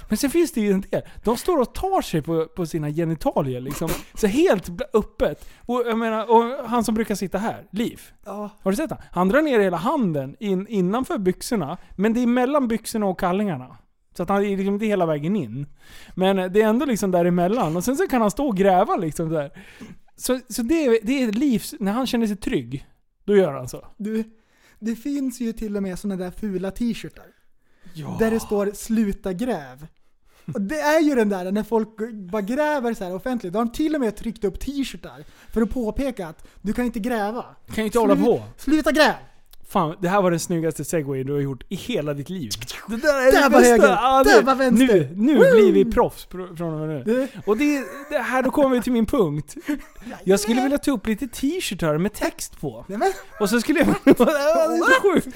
Men 0.09 0.17
sen 0.17 0.29
finns 0.29 0.51
det 0.51 0.61
ju 0.61 0.71
en 0.71 0.81
del. 0.81 1.01
De 1.23 1.37
står 1.37 1.59
och 1.61 1.73
tar 1.73 2.01
sig 2.01 2.21
på, 2.21 2.45
på 2.45 2.65
sina 2.65 2.91
genitalier 2.91 3.61
liksom. 3.61 3.89
Så 4.13 4.27
helt 4.27 4.69
öppet. 4.93 5.49
Och 5.65 5.83
jag 5.85 5.97
menar, 5.97 6.31
och 6.31 6.69
han 6.69 6.83
som 6.83 6.95
brukar 6.95 7.15
sitta 7.15 7.37
här, 7.37 7.67
Liv. 7.71 8.01
Ja. 8.25 8.49
Har 8.61 8.71
du 8.71 8.77
sett 8.77 8.89
han? 8.89 8.99
Han 9.11 9.29
drar 9.29 9.41
ner 9.41 9.59
hela 9.59 9.77
handen 9.77 10.35
in, 10.39 10.67
innanför 10.67 11.17
byxorna. 11.17 11.77
Men 11.95 12.13
det 12.13 12.19
är 12.19 12.27
mellan 12.27 12.67
byxorna 12.67 13.05
och 13.05 13.19
kallingarna. 13.19 13.77
Så 14.17 14.23
att 14.23 14.29
han 14.29 14.43
är 14.43 14.57
liksom 14.57 14.73
inte 14.73 14.85
hela 14.85 15.05
vägen 15.05 15.35
in. 15.35 15.67
Men 16.15 16.53
det 16.53 16.61
är 16.61 16.67
ändå 16.67 16.85
liksom 16.85 17.11
däremellan. 17.11 17.77
Och 17.77 17.83
sen 17.83 17.97
så 17.97 18.07
kan 18.07 18.21
han 18.21 18.31
stå 18.31 18.47
och 18.47 18.57
gräva 18.57 18.95
liksom 18.95 19.29
där. 19.29 19.51
Så, 20.17 20.39
så 20.49 20.61
det, 20.61 20.85
är, 20.85 20.99
det 21.03 21.23
är 21.23 21.31
Livs, 21.31 21.75
när 21.79 21.91
han 21.91 22.07
känner 22.07 22.27
sig 22.27 22.35
trygg, 22.35 22.87
då 23.25 23.35
gör 23.35 23.53
han 23.53 23.69
så. 23.69 23.87
Du, 23.97 24.23
det 24.79 24.95
finns 24.95 25.39
ju 25.39 25.53
till 25.53 25.77
och 25.77 25.83
med 25.83 25.99
såna 25.99 26.15
där 26.15 26.31
fula 26.31 26.71
t-shirtar. 26.71 27.34
Ja. 27.95 28.15
Där 28.19 28.31
det 28.31 28.39
står 28.39 28.71
'Sluta 28.73 29.33
gräv' 29.33 29.87
och 30.53 30.61
det 30.61 30.79
är 30.79 30.99
ju 30.99 31.15
den 31.15 31.29
där 31.29 31.51
när 31.51 31.63
folk 31.63 31.89
bara 32.31 32.41
gräver 32.41 32.93
så 32.93 33.03
här 33.03 33.15
offentligt. 33.15 33.53
Då 33.53 33.59
har 33.59 33.65
de 33.65 33.71
till 33.71 33.95
och 33.95 34.01
med 34.01 34.15
tryckt 34.15 34.43
upp 34.43 34.59
t-shirtar 34.59 35.23
för 35.53 35.61
att 35.61 35.69
påpeka 35.69 36.27
att 36.27 36.47
du 36.61 36.73
kan 36.73 36.85
inte 36.85 36.99
gräva. 36.99 37.45
Kan 37.67 37.75
ju 37.75 37.85
inte 37.85 37.99
hålla 37.99 38.15
på. 38.15 38.43
Sluta 38.57 38.91
gräv! 38.91 39.13
Fan, 39.75 39.95
det 40.01 40.07
här 40.09 40.21
var 40.21 40.31
den 40.31 40.39
snyggaste 40.39 40.85
segway 40.85 41.23
du 41.23 41.33
har 41.33 41.39
gjort 41.39 41.63
i 41.69 41.75
hela 41.75 42.13
ditt 42.13 42.29
liv. 42.29 42.51
Det 42.87 42.95
där 42.97 43.27
är 43.27 43.31
Där 43.31 43.43
det 43.43 43.49
var 43.49 43.59
bästa! 43.59 43.71
höger, 43.71 43.87
Ja, 43.87 44.23
där 44.23 44.41
var 44.43 44.55
vänster. 44.55 44.87
Nu, 44.87 45.09
nu 45.15 45.33
Woo! 45.37 45.51
blir 45.51 45.71
vi 45.71 45.85
proffs 45.91 46.27
pr- 46.27 46.55
från 46.55 46.73
och 46.73 46.87
med 46.87 47.07
nu. 47.07 47.27
Och 47.45 47.57
det, 47.57 47.83
det 48.09 48.17
här, 48.17 48.43
då 48.43 48.51
kommer 48.51 48.75
vi 48.75 48.81
till 48.81 48.91
min 48.93 49.05
punkt. 49.05 49.55
Jag 50.23 50.39
skulle 50.39 50.61
vilja 50.61 50.77
ta 50.77 50.91
upp 50.91 51.07
lite 51.07 51.27
t-shirtar 51.27 51.97
med 51.97 52.13
text 52.13 52.61
på. 52.61 52.85
Och 53.39 53.49
så 53.49 53.61
skulle 53.61 53.79
jag... 53.79 53.87
Ja, 54.05 54.15
det 54.67 54.75
är 54.77 54.77
så 54.95 55.01
sjukt! 55.13 55.27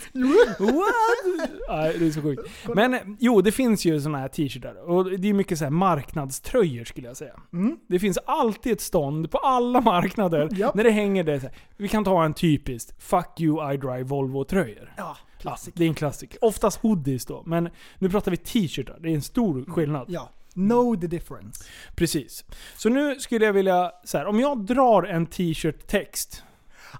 What? 0.59 1.49
Nej, 1.69 1.95
det 1.99 2.07
är 2.07 2.11
så 2.11 2.21
sjukt. 2.21 2.41
Men 2.75 3.17
jo, 3.19 3.41
det 3.41 3.51
finns 3.51 3.85
ju 3.85 3.99
såna 4.01 4.17
här 4.17 4.27
t-shirtar. 4.27 4.89
Och 4.89 5.19
det 5.19 5.29
är 5.29 5.33
mycket 5.33 5.57
så 5.57 5.63
här 5.63 5.71
marknadströjor 5.71 6.83
skulle 6.85 7.07
jag 7.07 7.17
säga. 7.17 7.33
Mm. 7.53 7.77
Det 7.89 7.99
finns 7.99 8.17
alltid 8.25 8.73
ett 8.73 8.81
stånd 8.81 9.31
på 9.31 9.37
alla 9.37 9.81
marknader 9.81 10.49
när 10.75 10.83
det 10.83 10.91
hänger 10.91 11.23
det 11.23 11.39
så 11.39 11.45
här. 11.47 11.55
Vi 11.77 11.87
kan 11.87 12.03
ta 12.03 12.25
en 12.25 12.33
typisk 12.33 12.89
'Fuck 12.99 13.39
you 13.41 13.73
I 13.73 13.77
drive 13.77 14.03
Volvo-tröjor. 14.31 14.93
ja, 14.97 15.03
Ja, 15.03 15.17
klassiker. 15.41 15.79
det 15.79 15.83
är 15.85 15.87
en 15.87 15.93
klassiker. 15.95 16.43
Oftast 16.43 16.79
hoodies 16.81 17.25
då, 17.25 17.43
men 17.45 17.69
nu 17.97 18.09
pratar 18.09 18.31
vi 18.31 18.37
t-shirtar. 18.37 18.97
Det 18.99 19.09
är 19.09 19.13
en 19.15 19.21
stor 19.21 19.65
skillnad. 19.67 20.05
Ja, 20.09 20.29
know 20.53 21.01
the 21.01 21.07
difference. 21.07 21.63
Precis. 21.95 22.45
Så 22.77 22.89
nu 22.89 23.19
skulle 23.19 23.45
jag 23.45 23.53
vilja, 23.53 23.91
så 24.03 24.17
här, 24.17 24.25
om 24.25 24.39
jag 24.39 24.65
drar 24.65 25.03
en 25.03 25.25
t-shirt-text, 25.25 26.43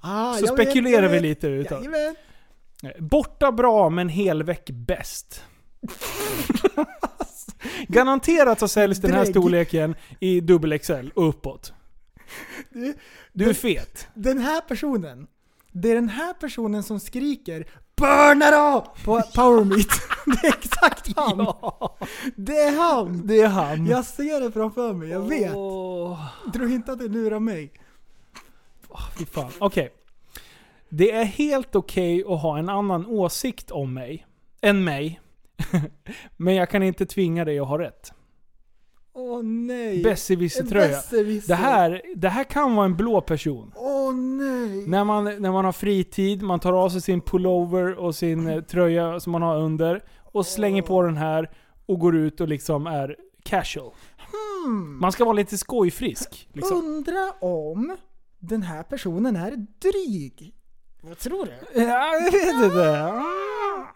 Ah, 0.01 0.33
så 0.33 0.41
vet, 0.41 0.53
spekulerar 0.53 1.01
jag 1.03 1.09
vi 1.09 1.13
vet. 1.15 1.21
lite 1.21 1.47
utav. 1.47 1.83
Jajamän. 1.83 2.15
Borta 2.99 3.51
bra 3.51 3.89
men 3.89 4.09
helväck 4.09 4.69
bäst. 4.69 5.43
Garanterat 7.87 8.59
så 8.59 8.67
säljs 8.67 8.97
den 9.01 9.11
här 9.11 9.19
Drägg. 9.23 9.33
storleken 9.33 9.95
i 10.19 10.41
dubbel 10.41 10.79
XL 10.79 11.09
och 11.15 11.29
uppåt. 11.29 11.73
Du, 12.69 12.93
Du 13.33 13.49
är 13.49 13.53
fet. 13.53 14.07
Den 14.13 14.37
här 14.37 14.61
personen 14.61 15.27
Det 15.71 15.91
är 15.91 15.95
den 15.95 16.09
här 16.09 16.33
personen 16.33 16.83
som 16.83 16.99
skriker 16.99 17.67
Burna 17.95 18.51
då! 18.51 18.93
På 19.05 19.21
Power 19.35 19.63
Meet. 19.63 19.87
Det 20.41 20.47
är 20.47 20.53
exakt 20.57 21.17
han. 21.17 21.37
Det 22.35 22.57
är 22.57 22.77
han. 22.77 23.27
Det 23.27 23.41
är 23.41 23.47
han. 23.47 23.85
Jag 23.85 24.05
ser 24.05 24.41
det 24.41 24.51
framför 24.51 24.93
mig, 24.93 25.09
jag 25.09 25.21
vet. 25.29 25.55
Åh, 25.55 26.25
Tro 26.53 26.69
inte 26.69 26.91
att 26.91 26.99
du 26.99 27.09
lurar 27.09 27.39
mig. 27.39 27.71
fy 29.17 29.25
fan. 29.25 29.51
Okej. 29.59 29.93
Det 30.89 31.11
är 31.11 31.23
helt 31.25 31.75
okej 31.75 32.23
att 32.27 32.41
ha 32.41 32.57
en 32.59 32.69
annan 32.69 33.05
åsikt 33.05 33.71
om 33.71 33.93
mig. 33.93 34.27
Än 34.61 34.83
mig. 34.83 35.21
Men 36.37 36.55
jag 36.55 36.69
kan 36.69 36.83
inte 36.83 37.05
tvinga 37.05 37.45
dig 37.45 37.59
att 37.59 37.67
ha 37.67 37.79
rätt. 37.79 38.11
Åh 39.19 39.43
nej. 39.43 40.03
Besserwisser-tröja. 40.03 40.87
Besserwisser. 40.87 41.47
Det 41.47 41.55
här, 41.55 42.01
det 42.15 42.29
här 42.29 42.43
kan 42.43 42.75
vara 42.75 42.85
en 42.85 42.95
blå 42.95 43.21
person. 43.21 43.71
Åh 43.75 44.13
nej. 44.15 44.87
När 44.87 45.03
man, 45.03 45.23
när 45.23 45.51
man 45.51 45.65
har 45.65 45.71
fritid, 45.71 46.41
man 46.41 46.59
tar 46.59 46.73
av 46.73 46.89
sig 46.89 47.01
sin 47.01 47.21
pullover 47.21 47.93
och 47.93 48.15
sin 48.15 48.47
eh, 48.47 48.61
tröja 48.61 49.19
som 49.19 49.31
man 49.31 49.41
har 49.41 49.57
under 49.57 50.03
och 50.31 50.45
slänger 50.45 50.81
på 50.81 51.01
den 51.01 51.17
här 51.17 51.49
och 51.85 51.99
går 51.99 52.15
ut 52.15 52.41
och 52.41 52.47
liksom 52.47 52.87
är 52.87 53.15
casual. 53.43 53.91
Hmm. 54.17 54.99
Man 54.99 55.11
ska 55.11 55.25
vara 55.25 55.33
lite 55.33 55.57
skojfrisk. 55.57 56.49
Liksom. 56.53 56.77
Undra 56.77 57.31
om 57.41 57.97
den 58.39 58.63
här 58.63 58.83
personen 58.83 59.35
är 59.35 59.51
dryg. 59.81 60.53
Vad 61.01 61.17
tror 61.17 61.45
du? 61.45 61.81
Ja, 61.81 62.13
jag 62.13 62.31
vet 62.31 62.63
inte. 62.63 63.01
Ah. 63.03 63.95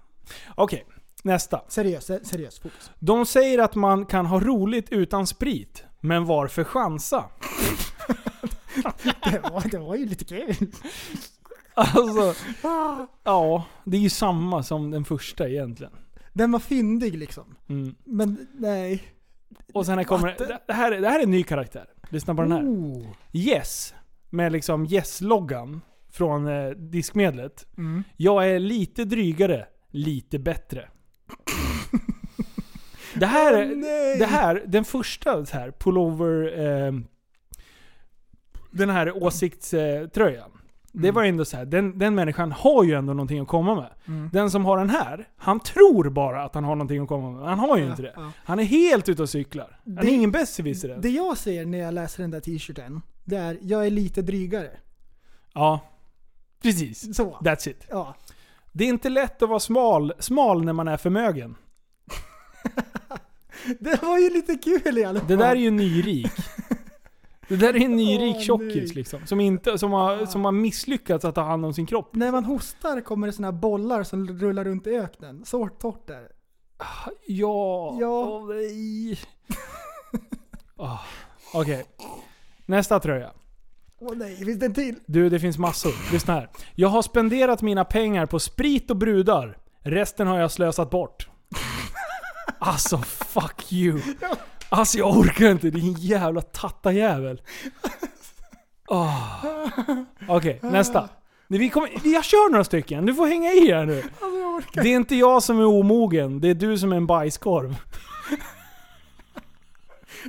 Okej, 0.56 0.86
nästa. 1.24 1.62
Seriöst, 1.68 2.08
se- 2.08 2.26
seriöst 2.26 2.62
fokus. 2.62 2.92
De 3.00 3.26
säger 3.26 3.60
att 3.60 3.76
man 3.76 4.06
kan 4.06 4.26
ha 4.26 4.40
roligt 4.40 4.90
utan 4.92 5.28
sprit. 5.28 5.84
Men 6.00 6.26
varför 6.26 6.64
chansa? 6.64 7.26
Det 9.04 9.40
var, 9.40 9.70
det 9.72 9.78
var 9.78 9.96
ju 9.96 10.06
lite 10.06 10.26
kul. 10.26 10.56
Alltså, 11.74 12.34
ja, 13.24 13.66
det 13.84 13.98
är 13.98 14.02
ju 14.02 14.10
samma 14.10 14.64
som 14.64 14.92
den 14.92 15.06
första 15.06 15.50
egentligen. 15.50 15.94
Den 16.34 16.52
var 16.52 16.60
fyndig 16.60 17.18
liksom. 17.18 17.56
Mm. 17.70 17.96
Men 18.04 18.48
nej. 18.54 19.04
Och 19.74 19.86
sen 19.86 19.98
här 19.98 20.06
kommer 20.06 20.36
det, 20.38 20.60
det, 20.68 20.74
här, 20.74 20.92
det 20.92 21.10
här 21.10 21.20
är 21.20 21.24
en 21.24 21.32
ny 21.32 21.44
karaktär. 21.44 21.86
Lyssna 22.10 22.36
på 22.36 22.42
den 22.42 22.52
här. 22.52 22.62
Oh. 22.64 23.06
Yes, 23.34 23.94
med 24.30 24.52
liksom 24.52 24.86
Yes-loggan 24.86 25.82
från 26.12 26.48
eh, 26.48 26.70
diskmedlet. 26.70 27.66
Mm. 27.78 28.04
Jag 28.18 28.50
är 28.50 28.60
lite 28.60 29.06
drygare, 29.06 29.66
lite 29.90 30.40
bättre. 30.40 30.90
Det 33.16 33.26
här, 33.26 33.66
nej. 33.76 34.18
det 34.20 34.26
här, 34.26 34.64
den 34.68 34.86
första 34.86 35.46
så 35.46 35.58
här, 35.58 35.72
pullover, 35.72 36.60
eh, 36.88 36.94
den 38.72 38.90
här 38.90 39.24
åsiktströjan. 39.24 40.50
Det 40.96 41.08
Mm. 41.08 41.16
var 41.16 41.24
ändå 41.24 41.46
så 41.46 41.58
här, 41.58 41.66
den, 41.66 42.00
den 42.00 42.16
människan 42.16 42.52
har 42.52 42.84
ju 42.84 42.94
ändå 42.94 43.14
någonting 43.14 43.40
att 43.40 43.48
komma 43.48 43.76
med. 43.76 43.90
Mm. 44.08 44.30
Den 44.34 44.52
som 44.52 44.66
har 44.66 44.78
den 44.78 44.90
här, 44.90 45.28
han 45.38 45.60
tror 45.60 46.10
bara 46.10 46.44
att 46.44 46.56
han 46.56 46.64
har 46.64 46.76
någonting 46.76 47.02
att 47.04 47.08
komma 47.08 47.32
med. 47.32 47.50
Han 47.50 47.60
har 47.60 47.78
ju 47.78 47.84
Ja, 47.84 47.90
inte 47.90 48.02
det. 48.02 48.14
ja. 48.16 48.32
Han 48.46 48.60
är 48.60 48.64
helt 48.64 49.10
ute 49.10 49.22
och 49.22 49.30
cyklar. 49.30 49.80
Han 49.86 49.98
är 49.98 50.02
Det- 50.02 50.10
ingen 50.12 50.32
besserwisser. 50.32 50.98
Det 51.02 51.10
jag 51.10 51.38
ser 51.38 51.66
när 51.66 51.78
jag 51.78 51.94
läser 51.94 52.24
den 52.24 52.32
där 52.32 52.40
t-shirten, 52.40 53.02
det 53.24 53.36
är 53.36 53.58
jag 53.62 53.86
är 53.86 53.90
lite 53.92 54.22
drygare. 54.22 54.70
Ja, 55.54 55.80
precis. 56.64 57.16
Så. 57.16 57.38
That's 57.42 57.70
it. 57.70 57.88
Ja. 57.90 58.16
Det 58.72 58.84
är 58.84 58.88
inte 58.90 59.10
lätt 59.10 59.42
att 59.42 59.50
vara 59.50 59.60
smal, 59.60 60.14
smal 60.20 60.66
när 60.66 60.74
man 60.74 60.88
är 60.88 60.98
förmögen. 60.98 61.56
Det 63.80 64.02
var 64.02 64.20
ju 64.20 64.30
lite 64.30 64.56
kul 64.56 64.98
i 64.98 65.04
alla 65.04 65.20
fall. 65.20 65.28
Det 65.28 65.36
där 65.36 65.52
är 65.52 65.56
ju 65.56 65.72
nyrik. 65.72 66.32
Det 67.48 67.56
där 67.56 67.76
är 67.76 67.86
en 67.86 67.96
nyrik 67.96 68.36
Åh, 68.36 68.42
tjockis 68.42 68.96
liksom. 68.96 69.28
Som, 69.28 69.40
inte, 69.40 69.78
som, 69.78 69.92
har, 69.92 70.26
som 70.26 70.46
har 70.46 70.52
misslyckats 70.52 71.26
att 71.26 71.36
ta 71.36 71.42
hand 71.42 71.66
om 71.66 71.74
sin 71.74 71.86
kropp. 71.86 72.16
När 72.16 72.32
man 72.32 72.46
hostar 72.46 73.02
kommer 73.02 73.28
det 73.28 73.34
såna 73.34 73.48
här 73.48 73.52
bollar 73.60 74.04
som 74.04 74.28
rullar 74.40 74.64
runt 74.64 74.88
i 74.88 74.90
öknen. 74.90 75.46
Så 75.46 75.68
torrt 75.68 76.10
är 76.10 76.22
det. 76.22 76.32
Ja. 77.28 77.98
Ja. 78.00 78.26
Åh, 78.26 78.48
nej. 78.50 79.20
Ah, 80.78 81.00
Okej. 81.54 81.86
Nästa 82.66 83.00
tröja. 83.00 83.32
Åh 84.00 84.16
nej, 84.16 84.36
finns 84.36 84.60
det 84.60 84.66
en 84.66 84.74
till? 84.74 84.96
Du, 85.06 85.30
det 85.30 85.40
finns 85.40 85.58
massor. 85.58 86.12
Lyssna 86.14 86.34
här. 86.34 86.50
Jag 86.76 86.90
har 86.90 87.02
spenderat 87.02 87.62
mina 87.62 87.86
pengar 87.86 88.26
på 88.26 88.40
sprit 88.40 88.92
och 88.92 88.98
brudar. 88.98 89.58
Resten 89.80 90.28
har 90.28 90.40
jag 90.40 90.52
slösat 90.52 90.90
bort. 90.90 91.30
Alltså, 92.66 92.98
fuck 92.98 93.72
you. 93.72 94.02
Alltså 94.70 94.98
jag 94.98 95.18
orkar 95.18 95.52
inte, 95.52 95.70
din 95.70 95.94
jävla 95.94 96.42
tattajävel. 96.42 97.42
Oh. 98.88 99.46
Okej, 100.28 100.60
nästa. 100.62 101.10
Vi, 101.48 101.70
kommer, 101.70 101.90
jag 102.04 102.24
kör 102.24 102.52
några 102.52 102.64
stycken, 102.64 103.06
du 103.06 103.14
får 103.14 103.28
hänga 103.28 103.52
i 103.52 103.72
här 103.72 103.86
nu. 103.86 103.98
Alltså. 103.98 104.82
Det 104.82 104.90
är 104.90 104.96
inte 104.96 105.16
jag 105.16 105.44
som 105.44 105.60
är 105.60 105.66
omogen, 105.66 106.42
det 106.42 106.50
är 106.50 106.54
du 106.54 106.78
som 106.78 106.92
är 106.92 106.98
en 106.98 107.08
bajskorv. 107.08 107.76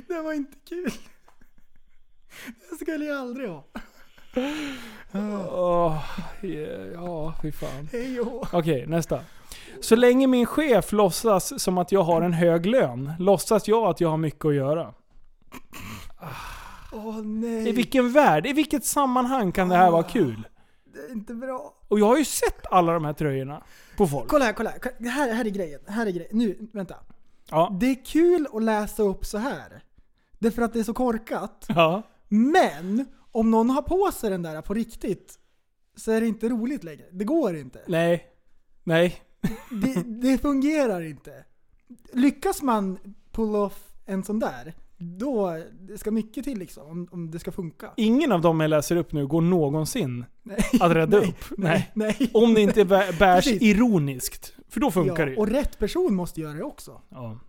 Det 0.07 0.21
var 0.21 0.33
inte 0.33 0.57
kul. 0.69 0.91
Det 2.69 2.75
skulle 2.81 3.05
jag 3.05 3.17
aldrig 3.17 3.49
ha. 3.49 3.63
Åh, 5.51 6.03
ja, 6.93 7.33
fy 7.41 7.51
fan. 7.51 7.89
Hej 7.91 8.19
Okej, 8.51 8.85
nästa. 8.87 9.19
Så 9.81 9.95
länge 9.95 10.27
min 10.27 10.45
chef 10.45 10.91
låtsas 10.91 11.63
som 11.63 11.77
att 11.77 11.91
jag 11.91 12.03
har 12.03 12.21
en 12.21 12.33
hög 12.33 12.65
lön, 12.65 13.11
låtsas 13.19 13.67
jag 13.67 13.83
att 13.89 14.01
jag 14.01 14.09
har 14.09 14.17
mycket 14.17 14.45
att 14.45 14.55
göra. 14.55 14.93
I 16.93 17.21
nej. 17.23 17.71
vilken 17.71 18.11
värld, 18.11 18.45
i 18.47 18.53
vilket 18.53 18.85
sammanhang 18.85 19.51
kan 19.51 19.69
det 19.69 19.75
här 19.75 19.91
vara 19.91 20.03
kul? 20.03 20.47
Det 20.93 20.99
är 20.99 21.11
inte 21.11 21.33
bra. 21.33 21.73
Och 21.87 21.99
jag 21.99 22.05
har 22.05 22.17
ju 22.17 22.25
sett 22.25 22.65
alla 22.71 22.93
de 22.93 23.05
här 23.05 23.13
tröjorna 23.13 23.63
på 23.97 24.07
folk. 24.07 24.27
Kolla 24.27 24.45
här, 24.45 24.53
kolla 24.53 24.69
här. 24.69 24.79
Det 24.99 25.09
Här, 25.09 25.33
här 25.33 25.45
är 25.45 25.49
grejen. 25.49 25.79
Här 25.87 26.05
är 26.05 26.11
grejen. 26.11 26.29
Nu, 26.31 26.69
vänta. 26.73 26.95
Ja. 27.49 27.77
Det 27.79 27.85
är 27.85 28.05
kul 28.05 28.47
att 28.53 28.63
läsa 28.63 29.03
upp 29.03 29.25
så 29.25 29.37
här. 29.37 29.83
Det 30.39 30.47
är 30.47 30.51
för 30.51 30.61
att 30.61 30.73
det 30.73 30.79
är 30.79 30.83
så 30.83 30.93
korkat. 30.93 31.65
Ja. 31.67 32.01
Men 32.27 33.05
om 33.31 33.51
någon 33.51 33.69
har 33.69 33.81
på 33.81 34.11
sig 34.13 34.29
den 34.29 34.41
där 34.41 34.61
på 34.61 34.73
riktigt 34.73 35.39
så 35.95 36.11
är 36.11 36.21
det 36.21 36.27
inte 36.27 36.49
roligt 36.49 36.83
längre. 36.83 37.05
Det 37.11 37.25
går 37.25 37.57
inte. 37.57 37.79
Nej. 37.87 38.25
Nej. 38.83 39.21
Det, 39.69 40.03
det 40.21 40.37
fungerar 40.37 41.01
inte. 41.01 41.31
Lyckas 42.13 42.61
man 42.61 42.97
pull 43.31 43.55
off 43.55 43.83
en 44.05 44.23
sån 44.23 44.39
där, 44.39 44.73
då 44.97 45.63
det 45.79 45.97
ska 45.97 46.11
mycket 46.11 46.43
till 46.43 46.59
liksom 46.59 46.87
om, 46.87 47.07
om 47.11 47.31
det 47.31 47.39
ska 47.39 47.51
funka. 47.51 47.89
Ingen 47.97 48.31
av 48.31 48.41
dem 48.41 48.59
jag 48.59 48.69
läser 48.69 48.95
upp 48.95 49.11
nu 49.11 49.27
går 49.27 49.41
någonsin 49.41 50.25
Nej. 50.43 50.57
att 50.79 50.91
rädda 50.91 51.17
Nej, 51.19 51.29
upp. 51.29 51.57
Nej. 51.57 51.91
Nej. 51.93 52.31
Om 52.33 52.53
det 52.53 52.61
inte 52.61 52.83
bä- 52.83 53.19
bärs 53.19 53.45
Precis. 53.45 53.61
ironiskt. 53.61 54.53
För 54.69 54.79
då 54.79 54.91
funkar 54.91 55.25
det 55.25 55.31
ja, 55.31 55.35
ju. 55.35 55.37
och 55.37 55.47
rätt 55.47 55.79
person 55.79 56.15
måste 56.15 56.41
göra 56.41 56.53
det 56.53 56.63
också. 56.63 57.01
Ja. 57.09 57.39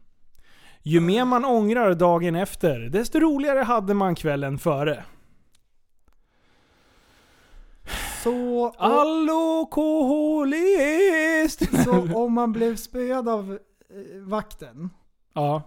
Ju 0.82 1.00
mer 1.00 1.24
man 1.24 1.44
ångrar 1.44 1.94
dagen 1.94 2.34
efter, 2.34 2.78
desto 2.78 3.20
roligare 3.20 3.58
hade 3.58 3.94
man 3.94 4.14
kvällen 4.14 4.58
före. 4.58 5.04
Så, 8.26 8.68
Alkoholist! 10.26 11.62
så 11.84 12.14
om 12.24 12.32
man 12.32 12.52
blev 12.52 12.76
spöad 12.76 13.28
av 13.28 13.52
eh, 13.90 14.20
vakten, 14.20 14.90
Ja. 15.34 15.62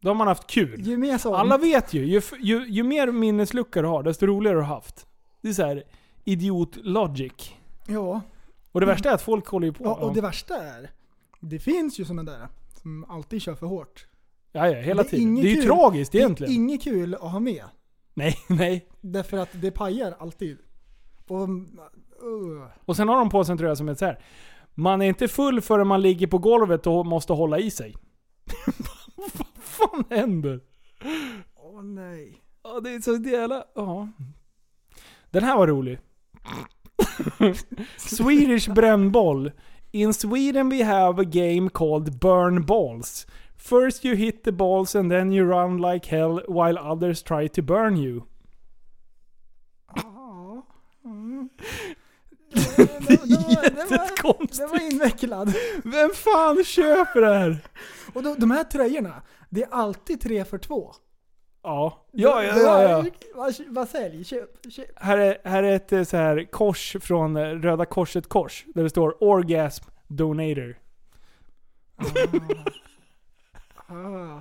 Då 0.00 0.10
har 0.10 0.14
man 0.14 0.26
haft 0.26 0.46
kul. 0.46 0.80
ju 0.86 0.96
mer 0.96 1.18
sånt. 1.18 1.36
Alla 1.36 1.58
vet 1.58 1.92
ju, 1.94 2.04
ju, 2.06 2.20
ju, 2.40 2.66
ju 2.68 2.82
mer 2.82 3.10
minnesluckor 3.12 3.82
du 3.82 3.88
har, 3.88 4.02
desto 4.02 4.26
roligare 4.26 4.54
har 4.56 4.62
du 4.62 4.66
haft. 4.66 5.06
Det 5.40 5.48
är 5.48 5.52
så 5.52 5.62
här 5.62 5.82
idiot 6.24 6.76
logic. 6.76 7.52
Ja, 7.86 8.20
Och 8.72 8.80
det 8.80 8.86
värsta 8.86 9.10
är 9.10 9.14
att 9.14 9.22
folk 9.22 9.46
håller 9.46 9.66
ju 9.66 9.72
på. 9.72 9.84
ja, 9.84 9.94
och 9.94 10.14
det 10.14 10.20
värsta 10.20 10.62
är, 10.62 10.90
det 11.40 11.58
finns 11.58 11.98
ju 12.00 12.04
såna 12.04 12.22
där 12.22 12.48
som 12.82 13.04
alltid 13.08 13.42
kör 13.42 13.54
för 13.54 13.66
hårt. 13.66 14.06
ja, 14.52 14.68
ja, 14.70 14.80
hela 14.80 15.02
det 15.02 15.08
är 15.08 15.10
tiden. 15.10 15.34
Det 15.34 15.40
är 15.40 15.48
ju 15.50 15.56
kul. 15.56 15.64
tragiskt 15.66 16.12
Det 16.12 16.18
är 16.18 16.20
egentligen. 16.20 16.52
inget 16.52 16.82
kul 16.82 17.14
att 17.14 17.20
ha 17.20 17.40
med. 17.40 17.64
Nej, 18.14 18.38
nej. 18.48 18.88
Därför 19.00 19.38
att 19.38 19.48
det 19.52 19.70
pajar 19.70 20.14
alltid. 20.18 20.58
Och, 21.28 21.48
uh, 21.48 22.66
Och 22.84 22.96
sen 22.96 23.08
har 23.08 23.16
de 23.16 23.30
på 23.30 23.44
sig 23.44 23.52
en 23.52 23.58
tröja 23.58 23.76
som 23.76 23.88
är 23.88 23.94
så 23.94 24.04
här. 24.04 24.18
Man 24.74 25.02
är 25.02 25.06
inte 25.06 25.28
full 25.28 25.60
förrän 25.60 25.86
man 25.86 26.02
ligger 26.02 26.26
på 26.26 26.38
golvet 26.38 26.86
och 26.86 27.06
måste 27.06 27.32
hålla 27.32 27.58
i 27.58 27.70
sig. 27.70 27.96
Vad 29.16 29.46
fan 29.54 30.04
händer? 30.10 30.60
Åh 31.56 31.82
nej. 31.82 32.42
Ja, 32.64 32.80
det 32.80 32.94
är 32.94 33.00
så 33.00 33.30
jävla... 33.30 33.64
Ja. 33.74 34.08
Den 35.30 35.44
här 35.44 35.56
var 35.56 35.66
rolig. 35.66 35.98
Swedish 37.96 38.74
brännboll. 38.74 39.50
In 39.90 40.14
Sweden 40.14 40.68
we 40.68 40.84
have 40.84 41.22
a 41.22 41.24
game 41.24 41.68
called 41.68 42.18
burn 42.18 42.66
balls. 42.66 43.26
First 43.56 44.04
you 44.04 44.16
hit 44.16 44.44
the 44.44 44.52
balls 44.52 44.94
and 44.94 45.10
then 45.10 45.32
you 45.32 45.44
run 45.44 45.76
like 45.92 46.16
hell 46.16 46.40
while 46.48 46.78
others 46.78 47.22
try 47.22 47.48
to 47.48 47.62
burn 47.62 47.96
you. 47.96 48.22
Mm. 51.04 51.48
Det, 52.76 52.76
det, 52.76 53.16
var, 53.16 53.62
Jättekonstigt. 53.90 54.58
det 54.58 54.66
var 54.66 54.92
invecklad. 54.92 55.52
Vem 55.84 56.10
fan 56.14 56.64
köper 56.64 57.20
det 57.20 57.38
här? 57.38 57.58
Och 58.14 58.22
de, 58.22 58.38
de 58.38 58.50
här 58.50 58.64
tröjorna, 58.64 59.22
det 59.50 59.62
är 59.62 59.68
alltid 59.70 60.20
tre 60.20 60.44
för 60.44 60.58
två. 60.58 60.92
Ja. 61.62 62.06
Ja, 62.10 62.42
ja, 62.42 62.58
ja. 62.58 62.82
ja. 62.82 63.04
Vad, 63.34 63.54
vad 63.68 63.88
sälj? 63.88 64.24
Köp, 64.24 64.72
köp. 64.72 64.86
Här 64.96 65.18
är, 65.18 65.38
här 65.44 65.62
är 65.62 65.76
ett 65.76 65.92
eh, 65.92 66.02
så 66.04 66.16
här 66.16 66.44
kors 66.50 66.96
från 67.00 67.36
eh, 67.36 67.42
Röda 67.42 67.84
Korset 67.84 68.28
kors. 68.28 68.64
Där 68.74 68.82
det 68.82 68.90
står 68.90 69.24
Orgasm 69.24 69.84
Donator. 70.08 70.78
Ah. 73.86 74.40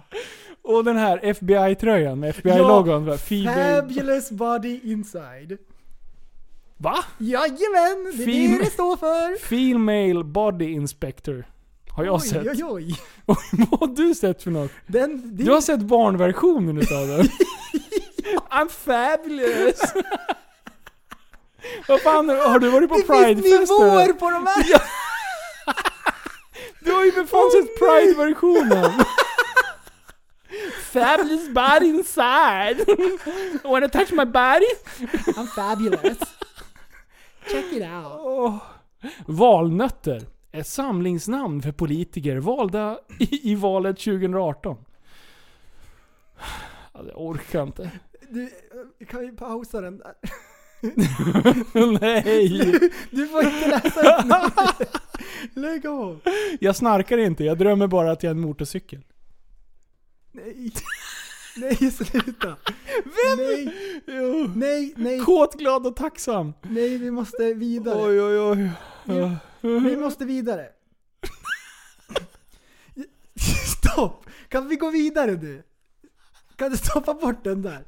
Och 0.61 0.83
den 0.83 0.97
här 0.97 1.19
FBI-tröjan 1.23 2.19
med 2.19 2.29
FBI-logon. 2.29 3.07
Ja. 3.07 3.17
Fabulous 3.17 4.31
body 4.31 4.79
inside. 4.83 5.57
Va? 6.81 7.03
Jajamän! 7.17 8.11
Det 8.17 8.23
är 8.23 8.25
Fin- 8.25 8.57
det 8.57 8.63
det 8.63 8.71
står 8.71 8.97
för. 8.97 9.37
Female 9.45 10.23
Body 10.23 10.65
Inspector. 10.65 11.45
Har 11.89 12.03
jag 12.05 12.15
oj, 12.15 12.21
sett. 12.21 12.47
oj, 12.47 12.63
oj. 12.69 12.99
Vad 13.25 13.79
har 13.79 13.87
du 13.95 14.15
sett 14.15 14.43
för 14.43 14.51
något? 14.51 14.71
Den, 14.87 15.37
det, 15.37 15.43
Du 15.43 15.51
har 15.51 15.61
sett 15.61 15.79
barnversionen 15.79 16.77
utav 16.77 17.07
den? 17.07 17.21
I'm 18.51 18.69
fabulous! 18.69 19.79
Vad 21.87 22.01
fan, 22.01 22.29
har 22.29 22.59
du 22.59 22.69
varit 22.69 22.89
på 22.89 22.95
det 22.97 23.35
finns 23.35 23.69
nivåer 23.69 24.13
på 24.13 24.29
de 24.31 24.47
här! 24.47 24.81
Du 26.79 26.91
har 26.91 27.05
ju 27.05 27.11
för 27.11 27.23
fan 27.25 27.51
sett 27.51 27.79
Pride-versionen! 27.79 28.91
Fabulous 30.91 31.49
body 31.49 31.85
inside! 31.89 32.85
Wanna 33.63 33.89
touch 33.89 34.11
my 34.11 34.25
body? 34.25 34.65
I'm 35.35 35.47
fabulous. 35.47 36.17
Check 37.47 37.73
it 37.73 37.81
out. 37.81 38.19
Åh. 38.19 38.57
Valnötter. 39.25 40.21
Ett 40.51 40.67
samlingsnamn 40.67 41.61
för 41.61 41.71
politiker 41.71 42.37
valda 42.37 42.99
i, 43.19 43.51
i 43.51 43.55
valet 43.55 43.99
2018. 43.99 44.77
Alltså, 46.91 47.11
jag 47.11 47.21
orkar 47.21 47.63
inte. 47.63 47.91
Du, 48.29 48.43
eh, 48.43 49.07
kan 49.07 49.19
vi 49.21 49.31
pausa 49.31 49.81
den 49.81 49.97
där? 49.97 50.13
Nej! 51.99 52.79
Du 53.11 53.27
får 53.27 53.43
inte 53.45 53.67
läsa 53.67 54.19
upp 54.19 54.25
något. 54.25 55.01
Lägg 55.53 55.87
av. 55.87 56.19
Jag 56.59 56.75
snarkar 56.75 57.17
inte, 57.17 57.43
jag 57.43 57.57
drömmer 57.57 57.87
bara 57.87 58.11
att 58.11 58.23
jag 58.23 58.29
är 58.31 58.35
en 58.35 58.41
motorcykel. 58.41 59.01
Nej. 60.31 60.71
Nej, 61.55 61.91
sluta. 61.91 62.57
Vem? 63.03 63.37
Nej, 63.37 63.73
Jo. 64.07 64.51
nej, 64.55 64.93
nej. 64.97 65.19
Kåt, 65.19 65.53
glad 65.59 65.87
och 65.87 65.95
tacksam. 65.95 66.53
Nej, 66.61 66.97
vi 66.97 67.11
måste 67.11 67.53
vidare. 67.53 68.01
Oj, 68.01 68.21
oj, 68.21 68.39
oj. 68.39 68.69
Ja. 69.05 69.35
Vi 69.61 69.97
måste 69.97 70.25
vidare. 70.25 70.67
Stopp! 73.67 74.25
Kan 74.49 74.67
vi 74.67 74.75
gå 74.75 74.89
vidare 74.91 75.31
nu? 75.31 75.63
Kan 76.55 76.71
du 76.71 76.77
stoppa 76.77 77.13
bort 77.13 77.43
den 77.43 77.61
där? 77.61 77.83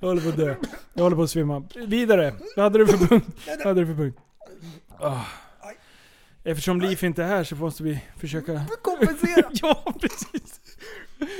Jag 0.00 0.08
håller 0.08 0.22
på 0.22 0.28
att 0.28 0.36
dö. 0.36 0.54
Jag 0.94 1.02
håller 1.02 1.16
på 1.16 1.22
att 1.22 1.30
svimma. 1.30 1.62
Vidare. 1.86 2.34
Vad 2.56 2.62
hade 2.62 2.78
du 2.78 2.86
för 2.86 3.06
punkt? 3.06 3.26
Vad 3.46 3.66
hade 3.66 3.80
du 3.80 3.86
för 3.86 3.94
punkt? 3.94 4.18
Ah. 5.00 5.20
Eftersom 6.44 6.80
Liv 6.80 7.04
inte 7.04 7.22
är 7.22 7.26
här 7.26 7.44
så 7.44 7.56
måste 7.56 7.82
vi 7.82 8.00
försöka... 8.16 8.62
Kompensera! 8.82 9.42
ja, 9.52 9.94
precis. 10.00 10.60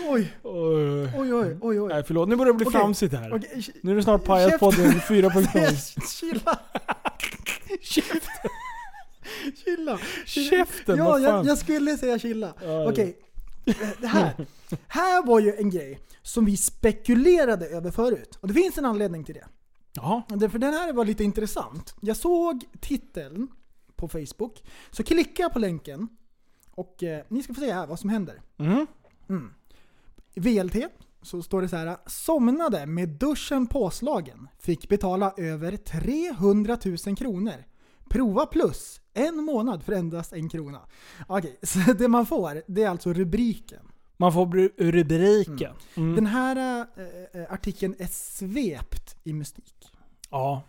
Oj, 0.08 0.32
Oj. 0.42 1.10
oj, 1.16 1.34
oj, 1.34 1.58
oj. 1.60 1.80
oj. 1.80 1.88
Nej 1.88 2.02
förlåt, 2.06 2.28
nu 2.28 2.36
börjar 2.36 2.52
det 2.52 2.56
bli 2.56 2.66
Okej. 2.66 2.80
flamsigt 2.80 3.14
här. 3.14 3.30
Sh- 3.30 3.70
Nu 3.82 3.92
är 3.92 3.96
det 3.96 4.02
snart 4.02 4.24
Pajaspodden 4.24 4.90
4.0. 4.92 6.08
Chilla! 6.20 6.58
Käften! 7.80 8.50
Chilla! 9.64 9.98
Käften, 10.26 10.98
Ja, 10.98 11.04
vad 11.04 11.20
jag, 11.22 11.30
fan. 11.30 11.46
jag 11.46 11.58
skulle 11.58 11.96
säga 11.96 12.18
chilla. 12.18 12.52
Okej. 12.88 13.04
Eh, 13.08 13.27
Det 14.00 14.06
här. 14.06 14.46
Här 14.88 15.26
var 15.26 15.40
ju 15.40 15.54
en 15.54 15.70
grej 15.70 16.00
som 16.22 16.44
vi 16.44 16.56
spekulerade 16.56 17.66
över 17.66 17.90
förut. 17.90 18.38
Och 18.40 18.48
det 18.48 18.54
finns 18.54 18.78
en 18.78 18.84
anledning 18.84 19.24
till 19.24 19.34
det. 19.34 19.46
Jaha. 19.92 20.22
För 20.28 20.58
den 20.58 20.72
här 20.72 20.92
var 20.92 21.04
lite 21.04 21.24
intressant. 21.24 21.94
Jag 22.00 22.16
såg 22.16 22.64
titeln 22.80 23.48
på 23.96 24.08
Facebook, 24.08 24.62
så 24.90 25.02
klickade 25.02 25.42
jag 25.42 25.52
på 25.52 25.58
länken 25.58 26.08
och 26.70 27.02
eh, 27.02 27.24
ni 27.28 27.42
ska 27.42 27.54
få 27.54 27.60
se 27.60 27.72
här 27.72 27.86
vad 27.86 28.00
som 28.00 28.10
händer. 28.10 28.42
Mm. 28.58 28.86
Mm. 29.28 29.54
VLT 30.34 30.76
så 31.22 31.42
står 31.42 31.62
det 31.62 31.68
så 31.68 31.76
här. 31.76 31.96
Somnade 32.06 32.86
med 32.86 33.08
duschen 33.08 33.66
påslagen. 33.66 34.48
Fick 34.58 34.88
betala 34.88 35.34
över 35.36 35.76
300 35.76 36.78
000 37.06 37.16
kronor. 37.16 37.64
Prova 38.08 38.46
plus. 38.46 39.00
En 39.18 39.44
månad 39.44 39.82
för 39.82 39.92
endast 39.92 40.32
en 40.32 40.48
krona. 40.48 40.80
Okej, 41.26 41.58
så 41.62 41.78
det 41.78 42.08
man 42.08 42.26
får, 42.26 42.62
det 42.66 42.82
är 42.82 42.88
alltså 42.88 43.12
rubriken. 43.12 43.82
Man 44.16 44.32
får 44.32 44.46
rubriken. 44.82 45.72
Mm. 45.96 46.14
Den 46.14 46.26
här 46.26 46.86
eh, 47.32 47.52
artikeln 47.52 47.94
är 47.98 48.06
svept 48.10 49.16
i 49.24 49.32
mystik. 49.32 49.92
Ja. 50.30 50.62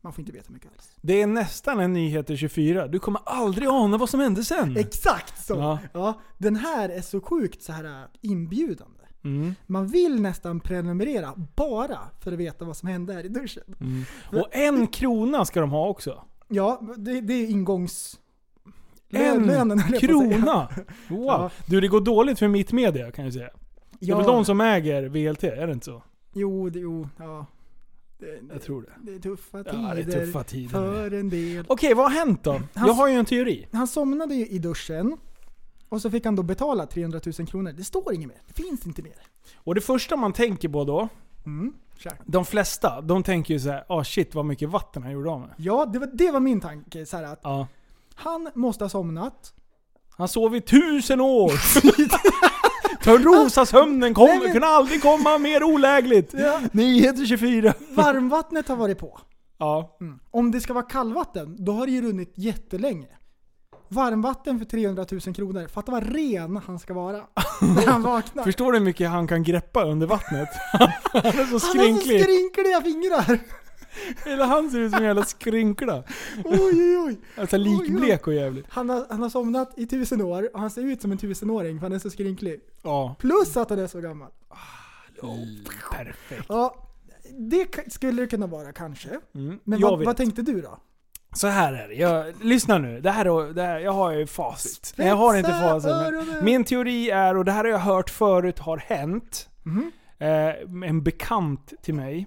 Man 0.00 0.12
får 0.12 0.20
inte 0.20 0.32
veta 0.32 0.52
mycket 0.52 0.72
alls. 0.72 0.90
Det 1.00 1.22
är 1.22 1.26
nästan 1.26 1.80
en 1.80 1.92
Nyheter 1.92 2.36
24. 2.36 2.86
Du 2.86 2.98
kommer 2.98 3.20
aldrig 3.26 3.68
ana 3.68 3.96
vad 3.96 4.10
som 4.10 4.20
hände 4.20 4.44
sen. 4.44 4.76
Exakt 4.76 5.46
så! 5.46 5.54
Ja. 5.54 5.78
Ja. 5.92 6.20
den 6.38 6.56
här 6.56 6.88
är 6.88 7.00
så 7.00 7.20
sjukt 7.20 7.62
så 7.62 7.72
här 7.72 8.06
inbjudande. 8.20 9.00
Mm. 9.24 9.54
Man 9.66 9.86
vill 9.86 10.22
nästan 10.22 10.60
prenumerera 10.60 11.34
bara 11.56 11.98
för 12.20 12.32
att 12.32 12.38
veta 12.38 12.64
vad 12.64 12.76
som 12.76 12.88
hände 12.88 13.12
här 13.12 13.24
i 13.24 13.28
duschen. 13.28 13.76
Mm. 13.80 14.04
Och 14.32 14.48
en 14.56 14.86
krona 14.86 15.44
ska 15.44 15.60
de 15.60 15.70
ha 15.70 15.88
också. 15.88 16.24
Ja, 16.50 16.80
det, 16.96 17.20
det 17.20 17.34
är 17.34 17.46
ingångs... 17.50 18.20
En 19.12 19.46
lönen, 19.46 19.78
krona! 20.00 20.68
Wow. 21.08 21.24
Ja. 21.26 21.50
Du, 21.66 21.80
det 21.80 21.88
går 21.88 22.00
dåligt 22.00 22.38
för 22.38 22.48
mitt 22.48 22.72
media 22.72 23.10
kan 23.12 23.24
jag 23.24 23.34
säga. 23.34 23.50
Det 24.00 24.06
är 24.06 24.10
Ja. 24.10 24.16
väl 24.16 24.26
de 24.26 24.44
som 24.44 24.60
äger 24.60 25.02
VLT, 25.08 25.44
är 25.44 25.66
det 25.66 25.72
inte 25.72 25.84
så? 25.86 26.02
Jo, 26.32 26.70
det, 26.70 26.78
jo, 26.78 27.08
ja. 27.18 27.46
Det, 28.18 28.40
Jag 28.52 28.62
tror 28.62 28.82
det. 28.82 28.92
det 29.10 29.14
är 29.14 29.18
tuffa 29.18 29.58
Ja, 29.58 29.64
tider, 29.64 29.94
det 29.94 30.14
är 30.14 30.26
tuffa 30.26 30.42
tider. 30.44 30.68
för 30.70 31.10
en 31.14 31.30
del. 31.30 31.64
Okej, 31.68 31.94
vad 31.94 32.04
har 32.12 32.18
hänt 32.18 32.44
då? 32.44 32.52
Han- 32.74 32.86
Jag 32.88 32.94
har 32.94 33.08
ju 33.08 33.14
en 33.14 33.24
teori. 33.24 33.66
Han 33.72 33.86
somnade 33.86 34.34
ju 34.34 34.46
i 34.46 34.58
duschen 34.58 35.16
och 35.88 36.02
så 36.02 36.10
fick 36.10 36.24
han 36.24 36.36
då 36.36 36.42
betala 36.42 36.86
300 36.86 37.20
000 37.38 37.46
kronor. 37.46 37.72
Det 37.72 37.84
står 37.84 38.14
inget 38.14 38.28
mer. 38.28 38.38
Det 38.46 38.62
finns 38.62 38.86
inte 38.86 39.02
mer. 39.02 39.14
Och 39.54 39.74
det 39.74 39.80
första 39.80 40.16
man 40.16 40.32
tänker 40.32 40.68
på 40.68 40.84
då, 40.84 41.08
Mm. 41.46 41.72
Kör. 42.02 42.12
de 42.26 42.44
flesta, 42.44 43.00
de 43.00 43.22
tänker 43.22 43.54
ju 43.54 43.60
såhär, 43.60 43.84
ah 43.88 44.04
shit 44.04 44.34
vad 44.34 44.44
mycket 44.44 44.68
vatten 44.68 45.02
han 45.02 45.12
gjorde 45.12 45.30
av 45.30 45.40
med. 45.40 45.50
Ja, 45.56 45.86
det 45.86 45.98
var, 45.98 46.10
det 46.12 46.30
var 46.30 46.40
min 46.40 46.60
tanke. 46.60 47.06
Så 47.06 47.16
här 47.16 47.24
att 47.24 47.40
Ja. 47.42 47.66
han 48.14 48.50
måste 48.54 48.84
ha 48.84 48.88
somnat. 48.88 49.52
Han 50.16 50.28
sov 50.28 50.56
i 50.56 50.60
tusen 50.60 51.20
år! 51.20 51.52
Törnrosasömnen 53.04 54.14
kom, 54.14 54.26
Nej, 54.26 54.38
men- 54.42 54.52
kunde 54.52 54.66
aldrig 54.66 55.02
komma 55.02 55.38
mer 55.38 55.62
olägligt! 55.62 56.34
Ja. 56.34 56.60
Nyheter 56.72 57.26
24. 57.26 57.74
Varmvattnet 57.90 58.68
har 58.68 58.76
varit 58.76 58.98
på. 58.98 59.18
Ja. 59.58 59.96
Mm. 60.00 60.18
Om 60.30 60.50
det 60.50 60.60
ska 60.60 60.72
vara 60.74 60.84
kallvatten, 60.84 61.56
då 61.64 61.72
har 61.72 61.86
det 61.86 61.92
ju 61.92 62.02
runnit 62.02 62.32
jättelänge. 62.36 63.06
Varmvatten 63.92 64.58
för 64.58 64.66
300 64.66 65.06
000 65.10 65.20
kronor. 65.20 65.66
Fatta 65.66 65.92
vad 65.92 66.14
ren 66.16 66.56
han 66.56 66.78
ska 66.78 66.94
vara 66.94 67.16
när 67.60 67.86
han 67.86 68.02
vaknar. 68.02 68.44
Förstår 68.44 68.72
du 68.72 68.78
hur 68.78 68.84
mycket 68.84 69.10
han 69.10 69.26
kan 69.26 69.42
greppa 69.42 69.84
under 69.84 70.06
vattnet? 70.06 70.48
han 70.72 70.82
är 70.82 71.00
så 71.02 71.18
Han 71.18 71.36
har 71.36 71.44
så 71.46 71.60
skrynklig. 71.60 72.22
skrynkliga 72.22 72.82
fingrar! 72.82 73.38
Hela 74.24 74.44
han 74.44 74.70
ser 74.70 74.78
ut 74.78 74.90
som 74.90 74.98
en 75.00 75.06
jävla 75.06 75.24
skrynkla. 75.24 76.02
Oj, 76.44 76.58
oj, 76.60 76.98
oj. 76.98 77.20
Alltså 77.36 77.56
likblek 77.56 78.26
och 78.26 78.34
jävligt. 78.34 78.66
Han 78.68 78.88
har, 78.88 79.06
han 79.10 79.22
har 79.22 79.30
somnat 79.30 79.72
i 79.76 79.86
tusen 79.86 80.20
år 80.20 80.50
och 80.54 80.60
han 80.60 80.70
ser 80.70 80.82
ut 80.82 81.02
som 81.02 81.12
en 81.12 81.18
tusenåring 81.18 81.78
för 81.78 81.82
han 81.82 81.92
är 81.92 81.98
så 81.98 82.10
skrynklig. 82.10 82.60
Ja. 82.82 83.16
Plus 83.18 83.56
att 83.56 83.70
han 83.70 83.78
är 83.78 83.86
så 83.86 84.00
gammal. 84.00 84.30
Perfekt. 85.90 86.46
Ja, 86.48 86.86
det 87.38 87.92
skulle 87.92 88.22
det 88.22 88.28
kunna 88.28 88.46
vara 88.46 88.72
kanske. 88.72 89.20
Mm. 89.34 89.58
Men 89.64 89.80
vad, 89.80 90.04
vad 90.04 90.16
tänkte 90.16 90.42
du 90.42 90.60
då? 90.60 90.78
Så 91.32 91.46
här 91.46 91.72
är 91.72 91.88
det. 91.88 91.94
Jag, 91.94 92.34
lyssna 92.42 92.78
nu. 92.78 93.00
Det 93.00 93.10
här, 93.10 93.24
är, 93.24 93.54
det 93.54 93.62
här, 93.62 93.78
jag 93.78 93.92
har 93.92 94.10
ju 94.10 94.26
facit. 94.26 94.92
Nej, 94.96 95.08
jag 95.08 95.16
har 95.16 95.36
inte 95.36 95.50
facit. 95.50 95.90
Men 95.90 96.44
min 96.44 96.64
teori 96.64 97.10
är, 97.10 97.36
och 97.36 97.44
det 97.44 97.52
här 97.52 97.64
har 97.64 97.70
jag 97.70 97.78
hört 97.78 98.10
förut 98.10 98.58
har 98.58 98.76
hänt. 98.76 99.48
Mhm. 99.62 99.92
Eh, 100.18 100.88
en 100.88 101.02
bekant 101.02 101.72
till 101.82 101.94
mig. 101.94 102.26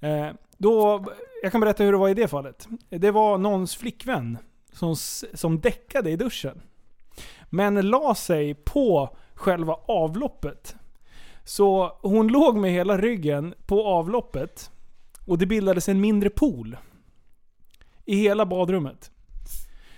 Eh, 0.00 0.28
då, 0.58 1.04
jag 1.42 1.52
kan 1.52 1.60
berätta 1.60 1.84
hur 1.84 1.92
det 1.92 1.98
var 1.98 2.08
i 2.08 2.14
det 2.14 2.28
fallet. 2.28 2.68
Det 2.88 3.10
var 3.10 3.38
någons 3.38 3.76
flickvän 3.76 4.38
som, 4.72 4.96
som 5.34 5.60
däckade 5.60 6.10
i 6.10 6.16
duschen. 6.16 6.62
Men 7.50 7.80
la 7.80 8.14
sig 8.14 8.54
på 8.54 9.16
själva 9.34 9.74
avloppet. 9.88 10.76
Så 11.44 11.98
hon 12.02 12.28
låg 12.28 12.56
med 12.56 12.72
hela 12.72 12.98
ryggen 12.98 13.54
på 13.66 13.86
avloppet 13.86 14.70
och 15.26 15.38
det 15.38 15.46
bildades 15.46 15.88
en 15.88 16.00
mindre 16.00 16.30
pool. 16.30 16.76
I 18.04 18.16
hela 18.16 18.46
badrummet. 18.46 19.10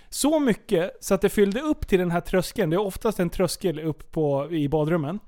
Så 0.09 0.39
mycket 0.39 0.97
så 0.99 1.13
att 1.13 1.21
det 1.21 1.29
fyllde 1.29 1.61
upp 1.61 1.87
till 1.87 1.99
den 1.99 2.11
här 2.11 2.21
tröskeln. 2.21 2.69
Det 2.69 2.75
är 2.75 2.81
oftast 2.81 3.19
en 3.19 3.29
tröskel 3.29 3.79
upp 3.79 4.11
på, 4.11 4.51
i 4.51 4.69
badrummen. 4.69 5.19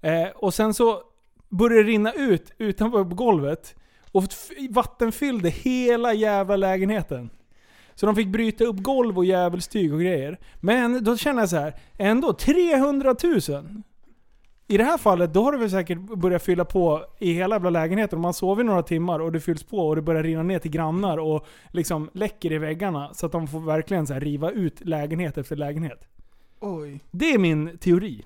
Eh, 0.00 0.28
och 0.34 0.54
sen 0.54 0.74
så 0.74 1.02
började 1.48 1.82
det 1.82 1.88
rinna 1.88 2.12
ut 2.12 2.52
utanför 2.58 3.04
golvet. 3.04 3.74
Och 4.12 4.24
vattenfyllde 4.70 5.48
hela 5.48 6.14
jävla 6.14 6.56
lägenheten. 6.56 7.30
Så 7.94 8.06
de 8.06 8.16
fick 8.16 8.28
bryta 8.28 8.64
upp 8.64 8.76
golv 8.76 9.18
och 9.18 9.24
djävulstyg 9.24 9.94
och 9.94 10.00
grejer. 10.00 10.38
Men 10.60 11.04
då 11.04 11.16
känner 11.16 11.42
jag 11.42 11.48
så 11.48 11.56
här, 11.56 11.74
ändå 11.96 12.32
300 12.32 13.14
000. 13.48 13.82
I 14.70 14.76
det 14.76 14.84
här 14.84 14.98
fallet, 14.98 15.32
då 15.34 15.42
har 15.42 15.52
det 15.52 15.58
väl 15.58 15.70
säkert 15.70 15.98
börjat 15.98 16.42
fylla 16.42 16.64
på 16.64 17.04
i 17.18 17.32
hela 17.32 17.54
jävla 17.54 17.70
lägenheten. 17.70 18.20
Man 18.20 18.34
sover 18.34 18.64
några 18.64 18.82
timmar 18.82 19.20
och 19.20 19.32
det 19.32 19.40
fylls 19.40 19.62
på 19.62 19.88
och 19.88 19.96
det 19.96 20.02
börjar 20.02 20.22
rinna 20.22 20.42
ner 20.42 20.58
till 20.58 20.70
grannar 20.70 21.18
och 21.18 21.46
liksom 21.72 22.10
läcker 22.12 22.52
i 22.52 22.58
väggarna. 22.58 23.14
Så 23.14 23.26
att 23.26 23.32
de 23.32 23.48
får 23.48 23.60
verkligen 23.60 24.06
så 24.06 24.14
riva 24.14 24.50
ut 24.50 24.80
lägenhet 24.84 25.38
efter 25.38 25.56
lägenhet. 25.56 26.08
Oj, 26.60 27.00
Det 27.10 27.34
är 27.34 27.38
min 27.38 27.78
teori. 27.78 28.24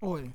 oj. 0.00 0.30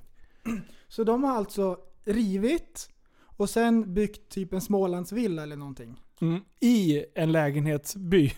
Så 0.87 1.03
de 1.03 1.23
har 1.23 1.35
alltså 1.37 1.77
rivit 2.05 2.89
och 3.37 3.49
sen 3.49 3.93
byggt 3.93 4.29
typ 4.29 4.53
en 4.53 4.61
Smålandsvilla 4.61 5.43
eller 5.43 5.55
någonting. 5.55 5.99
Mm. 6.22 6.41
I 6.60 7.06
en 7.15 7.31
lägenhetsby. 7.31 8.31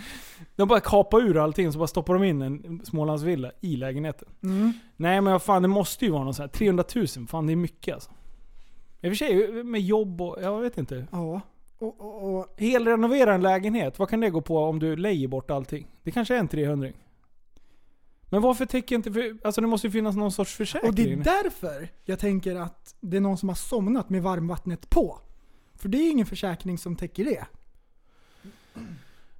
de 0.56 0.68
bara 0.68 0.80
kapar 0.80 1.20
ur 1.20 1.38
allting 1.38 1.72
så 1.72 1.78
bara 1.78 1.88
stoppar 1.88 2.14
de 2.14 2.24
in 2.24 2.42
en 2.42 2.80
Smålandsvilla 2.84 3.52
i 3.60 3.76
lägenheten. 3.76 4.28
Mm. 4.42 4.72
Nej 4.96 5.20
men 5.20 5.40
fan, 5.40 5.62
det 5.62 5.68
måste 5.68 6.04
ju 6.04 6.10
vara 6.10 6.24
något 6.24 6.36
sånt 6.36 6.52
här. 6.52 6.58
300 6.58 6.84
000, 6.94 7.06
fan 7.06 7.46
det 7.46 7.52
är 7.52 7.56
mycket 7.56 7.94
alltså. 7.94 8.10
I 9.00 9.08
och 9.08 9.10
för 9.10 9.14
sig 9.14 9.64
med 9.64 9.80
jobb 9.80 10.20
och, 10.20 10.42
jag 10.42 10.60
vet 10.60 10.78
inte. 10.78 11.06
Ja. 11.10 11.40
Och, 11.78 12.00
och, 12.00 12.34
och, 12.34 12.54
Helrenovera 12.58 13.34
en 13.34 13.42
lägenhet, 13.42 13.98
vad 13.98 14.08
kan 14.08 14.20
det 14.20 14.30
gå 14.30 14.40
på 14.40 14.58
om 14.58 14.78
du 14.78 14.96
lejer 14.96 15.28
bort 15.28 15.50
allting? 15.50 15.86
Det 16.02 16.10
kanske 16.10 16.34
är 16.34 16.38
en 16.38 16.48
300 16.48 16.88
Men 18.30 18.42
varför 18.42 18.66
täcker 18.66 18.96
inte, 18.96 19.12
för, 19.12 19.36
alltså 19.44 19.60
det 19.60 19.66
måste 19.66 19.86
ju 19.86 19.90
finnas 19.90 20.16
någon 20.16 20.32
sorts 20.32 20.54
försäkring. 20.54 20.88
och 20.88 20.94
det 20.94 21.12
är 21.12 21.16
därför 21.16 21.88
jag 22.04 22.18
tänker 22.18 22.56
att 22.56 22.94
det 23.00 23.16
är 23.16 23.20
någon 23.20 23.38
som 23.38 23.48
har 23.48 23.56
somnat 23.56 24.10
med 24.10 24.22
varmvattnet 24.22 24.90
på. 24.90 25.20
För 25.78 25.88
det 25.88 25.98
är 25.98 26.10
ingen 26.10 26.26
försäkring 26.26 26.78
som 26.78 26.96
täcker 26.96 27.24
det. 27.24 27.46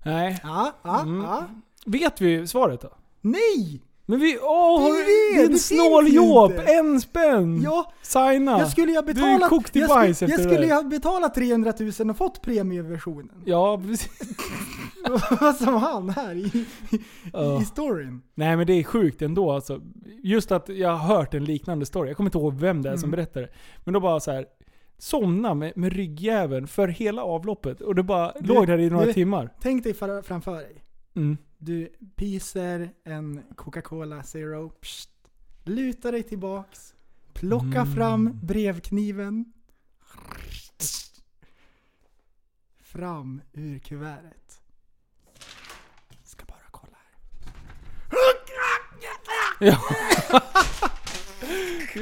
Nej. 0.03 0.41
Ja, 0.43 0.73
ja, 0.83 1.01
Mm. 1.03 1.23
ja. 1.25 1.45
Vet 1.87 2.21
vi 2.21 2.47
svaret 2.47 2.81
då? 2.81 2.89
Nej! 3.21 3.83
Men 4.09 4.21
vi, 4.21 4.39
åh, 4.43 4.85
vet, 4.85 5.07
det 5.07 5.39
din 5.43 5.49
finns 5.49 5.67
snåljåp! 5.67 6.53
En 6.67 7.01
spänn! 7.01 7.63
Ja, 7.63 7.93
Signa! 8.03 8.59
jag 8.59 8.71
skulle 8.71 8.93
ju 8.93 8.97
ha 8.99 9.03
Du 9.03 9.11
är 9.25 9.49
kokt 9.49 9.77
i 9.77 9.81
jag 9.81 9.89
bajs 9.89 10.17
skulle, 10.17 10.33
jag 10.33 10.41
efter 10.41 10.51
skulle 10.51 10.61
det 10.67 10.67
ju 10.69 10.75
ha 10.75 10.83
betalat 10.83 11.35
300 11.35 11.73
000 11.99 12.11
och 12.11 12.17
fått 12.17 12.43
premieversionen. 12.43 13.43
Ja, 13.45 13.81
precis. 13.87 14.37
Vad 15.41 15.57
som 15.57 15.75
han 15.75 16.11
här 16.11 16.35
i, 16.35 16.65
Ja. 17.33 17.63
i 17.63 17.65
storyn. 17.65 18.23
Nej 18.35 18.57
men 18.57 18.67
det 18.67 18.73
är 18.73 18.85
sjukt 18.85 19.23
ändå 19.23 19.53
alltså. 19.53 19.81
Just 20.23 20.53
att 20.53 20.69
jag 20.69 20.91
har 20.97 21.17
hört 21.17 21.35
en 21.35 21.45
liknande 21.45 21.87
story. 21.87 22.09
Jag 22.09 22.17
kommer 22.17 22.29
inte 22.29 22.39
ihåg 22.39 22.55
vem 22.55 22.83
det 22.83 22.89
är 22.91 22.97
som 22.97 23.01
Mm. 23.05 23.11
berättar 23.11 23.41
det. 23.41 23.49
Men 23.85 23.95
då 23.95 24.01
bara 24.01 24.21
så 24.21 24.33
här. 24.33 24.47
Somna 24.99 25.55
med, 25.55 25.73
med 25.77 25.93
ryggjäveln 25.93 26.67
för 26.67 26.89
hela 26.89 27.23
avloppet. 27.25 27.81
Och 27.81 27.95
det 27.95 28.03
bara 28.03 28.33
Du- 28.41 28.47
låg 28.47 28.67
där 28.67 28.79
i 28.79 28.91
några 28.91 29.07
du- 29.07 29.13
timmar. 29.13 29.51
Tänk 29.61 29.85
dig 29.85 29.95
för, 29.95 30.23
framför 30.23 30.55
dig. 30.55 30.85
Mm. 31.15 31.37
Du 31.59 31.93
pyser 32.17 32.91
en 33.05 33.43
Coca-Cola 33.57 34.23
Zero. 34.23 34.69
Psst, 34.71 35.11
lutar 35.65 36.13
dig 36.13 36.23
tillbaks. 36.23 36.95
Plocka 37.33 37.67
Mm. 37.81 37.95
fram 37.95 38.41
brevkniven. 38.43 39.53
Fram 42.81 43.41
ur 43.53 43.79
kuvertet. 43.79 44.61
Ska 46.25 46.45
bara 46.45 46.59
kolla 46.71 46.97
här. 46.97 47.17
Ja. 49.61 49.79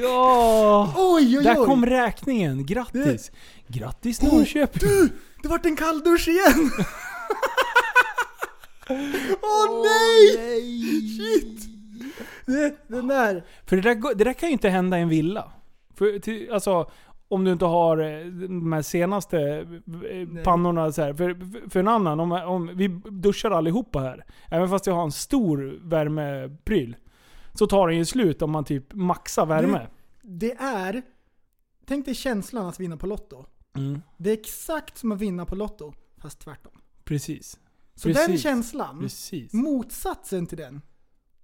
Ja. 0.03 0.93
Oj, 0.97 1.39
oj, 1.39 1.45
Där 1.45 1.61
oj! 1.61 1.67
kom 1.67 1.87
räkningen. 1.87 2.67
Grattis. 2.67 3.31
Grattis 3.69 4.23
Norrköping. 4.23 4.89
Du! 4.89 5.09
Det 5.43 5.49
vart 5.49 5.67
en 5.67 5.77
kalldusch 5.77 6.29
igen! 6.29 6.71
Åh 9.43 9.83
nej! 9.83 10.37
Shit! 11.19 11.69
Det, 12.47 12.77
den 12.89 13.09
där. 13.09 13.45
För 13.67 13.77
det 13.77 13.83
där, 13.83 14.15
det 14.15 14.25
där 14.25 14.33
kan 14.33 14.49
ju 14.49 14.53
inte 14.53 14.69
hända 14.69 14.99
i 14.99 15.03
en 15.03 15.09
villa. 15.09 15.53
För, 15.95 16.19
till, 16.19 16.53
alltså, 16.53 16.91
om 17.29 17.45
du 17.45 17.53
inte 17.53 17.65
har 17.65 17.99
eh, 17.99 18.27
de 18.49 18.73
här 18.73 18.83
senaste 18.83 19.39
eh, 20.11 20.43
pannorna 20.45 20.93
så 20.93 21.03
här. 21.03 21.15
För, 21.15 21.37
för 21.71 21.81
en 21.81 21.89
annan, 21.89 22.21
om, 22.21 22.33
om 22.33 22.71
vi 22.75 22.89
duschar 23.11 23.51
allihopa 23.51 23.99
här. 23.99 24.25
Även 24.51 24.69
fast 24.69 24.87
jag 24.87 24.95
har 24.95 25.05
en 25.05 25.13
stor 25.13 25.79
värmepryl. 25.83 26.97
Så 27.55 27.67
tar 27.67 27.89
den 27.89 27.97
ju 27.97 28.05
slut 28.05 28.43
om 28.43 28.51
man 28.51 28.65
typ 28.65 28.95
maxar 28.95 29.47
värme. 29.47 29.87
Det 30.23 30.53
är... 30.53 31.03
Tänk 31.87 32.05
dig 32.05 32.15
känslan 32.15 32.67
att 32.67 32.81
vinna 32.81 32.97
på 32.97 33.07
Lotto. 33.07 33.45
Mm. 33.77 34.01
Det 34.17 34.31
är 34.31 34.35
exakt 34.35 34.99
som 34.99 35.13
att 35.13 35.21
vinna 35.21 35.47
på 35.47 35.55
Lotto, 35.55 35.93
fast 36.19 36.41
tvärtom. 36.41 36.73
Precis. 37.05 37.61
Så 37.95 38.09
den 38.09 38.15
Precis. 38.17 38.43
känslan, 38.43 39.01
Precis. 39.01 39.53
motsatsen 39.53 40.47
till 40.47 40.59
den, 40.59 40.81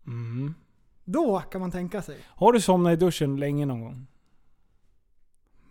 Mm. 0.06 0.54
då 1.04 1.40
kan 1.40 1.60
man 1.60 1.70
tänka 1.70 2.02
sig. 2.02 2.18
Har 2.26 2.52
du 2.52 2.60
somnat 2.60 2.92
i 2.92 2.96
duschen 2.96 3.36
länge 3.36 3.66
någon 3.66 3.80
gång? 3.80 4.06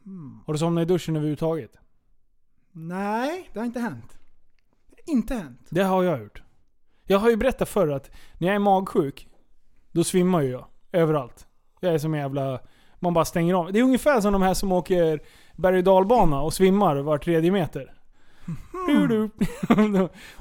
Hmm. 0.03 0.39
Har 0.45 0.53
du 0.53 0.59
somnat 0.59 0.81
i 0.81 0.85
duschen 0.85 1.15
överhuvudtaget? 1.15 1.77
Nej, 2.71 3.49
det 3.53 3.59
har 3.59 3.65
inte 3.65 3.79
hänt. 3.79 4.17
Inte 5.05 5.35
hänt. 5.35 5.67
Det 5.69 5.83
har 5.83 6.03
jag 6.03 6.19
gjort. 6.23 6.43
Jag 7.03 7.19
har 7.19 7.29
ju 7.29 7.35
berättat 7.35 7.69
förr 7.69 7.87
att 7.87 8.11
när 8.37 8.47
jag 8.47 8.55
är 8.55 8.59
magsjuk, 8.59 9.27
då 9.91 10.03
svimmar 10.03 10.41
ju 10.41 10.51
jag. 10.51 10.65
Överallt. 10.91 11.47
Jag 11.79 11.93
är 11.93 11.97
som 11.97 12.13
en 12.13 12.19
jävla... 12.19 12.59
Man 12.99 13.13
bara 13.13 13.25
stänger 13.25 13.53
av. 13.53 13.73
Det 13.73 13.79
är 13.79 13.83
ungefär 13.83 14.21
som 14.21 14.33
de 14.33 14.41
här 14.41 14.53
som 14.53 14.71
åker 14.71 15.19
berg 15.55 15.89
och 15.89 16.43
och 16.45 16.53
svimmar 16.53 16.95
var 16.95 17.17
tredje 17.17 17.51
meter. 17.51 17.93
Du. 18.87 19.29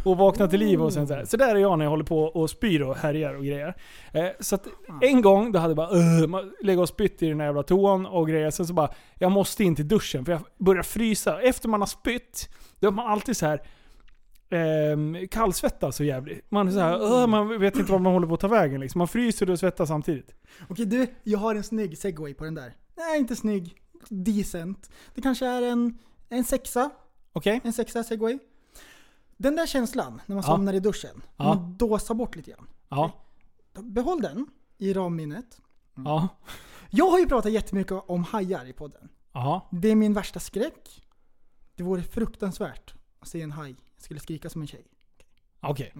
och 0.04 0.16
vaknar 0.16 0.48
till 0.48 0.60
liv 0.60 0.82
och 0.82 0.92
sen 0.92 1.06
så 1.06 1.14
här. 1.14 1.24
Så 1.24 1.36
där 1.36 1.54
är 1.54 1.58
jag 1.58 1.78
när 1.78 1.84
jag 1.84 1.90
håller 1.90 2.04
på 2.04 2.24
och 2.24 2.50
spyr 2.50 2.82
och 2.82 2.96
härjar 2.96 3.34
och 3.34 3.44
grejer. 3.44 3.74
Eh, 4.12 4.26
så 4.40 4.54
att 4.54 4.66
en 5.00 5.22
gång, 5.22 5.52
då 5.52 5.58
hade 5.58 5.70
jag 5.70 5.76
bara 5.76 5.90
uh, 5.90 6.44
lägger 6.62 6.82
och 6.82 6.88
spytt 6.88 7.22
i 7.22 7.28
den 7.28 7.40
här 7.40 7.46
jävla 7.46 7.62
toan 7.62 8.06
och 8.06 8.28
grejer. 8.28 8.50
Sen 8.50 8.66
så 8.66 8.72
bara, 8.72 8.90
jag 9.14 9.32
måste 9.32 9.64
in 9.64 9.76
till 9.76 9.88
duschen 9.88 10.24
för 10.24 10.32
jag 10.32 10.40
börjar 10.58 10.82
frysa. 10.82 11.40
Efter 11.40 11.68
man 11.68 11.80
har 11.80 11.86
spytt, 11.86 12.48
då 12.80 12.88
är 12.88 12.92
man 12.92 13.06
alltid 13.06 13.36
så 13.36 13.46
här 13.46 13.62
eh, 14.50 15.26
kallsvettas 15.30 15.96
så 15.96 16.04
jävligt. 16.04 16.50
Man 16.50 16.68
är 16.68 16.72
så 16.72 16.78
här, 16.78 16.98
"Åh", 17.02 17.26
man 17.26 17.60
vet 17.60 17.76
inte 17.76 17.92
var 17.92 17.98
man 17.98 18.12
håller 18.12 18.26
på 18.26 18.34
att 18.34 18.40
ta 18.40 18.48
vägen 18.48 18.80
liksom. 18.80 18.98
Man 18.98 19.08
fryser 19.08 19.50
och 19.50 19.58
svettas 19.58 19.88
samtidigt. 19.88 20.34
Okej 20.68 20.86
du, 20.86 21.06
jag 21.22 21.38
har 21.38 21.54
en 21.54 21.62
snygg 21.64 21.98
segway 21.98 22.34
på 22.34 22.44
den 22.44 22.54
där. 22.54 22.76
Nej, 22.96 23.18
inte 23.18 23.36
snygg. 23.36 23.74
Decent. 24.08 24.90
Det 25.14 25.22
kanske 25.22 25.46
är 25.46 25.62
en, 25.62 25.98
en 26.28 26.44
sexa. 26.44 26.90
Okej? 27.32 27.60
En 27.64 27.72
sexa 27.72 28.04
segway. 28.04 28.38
Den 29.36 29.56
där 29.56 29.66
känslan 29.66 30.20
när 30.26 30.34
man 30.36 30.44
Ja. 30.46 30.50
somnar 30.52 30.72
i 30.74 30.80
duschen. 30.80 31.22
Ja. 31.36 31.44
Man 31.44 31.76
dåsar 31.76 32.14
bort 32.14 32.36
lite 32.36 32.50
grann. 32.50 32.66
Ja. 32.88 33.12
Behåll 33.74 34.20
den 34.22 34.46
i 34.78 34.92
ramminnet. 34.92 35.60
Ja. 35.94 36.28
Jag 36.90 37.10
har 37.10 37.18
ju 37.18 37.26
pratat 37.26 37.52
jättemycket 37.52 37.92
om 38.06 38.24
hajar 38.24 38.64
i 38.66 38.72
podden. 38.72 39.08
Ja. 39.32 39.68
Det 39.72 39.88
är 39.88 39.94
min 39.94 40.14
värsta 40.14 40.40
skräck. 40.40 41.02
Det 41.74 41.82
vore 41.82 42.02
fruktansvärt 42.02 42.94
att 43.20 43.28
se 43.28 43.42
en 43.42 43.52
haj. 43.52 43.76
Jag 43.98 44.04
skulle 44.04 44.20
skrika 44.20 44.50
som 44.50 44.60
en 44.60 44.68
tjej. 44.68 44.84
Okej. 45.60 45.92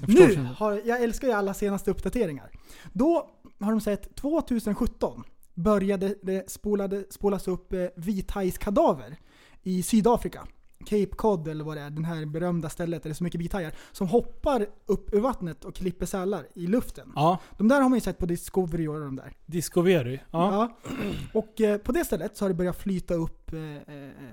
Jag 0.00 0.06
förstår 0.06 0.42
Nu 0.42 0.48
har, 0.56 0.82
jag 0.84 1.02
älskar 1.02 1.28
ju 1.28 1.34
alla 1.34 1.54
senaste 1.54 1.90
uppdateringar. 1.90 2.50
Då 2.92 3.30
har 3.60 3.70
de 3.70 3.80
sett 3.80 4.14
2017 4.14 5.24
började 5.54 6.14
det 6.22 6.50
spolade, 6.50 7.04
spolas 7.10 7.48
upp 7.48 7.72
eh, 7.72 7.86
vithajskadaver 7.96 9.16
i 9.62 9.82
Sydafrika. 9.82 10.46
Cape 10.78 11.06
Cod 11.16 11.48
eller 11.48 11.64
vad 11.64 11.76
det 11.76 11.80
är, 11.80 11.90
den 11.90 12.04
här 12.04 12.26
berömda 12.26 12.68
stället 12.68 13.02
där 13.02 13.10
det 13.10 13.12
är 13.12 13.14
så 13.14 13.24
mycket 13.24 13.40
vithajar. 13.40 13.72
Som 13.92 14.08
hoppar 14.08 14.66
upp 14.86 15.14
ur 15.14 15.20
vattnet 15.20 15.64
och 15.64 15.74
klipper 15.74 16.06
sälar 16.06 16.46
i 16.54 16.66
luften. 16.66 17.12
Ja. 17.14 17.38
De 17.58 17.68
där 17.68 17.80
har 17.80 17.88
man 17.88 17.96
ju 17.96 18.00
sett 18.00 18.18
på 18.18 18.26
Discovery 18.26 18.88
och 18.88 19.00
de 19.00 19.16
där. 19.16 19.32
Discovery. 19.46 20.18
Ja. 20.30 20.70
Ja. 20.82 20.90
Och 21.34 21.60
eh, 21.60 21.78
på 21.78 21.92
det 21.92 22.04
stället 22.04 22.36
så 22.36 22.44
har 22.44 22.48
det 22.48 22.54
börjat 22.54 22.76
flyta 22.76 23.14
upp 23.14 23.52
eh, 23.52 23.58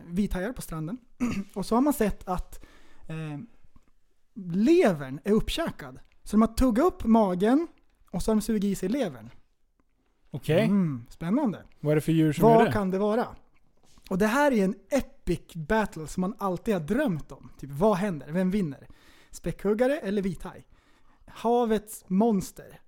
vithajar 0.07 0.53
på 0.53 0.61
stranden. 0.61 0.97
och 1.53 1.65
så 1.65 1.75
har 1.75 1.81
man 1.81 1.93
sett 1.93 2.27
att 2.27 2.65
eh, 3.07 3.39
levern 4.35 5.19
är 5.23 5.31
uppkäkad. 5.31 5.99
Så 6.23 6.31
de 6.31 6.41
har 6.41 6.53
tuggat 6.55 6.85
upp 6.85 7.03
magen 7.05 7.67
och 8.11 8.23
så 8.23 8.31
har 8.31 8.35
de 8.35 8.41
sugit 8.41 8.63
i 8.63 8.75
sig 8.75 8.89
levern. 8.89 9.29
Okej. 10.31 10.65
Mm, 10.65 11.05
spännande. 11.09 11.63
Vad 11.79 11.91
är 11.91 11.95
det 11.95 12.01
för 12.01 12.11
djur 12.11 12.33
som 12.33 12.49
gör 12.49 12.55
Vad 12.55 12.65
det? 12.65 12.71
kan 12.71 12.91
det 12.91 12.97
vara? 12.97 13.27
Och 14.09 14.17
det 14.17 14.27
här 14.27 14.51
är 14.51 14.63
en 14.65 14.75
epic 14.89 15.53
battle 15.53 16.07
som 16.07 16.21
man 16.21 16.35
alltid 16.37 16.73
har 16.73 16.81
drömt 16.81 17.31
om. 17.31 17.51
Typ, 17.59 17.69
vad 17.71 17.97
händer? 17.97 18.31
Vem 18.31 18.51
vinner? 18.51 18.87
Späckhuggare 19.31 19.99
eller 19.99 20.21
vithaj? 20.21 20.65
Havets 21.27 22.03
monster. 22.07 22.79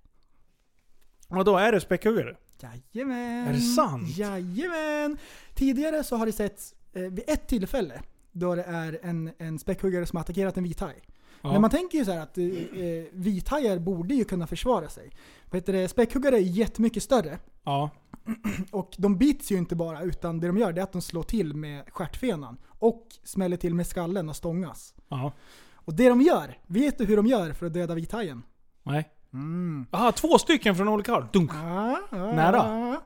Och 1.28 1.44
då 1.44 1.56
är 1.56 1.72
det 1.72 1.80
späckhuggare? 1.80 2.36
Jajamän. 2.60 3.48
Är 3.48 3.52
det 3.52 3.60
sant? 3.60 4.16
Jajamän. 4.16 5.18
Tidigare 5.54 6.04
så 6.04 6.16
har 6.16 6.26
det 6.26 6.32
setts 6.32 6.74
eh, 6.92 7.02
vid 7.02 7.24
ett 7.26 7.48
tillfälle 7.48 8.02
då 8.32 8.54
det 8.54 8.62
är 8.62 8.98
en, 9.02 9.30
en 9.38 9.58
späckhuggare 9.58 10.06
som 10.06 10.16
har 10.16 10.20
attackerat 10.20 10.56
en 10.56 10.64
vithaj. 10.64 11.02
Ja. 11.42 11.52
Men 11.52 11.60
man 11.60 11.70
tänker 11.70 11.98
ju 11.98 12.04
så 12.04 12.12
här 12.12 12.20
att 12.20 12.38
eh, 12.38 12.44
eh, 12.44 13.04
vithajar 13.12 13.78
borde 13.78 14.14
ju 14.14 14.24
kunna 14.24 14.46
försvara 14.46 14.88
sig. 14.88 15.10
Vad 15.50 15.60
heter 15.60 15.72
det? 15.72 15.88
Späckhuggare 15.88 16.36
är 16.36 16.40
jättemycket 16.40 17.02
större. 17.02 17.38
Ja. 17.64 17.90
Och 18.70 18.94
de 18.98 19.16
bits 19.18 19.52
ju 19.52 19.56
inte 19.56 19.76
bara, 19.76 20.02
utan 20.02 20.40
det 20.40 20.46
de 20.46 20.58
gör 20.58 20.78
är 20.78 20.82
att 20.82 20.92
de 20.92 21.02
slår 21.02 21.22
till 21.22 21.54
med 21.54 21.82
stjärtfenan. 21.92 22.56
Och 22.78 23.06
smäller 23.24 23.56
till 23.56 23.74
med 23.74 23.86
skallen 23.86 24.28
och 24.28 24.36
stångas. 24.36 24.94
Ja. 25.08 25.32
Och 25.74 25.94
det 25.94 26.08
de 26.08 26.20
gör, 26.20 26.58
vet 26.66 26.98
du 26.98 27.04
hur 27.04 27.16
de 27.16 27.26
gör 27.26 27.52
för 27.52 27.66
att 27.66 27.74
döda 27.74 27.94
vithajen? 27.94 28.42
Nej. 28.82 29.08
Mm. 29.32 29.86
Jaha, 29.90 30.12
två 30.12 30.38
stycken 30.38 30.74
från 30.76 30.88
olika 30.88 31.12
håll. 31.12 31.26
Dunk. 31.32 31.50
Ja, 31.54 32.00
ja, 32.10 32.16
Nära. 32.32 32.56
ja. 32.56 33.02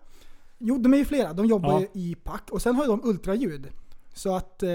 Jo, 0.58 0.78
de 0.78 0.94
är 0.94 0.98
ju 0.98 1.04
flera. 1.04 1.32
De 1.32 1.46
jobbar 1.46 1.80
Ja. 1.80 1.86
i 1.92 2.14
pack. 2.14 2.50
Och 2.50 2.62
sen 2.62 2.74
har 2.76 2.86
de 2.86 3.00
ultraljud. 3.04 3.68
Så 4.12 4.36
att 4.36 4.62
eh, 4.62 4.70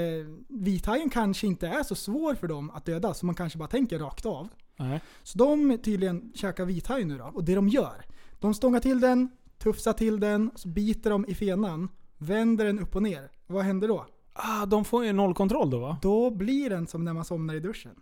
vithajen 0.47 1.09
kanske 1.09 1.47
inte 1.47 1.67
är 1.67 1.83
så 1.83 1.95
svår 1.95 2.35
för 2.35 2.47
dem 2.47 2.71
att 2.71 2.85
döda, 2.85 3.13
så 3.13 3.25
man 3.25 3.35
kanske 3.35 3.57
bara 3.57 3.67
tänker 3.67 3.99
rakt 3.99 4.25
av. 4.25 4.49
Nej. 4.79 5.01
Så 5.23 5.37
de 5.37 5.77
tydligen 5.77 6.31
käkar 6.35 6.65
vithaj 6.65 7.05
nu 7.05 7.17
då. 7.17 7.31
Och 7.33 7.43
det 7.43 7.55
de 7.55 7.69
gör, 7.69 8.05
de 8.39 8.53
stångar 8.53 8.79
till 8.79 8.99
den, 8.99 9.29
tufsar 9.57 9.93
till 9.93 10.19
den, 10.19 10.51
så 10.55 10.67
biter 10.67 11.09
de 11.09 11.25
i 11.25 11.35
fenan, 11.35 11.89
vänder 12.17 12.65
den 12.65 12.79
upp 12.79 12.95
och 12.95 13.03
ner. 13.03 13.31
Vad 13.47 13.65
händer 13.65 13.87
då? 13.87 14.05
Ah, 14.33 14.65
de 14.65 14.85
får 14.85 15.05
ju 15.05 15.13
nollkontroll 15.13 15.69
då 15.69 15.79
va? 15.79 15.97
Då 16.01 16.31
blir 16.31 16.69
den 16.69 16.87
som 16.87 17.05
när 17.05 17.13
man 17.13 17.25
somnar 17.25 17.53
i 17.53 17.59
duschen. 17.59 17.95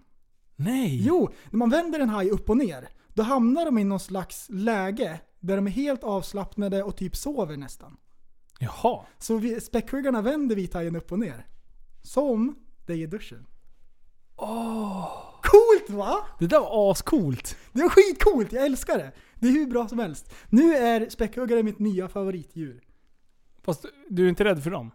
Nej! 0.55 1.05
Jo, 1.05 1.29
när 1.49 1.57
man 1.57 1.69
vänder 1.69 1.99
en 1.99 2.09
haj 2.09 2.29
upp 2.29 2.49
och 2.49 2.57
ner, 2.57 2.89
då 3.13 3.23
hamnar 3.23 3.65
de 3.65 3.77
i 3.77 3.83
någon 3.83 3.99
slags 3.99 4.47
läge 4.49 5.19
där 5.39 5.55
de 5.55 5.67
är 5.67 5.71
helt 5.71 6.03
avslappnade 6.03 6.83
och 6.83 6.95
typ 6.95 7.15
sover 7.15 7.57
nästan. 7.57 7.97
Jaha. 8.59 9.05
Så 9.19 9.37
vi- 9.37 9.61
späckhuggarna 9.61 10.21
vänder 10.21 10.55
vithajen 10.55 10.95
upp 10.95 11.11
och 11.11 11.19
ner. 11.19 11.45
Som 12.01 12.55
dig 12.85 13.01
i 13.01 13.05
duschen. 13.05 13.45
Coolt 15.43 15.89
va? 15.89 16.17
Det 16.39 16.47
där 16.47 16.59
var 16.59 16.91
ascoolt. 16.91 17.57
Det 17.73 17.81
är 17.81 17.89
skitcoolt, 17.89 18.51
jag 18.51 18.65
älskar 18.65 18.97
det. 18.97 19.11
Det 19.35 19.47
är 19.47 19.51
hur 19.51 19.67
bra 19.67 19.87
som 19.87 19.99
helst. 19.99 20.33
Nu 20.49 20.75
är 20.75 21.09
späckhuggare 21.09 21.63
mitt 21.63 21.79
nya 21.79 22.07
favoritdjur. 22.07 22.81
Fast 23.61 23.85
du 24.09 24.25
är 24.25 24.29
inte 24.29 24.43
rädd 24.43 24.63
för 24.63 24.71
dem? 24.71 24.91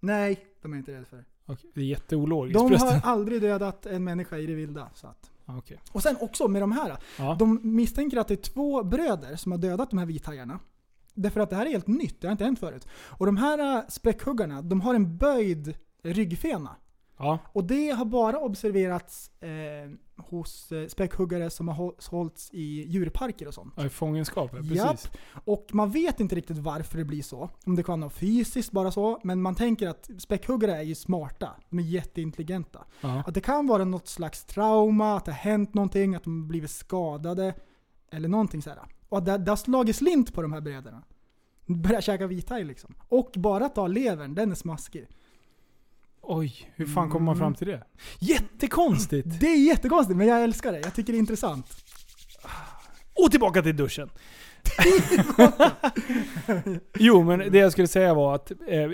Nej, 0.00 0.46
de 0.62 0.72
är 0.72 0.76
jag 0.76 0.80
inte 0.80 0.92
rädd 0.92 1.06
för. 1.06 1.24
Okej, 1.46 1.70
det 1.74 1.80
är 1.80 1.84
jätteologiskt 1.84 2.58
De 2.58 2.72
har 2.76 3.00
aldrig 3.04 3.40
dödat 3.42 3.86
en 3.86 4.04
människa 4.04 4.38
i 4.38 4.46
det 4.46 4.54
vilda. 4.54 4.90
Så 4.94 5.06
att. 5.06 5.30
Ah, 5.46 5.56
Okej. 5.58 5.80
Och 5.92 6.02
sen 6.02 6.16
också 6.20 6.48
med 6.48 6.62
de 6.62 6.72
här. 6.72 6.96
Ja. 7.18 7.36
De 7.38 7.60
misstänker 7.62 8.16
att 8.16 8.28
det 8.28 8.34
är 8.34 8.52
två 8.52 8.82
bröder 8.82 9.36
som 9.36 9.52
har 9.52 9.58
dödat 9.58 9.90
de 9.90 9.98
här 9.98 10.06
vithajarna. 10.06 10.58
Därför 11.14 11.40
att 11.40 11.50
det 11.50 11.56
här 11.56 11.66
är 11.66 11.70
helt 11.70 11.86
nytt, 11.86 12.20
det 12.20 12.26
har 12.26 12.32
inte 12.32 12.44
hänt 12.44 12.58
förut. 12.58 12.88
Och 13.08 13.26
de 13.26 13.36
här 13.36 13.76
äh, 13.76 13.82
späckhuggarna, 13.88 14.62
de 14.62 14.80
har 14.80 14.94
en 14.94 15.16
böjd 15.16 15.74
ryggfena. 16.02 16.76
Ja. 17.18 17.38
Och 17.52 17.64
det 17.64 17.90
har 17.90 18.04
bara 18.04 18.38
observerats 18.38 19.30
eh, 19.42 19.90
hos 20.24 20.72
eh, 20.72 20.86
späckhuggare 20.88 21.50
som 21.50 21.68
har 21.68 21.74
håll- 21.74 21.94
hållits 22.10 22.50
i 22.52 22.84
djurparker 22.88 23.48
och 23.48 23.54
sånt. 23.54 23.74
Ja, 23.76 23.86
i 23.86 23.88
fångenskap, 23.88 24.50
ja, 24.52 24.58
precis. 24.58 24.76
Japp. 24.76 24.98
Och 25.44 25.66
man 25.72 25.90
vet 25.90 26.20
inte 26.20 26.34
riktigt 26.34 26.58
varför 26.58 26.98
det 26.98 27.04
blir 27.04 27.22
så. 27.22 27.50
Om 27.66 27.76
det 27.76 27.82
kan 27.82 28.00
vara 28.00 28.10
fysiskt 28.10 28.70
bara 28.72 28.90
så. 28.90 29.20
Men 29.24 29.42
man 29.42 29.54
tänker 29.54 29.88
att 29.88 30.10
späckhuggare 30.18 30.76
är 30.76 30.82
ju 30.82 30.94
smarta. 30.94 31.50
De 31.70 31.78
är 31.78 31.82
jätteintelligenta. 31.82 32.84
Ja. 33.00 33.22
Att 33.26 33.34
det 33.34 33.40
kan 33.40 33.66
vara 33.66 33.84
något 33.84 34.08
slags 34.08 34.44
trauma, 34.44 35.16
att 35.16 35.24
det 35.24 35.32
har 35.32 35.38
hänt 35.38 35.74
någonting, 35.74 36.14
att 36.14 36.24
de 36.24 36.40
har 36.42 36.48
blivit 36.48 36.70
skadade. 36.70 37.54
Eller 38.10 38.28
någonting 38.28 38.62
sådär. 38.62 38.78
Och 39.08 39.22
det, 39.22 39.38
det 39.38 39.50
har 39.50 39.56
slagit 39.56 39.96
slint 39.96 40.34
på 40.34 40.42
de 40.42 40.52
här 40.52 40.60
bröderna. 40.60 41.02
Börjar 41.66 42.00
käka 42.00 42.26
vithaj 42.26 42.64
liksom. 42.64 42.94
Och 43.08 43.30
bara 43.34 43.68
ta 43.68 43.86
levern, 43.86 44.34
den 44.34 44.50
är 44.50 44.54
smaskig. 44.54 45.08
Oj, 46.26 46.72
hur 46.74 46.86
fan 46.86 47.10
kommer 47.10 47.24
man 47.24 47.36
fram 47.36 47.54
till 47.54 47.66
det? 47.66 47.82
Jättekonstigt! 48.18 49.40
Det 49.40 49.46
är 49.46 49.66
jättekonstigt, 49.66 50.16
men 50.16 50.26
jag 50.26 50.44
älskar 50.44 50.72
det. 50.72 50.80
Jag 50.80 50.94
tycker 50.94 51.12
det 51.12 51.16
är 51.16 51.20
intressant. 51.20 51.66
Och 53.14 53.30
tillbaka 53.30 53.62
till 53.62 53.76
duschen. 53.76 54.10
jo, 56.98 57.22
men 57.22 57.38
det 57.38 57.58
jag 57.58 57.72
skulle 57.72 57.88
säga 57.88 58.14
var 58.14 58.34
att 58.34 58.50
eh, 58.50 58.90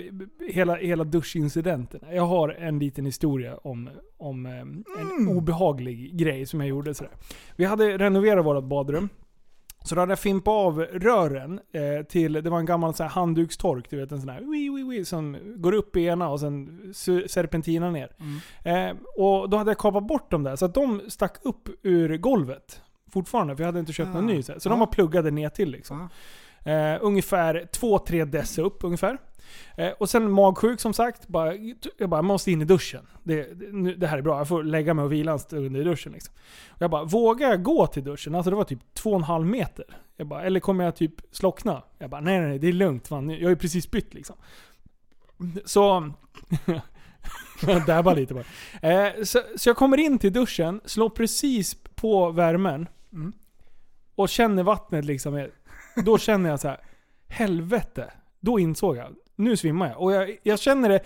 hela, 0.49 0.75
hela 0.75 1.03
duschincidenten. 1.03 1.99
Jag 2.11 2.25
har 2.25 2.49
en 2.49 2.79
liten 2.79 3.05
historia 3.05 3.57
om, 3.57 3.89
om 4.17 4.45
eh, 4.45 4.61
en 5.01 5.27
obehaglig 5.27 6.17
grej 6.17 6.45
som 6.45 6.59
jag 6.59 6.69
gjorde. 6.69 6.93
Sådär. 6.93 7.13
Vi 7.55 7.65
hade 7.65 7.97
renoverat 7.97 8.45
vårt 8.45 8.63
badrum. 8.63 9.09
Så 9.83 9.95
då 9.95 10.01
hade 10.01 10.11
jag 10.11 10.19
fimpat 10.19 10.51
av 10.51 10.79
rören 10.81 11.59
eh, 11.71 12.05
till, 12.05 12.33
det 12.33 12.49
var 12.49 12.59
en 12.59 12.65
gammal 12.65 12.93
så 12.93 13.03
här 13.03 13.09
handdukstork, 13.09 13.89
du 13.89 13.97
vet 13.97 14.11
en 14.11 14.19
sån 14.21 14.29
här 14.29 14.41
wii, 14.41 14.69
wii, 14.69 14.83
wii, 14.83 15.05
som 15.05 15.37
går 15.55 15.73
upp 15.73 15.95
i 15.97 16.05
ena 16.05 16.29
och 16.29 16.39
sen 16.39 16.93
serpentinar 17.27 17.91
ner. 17.91 18.11
Eh, 18.63 18.95
och 19.17 19.49
då 19.49 19.57
hade 19.57 19.71
jag 19.71 19.77
kapat 19.77 20.07
bort 20.07 20.31
dem 20.31 20.43
där, 20.43 20.55
så 20.55 20.65
att 20.65 20.73
de 20.73 21.01
stack 21.07 21.37
upp 21.43 21.69
ur 21.83 22.17
golvet. 22.17 22.81
Fortfarande, 23.13 23.55
för 23.55 23.63
jag 23.63 23.67
hade 23.67 23.79
inte 23.79 23.93
köpt 23.93 24.13
någon 24.13 24.23
Ah. 24.23 24.27
ny. 24.27 24.43
Så, 24.43 24.51
här. 24.51 24.59
så 24.59 24.67
Ja. 24.67 24.71
de 24.71 24.79
var 24.79 24.87
pluggade 24.87 25.31
ner 25.31 25.49
till 25.49 25.71
liksom. 25.71 26.09
Eh, 26.65 26.97
ungefär 27.01 27.67
2-3 27.71 28.25
dess 28.25 28.57
upp 28.57 28.83
ungefär. 28.83 29.17
Eh, 29.75 29.89
och 29.89 30.09
sen 30.09 30.31
magsjuk 30.31 30.79
som 30.79 30.93
sagt. 30.93 31.27
Bara, 31.27 31.53
jag 31.97 32.09
bara, 32.09 32.21
måste 32.21 32.51
in 32.51 32.61
i 32.61 32.65
duschen. 32.65 33.07
Det, 33.23 33.59
det, 33.59 33.71
nu- 33.71 33.95
det 33.95 34.07
här 34.07 34.17
är 34.17 34.21
bra, 34.21 34.37
jag 34.37 34.47
får 34.47 34.63
lägga 34.63 34.93
mig 34.93 35.05
och 35.05 35.11
vila 35.11 35.31
en 35.31 35.39
stund 35.39 35.77
i 35.77 35.83
duschen. 35.83 36.11
Liksom. 36.11 36.33
Och 36.69 36.81
jag 36.81 36.91
bara, 36.91 37.03
vågar 37.03 37.49
jag 37.49 37.63
gå 37.63 37.87
till 37.87 38.03
duschen? 38.03 38.35
Alltså 38.35 38.49
det 38.49 38.55
var 38.55 38.63
typ 38.63 38.79
2,5 38.93 39.43
meter. 39.43 39.85
Jag 40.17 40.27
bara, 40.27 40.43
eller 40.43 40.59
kommer 40.59 40.83
jag 40.83 40.95
typ 40.95 41.13
slockna? 41.31 41.83
Jag 41.97 42.09
bara, 42.09 42.21
nej 42.21 42.39
nej, 42.39 42.47
nej 42.49 42.59
det 42.59 42.67
är 42.67 42.73
lugnt. 42.73 43.07
Fan. 43.07 43.29
Jag 43.29 43.41
har 43.41 43.49
ju 43.49 43.55
precis 43.55 43.91
bytt 43.91 44.13
liksom. 44.13 44.35
Så... 45.65 46.11
jag 47.67 47.85
dabbar 47.85 48.15
lite 48.15 48.33
bara. 48.33 48.43
Eh, 48.91 49.23
så, 49.23 49.41
så 49.57 49.69
jag 49.69 49.77
kommer 49.77 49.97
in 49.97 50.19
till 50.19 50.33
duschen, 50.33 50.81
slår 50.85 51.09
precis 51.09 51.77
på 51.95 52.31
värmen. 52.31 52.87
Mm. 53.13 53.33
Och 54.15 54.29
känner 54.29 54.63
vattnet 54.63 55.05
liksom. 55.05 55.47
Då 56.05 56.17
känner 56.17 56.49
jag 56.49 56.59
så 56.59 56.67
här. 56.67 56.79
helvete. 57.27 58.13
Då 58.39 58.59
insåg 58.59 58.97
jag, 58.97 59.15
nu 59.35 59.57
svimmar 59.57 59.89
jag. 59.89 60.01
Och 60.01 60.11
jag, 60.13 60.37
jag 60.43 60.59
känner 60.59 60.89
det 60.89 60.99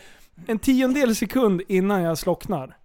en 0.48 0.60
tiondel 0.60 1.16
sekund 1.16 1.62
innan 1.68 2.02
jag 2.02 2.18
slocknar. 2.18 2.78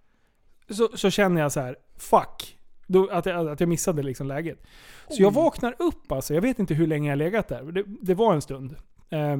Så, 0.69 0.89
så 0.93 1.09
känner 1.09 1.41
jag 1.41 1.51
så 1.51 1.59
här, 1.59 1.75
fuck. 1.97 2.57
Då, 2.87 3.09
att, 3.09 3.25
jag, 3.25 3.49
att 3.49 3.59
jag 3.59 3.69
missade 3.69 4.03
liksom 4.03 4.27
läget. 4.27 4.63
Så 5.09 5.21
jag 5.23 5.33
vaknar 5.33 5.75
upp 5.79 6.11
alltså. 6.11 6.33
Jag 6.33 6.41
vet 6.41 6.59
inte 6.59 6.73
hur 6.73 6.87
länge 6.87 7.09
jag 7.09 7.17
legat 7.17 7.47
där. 7.47 7.63
Det, 7.71 7.83
det 8.01 8.13
var 8.13 8.33
en 8.33 8.41
stund. 8.41 8.75
Eh, 9.09 9.37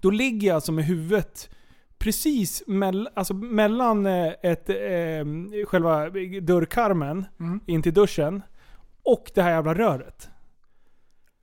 då 0.00 0.10
ligger 0.10 0.48
jag 0.48 0.54
alltså 0.54 0.72
med 0.72 0.84
huvudet 0.84 1.50
precis 1.98 2.62
mell, 2.66 3.08
alltså 3.14 3.34
mellan 3.34 4.06
eh, 4.06 4.32
ett, 4.42 4.68
eh, 4.68 5.66
själva 5.66 6.10
dörrkarmen 6.40 7.24
Mm. 7.40 7.60
in 7.66 7.82
till 7.82 7.94
duschen 7.94 8.42
och 9.02 9.30
det 9.34 9.42
här 9.42 9.50
jävla 9.50 9.74
röret. 9.74 10.28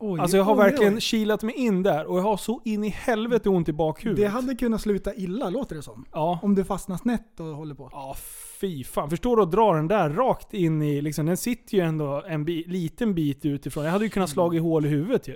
Oj, 0.05 0.19
Alltså 0.19 0.37
jag 0.37 0.43
har 0.43 0.53
oj, 0.53 0.57
verkligen 0.57 0.93
oj. 0.95 1.01
kilat 1.01 1.43
mig 1.43 1.55
in 1.55 1.83
där 1.83 2.05
och 2.05 2.17
jag 2.17 2.23
har 2.23 2.37
så 2.37 2.61
in 2.65 2.83
i 2.83 2.89
helvete 2.89 3.49
ont 3.49 3.69
i 3.69 3.73
bakhuvudet. 3.73 4.25
Det 4.25 4.29
hade 4.31 4.55
kunnat 4.55 4.81
sluta 4.81 5.13
illa, 5.15 5.49
låter 5.49 5.75
det 5.75 5.81
som. 5.81 6.05
Ja. 6.13 6.39
Om 6.43 6.55
du 6.55 6.63
fastnar 6.63 6.97
snett 6.97 7.39
och 7.39 7.45
håller 7.45 7.75
på. 7.75 7.89
Ja, 7.91 8.15
fy 8.61 8.83
fan. 8.83 9.09
Förstår 9.09 9.37
du 9.37 9.43
att 9.43 9.51
dra 9.51 9.73
den 9.73 9.87
där 9.87 10.09
rakt 10.09 10.53
in 10.53 10.81
i, 10.81 11.01
liksom, 11.01 11.25
den 11.25 11.37
sitter 11.37 11.75
ju 11.77 11.83
ändå 11.83 12.23
en 12.27 12.45
bi, 12.45 12.63
liten 12.67 13.13
bit 13.15 13.45
utifrån. 13.45 13.83
Jag 13.85 13.91
hade 13.91 14.03
ju 14.05 14.09
kunnat 14.09 14.29
slagit 14.29 14.61
hål 14.61 14.85
i 14.85 14.89
huvudet 14.89 15.27
ju. 15.27 15.35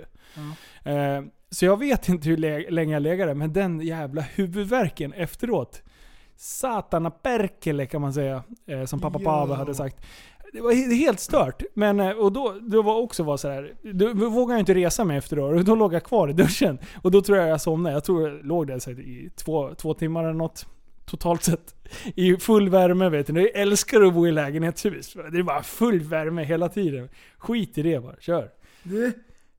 Eh, 0.92 1.22
så 1.50 1.64
jag 1.64 1.76
vet 1.78 2.08
inte 2.08 2.28
hur 2.28 2.36
lä- 2.36 2.70
länge 2.70 2.92
jag 2.92 3.02
lägger 3.02 3.26
där, 3.26 3.34
men 3.34 3.52
den 3.52 3.80
jävla 3.80 4.22
huvudvärken 4.22 5.12
efteråt. 5.12 5.82
Satana 6.36 7.10
perkele 7.10 7.86
kan 7.86 8.00
man 8.00 8.12
säga, 8.12 8.42
eh, 8.66 8.84
som 8.84 9.00
pappa 9.00 9.18
Ja. 9.22 9.24
Pave 9.30 9.54
hade 9.54 9.74
sagt. 9.74 9.96
Det 10.52 10.60
var 10.60 10.72
he- 10.72 10.94
helt 10.94 11.20
stört. 11.20 11.62
Men, 11.74 12.00
eh, 12.00 12.10
och 12.10 12.32
då, 12.32 12.54
då 12.60 12.82
var 12.82 12.96
också 12.96 13.22
var 13.22 13.36
så 13.36 13.48
här, 13.48 13.74
då 13.92 14.12
vågade 14.28 14.52
jag 14.52 14.60
inte 14.60 14.74
resa 14.74 15.04
mig 15.04 15.18
efteråt. 15.18 15.54
Och 15.54 15.64
då 15.64 15.74
låg 15.74 15.94
jag 15.94 16.04
kvar 16.04 16.28
i 16.28 16.32
duschen. 16.32 16.78
Och 17.02 17.10
då 17.10 17.22
tror 17.22 17.38
jag 17.38 17.48
jag 17.48 17.60
somnade. 17.60 17.94
Jag 17.94 18.04
tror 18.04 18.28
jag 18.28 18.46
låg 18.46 18.66
där 18.66 18.78
så 18.78 18.90
här, 18.90 19.00
i 19.00 19.30
två, 19.36 19.74
två 19.74 19.94
timmar 19.94 20.24
eller 20.24 20.32
något. 20.32 20.66
Totalt 21.06 21.42
sett. 21.42 21.74
I 22.14 22.36
full 22.36 22.68
värme 22.68 23.08
vet 23.08 23.26
du. 23.26 23.40
Jag 23.40 23.50
älskar 23.62 24.02
att 24.02 24.14
bo 24.14 24.26
i 24.26 24.32
lägenhetshus. 24.32 25.12
Det 25.32 25.38
är 25.38 25.42
bara 25.42 25.62
full 25.62 26.00
värme 26.00 26.44
hela 26.44 26.68
tiden. 26.68 27.08
Skit 27.38 27.78
i 27.78 27.82
det 27.82 28.00
bara. 28.00 28.16
Kör. 28.20 28.48
Du, 28.82 29.12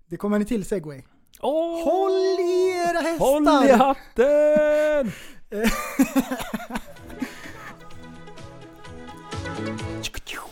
det 0.08 0.18
kommer 0.18 0.40
en 0.40 0.46
till 0.46 0.66
segway. 0.66 1.02
Åh! 1.42 1.84
Håll 1.84 2.12
i 2.40 2.84
era 2.90 3.00
hästar! 3.00 3.26
Håll 3.26 3.70
i 3.70 3.72
hatten! 3.72 5.12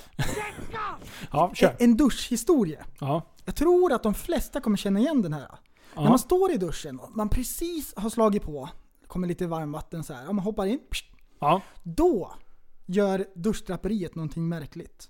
ja, 1.32 1.52
kör. 1.54 1.76
En 1.80 1.98
duschhistoria. 1.98 2.86
Ja. 3.00 3.22
Jag 3.46 3.56
tror 3.56 3.94
att 3.94 4.04
de 4.04 4.14
flesta 4.14 4.62
kommer 4.62 4.78
känna 4.78 5.00
igen 5.00 5.22
den 5.22 5.34
här. 5.34 5.48
När 5.96 6.04
Ja. 6.04 6.10
man 6.10 6.20
står 6.20 6.52
i 6.52 6.58
duschen 6.58 7.00
och 7.00 7.16
man 7.16 7.30
precis 7.30 7.94
har 7.98 8.10
slagit 8.10 8.44
på, 8.44 8.70
kommer 9.08 9.28
lite 9.28 9.48
varmvatten 9.48 10.04
så 10.04 10.14
här, 10.14 10.28
och 10.30 10.36
man 10.36 10.46
hoppar 10.46 10.66
in. 10.66 10.80
pst, 10.92 11.06
Ja. 11.40 11.62
Då 11.84 12.34
gör 12.86 13.26
duschdraperiet 13.36 14.16
någonting 14.16 14.48
märkligt. 14.50 15.10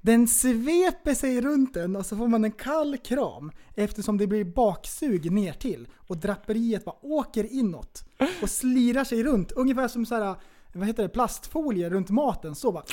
Den 0.00 0.28
sveper 0.28 1.14
sig 1.14 1.40
runt 1.40 1.74
den 1.74 1.96
och 1.96 2.06
så 2.06 2.16
får 2.16 2.28
man 2.28 2.44
en 2.44 2.52
kall 2.52 2.96
kram 2.98 3.50
eftersom 3.74 4.18
det 4.18 4.26
blir 4.26 4.44
baksug 4.44 5.32
ner 5.32 5.52
till 5.52 5.88
och 6.06 6.16
draperiet 6.16 6.84
bara 6.84 6.96
åker 7.06 7.52
inåt 7.52 8.04
och 8.42 8.50
slirar 8.50 9.04
sig 9.04 9.22
runt. 9.22 9.52
Ungefär 9.52 9.88
som 9.88 10.06
så 10.06 10.14
här, 10.14 10.34
vad 10.74 10.86
heter 10.86 11.02
det, 11.02 11.08
plastfolie 11.08 11.90
runt 11.90 12.10
maten. 12.10 12.54
Så 12.54 12.72
bara. 12.72 12.84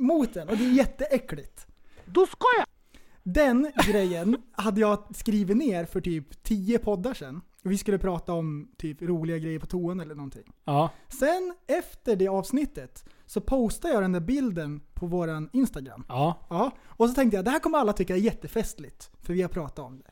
Mot 0.00 0.34
den 0.34 0.48
och 0.48 0.56
det 0.56 0.64
är 0.64 0.72
jätteäckligt. 0.72 1.66
Då 2.04 2.26
ska 2.26 2.46
jag! 2.58 2.66
Den 3.22 3.72
grejen 3.86 4.36
hade 4.52 4.80
jag 4.80 5.16
skrivit 5.16 5.56
ner 5.56 5.84
för 5.84 6.00
typ 6.00 6.42
10 6.42 6.78
poddar 6.78 7.14
sedan. 7.14 7.40
Vi 7.62 7.78
skulle 7.78 7.98
prata 7.98 8.32
om 8.32 8.70
typ 8.78 9.02
roliga 9.02 9.38
grejer 9.38 9.58
på 9.58 9.66
toan 9.66 10.00
eller 10.00 10.14
någonting. 10.14 10.52
Ja. 10.64 10.90
Sen 11.08 11.54
efter 11.66 12.16
det 12.16 12.28
avsnittet 12.28 13.04
så 13.26 13.40
postade 13.40 13.94
jag 13.94 14.02
den 14.02 14.12
där 14.12 14.20
bilden 14.20 14.80
på 14.94 15.06
våran 15.06 15.50
Instagram. 15.52 16.04
Ja. 16.08 16.46
Ja, 16.50 16.70
och 16.86 17.08
så 17.08 17.14
tänkte 17.14 17.36
jag 17.36 17.44
det 17.44 17.50
här 17.50 17.58
kommer 17.58 17.78
alla 17.78 17.92
tycka 17.92 18.14
är 18.14 18.18
jättefestligt. 18.18 19.10
För 19.22 19.32
vi 19.32 19.42
har 19.42 19.48
pratat 19.48 19.78
om 19.78 19.98
det. 19.98 20.10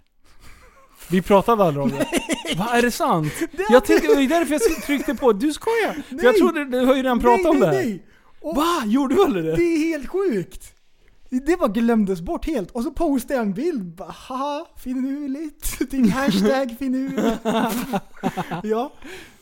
Vi 1.11 1.23
pratade 1.23 1.65
aldrig 1.65 1.83
om 1.83 1.91
det. 1.91 2.07
Va, 2.59 2.69
är 2.73 2.83
det 2.83 2.91
sant? 2.91 3.33
Jag 3.71 3.85
tänkte, 3.85 4.15
det 4.15 4.23
är 4.23 4.29
därför 4.29 4.53
jag 4.53 4.63
tryckte 4.63 5.15
på. 5.15 5.33
Du 5.33 5.53
skojar? 5.53 5.93
För 6.09 6.25
jag 6.25 6.33
Nej. 6.33 6.41
trodde 6.41 6.65
du 6.65 6.87
har 6.87 6.97
ju 6.97 7.03
redan 7.03 7.21
pratat 7.21 7.43
nej, 7.43 7.51
om 7.51 7.61
det 7.61 7.67
nej, 7.67 7.77
här. 7.77 7.85
nej. 7.85 8.07
Och 8.41 8.57
Va? 8.57 8.83
Gjorde 8.87 9.15
du 9.15 9.25
aldrig 9.25 9.45
det? 9.45 9.57
Det 9.57 9.63
är 9.63 9.79
helt 9.79 10.09
sjukt! 10.09 10.75
Det 11.31 11.59
bara 11.59 11.69
glömdes 11.69 12.21
bort 12.21 12.47
helt. 12.47 12.71
Och 12.71 12.83
så 12.83 12.91
postade 12.91 13.35
jag 13.35 13.43
en 13.47 13.53
bild. 13.53 13.95
Bara, 13.95 14.11
Haha, 14.11 14.67
finurligt. 14.77 15.79
Typ 15.91 16.11
hashtag 16.11 16.77
finurligt. 16.79 17.41
ja. 18.63 18.93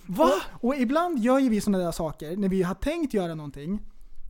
Va? 0.07 0.31
Och, 0.53 0.65
och 0.65 0.77
ibland 0.77 1.19
gör 1.19 1.39
ju 1.39 1.49
vi 1.49 1.61
sådana 1.61 1.85
där 1.85 1.93
saker 1.93 2.37
när 2.37 2.49
vi 2.49 2.63
har 2.63 2.75
tänkt 2.75 3.15
göra 3.15 3.35
någonting. 3.35 3.81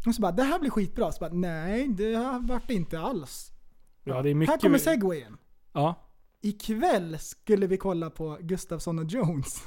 Och 0.07 0.15
så 0.15 0.23
bara, 0.23 0.33
det 0.33 0.43
här 0.43 0.59
blir 0.59 0.71
skitbra. 0.71 1.13
Så 1.13 1.21
bara, 1.21 1.33
nej, 1.33 1.89
det 1.89 2.15
har 2.15 2.49
varit 2.49 2.71
inte 2.71 3.01
alls. 3.01 3.51
Ja, 4.05 4.23
det 4.23 4.31
är 4.31 4.35
mycket... 4.35 4.53
Här 4.53 4.59
kommer 4.61 4.79
segwayen. 4.79 5.37
Ja. 5.73 5.95
Ikväll 6.43 7.19
skulle 7.19 7.67
vi 7.67 7.77
kolla 7.77 8.11
på 8.11 8.39
Gustafsson 8.41 8.99
och 8.99 9.05
Jones. 9.05 9.63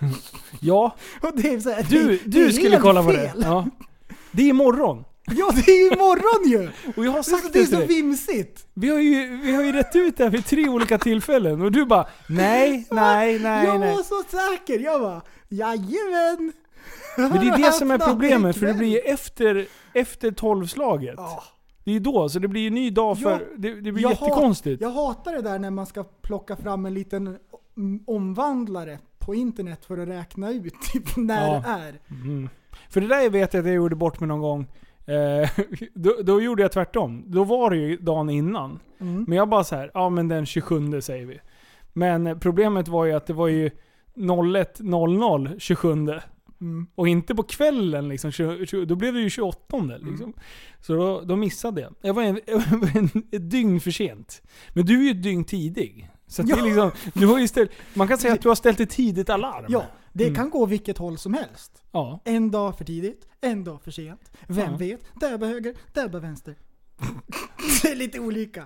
Ja, 0.60 0.96
Och 1.22 1.30
det 1.34 1.54
är 1.54 1.60
så 1.60 1.70
här, 1.70 1.86
du, 1.90 2.06
det, 2.06 2.12
det 2.12 2.30
du 2.30 2.46
är 2.46 2.52
skulle 2.52 2.78
kolla 2.78 3.02
på 3.02 3.10
fel. 3.12 3.40
det. 3.40 3.46
Ja. 3.46 3.66
Det 4.32 4.42
är 4.42 4.48
imorgon. 4.48 5.04
Ja, 5.30 5.50
det 5.54 5.70
är 5.72 5.84
ju 5.84 5.92
imorgon 5.92 6.50
ju! 6.50 6.70
Och 6.96 7.04
jag 7.06 7.10
har 7.10 7.12
Det 7.12 7.18
är 7.18 7.22
så, 7.22 7.30
sagt 7.30 7.52
det 7.52 7.58
är 7.58 7.62
det 7.62 7.68
till 7.68 7.76
så 7.80 7.86
vimsigt. 7.86 8.66
Vi 8.74 8.88
har, 8.88 8.98
ju, 8.98 9.36
vi 9.36 9.54
har 9.54 9.62
ju 9.62 9.72
rätt 9.72 9.96
ut 9.96 10.16
det 10.16 10.24
här 10.24 10.30
vid 10.30 10.46
tre 10.46 10.68
olika 10.68 10.98
tillfällen 10.98 11.62
och 11.62 11.72
du 11.72 11.84
bara 11.84 12.06
nej, 12.28 12.86
nej, 12.90 13.38
nej, 13.38 13.66
jag 13.66 13.80
nej. 13.80 13.96
var 13.96 14.02
så 14.02 14.22
säker. 14.28 14.78
Jag 14.84 15.00
bara, 15.00 15.22
jajamän. 15.48 16.52
Men 17.16 17.30
det 17.30 17.48
är 17.48 17.58
det 17.58 17.72
som 17.72 17.90
är 17.90 17.98
problemet 17.98 18.56
för 18.56 18.66
det 18.66 18.74
blir 18.74 18.88
ju 18.88 18.98
efter, 18.98 19.66
efter 19.94 20.30
tolvslaget. 20.30 21.14
Ja. 21.16 21.42
Det 21.84 21.90
är 21.90 21.94
ju 21.94 22.00
då, 22.00 22.28
så 22.28 22.38
det 22.38 22.48
blir 22.48 22.60
ju 22.62 22.70
ny 22.70 22.90
dag 22.90 23.18
för... 23.18 23.30
Ja, 23.30 23.38
det, 23.56 23.74
det 23.80 23.92
blir 23.92 24.02
jag 24.02 24.10
jättekonstigt. 24.10 24.82
Jag 24.82 24.90
hatar 24.90 25.32
det 25.32 25.42
där 25.42 25.58
när 25.58 25.70
man 25.70 25.86
ska 25.86 26.04
plocka 26.04 26.56
fram 26.56 26.86
en 26.86 26.94
liten 26.94 27.38
omvandlare 28.06 28.98
på 29.18 29.34
internet 29.34 29.84
för 29.84 29.98
att 29.98 30.08
räkna 30.08 30.50
ut 30.50 30.74
typ 30.92 31.16
när 31.16 31.46
Ja. 31.54 31.62
det 31.66 31.70
är. 31.70 32.00
Mm. 32.24 32.48
För 32.90 33.00
det 33.00 33.06
där 33.06 33.30
vet 33.30 33.54
jag 33.54 33.60
att 33.60 33.66
jag 33.66 33.74
gjorde 33.74 33.96
bort 33.96 34.20
mig 34.20 34.28
någon 34.28 34.40
gång. 34.40 34.66
Eh, 35.06 35.50
då, 35.94 36.14
då 36.22 36.40
gjorde 36.40 36.62
jag 36.62 36.72
tvärtom. 36.72 37.24
Då 37.26 37.44
var 37.44 37.70
det 37.70 37.76
ju 37.76 37.96
dagen 37.96 38.30
innan. 38.30 38.78
Mm. 39.00 39.24
Men 39.28 39.38
jag 39.38 39.48
bara 39.48 39.64
så 39.64 39.76
här, 39.76 39.90
ja 39.94 40.10
men 40.10 40.28
den 40.28 40.46
27 40.46 41.00
säger 41.00 41.26
vi. 41.26 41.40
Men 41.92 42.40
problemet 42.40 42.88
var 42.88 43.04
ju 43.04 43.12
att 43.12 43.26
det 43.26 43.32
var 43.32 43.48
ju 43.48 43.70
01.00 44.14 45.58
27. 45.58 45.92
Mm. 46.60 46.86
Och 46.94 47.08
inte 47.08 47.34
på 47.34 47.42
kvällen 47.42 48.08
liksom. 48.08 48.32
20, 48.32 48.66
20, 48.66 48.84
då 48.84 48.96
blev 48.96 49.14
det 49.14 49.20
ju 49.20 49.30
28 49.30 49.76
Mm. 49.76 50.06
liksom. 50.06 50.32
Så 50.80 50.92
då, 50.92 51.20
då 51.20 51.36
missade 51.36 51.80
jag. 51.80 51.94
Jag 52.00 52.14
var, 52.14 52.22
en, 52.22 52.40
jag 52.46 52.78
var 52.78 52.96
en, 52.98 53.10
ett 53.32 53.50
dygn 53.50 53.80
för 53.80 53.90
sent. 53.90 54.42
Men 54.72 54.86
du 54.86 54.98
är 55.00 55.04
ju 55.04 55.10
ett 55.10 55.22
dygn 55.22 55.44
tidig. 55.44 56.10
Så 56.28 56.42
att 56.42 56.48
det 56.48 56.54
är 56.54 56.62
liksom, 56.62 56.90
du 57.14 57.26
har 57.26 57.38
ju 57.38 57.48
ställt, 57.48 57.70
man 57.94 58.08
kan 58.08 58.18
säga 58.18 58.34
att 58.34 58.42
du 58.42 58.48
har 58.48 58.54
ställt 58.56 58.80
ett 58.80 58.90
tidigt 58.90 59.30
alarm. 59.30 59.66
Ja, 59.68 59.84
det 60.12 60.24
Mm. 60.24 60.36
kan 60.36 60.50
gå 60.50 60.66
vilket 60.66 60.98
håll 60.98 61.18
som 61.18 61.34
helst. 61.34 61.82
Ja. 61.92 62.20
En 62.24 62.50
dag 62.50 62.78
för 62.78 62.84
tidigt, 62.84 63.28
en 63.40 63.64
dag 63.64 63.82
för 63.82 63.90
sent. 63.90 64.30
Vem 64.46 64.70
Ja. 64.70 64.76
vet? 64.76 65.00
Där 65.20 65.38
bara 65.38 65.50
höger, 65.50 65.74
där 65.92 66.08
bara 66.08 66.22
vänster. 66.22 66.54
det 67.82 67.88
är 67.90 67.96
lite 67.96 68.20
olika. 68.20 68.64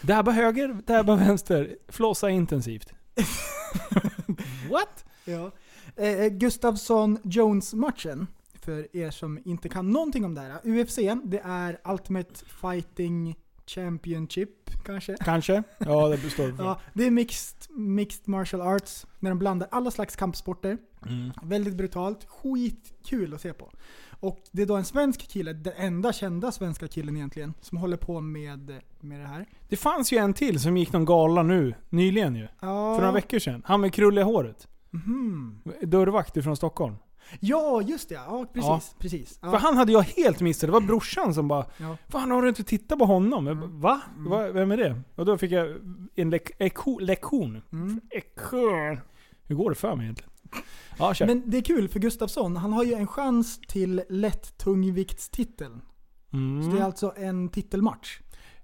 Där 0.00 0.22
bara 0.22 0.34
höger, 0.34 0.78
där 0.86 1.02
bara 1.02 1.16
vänster. 1.16 1.76
Flossa 1.88 2.30
intensivt. 2.30 2.92
What? 4.70 5.04
Ja. 5.24 5.50
Eh, 5.96 6.26
Gustafsson-Jones-matchen, 6.28 8.26
för 8.60 8.96
er 8.96 9.10
som 9.10 9.38
inte 9.44 9.68
kan 9.68 9.90
någonting 9.90 10.24
om 10.24 10.34
det 10.34 10.40
här. 10.40 10.60
UFC, 10.64 10.96
det 11.24 11.38
är 11.44 11.78
Ultimate 11.84 12.34
Fighting 12.60 13.36
Championship, 13.66 14.84
kanske? 14.84 15.16
Kanske? 15.20 15.62
Ja, 15.78 16.08
det 16.08 16.22
består. 16.22 16.54
Ja, 16.58 16.80
det 16.94 17.06
är 17.06 17.10
mixed, 17.10 17.56
mixed 17.70 18.28
martial 18.28 18.62
arts, 18.62 19.06
när 19.20 19.30
de 19.30 19.38
blandar 19.38 19.68
alla 19.70 19.90
slags 19.90 20.16
kampsporter. 20.16 20.78
Mm. 21.06 21.32
Väldigt 21.42 21.74
brutalt, 21.74 22.24
skitkul 22.28 23.34
att 23.34 23.40
se 23.40 23.52
på. 23.52 23.70
Och 24.20 24.38
det 24.52 24.62
är 24.62 24.66
då 24.66 24.76
en 24.76 24.84
svensk 24.84 25.28
kille, 25.28 25.52
den 25.52 25.72
enda 25.76 26.12
kända 26.12 26.52
svenska 26.52 26.88
killen 26.88 27.16
egentligen, 27.16 27.54
som 27.60 27.78
håller 27.78 27.96
på 27.96 28.20
med, 28.20 28.80
med 29.00 29.20
det 29.20 29.26
här. 29.26 29.46
Det 29.68 29.76
fanns 29.76 30.12
ju 30.12 30.18
en 30.18 30.32
till 30.34 30.60
som 30.60 30.76
gick 30.76 30.92
någon 30.92 31.04
gala 31.04 31.42
nu, 31.42 31.74
nyligen 31.90 32.36
ju. 32.36 32.42
Ja, 32.42 32.94
För 32.94 33.00
några 33.00 33.12
veckor 33.12 33.38
sedan. 33.38 33.62
Han 33.66 33.80
med 33.80 33.92
krulliga 33.92 34.24
håret. 34.24 34.68
Mhm. 34.90 35.62
Dörrvakt 35.82 36.36
ifrån 36.36 36.56
Stockholm. 36.56 36.94
Ja, 37.40 37.82
just 37.82 38.08
det. 38.08 38.14
Ja, 38.14 38.46
precis. 38.52 38.68
Ja. 38.68 38.80
precis. 38.98 39.38
Ja. 39.42 39.50
För 39.50 39.58
han 39.58 39.76
hade 39.76 39.92
jag 39.92 40.02
helt 40.02 40.40
missat. 40.40 40.68
Det 40.68 40.72
var 40.72 40.80
brorsan 40.80 41.34
som 41.34 41.48
bara 41.48 41.66
Ja. 41.76 41.96
Fan 42.08 42.30
har 42.30 42.42
du 42.42 42.48
inte 42.48 42.64
tittat 42.64 42.98
på 42.98 43.04
honom? 43.04 43.46
Jag 43.46 43.56
bara, 43.56 43.70
Va? 43.70 44.00
Va? 44.16 44.50
Vem 44.52 44.72
är 44.72 44.76
det? 44.76 45.00
Och 45.14 45.24
då 45.26 45.38
fick 45.38 45.52
jag 45.52 45.66
en 46.14 46.34
lek- 46.34 47.00
lektion. 47.00 47.62
Mm. 47.72 48.00
Hur 49.46 49.54
går 49.54 49.70
det 49.70 49.76
för 49.76 49.96
mig 49.96 50.04
egentligen? 50.04 50.30
Ja, 50.98 51.14
kör. 51.14 51.26
Men 51.26 51.50
det 51.50 51.56
är 51.56 51.62
kul 51.62 51.88
för 51.88 52.00
Gustafsson, 52.00 52.56
han 52.56 52.72
har 52.72 52.84
ju 52.84 52.94
en 52.94 53.06
chans 53.06 53.60
till 53.68 54.02
lätt 54.08 54.58
tungviktstiteln. 54.58 55.80
Så 56.30 56.36
det 56.36 56.66
är 56.66 56.70
mm. 56.70 56.82
alltså 56.82 57.12
en 57.16 57.48
titelmatch. 57.48 58.20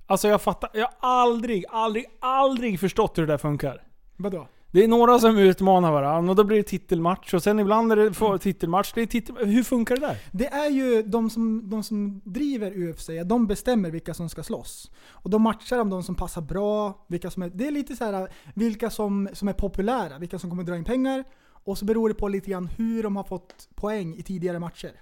Alltså 0.07 0.29
jag 0.29 0.43
fattar, 0.43 0.71
jag 0.75 0.89
har 0.99 1.21
aldrig, 1.21 1.65
aldrig, 1.71 2.05
aldrig 2.21 2.81
förstått 2.81 3.19
hur 3.19 3.27
det 3.27 3.33
där 3.33 3.39
funkar. 3.39 3.83
Vadå? 4.17 4.49
Det 4.73 4.85
är 4.85 4.89
några 4.89 5.19
som 5.19 5.39
utmanar 5.39 5.93
varandra 5.93 6.31
och 6.31 6.37
då 6.37 6.45
blir 6.45 6.57
det 6.57 6.63
titelmatch 6.63 7.35
och 7.35 7.43
sen 7.43 7.59
ibland 7.59 7.93
är 7.93 7.97
det 7.97 8.13
få- 8.13 8.39
titelmatch. 8.39 8.93
Det 8.95 9.03
är 9.03 9.07
titel... 9.07 9.37
Hur 9.47 9.63
funkar 9.63 9.97
det 9.97 10.07
där? 10.07 10.17
Det 10.33 10.47
är 10.47 10.71
ju 10.71 11.03
de 11.03 11.31
som, 11.31 11.71
de 11.71 11.83
som 11.83 12.21
driver 12.25 12.89
UFC, 12.89 13.11
de 13.27 13.47
bestämmer 13.47 13.91
vilka 13.91 14.15
som 14.15 14.29
ska 14.29 14.43
slåss. 14.43 14.91
Och 15.09 15.31
de 15.31 15.43
matchar 15.43 15.79
de 15.79 15.91
de 15.91 16.03
som 16.03 16.15
passar 16.15 16.43
bra, 16.43 17.07
vilka 17.09 17.31
som 17.31 17.43
är, 17.43 17.49
det 17.49 17.67
är 17.67 17.71
lite 17.71 17.97
så 17.97 18.05
här 18.05 18.29
vilka 18.55 18.91
som, 18.91 19.29
som 19.33 19.49
är 19.49 19.53
populära, 19.53 20.19
vilka 20.19 20.39
som 20.39 20.51
kommer 20.51 20.63
dra 20.63 20.77
in 20.77 20.85
pengar. 20.85 21.25
Och 21.65 21.79
så 21.79 21.85
beror 21.85 22.09
det 22.09 22.15
på 22.15 22.29
lite 22.29 22.51
grann 22.51 22.67
hur 22.67 23.03
de 23.03 23.17
har 23.17 23.25
fått 23.25 23.69
poäng 23.75 24.15
i 24.15 24.23
tidigare 24.23 24.59
matcher. 24.59 24.93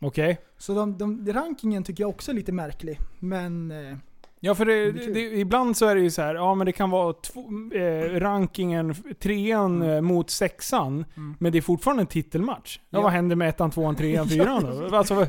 Okej. 0.00 0.40
Så 0.58 0.74
de, 0.74 0.98
de, 0.98 1.32
rankingen 1.32 1.84
tycker 1.84 2.02
jag 2.02 2.10
också 2.10 2.30
är 2.30 2.34
lite 2.34 2.52
märklig. 2.52 2.98
Men 3.18 3.70
eh, 3.70 3.96
Ja 4.44 4.54
för 4.54 4.64
det, 4.64 4.92
Det 4.92 5.12
det, 5.12 5.20
ibland 5.20 5.76
så 5.76 5.86
är 5.86 5.94
det 5.94 6.00
ju 6.00 6.10
så 6.10 6.22
här, 6.22 6.34
ja 6.34 6.54
men 6.54 6.66
det 6.66 6.72
kan 6.72 6.90
vara 6.90 7.12
två, 7.12 7.40
eh, 7.74 8.20
rankingen, 8.20 8.94
trean 9.20 9.82
eh, 9.82 10.00
mot 10.00 10.30
sexan, 10.30 11.04
Mm. 11.16 11.34
men 11.38 11.52
det 11.52 11.58
är 11.58 11.62
fortfarande 11.62 12.02
en 12.02 12.06
titelmatch. 12.06 12.78
Ja, 12.90 12.98
Ja. 12.98 13.02
vad 13.02 13.12
händer 13.12 13.36
med 13.36 13.48
ettan, 13.48 13.70
tvåan, 13.70 13.94
trean, 13.96 14.28
fyran 14.28 14.62
då? 14.90 14.96
Alltså, 14.96 15.14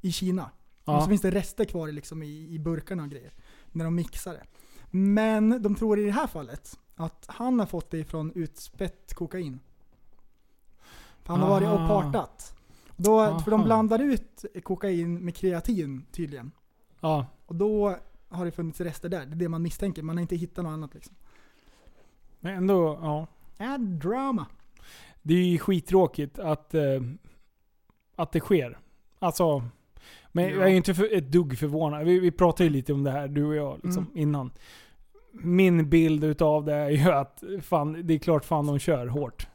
I 0.00 0.12
Kina. 0.12 0.50
Och 0.88 0.94
Ja. 0.94 1.00
så 1.00 1.08
finns 1.08 1.22
det 1.22 1.30
rester 1.30 1.64
kvar 1.64 1.88
liksom 1.88 2.22
i, 2.22 2.48
i 2.54 2.58
burkarna 2.58 3.02
och 3.02 3.08
grejer. 3.10 3.32
När 3.72 3.84
de 3.84 3.94
mixar 3.94 4.32
det. 4.32 4.44
Men 4.90 5.62
de 5.62 5.74
tror 5.74 5.98
i 5.98 6.02
det 6.04 6.10
här 6.10 6.26
fallet 6.26 6.78
att 6.94 7.24
han 7.28 7.58
har 7.58 7.66
fått 7.66 7.90
det 7.90 8.04
från 8.04 8.32
utspätt 8.34 9.14
kokain. 9.14 9.60
För 11.22 11.32
han 11.32 11.40
har 11.42 11.48
varit 11.48 11.68
och 11.68 11.88
partat. 11.88 12.54
Då, 12.96 13.40
för 13.40 13.50
de 13.50 13.64
blandar 13.64 13.98
ut 13.98 14.44
kokain 14.62 15.24
med 15.24 15.36
kreatin 15.36 16.06
tydligen. 16.12 16.50
Ja. 17.00 17.26
Och 17.46 17.54
då 17.54 17.96
har 18.28 18.44
det 18.44 18.50
funnits 18.50 18.80
rester 18.80 19.08
där. 19.08 19.26
Det 19.26 19.32
är 19.32 19.36
det 19.36 19.48
man 19.48 19.62
misstänker. 19.62 20.02
Man 20.02 20.16
har 20.16 20.22
inte 20.22 20.36
hittat 20.36 20.64
något 20.64 20.70
annat 20.72 20.94
liksom. 20.94 21.14
Men 22.40 22.54
ändå, 22.56 22.98
ja. 23.02 23.26
Add 23.58 23.80
drama. 23.80 24.46
Det 25.22 25.34
är 25.34 25.44
ju 25.44 25.58
skittråkigt 25.58 26.38
att, 26.38 26.74
eh, 26.74 26.82
att 28.16 28.32
det 28.32 28.40
sker. 28.40 28.78
Alltså, 29.18 29.62
men 30.42 30.50
Ja. 30.54 30.60
jag 30.60 30.70
är 30.70 30.74
inte 30.74 30.94
för, 30.94 31.16
ett 31.16 31.32
dugg 31.32 31.58
förvånad. 31.58 32.04
Vi, 32.04 32.18
vi 32.18 32.30
pratade 32.30 32.64
ju 32.64 32.70
lite 32.70 32.92
om 32.92 33.04
det 33.04 33.10
här, 33.10 33.28
du 33.28 33.44
och 33.44 33.54
jag, 33.56 33.78
liksom, 33.82 34.04
Mm. 34.04 34.18
innan. 34.18 34.50
Min 35.32 35.88
bild 35.90 36.24
utav 36.24 36.64
det 36.64 36.74
är 36.74 36.90
ju 36.90 37.10
att 37.12 37.42
fan, 37.62 38.06
det 38.06 38.14
är 38.14 38.18
klart 38.18 38.44
fan 38.44 38.66
de 38.66 38.78
kör 38.78 39.06
hårt. 39.06 39.46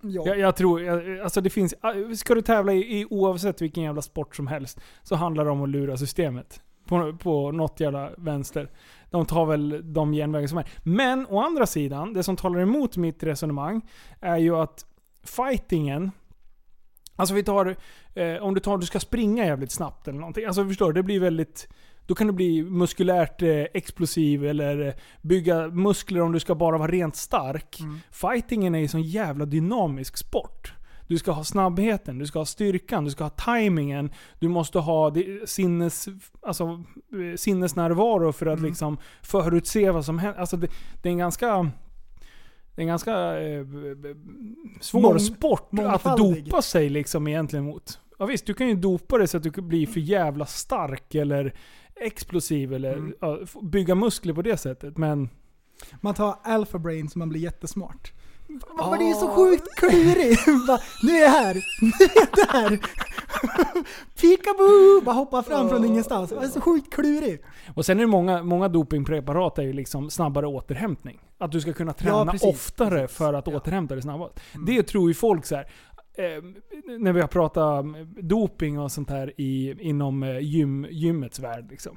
Ja. 0.00 0.22
Jag, 0.26 0.38
jag 0.38 0.56
tror, 0.56 0.82
jag, 0.82 1.18
alltså 1.20 1.40
det 1.40 1.50
finns, 1.50 1.74
ska 2.16 2.34
du 2.34 2.42
tävla 2.42 2.72
i, 2.72 3.00
i 3.00 3.06
oavsett 3.10 3.62
vilken 3.62 3.82
jävla 3.84 4.02
sport 4.02 4.36
som 4.36 4.46
helst, 4.46 4.80
så 5.02 5.14
handlar 5.16 5.44
det 5.44 5.50
om 5.50 5.62
att 5.62 5.68
lura 5.68 5.96
systemet. 5.96 6.60
På, 6.88 7.16
på 7.22 7.52
något 7.52 7.80
jävla 7.80 8.10
vänster. 8.18 8.70
De 9.10 9.26
tar 9.26 9.46
väl 9.46 9.92
de 9.92 10.12
genvägar 10.12 10.46
som 10.48 10.58
är. 10.58 10.66
Men 10.82 11.26
å 11.26 11.40
andra 11.40 11.66
sidan, 11.66 12.12
det 12.12 12.22
som 12.22 12.36
talar 12.36 12.60
emot 12.60 12.96
mitt 12.96 13.22
resonemang 13.22 13.82
är 14.20 14.36
ju 14.36 14.56
att 14.56 14.86
fightingen, 15.24 16.10
alltså 17.16 17.34
vi 17.34 17.42
tar, 17.42 17.76
eh, 18.14 18.36
om 18.42 18.54
du 18.54 18.60
tar, 18.60 18.78
du 18.78 18.86
ska 18.86 19.00
springa 19.00 19.44
jävligt 19.46 19.72
snabbt 19.72 20.08
eller 20.08 20.18
någonting. 20.18 20.44
Alltså 20.44 20.64
förstår 20.68 20.92
du, 20.92 20.92
det 20.92 21.02
blir 21.02 21.20
väldigt, 21.20 21.68
då 22.06 22.14
kan 22.14 22.26
du 22.26 22.32
bli 22.32 22.62
muskulärt 22.62 23.42
eh, 23.42 23.48
explosiv 23.74 24.44
eller 24.46 24.86
eh, 24.86 24.94
bygga 25.22 25.68
muskler 25.68 26.20
om 26.20 26.32
du 26.32 26.40
ska 26.40 26.54
bara 26.54 26.78
vara 26.78 26.90
rent 26.90 27.16
stark. 27.16 27.80
Mm. 27.80 28.00
Fightingen 28.10 28.74
är 28.74 28.78
ju 28.78 28.88
sån 28.88 29.02
jävla 29.02 29.44
dynamisk 29.44 30.16
sport. 30.16 30.72
Du 31.08 31.18
ska 31.18 31.32
ha 31.32 31.44
snabbheten, 31.44 32.18
du 32.18 32.26
ska 32.26 32.38
ha 32.38 32.46
styrkan, 32.46 33.04
du 33.04 33.10
ska 33.10 33.24
ha 33.24 33.30
tajmingen. 33.30 34.12
Du 34.38 34.48
måste 34.48 34.78
ha 34.78 35.10
det- 35.10 35.48
sinnes, 35.50 36.06
alltså, 36.42 36.64
eh, 36.64 37.36
sinnesnärvaro 37.36 38.32
för 38.32 38.46
att 38.46 38.58
Mm. 38.58 38.68
liksom 38.70 38.98
förutse 39.22 39.90
vad 39.90 40.04
som 40.04 40.18
händer. 40.18 40.40
Alltså 40.40 40.56
det, 40.56 40.68
det 41.02 41.08
är 41.08 41.12
en 41.12 41.18
ganska... 41.18 41.70
Det 42.74 42.80
är 42.80 42.82
en 42.82 42.88
ganska 42.88 43.40
eh, 43.40 43.64
svår 44.80 45.00
Mång- 45.00 45.18
sport 45.18 45.60
att 45.62 45.72
mångfaldig. 45.72 46.44
dopa 46.44 46.62
sig 46.62 46.88
liksom 46.88 47.28
egentligen 47.28 47.64
mot. 47.64 47.98
Ja 48.18 48.26
visst, 48.26 48.46
du 48.46 48.54
kan 48.54 48.68
ju 48.68 48.74
dopa 48.74 49.18
dig 49.18 49.28
så 49.28 49.36
att 49.36 49.42
du 49.42 49.50
kan 49.50 49.68
bli 49.68 49.86
för 49.86 50.00
jävla 50.00 50.46
stark 50.46 51.14
eller 51.14 51.54
explosiv 51.96 52.72
eller 52.74 52.92
Mm. 52.92 53.14
ja, 53.20 53.38
f- 53.42 53.56
bygga 53.62 53.94
muskler 53.94 54.34
på 54.34 54.42
det 54.42 54.56
sättet. 54.56 54.96
Men 54.98 55.28
Man 56.00 56.14
tar 56.14 56.34
alpha 56.42 56.78
brain 56.78 57.08
så 57.08 57.18
man 57.18 57.28
blir 57.28 57.40
jättesmart. 57.40 58.12
Ah. 58.78 58.90
Men 58.90 58.98
det 58.98 59.10
är 59.10 59.14
så 59.14 59.28
sjukt 59.28 59.74
klurigt! 59.76 60.46
Bara, 60.66 60.78
nu 61.02 61.12
är 61.12 61.22
jag 61.22 61.30
här, 61.30 61.54
nu 61.80 62.04
är 62.04 62.10
jag 62.14 62.28
där! 62.70 62.80
Peekaboo! 64.20 65.00
Bara 65.04 65.14
hoppa 65.14 65.42
fram 65.42 65.68
från 65.68 65.84
ingenstans. 65.84 66.30
Det 66.30 66.36
är 66.36 66.48
så 66.48 66.60
sjukt 66.60 66.94
klurigt. 66.94 67.44
Och 67.74 67.86
sen 67.86 67.96
är 67.98 68.00
det 68.00 68.06
många, 68.06 68.42
många 68.42 68.68
dopingpreparat 68.68 69.58
är 69.58 69.62
ju 69.62 69.72
liksom 69.72 70.10
snabbare 70.10 70.46
återhämtning. 70.46 71.18
Att 71.38 71.52
du 71.52 71.60
ska 71.60 71.72
kunna 71.72 71.92
träna 71.92 72.32
precis, 72.32 72.48
oftare 72.48 73.08
för 73.08 73.34
att 73.34 73.46
Ja. 73.46 73.56
återhämta 73.56 73.94
dig 73.94 74.02
snabbast. 74.02 74.40
Mm. 74.54 74.66
Det 74.66 74.82
tror 74.82 75.08
ju 75.10 75.14
folk 75.14 75.46
så 75.46 75.56
här. 75.56 75.66
Eh, 76.16 76.42
när 76.98 77.12
vi 77.12 77.20
har 77.20 77.28
pratat 77.28 77.84
doping 78.22 78.78
och 78.80 78.92
sånt 78.92 79.10
här 79.10 79.32
i, 79.40 79.76
inom 79.80 80.22
eh, 80.22 80.38
gym, 80.38 80.86
gymmets 80.90 81.38
värld. 81.38 81.70
Liksom. 81.70 81.96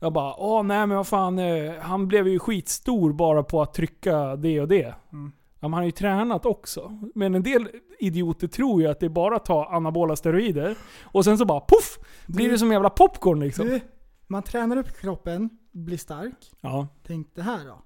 Jag 0.00 0.12
bara, 0.12 0.34
åh 0.36 0.62
nej 0.62 0.86
men 0.86 0.96
vad 0.96 1.06
fan, 1.06 1.38
eh, 1.38 1.74
han 1.80 2.08
blev 2.08 2.28
ju 2.28 2.38
skitstor 2.38 3.12
bara 3.12 3.42
på 3.42 3.62
att 3.62 3.74
trycka 3.74 4.36
det 4.36 4.60
och 4.60 4.68
det. 4.68 4.94
Mm. 5.12 5.32
Ja, 5.60 5.68
men 5.68 5.72
han 5.72 5.82
har 5.82 5.84
ju 5.86 5.90
tränat 5.90 6.46
också. 6.46 7.00
Men 7.14 7.34
en 7.34 7.42
del 7.42 7.68
idioter 7.98 8.48
tror 8.48 8.82
ju 8.82 8.88
att 8.88 9.00
det 9.00 9.06
är 9.06 9.10
bara 9.10 9.36
att 9.36 9.44
ta 9.44 9.64
anabola 9.66 10.16
steroider 10.16 10.76
och 11.02 11.24
sen 11.24 11.38
så 11.38 11.44
bara 11.44 11.60
poff! 11.60 11.98
Blir 12.26 12.50
det 12.50 12.58
som 12.58 12.72
jävla 12.72 12.90
popcorn 12.90 13.40
liksom. 13.40 13.66
Du, 13.66 13.80
man 14.26 14.42
tränar 14.42 14.76
upp 14.76 15.00
kroppen, 15.00 15.50
blir 15.72 15.96
stark. 15.96 16.52
Ja. 16.60 16.88
Tänk 17.06 17.34
det 17.34 17.42
här 17.42 17.64
då. 17.66 17.82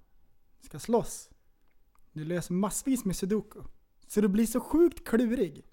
Ska 0.62 0.78
slåss. 0.78 1.28
Du 2.12 2.24
löser 2.24 2.54
massvis 2.54 3.04
med 3.04 3.16
sudoku. 3.16 3.60
Så 4.08 4.20
du 4.20 4.28
blir 4.28 4.46
så 4.46 4.60
sjukt 4.60 5.08
klurig. 5.08 5.64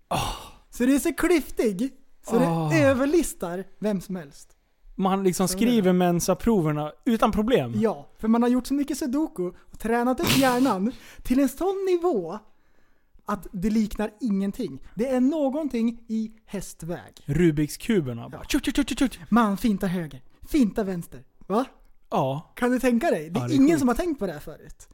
Så 0.70 0.86
du 0.86 0.96
är 0.96 1.00
så 1.00 1.14
klyftig. 1.14 1.94
Så 2.30 2.36
Ah. 2.40 2.70
du 2.70 2.78
överlistar 2.78 3.64
vem 3.80 4.02
som 4.02 4.16
helst. 4.16 4.56
Man 4.96 5.24
liksom 5.24 5.48
skriver 5.48 5.94
mensa-proverna 5.94 6.92
utan 7.06 7.32
problem. 7.32 7.74
Ja, 7.76 8.10
för 8.18 8.28
man 8.28 8.42
har 8.42 8.50
gjort 8.50 8.68
så 8.68 8.74
mycket 8.74 8.98
sudoku 8.98 9.44
och 9.72 9.80
tränat 9.80 10.20
upp 10.20 10.38
hjärnan 10.38 10.92
till 11.24 11.40
en 11.40 11.50
sån 11.50 11.86
nivå 11.90 12.40
att 13.26 13.48
det 13.52 13.70
liknar 13.70 14.12
ingenting. 14.22 14.82
Det 14.96 15.08
är 15.08 15.20
någonting 15.22 16.04
i 16.08 16.32
hästväg. 16.46 17.14
Tjut, 18.48 18.66
tjut, 18.66 19.00
tjut. 19.00 19.20
Man 19.30 19.58
fintar 19.58 19.88
höger, 19.88 20.22
fintar 20.50 20.84
vänster. 20.84 21.24
Va? 21.48 21.66
Ja. 22.10 22.52
Kan 22.56 22.72
du 22.72 22.80
tänka 22.80 23.12
dig? 23.12 23.30
Det 23.30 23.40
är, 23.40 23.42
Ja, 23.42 23.48
det 23.48 23.54
är 23.54 23.56
ingen 23.56 23.68
sjukt. 23.70 23.80
som 23.80 23.88
har 23.88 23.96
tänkt 23.96 24.20
på 24.20 24.26
det 24.28 24.34
här 24.34 24.40
förut. 24.40 24.90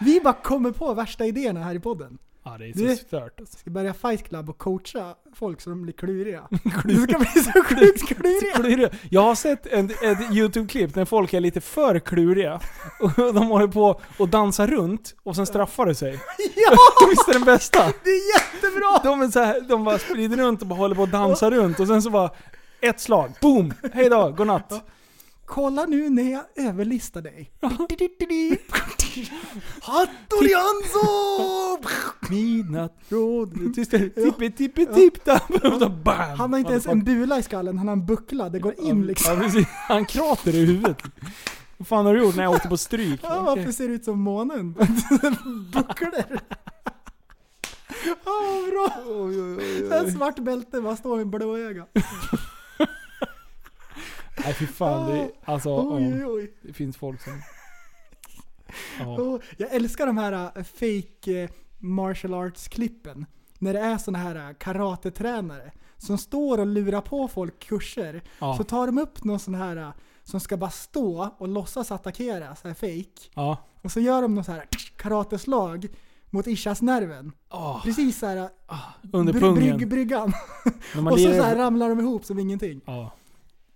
Vi 0.00 0.20
bara 0.20 0.34
kommer 0.34 0.70
på 0.70 0.94
värsta 0.94 1.26
idéerna 1.26 1.62
här 1.64 1.74
i 1.74 1.80
podden. 1.80 2.18
Ja, 2.44 2.58
det 2.58 2.68
är 2.68 2.96
så 2.96 3.04
stört 3.04 3.40
alltså. 3.40 3.58
Ska 3.58 3.70
börja 3.70 3.94
fight 3.94 4.28
club 4.28 4.50
och 4.50 4.58
coacha 4.58 5.14
folk 5.34 5.60
så 5.60 5.70
de 5.70 5.82
blir 5.82 5.92
kluriga. 5.92 6.48
Du 6.84 6.96
ska 7.02 7.18
bli 7.18 7.28
så 7.28 7.62
sjukt 7.64 8.08
kluriga. 8.08 8.90
Jag 9.10 9.22
har 9.22 9.34
sett 9.34 9.66
en, 9.66 9.90
ett 9.90 10.32
YouTube-klipp 10.32 10.94
när 10.94 11.04
folk 11.04 11.32
är 11.32 11.40
lite 11.40 11.60
för 11.60 11.98
kluriga. 11.98 12.60
Och 13.00 13.10
de 13.34 13.46
håller 13.46 13.68
på 13.68 14.00
och 14.18 14.28
dansar 14.28 14.66
runt 14.66 15.14
och 15.22 15.36
sen 15.36 15.46
straffar 15.46 15.86
det 15.86 15.94
sig. 15.94 16.12
Ja! 16.56 16.76
Visst 17.10 17.28
är 17.28 17.32
den 17.32 17.44
bästa? 17.44 17.78
Det 18.04 18.10
är 18.10 18.36
jättebra! 18.38 19.00
De, 19.04 19.22
är 19.22 19.28
så 19.28 19.40
här, 19.40 19.60
de 19.60 19.84
bara 19.84 19.98
sprider 19.98 20.36
runt 20.36 20.60
och 20.62 20.66
bara 20.66 20.78
håller 20.78 20.94
på 20.94 21.02
att 21.02 21.12
dansa 21.12 21.50
runt 21.50 21.80
och 21.80 21.86
sen 21.86 22.02
så 22.02 22.10
bara 22.10 22.30
ett 22.80 23.00
slag, 23.00 23.32
boom! 23.42 23.74
Hej 23.92 24.08
då, 24.08 24.30
godnatt. 24.30 24.86
Kolla 25.50 25.86
nu 25.86 26.10
när 26.10 26.32
jag 26.32 26.44
överlistar 26.56 27.22
dig. 27.22 27.50
Hattori 29.82 30.54
Hanzo! 30.54 31.78
Midnatt 32.30 32.96
råder 33.08 33.72
tyst, 33.74 33.90
tippi 33.90 34.50
tippi 34.50 34.86
tipp 34.86 35.24
bam! 36.04 36.38
Han 36.38 36.52
har 36.52 36.58
inte 36.58 36.72
ens 36.72 36.86
en 36.86 37.04
bula 37.04 37.38
i 37.38 37.42
skallen, 37.42 37.78
han 37.78 37.88
har 37.88 37.92
en 37.92 38.06
buckla. 38.06 38.48
Det 38.48 38.58
går 38.58 38.74
in 38.80 39.06
liksom. 39.06 39.50
Ja. 39.54 39.64
Han 39.88 40.04
krater 40.04 40.54
i 40.54 40.64
huvudet. 40.64 41.02
Vad 41.76 41.88
fan 41.88 42.06
har 42.06 42.14
du 42.14 42.20
gjort 42.20 42.36
när 42.36 42.42
jag 42.42 42.52
åkte 42.52 42.68
på 42.68 42.76
stryk? 42.76 43.20
Ja, 43.22 43.42
varför 43.42 43.72
ser 43.72 43.88
det 43.88 43.94
ut 43.94 44.04
som 44.04 44.20
månen? 44.20 44.72
Bucklor. 45.72 46.40
Ja, 48.04 48.66
bra! 48.70 49.98
En 49.98 50.12
svart 50.12 50.38
bälte, 50.38 50.80
bara 50.80 50.96
står 50.96 51.16
med 51.16 51.26
blå 51.26 51.56
öga. 51.56 51.86
Nej 54.44 54.54
fy 54.54 54.66
fan, 54.66 55.10
det, 55.10 55.30
alltså, 55.44 55.76
Oj, 55.90 56.14
oj, 56.14 56.24
oj. 56.26 56.52
det 56.62 56.72
finns 56.72 56.96
folk 56.96 57.22
som... 57.22 57.42
Ja. 58.98 59.06
Oh, 59.06 59.40
jag 59.56 59.74
älskar 59.74 60.06
de 60.06 60.18
här 60.18 60.32
uh, 60.32 60.64
fake 60.64 61.42
uh, 61.44 61.50
martial 61.78 62.34
arts-klippen. 62.34 63.26
När 63.58 63.72
det 63.72 63.80
är 63.80 63.98
såna 63.98 64.18
här 64.18 64.36
uh, 64.50 64.54
karatetränare 64.58 65.72
som 65.98 66.18
står 66.18 66.58
och 66.60 66.66
lurar 66.66 67.00
på 67.00 67.28
folk 67.28 67.58
kurser. 67.58 68.22
Ja. 68.38 68.56
Så 68.56 68.64
tar 68.64 68.86
de 68.86 68.98
upp 68.98 69.24
någon 69.24 69.38
sån 69.38 69.54
här 69.54 69.92
som 70.22 70.40
ska 70.40 70.56
bara 70.56 70.70
stå 70.70 71.28
och 71.38 71.48
låtsas 71.48 71.92
attackera, 71.92 72.56
så 72.56 72.68
här 72.68 72.74
fake. 72.74 73.30
Ja. 73.34 73.56
Och 73.82 73.92
så 73.92 74.00
gör 74.00 74.22
de 74.22 74.34
något 74.34 74.46
så 74.46 74.52
här 74.52 74.64
karateslag 74.96 75.86
mot 76.30 76.46
Ishas-nerven. 76.46 77.32
Åh, 77.52 77.82
Precis 77.82 78.18
så 78.18 78.26
här 78.26 78.48
under 79.12 79.32
bry- 79.32 79.86
bryggan. 79.86 80.32
Och 80.64 80.72
så, 80.94 81.28
lirar- 81.28 81.52
så 81.52 81.58
ramlar 81.58 81.88
de 81.88 82.00
ihop 82.00 82.24
som 82.24 82.38
ingenting. 82.38 82.80
Ja. 82.84 83.12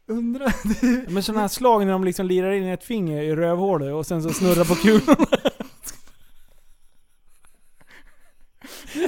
Undrar... 0.06 0.52
Men 1.10 1.22
sådana 1.22 1.40
här 1.40 1.48
slag 1.48 1.86
när 1.86 1.92
de 1.92 2.04
liksom 2.04 2.26
lirar 2.26 2.52
in 2.52 2.64
ett 2.64 2.84
finger 2.84 3.22
i 3.22 3.36
rövhålet 3.36 3.94
och 3.94 4.06
sen 4.06 4.22
så 4.22 4.30
snurrar 4.30 4.64
på 4.64 4.74
kulorna. 4.74 5.26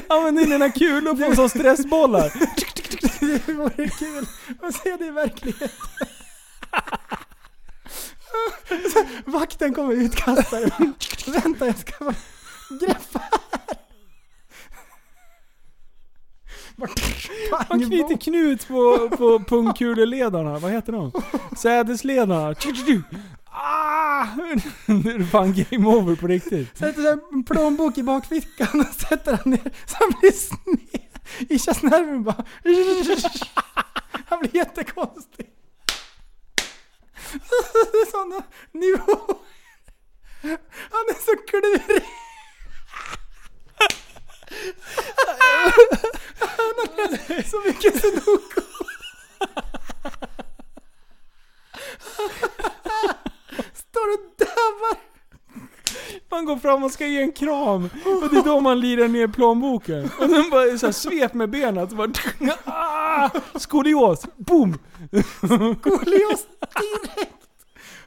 Använd 0.08 0.40
in 0.40 0.50
dina 0.50 0.70
kulor 0.70 1.28
på 1.28 1.36
som 1.36 1.48
stressbollar. 1.48 2.32
Det 3.46 3.52
vore 3.52 3.88
kul 3.88 4.26
att 4.62 4.74
se 4.74 4.96
det 4.96 5.06
i 5.06 5.10
verkligheten. 5.10 5.68
Vakten 9.24 9.74
kommer 9.74 9.92
utkasta 9.92 10.60
den. 10.60 10.94
Vänta 11.26 11.66
jag 11.66 11.78
ska 11.78 12.04
bara 12.04 12.14
greppa 12.80 13.18
här. 13.18 13.30
Bara 13.30 13.76
Man 17.68 17.80
knyter 17.86 18.16
knut 18.16 18.68
på, 18.68 19.08
på 19.16 19.38
pungkuleledarna. 19.48 20.58
Vad 20.58 20.70
heter 20.72 20.92
de? 20.92 21.12
Sädesledarna. 21.56 22.54
Ah! 23.50 24.26
Nu 24.86 25.10
är 25.10 25.18
det 25.18 25.24
fan 25.24 25.54
game 25.54 25.88
over 25.88 26.16
på 26.16 26.26
riktigt. 26.26 26.78
Sätter 26.78 27.12
en 27.32 27.44
plånbok 27.44 27.98
i 27.98 28.02
bakfickan 28.02 28.80
och 28.80 28.94
sätter 28.94 29.38
han 29.44 29.50
ner 29.52 29.72
så 29.86 29.96
han 30.00 30.12
blir 30.20 30.32
sned. 30.32 31.00
Ishas 31.48 31.82
nerven 31.82 32.22
bara... 32.24 32.44
Han 34.28 34.38
blir 34.38 34.56
jättekonstig. 34.56 35.46
Sådana 38.10 38.42
nivåer. 38.72 39.36
Han 40.90 41.04
är 41.08 41.24
så 41.24 41.36
klurig. 41.46 42.02
Han 46.38 46.74
har 46.76 47.10
läst 47.10 47.50
så 47.50 47.60
mycket 47.66 48.00
sudoku. 48.00 48.60
Står 53.74 54.12
och 54.14 54.20
dabbar. 54.38 54.96
Man 56.28 56.44
går 56.44 56.56
fram 56.56 56.84
och 56.84 56.90
ska 56.90 57.06
ge 57.06 57.22
en 57.22 57.32
kram. 57.32 57.90
Och 58.04 58.30
det 58.30 58.36
är 58.38 58.44
då 58.44 58.60
man 58.60 58.80
lirar 58.80 59.08
ner 59.08 59.28
plånboken. 59.28 60.04
Och 60.04 60.30
sen 60.30 60.50
bara 60.50 60.78
så 60.78 60.86
här 60.86 60.92
svep 60.92 61.34
med 61.34 61.50
benet. 61.50 61.90
Så 61.90 61.96
bara, 61.96 62.10
ah! 62.64 63.30
Skolios! 63.54 64.26
Boom! 64.36 64.78
Skolios 65.80 66.46
direkt. 66.80 67.35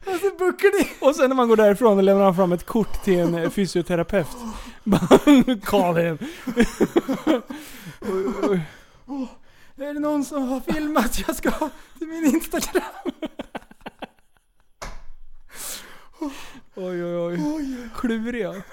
Och 0.06 0.16
så 0.22 0.32
bucklig. 0.40 0.98
Och 1.02 1.16
sen 1.16 1.30
när 1.30 1.36
man 1.36 1.48
går 1.48 1.56
därifrån 1.56 1.98
och 1.98 2.04
lämnar 2.04 2.34
fram 2.34 2.52
ett 2.52 2.66
kort 2.66 3.04
till 3.04 3.20
en 3.20 3.36
eh, 3.36 3.50
fysioterapeut. 3.50 4.28
Call 5.64 5.98
him. 5.98 6.18
Är 9.78 9.94
det 9.94 10.00
någon 10.00 10.26
som 10.26 10.48
har 10.48 10.60
filmat? 10.74 11.28
Jag 11.28 11.36
ska 11.36 11.52
till 11.98 12.08
min 12.08 12.26
Instagram. 12.26 12.84
Oj 16.76 17.04
oj 17.04 17.18
oj. 17.18 17.40
Kluriga. 17.96 18.64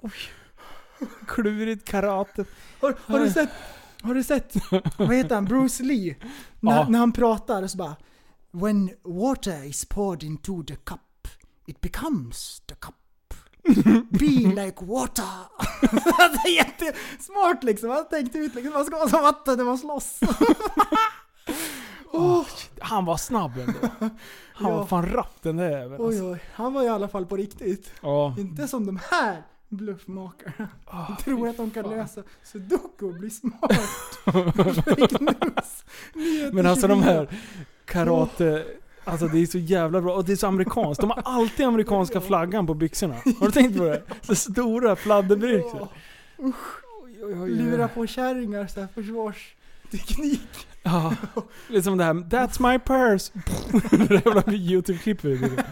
Oj. 0.00 0.12
Klurigt 1.26 1.90
karate. 1.90 2.44
Har, 2.80 2.96
har 3.06 3.18
du 3.18 3.30
sett, 3.30 3.48
har 4.02 4.14
du 4.14 4.22
sett, 4.22 4.54
vad 4.98 5.14
heter 5.16 5.34
han, 5.34 5.44
Bruce 5.44 5.82
Lee? 5.82 6.16
När, 6.60 6.72
Ja. 6.76 6.88
när 6.88 6.98
han 6.98 7.12
pratar 7.12 7.66
så 7.66 7.76
bara 7.78 7.96
When 8.52 8.90
water 9.04 9.64
is 9.64 9.84
poured 9.84 10.22
into 10.22 10.62
the 10.64 10.76
cup, 10.76 11.28
it 11.66 11.80
becomes 11.80 12.60
the 12.66 12.74
cup. 12.74 12.94
Be 14.10 14.26
like 14.64 14.84
water. 14.84 15.24
det 16.44 16.48
är 16.50 16.54
jättesmart 16.56 17.62
liksom. 17.64 17.90
Han 17.90 18.08
tänkte 18.08 18.38
ut 18.38 18.54
liksom, 18.54 18.72
man 18.72 18.84
ska 18.84 18.96
vara 18.96 19.08
som 19.08 19.22
vatten 19.22 19.56
när 19.58 19.64
man 19.64 19.78
slåss. 19.78 20.20
Shit. 22.46 22.70
Han 22.80 23.04
var 23.04 23.16
snabb 23.16 23.58
ändå. 23.58 23.88
Han 24.54 24.70
Ja. 24.70 24.76
var 24.76 24.86
fan 24.86 25.06
rapp 25.12 25.42
den 25.42 25.56
där 25.56 25.70
jäveln. 25.70 25.96
Oj 25.98 26.06
alltså. 26.06 26.24
oj, 26.32 26.40
han 26.54 26.72
var 26.72 26.82
i 26.82 26.88
alla 26.88 27.08
fall 27.08 27.26
på 27.26 27.36
riktigt. 27.36 27.92
Ja. 28.02 28.34
Inte 28.38 28.68
som 28.68 28.86
de 28.86 28.98
här 29.10 29.42
bluffmakarna. 29.70 30.68
De 30.90 31.16
tror 31.24 31.48
att 31.48 31.56
de 31.56 31.70
kan 31.70 31.90
lösa 31.90 32.22
sudoku 32.42 33.06
och 33.06 33.14
bli 33.14 33.30
smart. 33.30 33.70
Men 36.52 36.66
alltså 36.66 36.88
de 36.88 37.02
24. 37.02 37.14
här 37.14 37.28
karate... 37.84 38.64
Alltså 39.04 39.26
det 39.26 39.38
är 39.38 39.46
så 39.46 39.58
jävla 39.58 40.00
bra 40.00 40.14
och 40.14 40.24
det 40.24 40.32
är 40.32 40.36
så 40.36 40.46
amerikanskt. 40.46 41.00
De 41.00 41.10
har 41.10 41.22
alltid 41.24 41.66
amerikanska 41.66 42.20
flaggan 42.20 42.66
på 42.66 42.74
byxorna. 42.74 43.14
Har 43.40 43.46
du 43.46 43.52
tänkt 43.52 43.78
på 43.78 43.84
det? 43.84 44.02
Så 44.20 44.34
stora 44.34 44.96
fladderbyxor. 44.96 45.88
Oj. 46.38 47.50
Lura 47.50 47.88
på 47.88 48.06
kärringar 48.06 48.66
så 48.66 48.80
här 48.80 48.88
försvarsteknik. 48.94 50.66
Ja, 50.82 51.14
liksom 51.68 51.98
det 51.98 52.04
här 52.04 52.14
'That's 52.14 52.70
my 52.70 52.78
purse' 52.78 53.32
Det 54.08 54.14
jävla 54.14 54.42
youtube-klippet. 54.52 55.64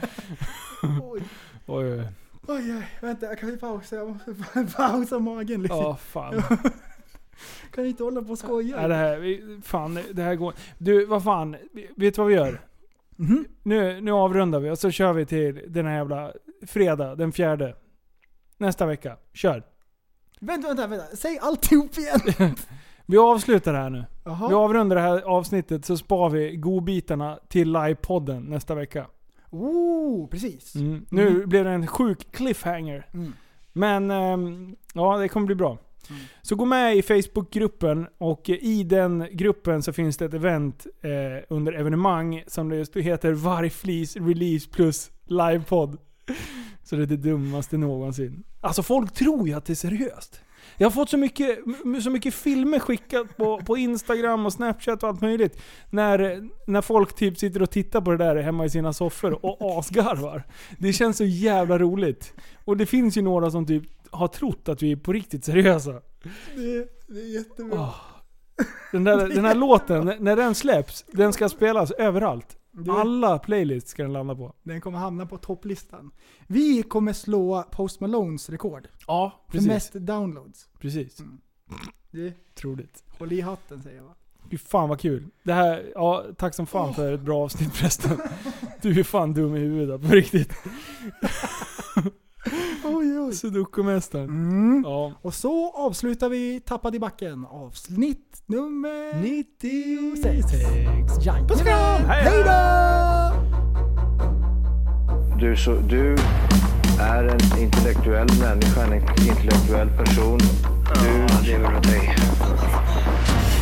Oj. 1.02 1.22
Oj, 1.66 1.92
oj. 1.92 2.08
Oj, 2.48 2.76
oj, 2.76 2.86
vänta, 3.00 3.36
kan 3.36 3.50
vi 3.50 3.56
pausa? 3.56 3.96
Jag 3.96 4.08
måste 4.08 4.34
pausa 4.76 5.18
magen 5.18 5.62
lite. 5.62 5.74
Ja, 5.74 5.96
fan. 5.96 6.42
Kan 7.74 7.86
inte 7.86 8.02
hålla 8.02 8.22
på 8.22 8.30
och 8.30 8.38
skoja. 8.38 8.76
Nej, 8.76 8.88
det 8.88 8.94
här, 8.94 9.16
vi- 9.18 9.60
fan, 9.64 9.98
det 10.12 10.22
här 10.22 10.34
går 10.34 10.54
Du, 10.78 11.06
vad 11.06 11.24
fan. 11.24 11.56
Vet 11.96 12.14
du 12.14 12.20
vad 12.20 12.26
vi 12.26 12.34
gör? 12.34 12.60
Mhm. 13.16 13.44
Nu, 13.62 14.00
nu 14.00 14.12
avrundar 14.12 14.60
vi 14.60 14.70
och 14.70 14.78
så 14.78 14.90
kör 14.90 15.12
vi 15.12 15.26
till 15.26 15.62
den 15.68 15.86
här 15.86 15.94
jävla 15.96 16.32
fredag, 16.66 17.14
den 17.14 17.32
fjärde. 17.32 17.74
Nästa 18.56 18.86
vecka. 18.86 19.16
Kör. 19.32 19.62
Vänta, 20.40 20.68
vänta, 20.68 20.86
vänta. 20.86 21.16
Säg 21.16 21.38
alltihop 21.42 21.90
igen. 21.98 22.54
Vi 23.06 23.18
avslutar 23.18 23.74
här 23.74 23.90
nu. 23.90 23.98
Vi 23.98 24.04
Jaha. 24.24 24.56
avrundar 24.56 24.96
det 24.96 25.02
här 25.02 25.20
avsnittet 25.20 25.84
så 25.84 25.96
spar 25.96 26.30
vi 26.30 26.56
godbitarna 26.56 27.38
till 27.48 27.72
livepodden 27.72 28.42
nästa 28.42 28.74
vecka. 28.74 29.06
Oh, 29.50 30.28
precis. 30.28 30.74
Mm. 30.74 31.06
Nu 31.10 31.46
blev 31.46 31.64
det 31.64 31.70
en 31.70 31.86
sjuk 31.86 32.32
cliffhanger. 32.32 33.06
Mm. 33.14 33.32
Men 33.72 34.10
ehm, 34.10 34.76
ja, 34.94 35.18
det 35.18 35.28
kommer 35.28 35.46
bli 35.46 35.54
bra. 35.54 35.78
Mm. 36.10 36.22
Så 36.42 36.56
gå 36.56 36.64
med 36.64 36.96
i 36.96 37.02
Facebookgruppen 37.02 38.06
och 38.18 38.48
i 38.48 38.82
den 38.82 39.26
gruppen 39.32 39.82
så 39.82 39.92
finns 39.92 40.16
det 40.16 40.24
ett 40.24 40.34
event 40.34 40.86
eh, 41.02 41.44
under 41.48 41.72
evenemang 41.72 42.44
som 42.46 42.68
det 42.68 43.00
heter 43.00 43.32
Vargflis 43.32 44.16
Release 44.16 44.68
plus 44.70 45.10
livepodd. 45.24 45.98
Så 46.82 46.96
det 46.96 47.02
är 47.02 47.06
det 47.06 47.16
dummaste 47.16 47.76
någonsin. 47.76 48.44
Alltså 48.60 48.82
folk 48.82 49.12
tror 49.12 49.48
ju 49.48 49.54
att 49.54 49.64
det 49.64 49.72
är 49.72 49.74
seriöst. 49.74 50.40
Jag 50.78 50.86
har 50.86 50.90
fått 50.90 51.10
så 51.10 51.16
mycket, 51.16 51.58
så 52.02 52.10
mycket 52.10 52.34
filmer 52.34 52.78
skickat 52.78 53.36
på, 53.36 53.58
på 53.58 53.76
Instagram 53.76 54.46
och 54.46 54.52
Snapchat 54.52 55.02
och 55.02 55.08
allt 55.08 55.20
möjligt. 55.20 55.60
När, 55.90 56.48
när 56.66 56.82
folk 56.82 57.14
typ 57.14 57.38
sitter 57.38 57.62
och 57.62 57.70
tittar 57.70 58.00
på 58.00 58.10
det 58.10 58.16
där 58.16 58.36
hemma 58.36 58.64
i 58.64 58.70
sina 58.70 58.92
soffor 58.92 59.44
och 59.44 59.56
asgarvar. 59.78 60.42
Det 60.78 60.92
känns 60.92 61.16
så 61.16 61.24
jävla 61.24 61.78
roligt. 61.78 62.34
Och 62.64 62.76
det 62.76 62.86
finns 62.86 63.16
ju 63.16 63.22
några 63.22 63.50
som 63.50 63.66
typ 63.66 63.84
har 64.10 64.28
trott 64.28 64.68
att 64.68 64.82
vi 64.82 64.92
är 64.92 64.96
på 64.96 65.12
riktigt 65.12 65.44
seriösa. 65.44 65.92
Det, 66.54 66.88
det 67.08 67.20
är 67.20 67.34
jättebra. 67.34 67.80
Åh. 67.80 67.94
Den, 68.92 69.04
där, 69.04 69.28
den 69.28 69.44
här 69.44 69.54
låten, 69.68 70.12
när 70.18 70.36
den 70.36 70.54
släpps, 70.54 71.04
den 71.12 71.32
ska 71.32 71.48
spelas 71.48 71.90
överallt. 71.90 72.56
Det- 72.84 72.92
Alla 72.92 73.38
playlists 73.38 73.90
ska 73.90 74.02
den 74.02 74.12
landa 74.12 74.34
på. 74.34 74.52
Den 74.62 74.80
kommer 74.80 74.98
hamna 74.98 75.26
på 75.26 75.36
topplistan. 75.38 76.10
Vi 76.46 76.82
kommer 76.82 77.12
slå 77.12 77.62
Post 77.70 78.00
Malones 78.00 78.50
rekord. 78.50 78.88
Ja, 79.06 79.42
För 79.46 79.52
precis. 79.52 79.68
mest 79.68 79.92
downloads. 79.92 80.68
Precis. 80.80 81.18
Det, 82.10 82.32
Troligt. 82.54 83.04
håll 83.18 83.32
i 83.32 83.40
hatten 83.40 83.82
säger 83.82 83.96
jag. 83.96 84.14
Fy 84.50 84.58
fan 84.58 84.88
vad 84.88 85.00
kul. 85.00 85.26
Det 85.42 85.52
här, 85.52 85.92
ja, 85.94 86.24
tack 86.38 86.54
som 86.54 86.66
fan 86.66 86.94
för 86.94 87.12
ett 87.12 87.20
bra 87.20 87.44
avsnitt 87.44 87.74
förresten. 87.74 88.18
Du 88.82 89.00
är 89.00 89.04
fan 89.04 89.34
dum 89.34 89.56
i 89.56 89.58
huvudet 89.58 90.02
på 90.02 90.08
riktigt. 90.08 90.52
Oj, 92.84 93.18
oj. 93.18 93.32
Sudoku-mästaren. 93.32 94.28
Mm. 94.28 94.82
Ja. 94.86 95.12
Och 95.22 95.34
så 95.34 95.70
avslutar 95.70 96.28
vi 96.28 96.60
Tappad 96.60 96.94
i 96.94 96.98
backen 96.98 97.46
avsnitt 97.50 98.42
nummer 98.46 99.22
96. 99.22 100.52
Jajamän. 101.22 101.48
Puss 101.48 101.60
och 101.60 101.66
kram! 101.66 102.02
Hej 102.06 102.44
då! 102.44 102.88
Du, 105.40 105.56
så, 105.56 105.74
du 105.74 106.16
är 107.00 107.24
en 107.24 107.62
intellektuell 107.62 108.28
människa, 108.40 108.82
en 108.86 108.92
intellektuell 109.28 109.88
person. 109.88 110.38
Du 110.94 111.46
lever 111.46 111.76
åt 111.76 111.82
dig. 111.82 112.16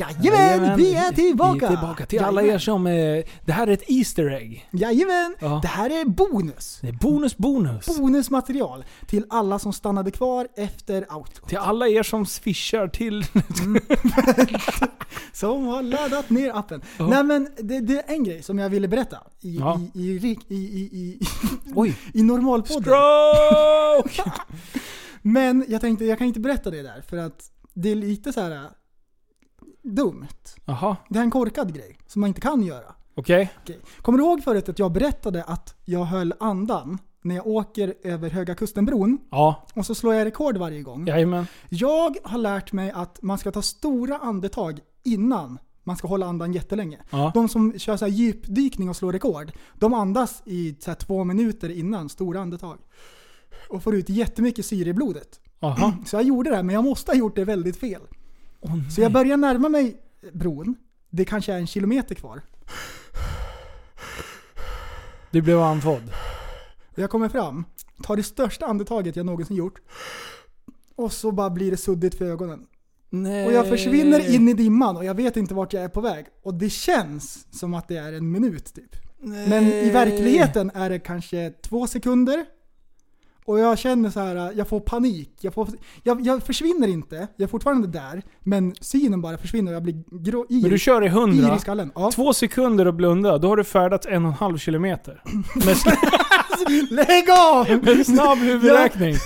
Irrationell. 0.00 0.32
Jajamän, 0.40 0.76
vi 0.76 0.94
är 0.94 1.12
tillbaka! 1.12 1.58
Vi 1.58 1.64
är 1.64 1.68
tillbaka. 1.68 2.06
Till 2.06 2.20
alla 2.24 2.40
er 2.40 2.44
Jajamän. 2.44 2.60
som... 2.60 2.86
Eh, 2.86 3.24
det 3.44 3.52
här 3.52 3.66
är 3.66 3.72
ett 3.72 3.90
Easter 3.90 4.30
egg. 4.30 4.68
Jajamän! 4.72 5.34
Ja. 5.40 5.58
Det 5.62 5.68
här 5.68 5.90
är 5.90 6.04
bonus. 6.04 6.78
Det 6.82 6.88
är 6.88 6.92
bonus 6.92 7.36
bonus. 7.36 7.86
Bonusmaterial 7.98 8.84
till 9.06 9.24
alla 9.30 9.58
som 9.58 9.72
stannade 9.72 10.10
kvar 10.10 10.48
efter 10.56 11.14
outro. 11.16 11.46
Till 11.46 11.58
alla 11.58 11.88
er 11.88 12.02
som 12.02 12.26
swishar 12.26 12.88
till... 12.88 13.24
Som 15.32 15.66
har 15.66 15.82
laddat 15.82 16.30
ner 16.30 16.56
appen. 16.58 16.82
Ja. 16.98 17.06
Nej 17.06 17.24
men 17.24 17.48
det, 17.56 17.80
det 17.80 17.96
är 17.96 18.14
en 18.14 18.24
grej 18.24 18.42
som 18.42 18.58
jag 18.58 18.70
ville 18.70 18.88
berätta 18.88 19.16
i, 19.40 19.56
Ja. 19.58 19.80
i, 19.94 20.00
i, 20.10 20.38
i, 20.48 20.54
i, 20.54 20.80
i, 20.98 21.18
Oj. 21.74 21.96
i 22.14 22.22
normalpodden. 22.22 22.82
Stroke! 22.82 24.30
Men 25.22 25.64
jag 25.68 25.80
tänkte, 25.80 26.04
jag 26.04 26.18
kan 26.18 26.26
inte 26.26 26.40
berätta 26.40 26.70
det 26.70 26.82
där 26.82 27.02
för 27.08 27.16
att 27.16 27.50
det 27.74 27.90
är 27.90 27.94
lite 27.94 28.32
så 28.32 28.40
här 28.40 28.68
dumt. 29.84 30.26
Jaha, 30.64 30.96
Det 31.08 31.18
är 31.18 31.22
en 31.22 31.30
korkad 31.30 31.74
grej 31.74 31.98
som 32.06 32.20
man 32.20 32.28
inte 32.28 32.40
kan 32.40 32.62
göra. 32.62 32.94
okej. 33.14 33.50
Okej. 33.62 33.80
Kommer 34.02 34.18
du 34.18 34.24
ihåg 34.24 34.44
förut 34.44 34.68
att 34.68 34.78
jag 34.78 34.92
berättade 34.92 35.44
att 35.44 35.74
jag 35.84 36.04
höll 36.04 36.34
andan 36.40 36.98
när 37.22 37.34
jag 37.34 37.46
åker 37.46 37.94
över 38.02 38.30
Höga 38.30 38.54
Kustenbron 38.54 39.18
Ja, 39.30 39.66
och 39.74 39.86
så 39.86 39.94
slår 39.94 40.14
jag 40.14 40.24
rekord 40.24 40.56
varje 40.56 40.82
gång? 40.82 41.06
jajamän. 41.06 41.46
Jag 41.68 42.16
har 42.24 42.38
lärt 42.38 42.72
mig 42.72 42.90
att 42.90 43.22
man 43.22 43.38
ska 43.38 43.50
ta 43.50 43.62
stora 43.62 44.18
andetag 44.18 44.80
innan 45.02 45.58
man 45.86 45.96
ska 45.96 46.08
hålla 46.08 46.26
andan 46.26 46.52
jättelänge. 46.52 46.98
Ja. 47.10 47.30
De 47.34 47.48
som 47.48 47.78
kör 47.78 47.96
så 47.96 48.04
här 48.04 48.12
djupdykning 48.12 48.88
och 48.88 48.96
slår 48.96 49.12
rekord, 49.12 49.52
de 49.74 49.94
andas 49.94 50.42
i 50.46 50.76
så 50.80 50.90
här 50.90 50.96
två 50.96 51.24
minuter 51.24 51.68
innan, 51.70 52.08
stora 52.08 52.40
andetag. 52.40 52.78
Och 53.70 53.82
får 53.82 53.94
ut 53.94 54.08
jättemycket 54.08 54.66
syre 54.66 54.88
i 54.90 54.92
blodet. 54.92 55.40
Jaha. 55.60 55.92
Så 56.06 56.16
jag 56.16 56.22
gjorde 56.22 56.50
det, 56.50 56.62
men 56.62 56.74
jag 56.74 56.84
måste 56.84 57.10
ha 57.12 57.16
gjort 57.16 57.36
det 57.36 57.44
väldigt 57.44 57.76
fel. 57.76 58.00
Nej. 58.64 58.90
Så 58.90 59.00
jag 59.00 59.12
börjar 59.12 59.36
närma 59.36 59.68
mig 59.68 59.96
bron. 60.32 60.76
Det 61.10 61.24
kanske 61.24 61.52
är 61.52 61.58
en 61.58 61.66
kilometer 61.66 62.14
kvar. 62.14 62.42
Du 65.30 65.42
blev 65.42 65.60
andfådd. 65.60 66.02
Jag 66.94 67.10
kommer 67.10 67.28
fram, 67.28 67.64
tar 68.02 68.16
det 68.16 68.22
största 68.22 68.66
andetaget 68.66 69.16
jag 69.16 69.26
någonsin 69.26 69.56
gjort. 69.56 69.80
Och 70.96 71.12
så 71.12 71.32
bara 71.32 71.50
blir 71.50 71.70
det 71.70 71.76
suddigt 71.76 72.14
för 72.14 72.24
ögonen. 72.24 72.66
Nej. 73.10 73.46
Och 73.46 73.52
jag 73.52 73.68
försvinner 73.68 74.34
in 74.34 74.48
i 74.48 74.54
dimman 74.54 74.96
och 74.96 75.04
jag 75.04 75.14
vet 75.14 75.36
inte 75.36 75.54
vart 75.54 75.72
jag 75.72 75.84
är 75.84 75.88
på 75.88 76.00
väg. 76.00 76.26
Och 76.42 76.54
det 76.54 76.70
känns 76.70 77.46
som 77.58 77.74
att 77.74 77.88
det 77.88 77.96
är 77.96 78.12
en 78.12 78.30
minut 78.30 78.74
typ. 78.74 78.96
Men 79.24 79.64
i 79.64 79.90
verkligheten 79.90 80.70
är 80.74 80.90
det 80.90 80.98
kanske 80.98 81.50
två 81.50 81.86
sekunder. 81.86 82.46
Och 83.46 83.58
jag 83.58 83.78
känner 83.78 84.10
så 84.10 84.20
här, 84.20 84.52
jag 84.56 84.68
får 84.68 84.80
panik. 84.80 85.30
Jag, 85.40 85.54
får, 85.54 85.68
jag, 86.02 86.20
jag 86.20 86.42
försvinner 86.42 86.88
inte, 86.88 87.28
jag 87.36 87.44
är 87.44 87.48
fortfarande 87.48 87.88
där. 87.88 88.22
Men 88.40 88.74
synen 88.80 89.20
bara 89.20 89.38
försvinner 89.38 89.72
och 89.72 89.76
jag 89.76 89.82
blir 89.82 90.02
grå, 90.10 90.46
yr, 90.50 90.62
Men 90.62 90.70
du 90.70 90.78
kör 90.78 91.02
i 91.02 91.06
yr 91.06 91.10
100. 91.10 91.56
i 91.56 91.58
skallen. 91.58 91.92
Ja. 91.94 92.10
Två 92.10 92.32
sekunder 92.32 92.86
och 92.86 92.94
blunda, 92.94 93.38
då 93.38 93.48
har 93.48 93.56
du 93.56 93.64
färdats 93.64 94.06
en 94.06 94.24
och 94.24 94.30
en 94.30 94.36
halv 94.36 94.58
kilometer. 94.58 95.22
Med, 95.54 95.76
Lägg 96.90 97.30
av! 97.30 97.84
med 97.84 98.06
snabb 98.06 98.38
huvudräkning. 98.38 99.14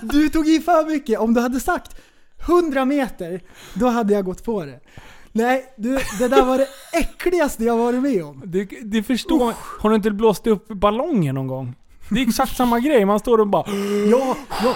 Du 0.00 0.28
tog 0.28 0.48
i 0.48 0.60
för 0.60 0.90
mycket. 0.90 1.18
Om 1.18 1.34
du 1.34 1.40
hade 1.40 1.60
sagt 1.60 1.96
100 2.48 2.84
meter, 2.84 3.40
då 3.74 3.86
hade 3.86 4.14
jag 4.14 4.24
gått 4.24 4.44
på 4.44 4.64
det. 4.64 4.80
Nej, 5.32 5.74
du, 5.76 5.98
det 6.18 6.28
där 6.28 6.44
var 6.44 6.58
det 6.58 6.68
äckligaste 6.92 7.64
jag 7.64 7.76
varit 7.76 8.02
med 8.02 8.24
om. 8.24 8.42
Det, 8.44 8.68
det 8.82 9.02
förstår 9.02 9.54
Har 9.80 9.90
du 9.90 9.96
inte 9.96 10.10
blåst 10.10 10.46
upp 10.46 10.68
ballonger 10.68 11.32
någon 11.32 11.46
gång? 11.46 11.74
Det 12.10 12.22
är 12.22 12.26
exakt 12.28 12.56
samma 12.56 12.80
grej, 12.80 13.04
man 13.04 13.18
står 13.18 13.38
och 13.40 13.46
bara... 13.48 13.70
Ja, 14.10 14.36
ja, 14.62 14.74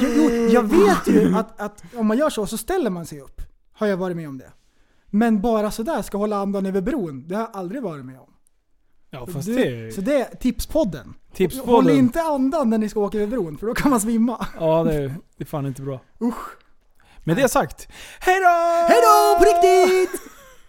jo, 0.00 0.30
jag 0.30 0.62
vet 0.62 1.06
ju 1.08 1.34
att, 1.36 1.60
att 1.60 1.82
om 1.96 2.06
man 2.06 2.18
gör 2.18 2.30
så 2.30 2.46
så 2.46 2.58
ställer 2.58 2.90
man 2.90 3.06
sig 3.06 3.20
upp. 3.20 3.40
Har 3.72 3.86
jag 3.86 3.96
varit 3.96 4.16
med 4.16 4.28
om 4.28 4.38
det. 4.38 4.52
Men 5.10 5.40
bara 5.40 5.70
sådär 5.70 6.02
ska 6.02 6.18
hålla 6.18 6.36
andan 6.36 6.66
över 6.66 6.80
bron, 6.80 7.28
det 7.28 7.34
har 7.34 7.42
jag 7.42 7.50
aldrig 7.56 7.82
varit 7.82 8.04
med 8.04 8.18
om. 8.20 8.30
Ja 9.10 9.26
fast 9.26 9.46
Du- 9.46 9.54
det 9.54 9.92
Så 9.94 10.00
är 10.00 10.04
det 10.04 10.14
är 10.20 10.36
tipspodden. 10.36 11.06
Håll 11.06 11.14
tipspodden. 11.36 11.96
inte 11.96 12.22
andan 12.22 12.70
när 12.70 12.78
ni 12.78 12.88
ska 12.88 13.00
åka 13.00 13.18
över 13.18 13.26
bron, 13.36 13.58
för 13.58 13.66
då 13.66 13.74
kan 13.74 13.90
man 13.90 14.00
svimma. 14.00 14.46
Ja 14.60 14.84
det, 14.84 15.00
det 15.36 15.44
är 15.44 15.44
fan 15.44 15.66
inte 15.66 15.82
bra. 15.82 16.00
Usch. 16.22 16.56
Med 17.24 17.36
det 17.36 17.48
sagt, 17.48 17.88
hejdå! 18.20 18.48
Hejdå 18.88 19.38
på 19.38 19.44
riktigt! 19.44 20.20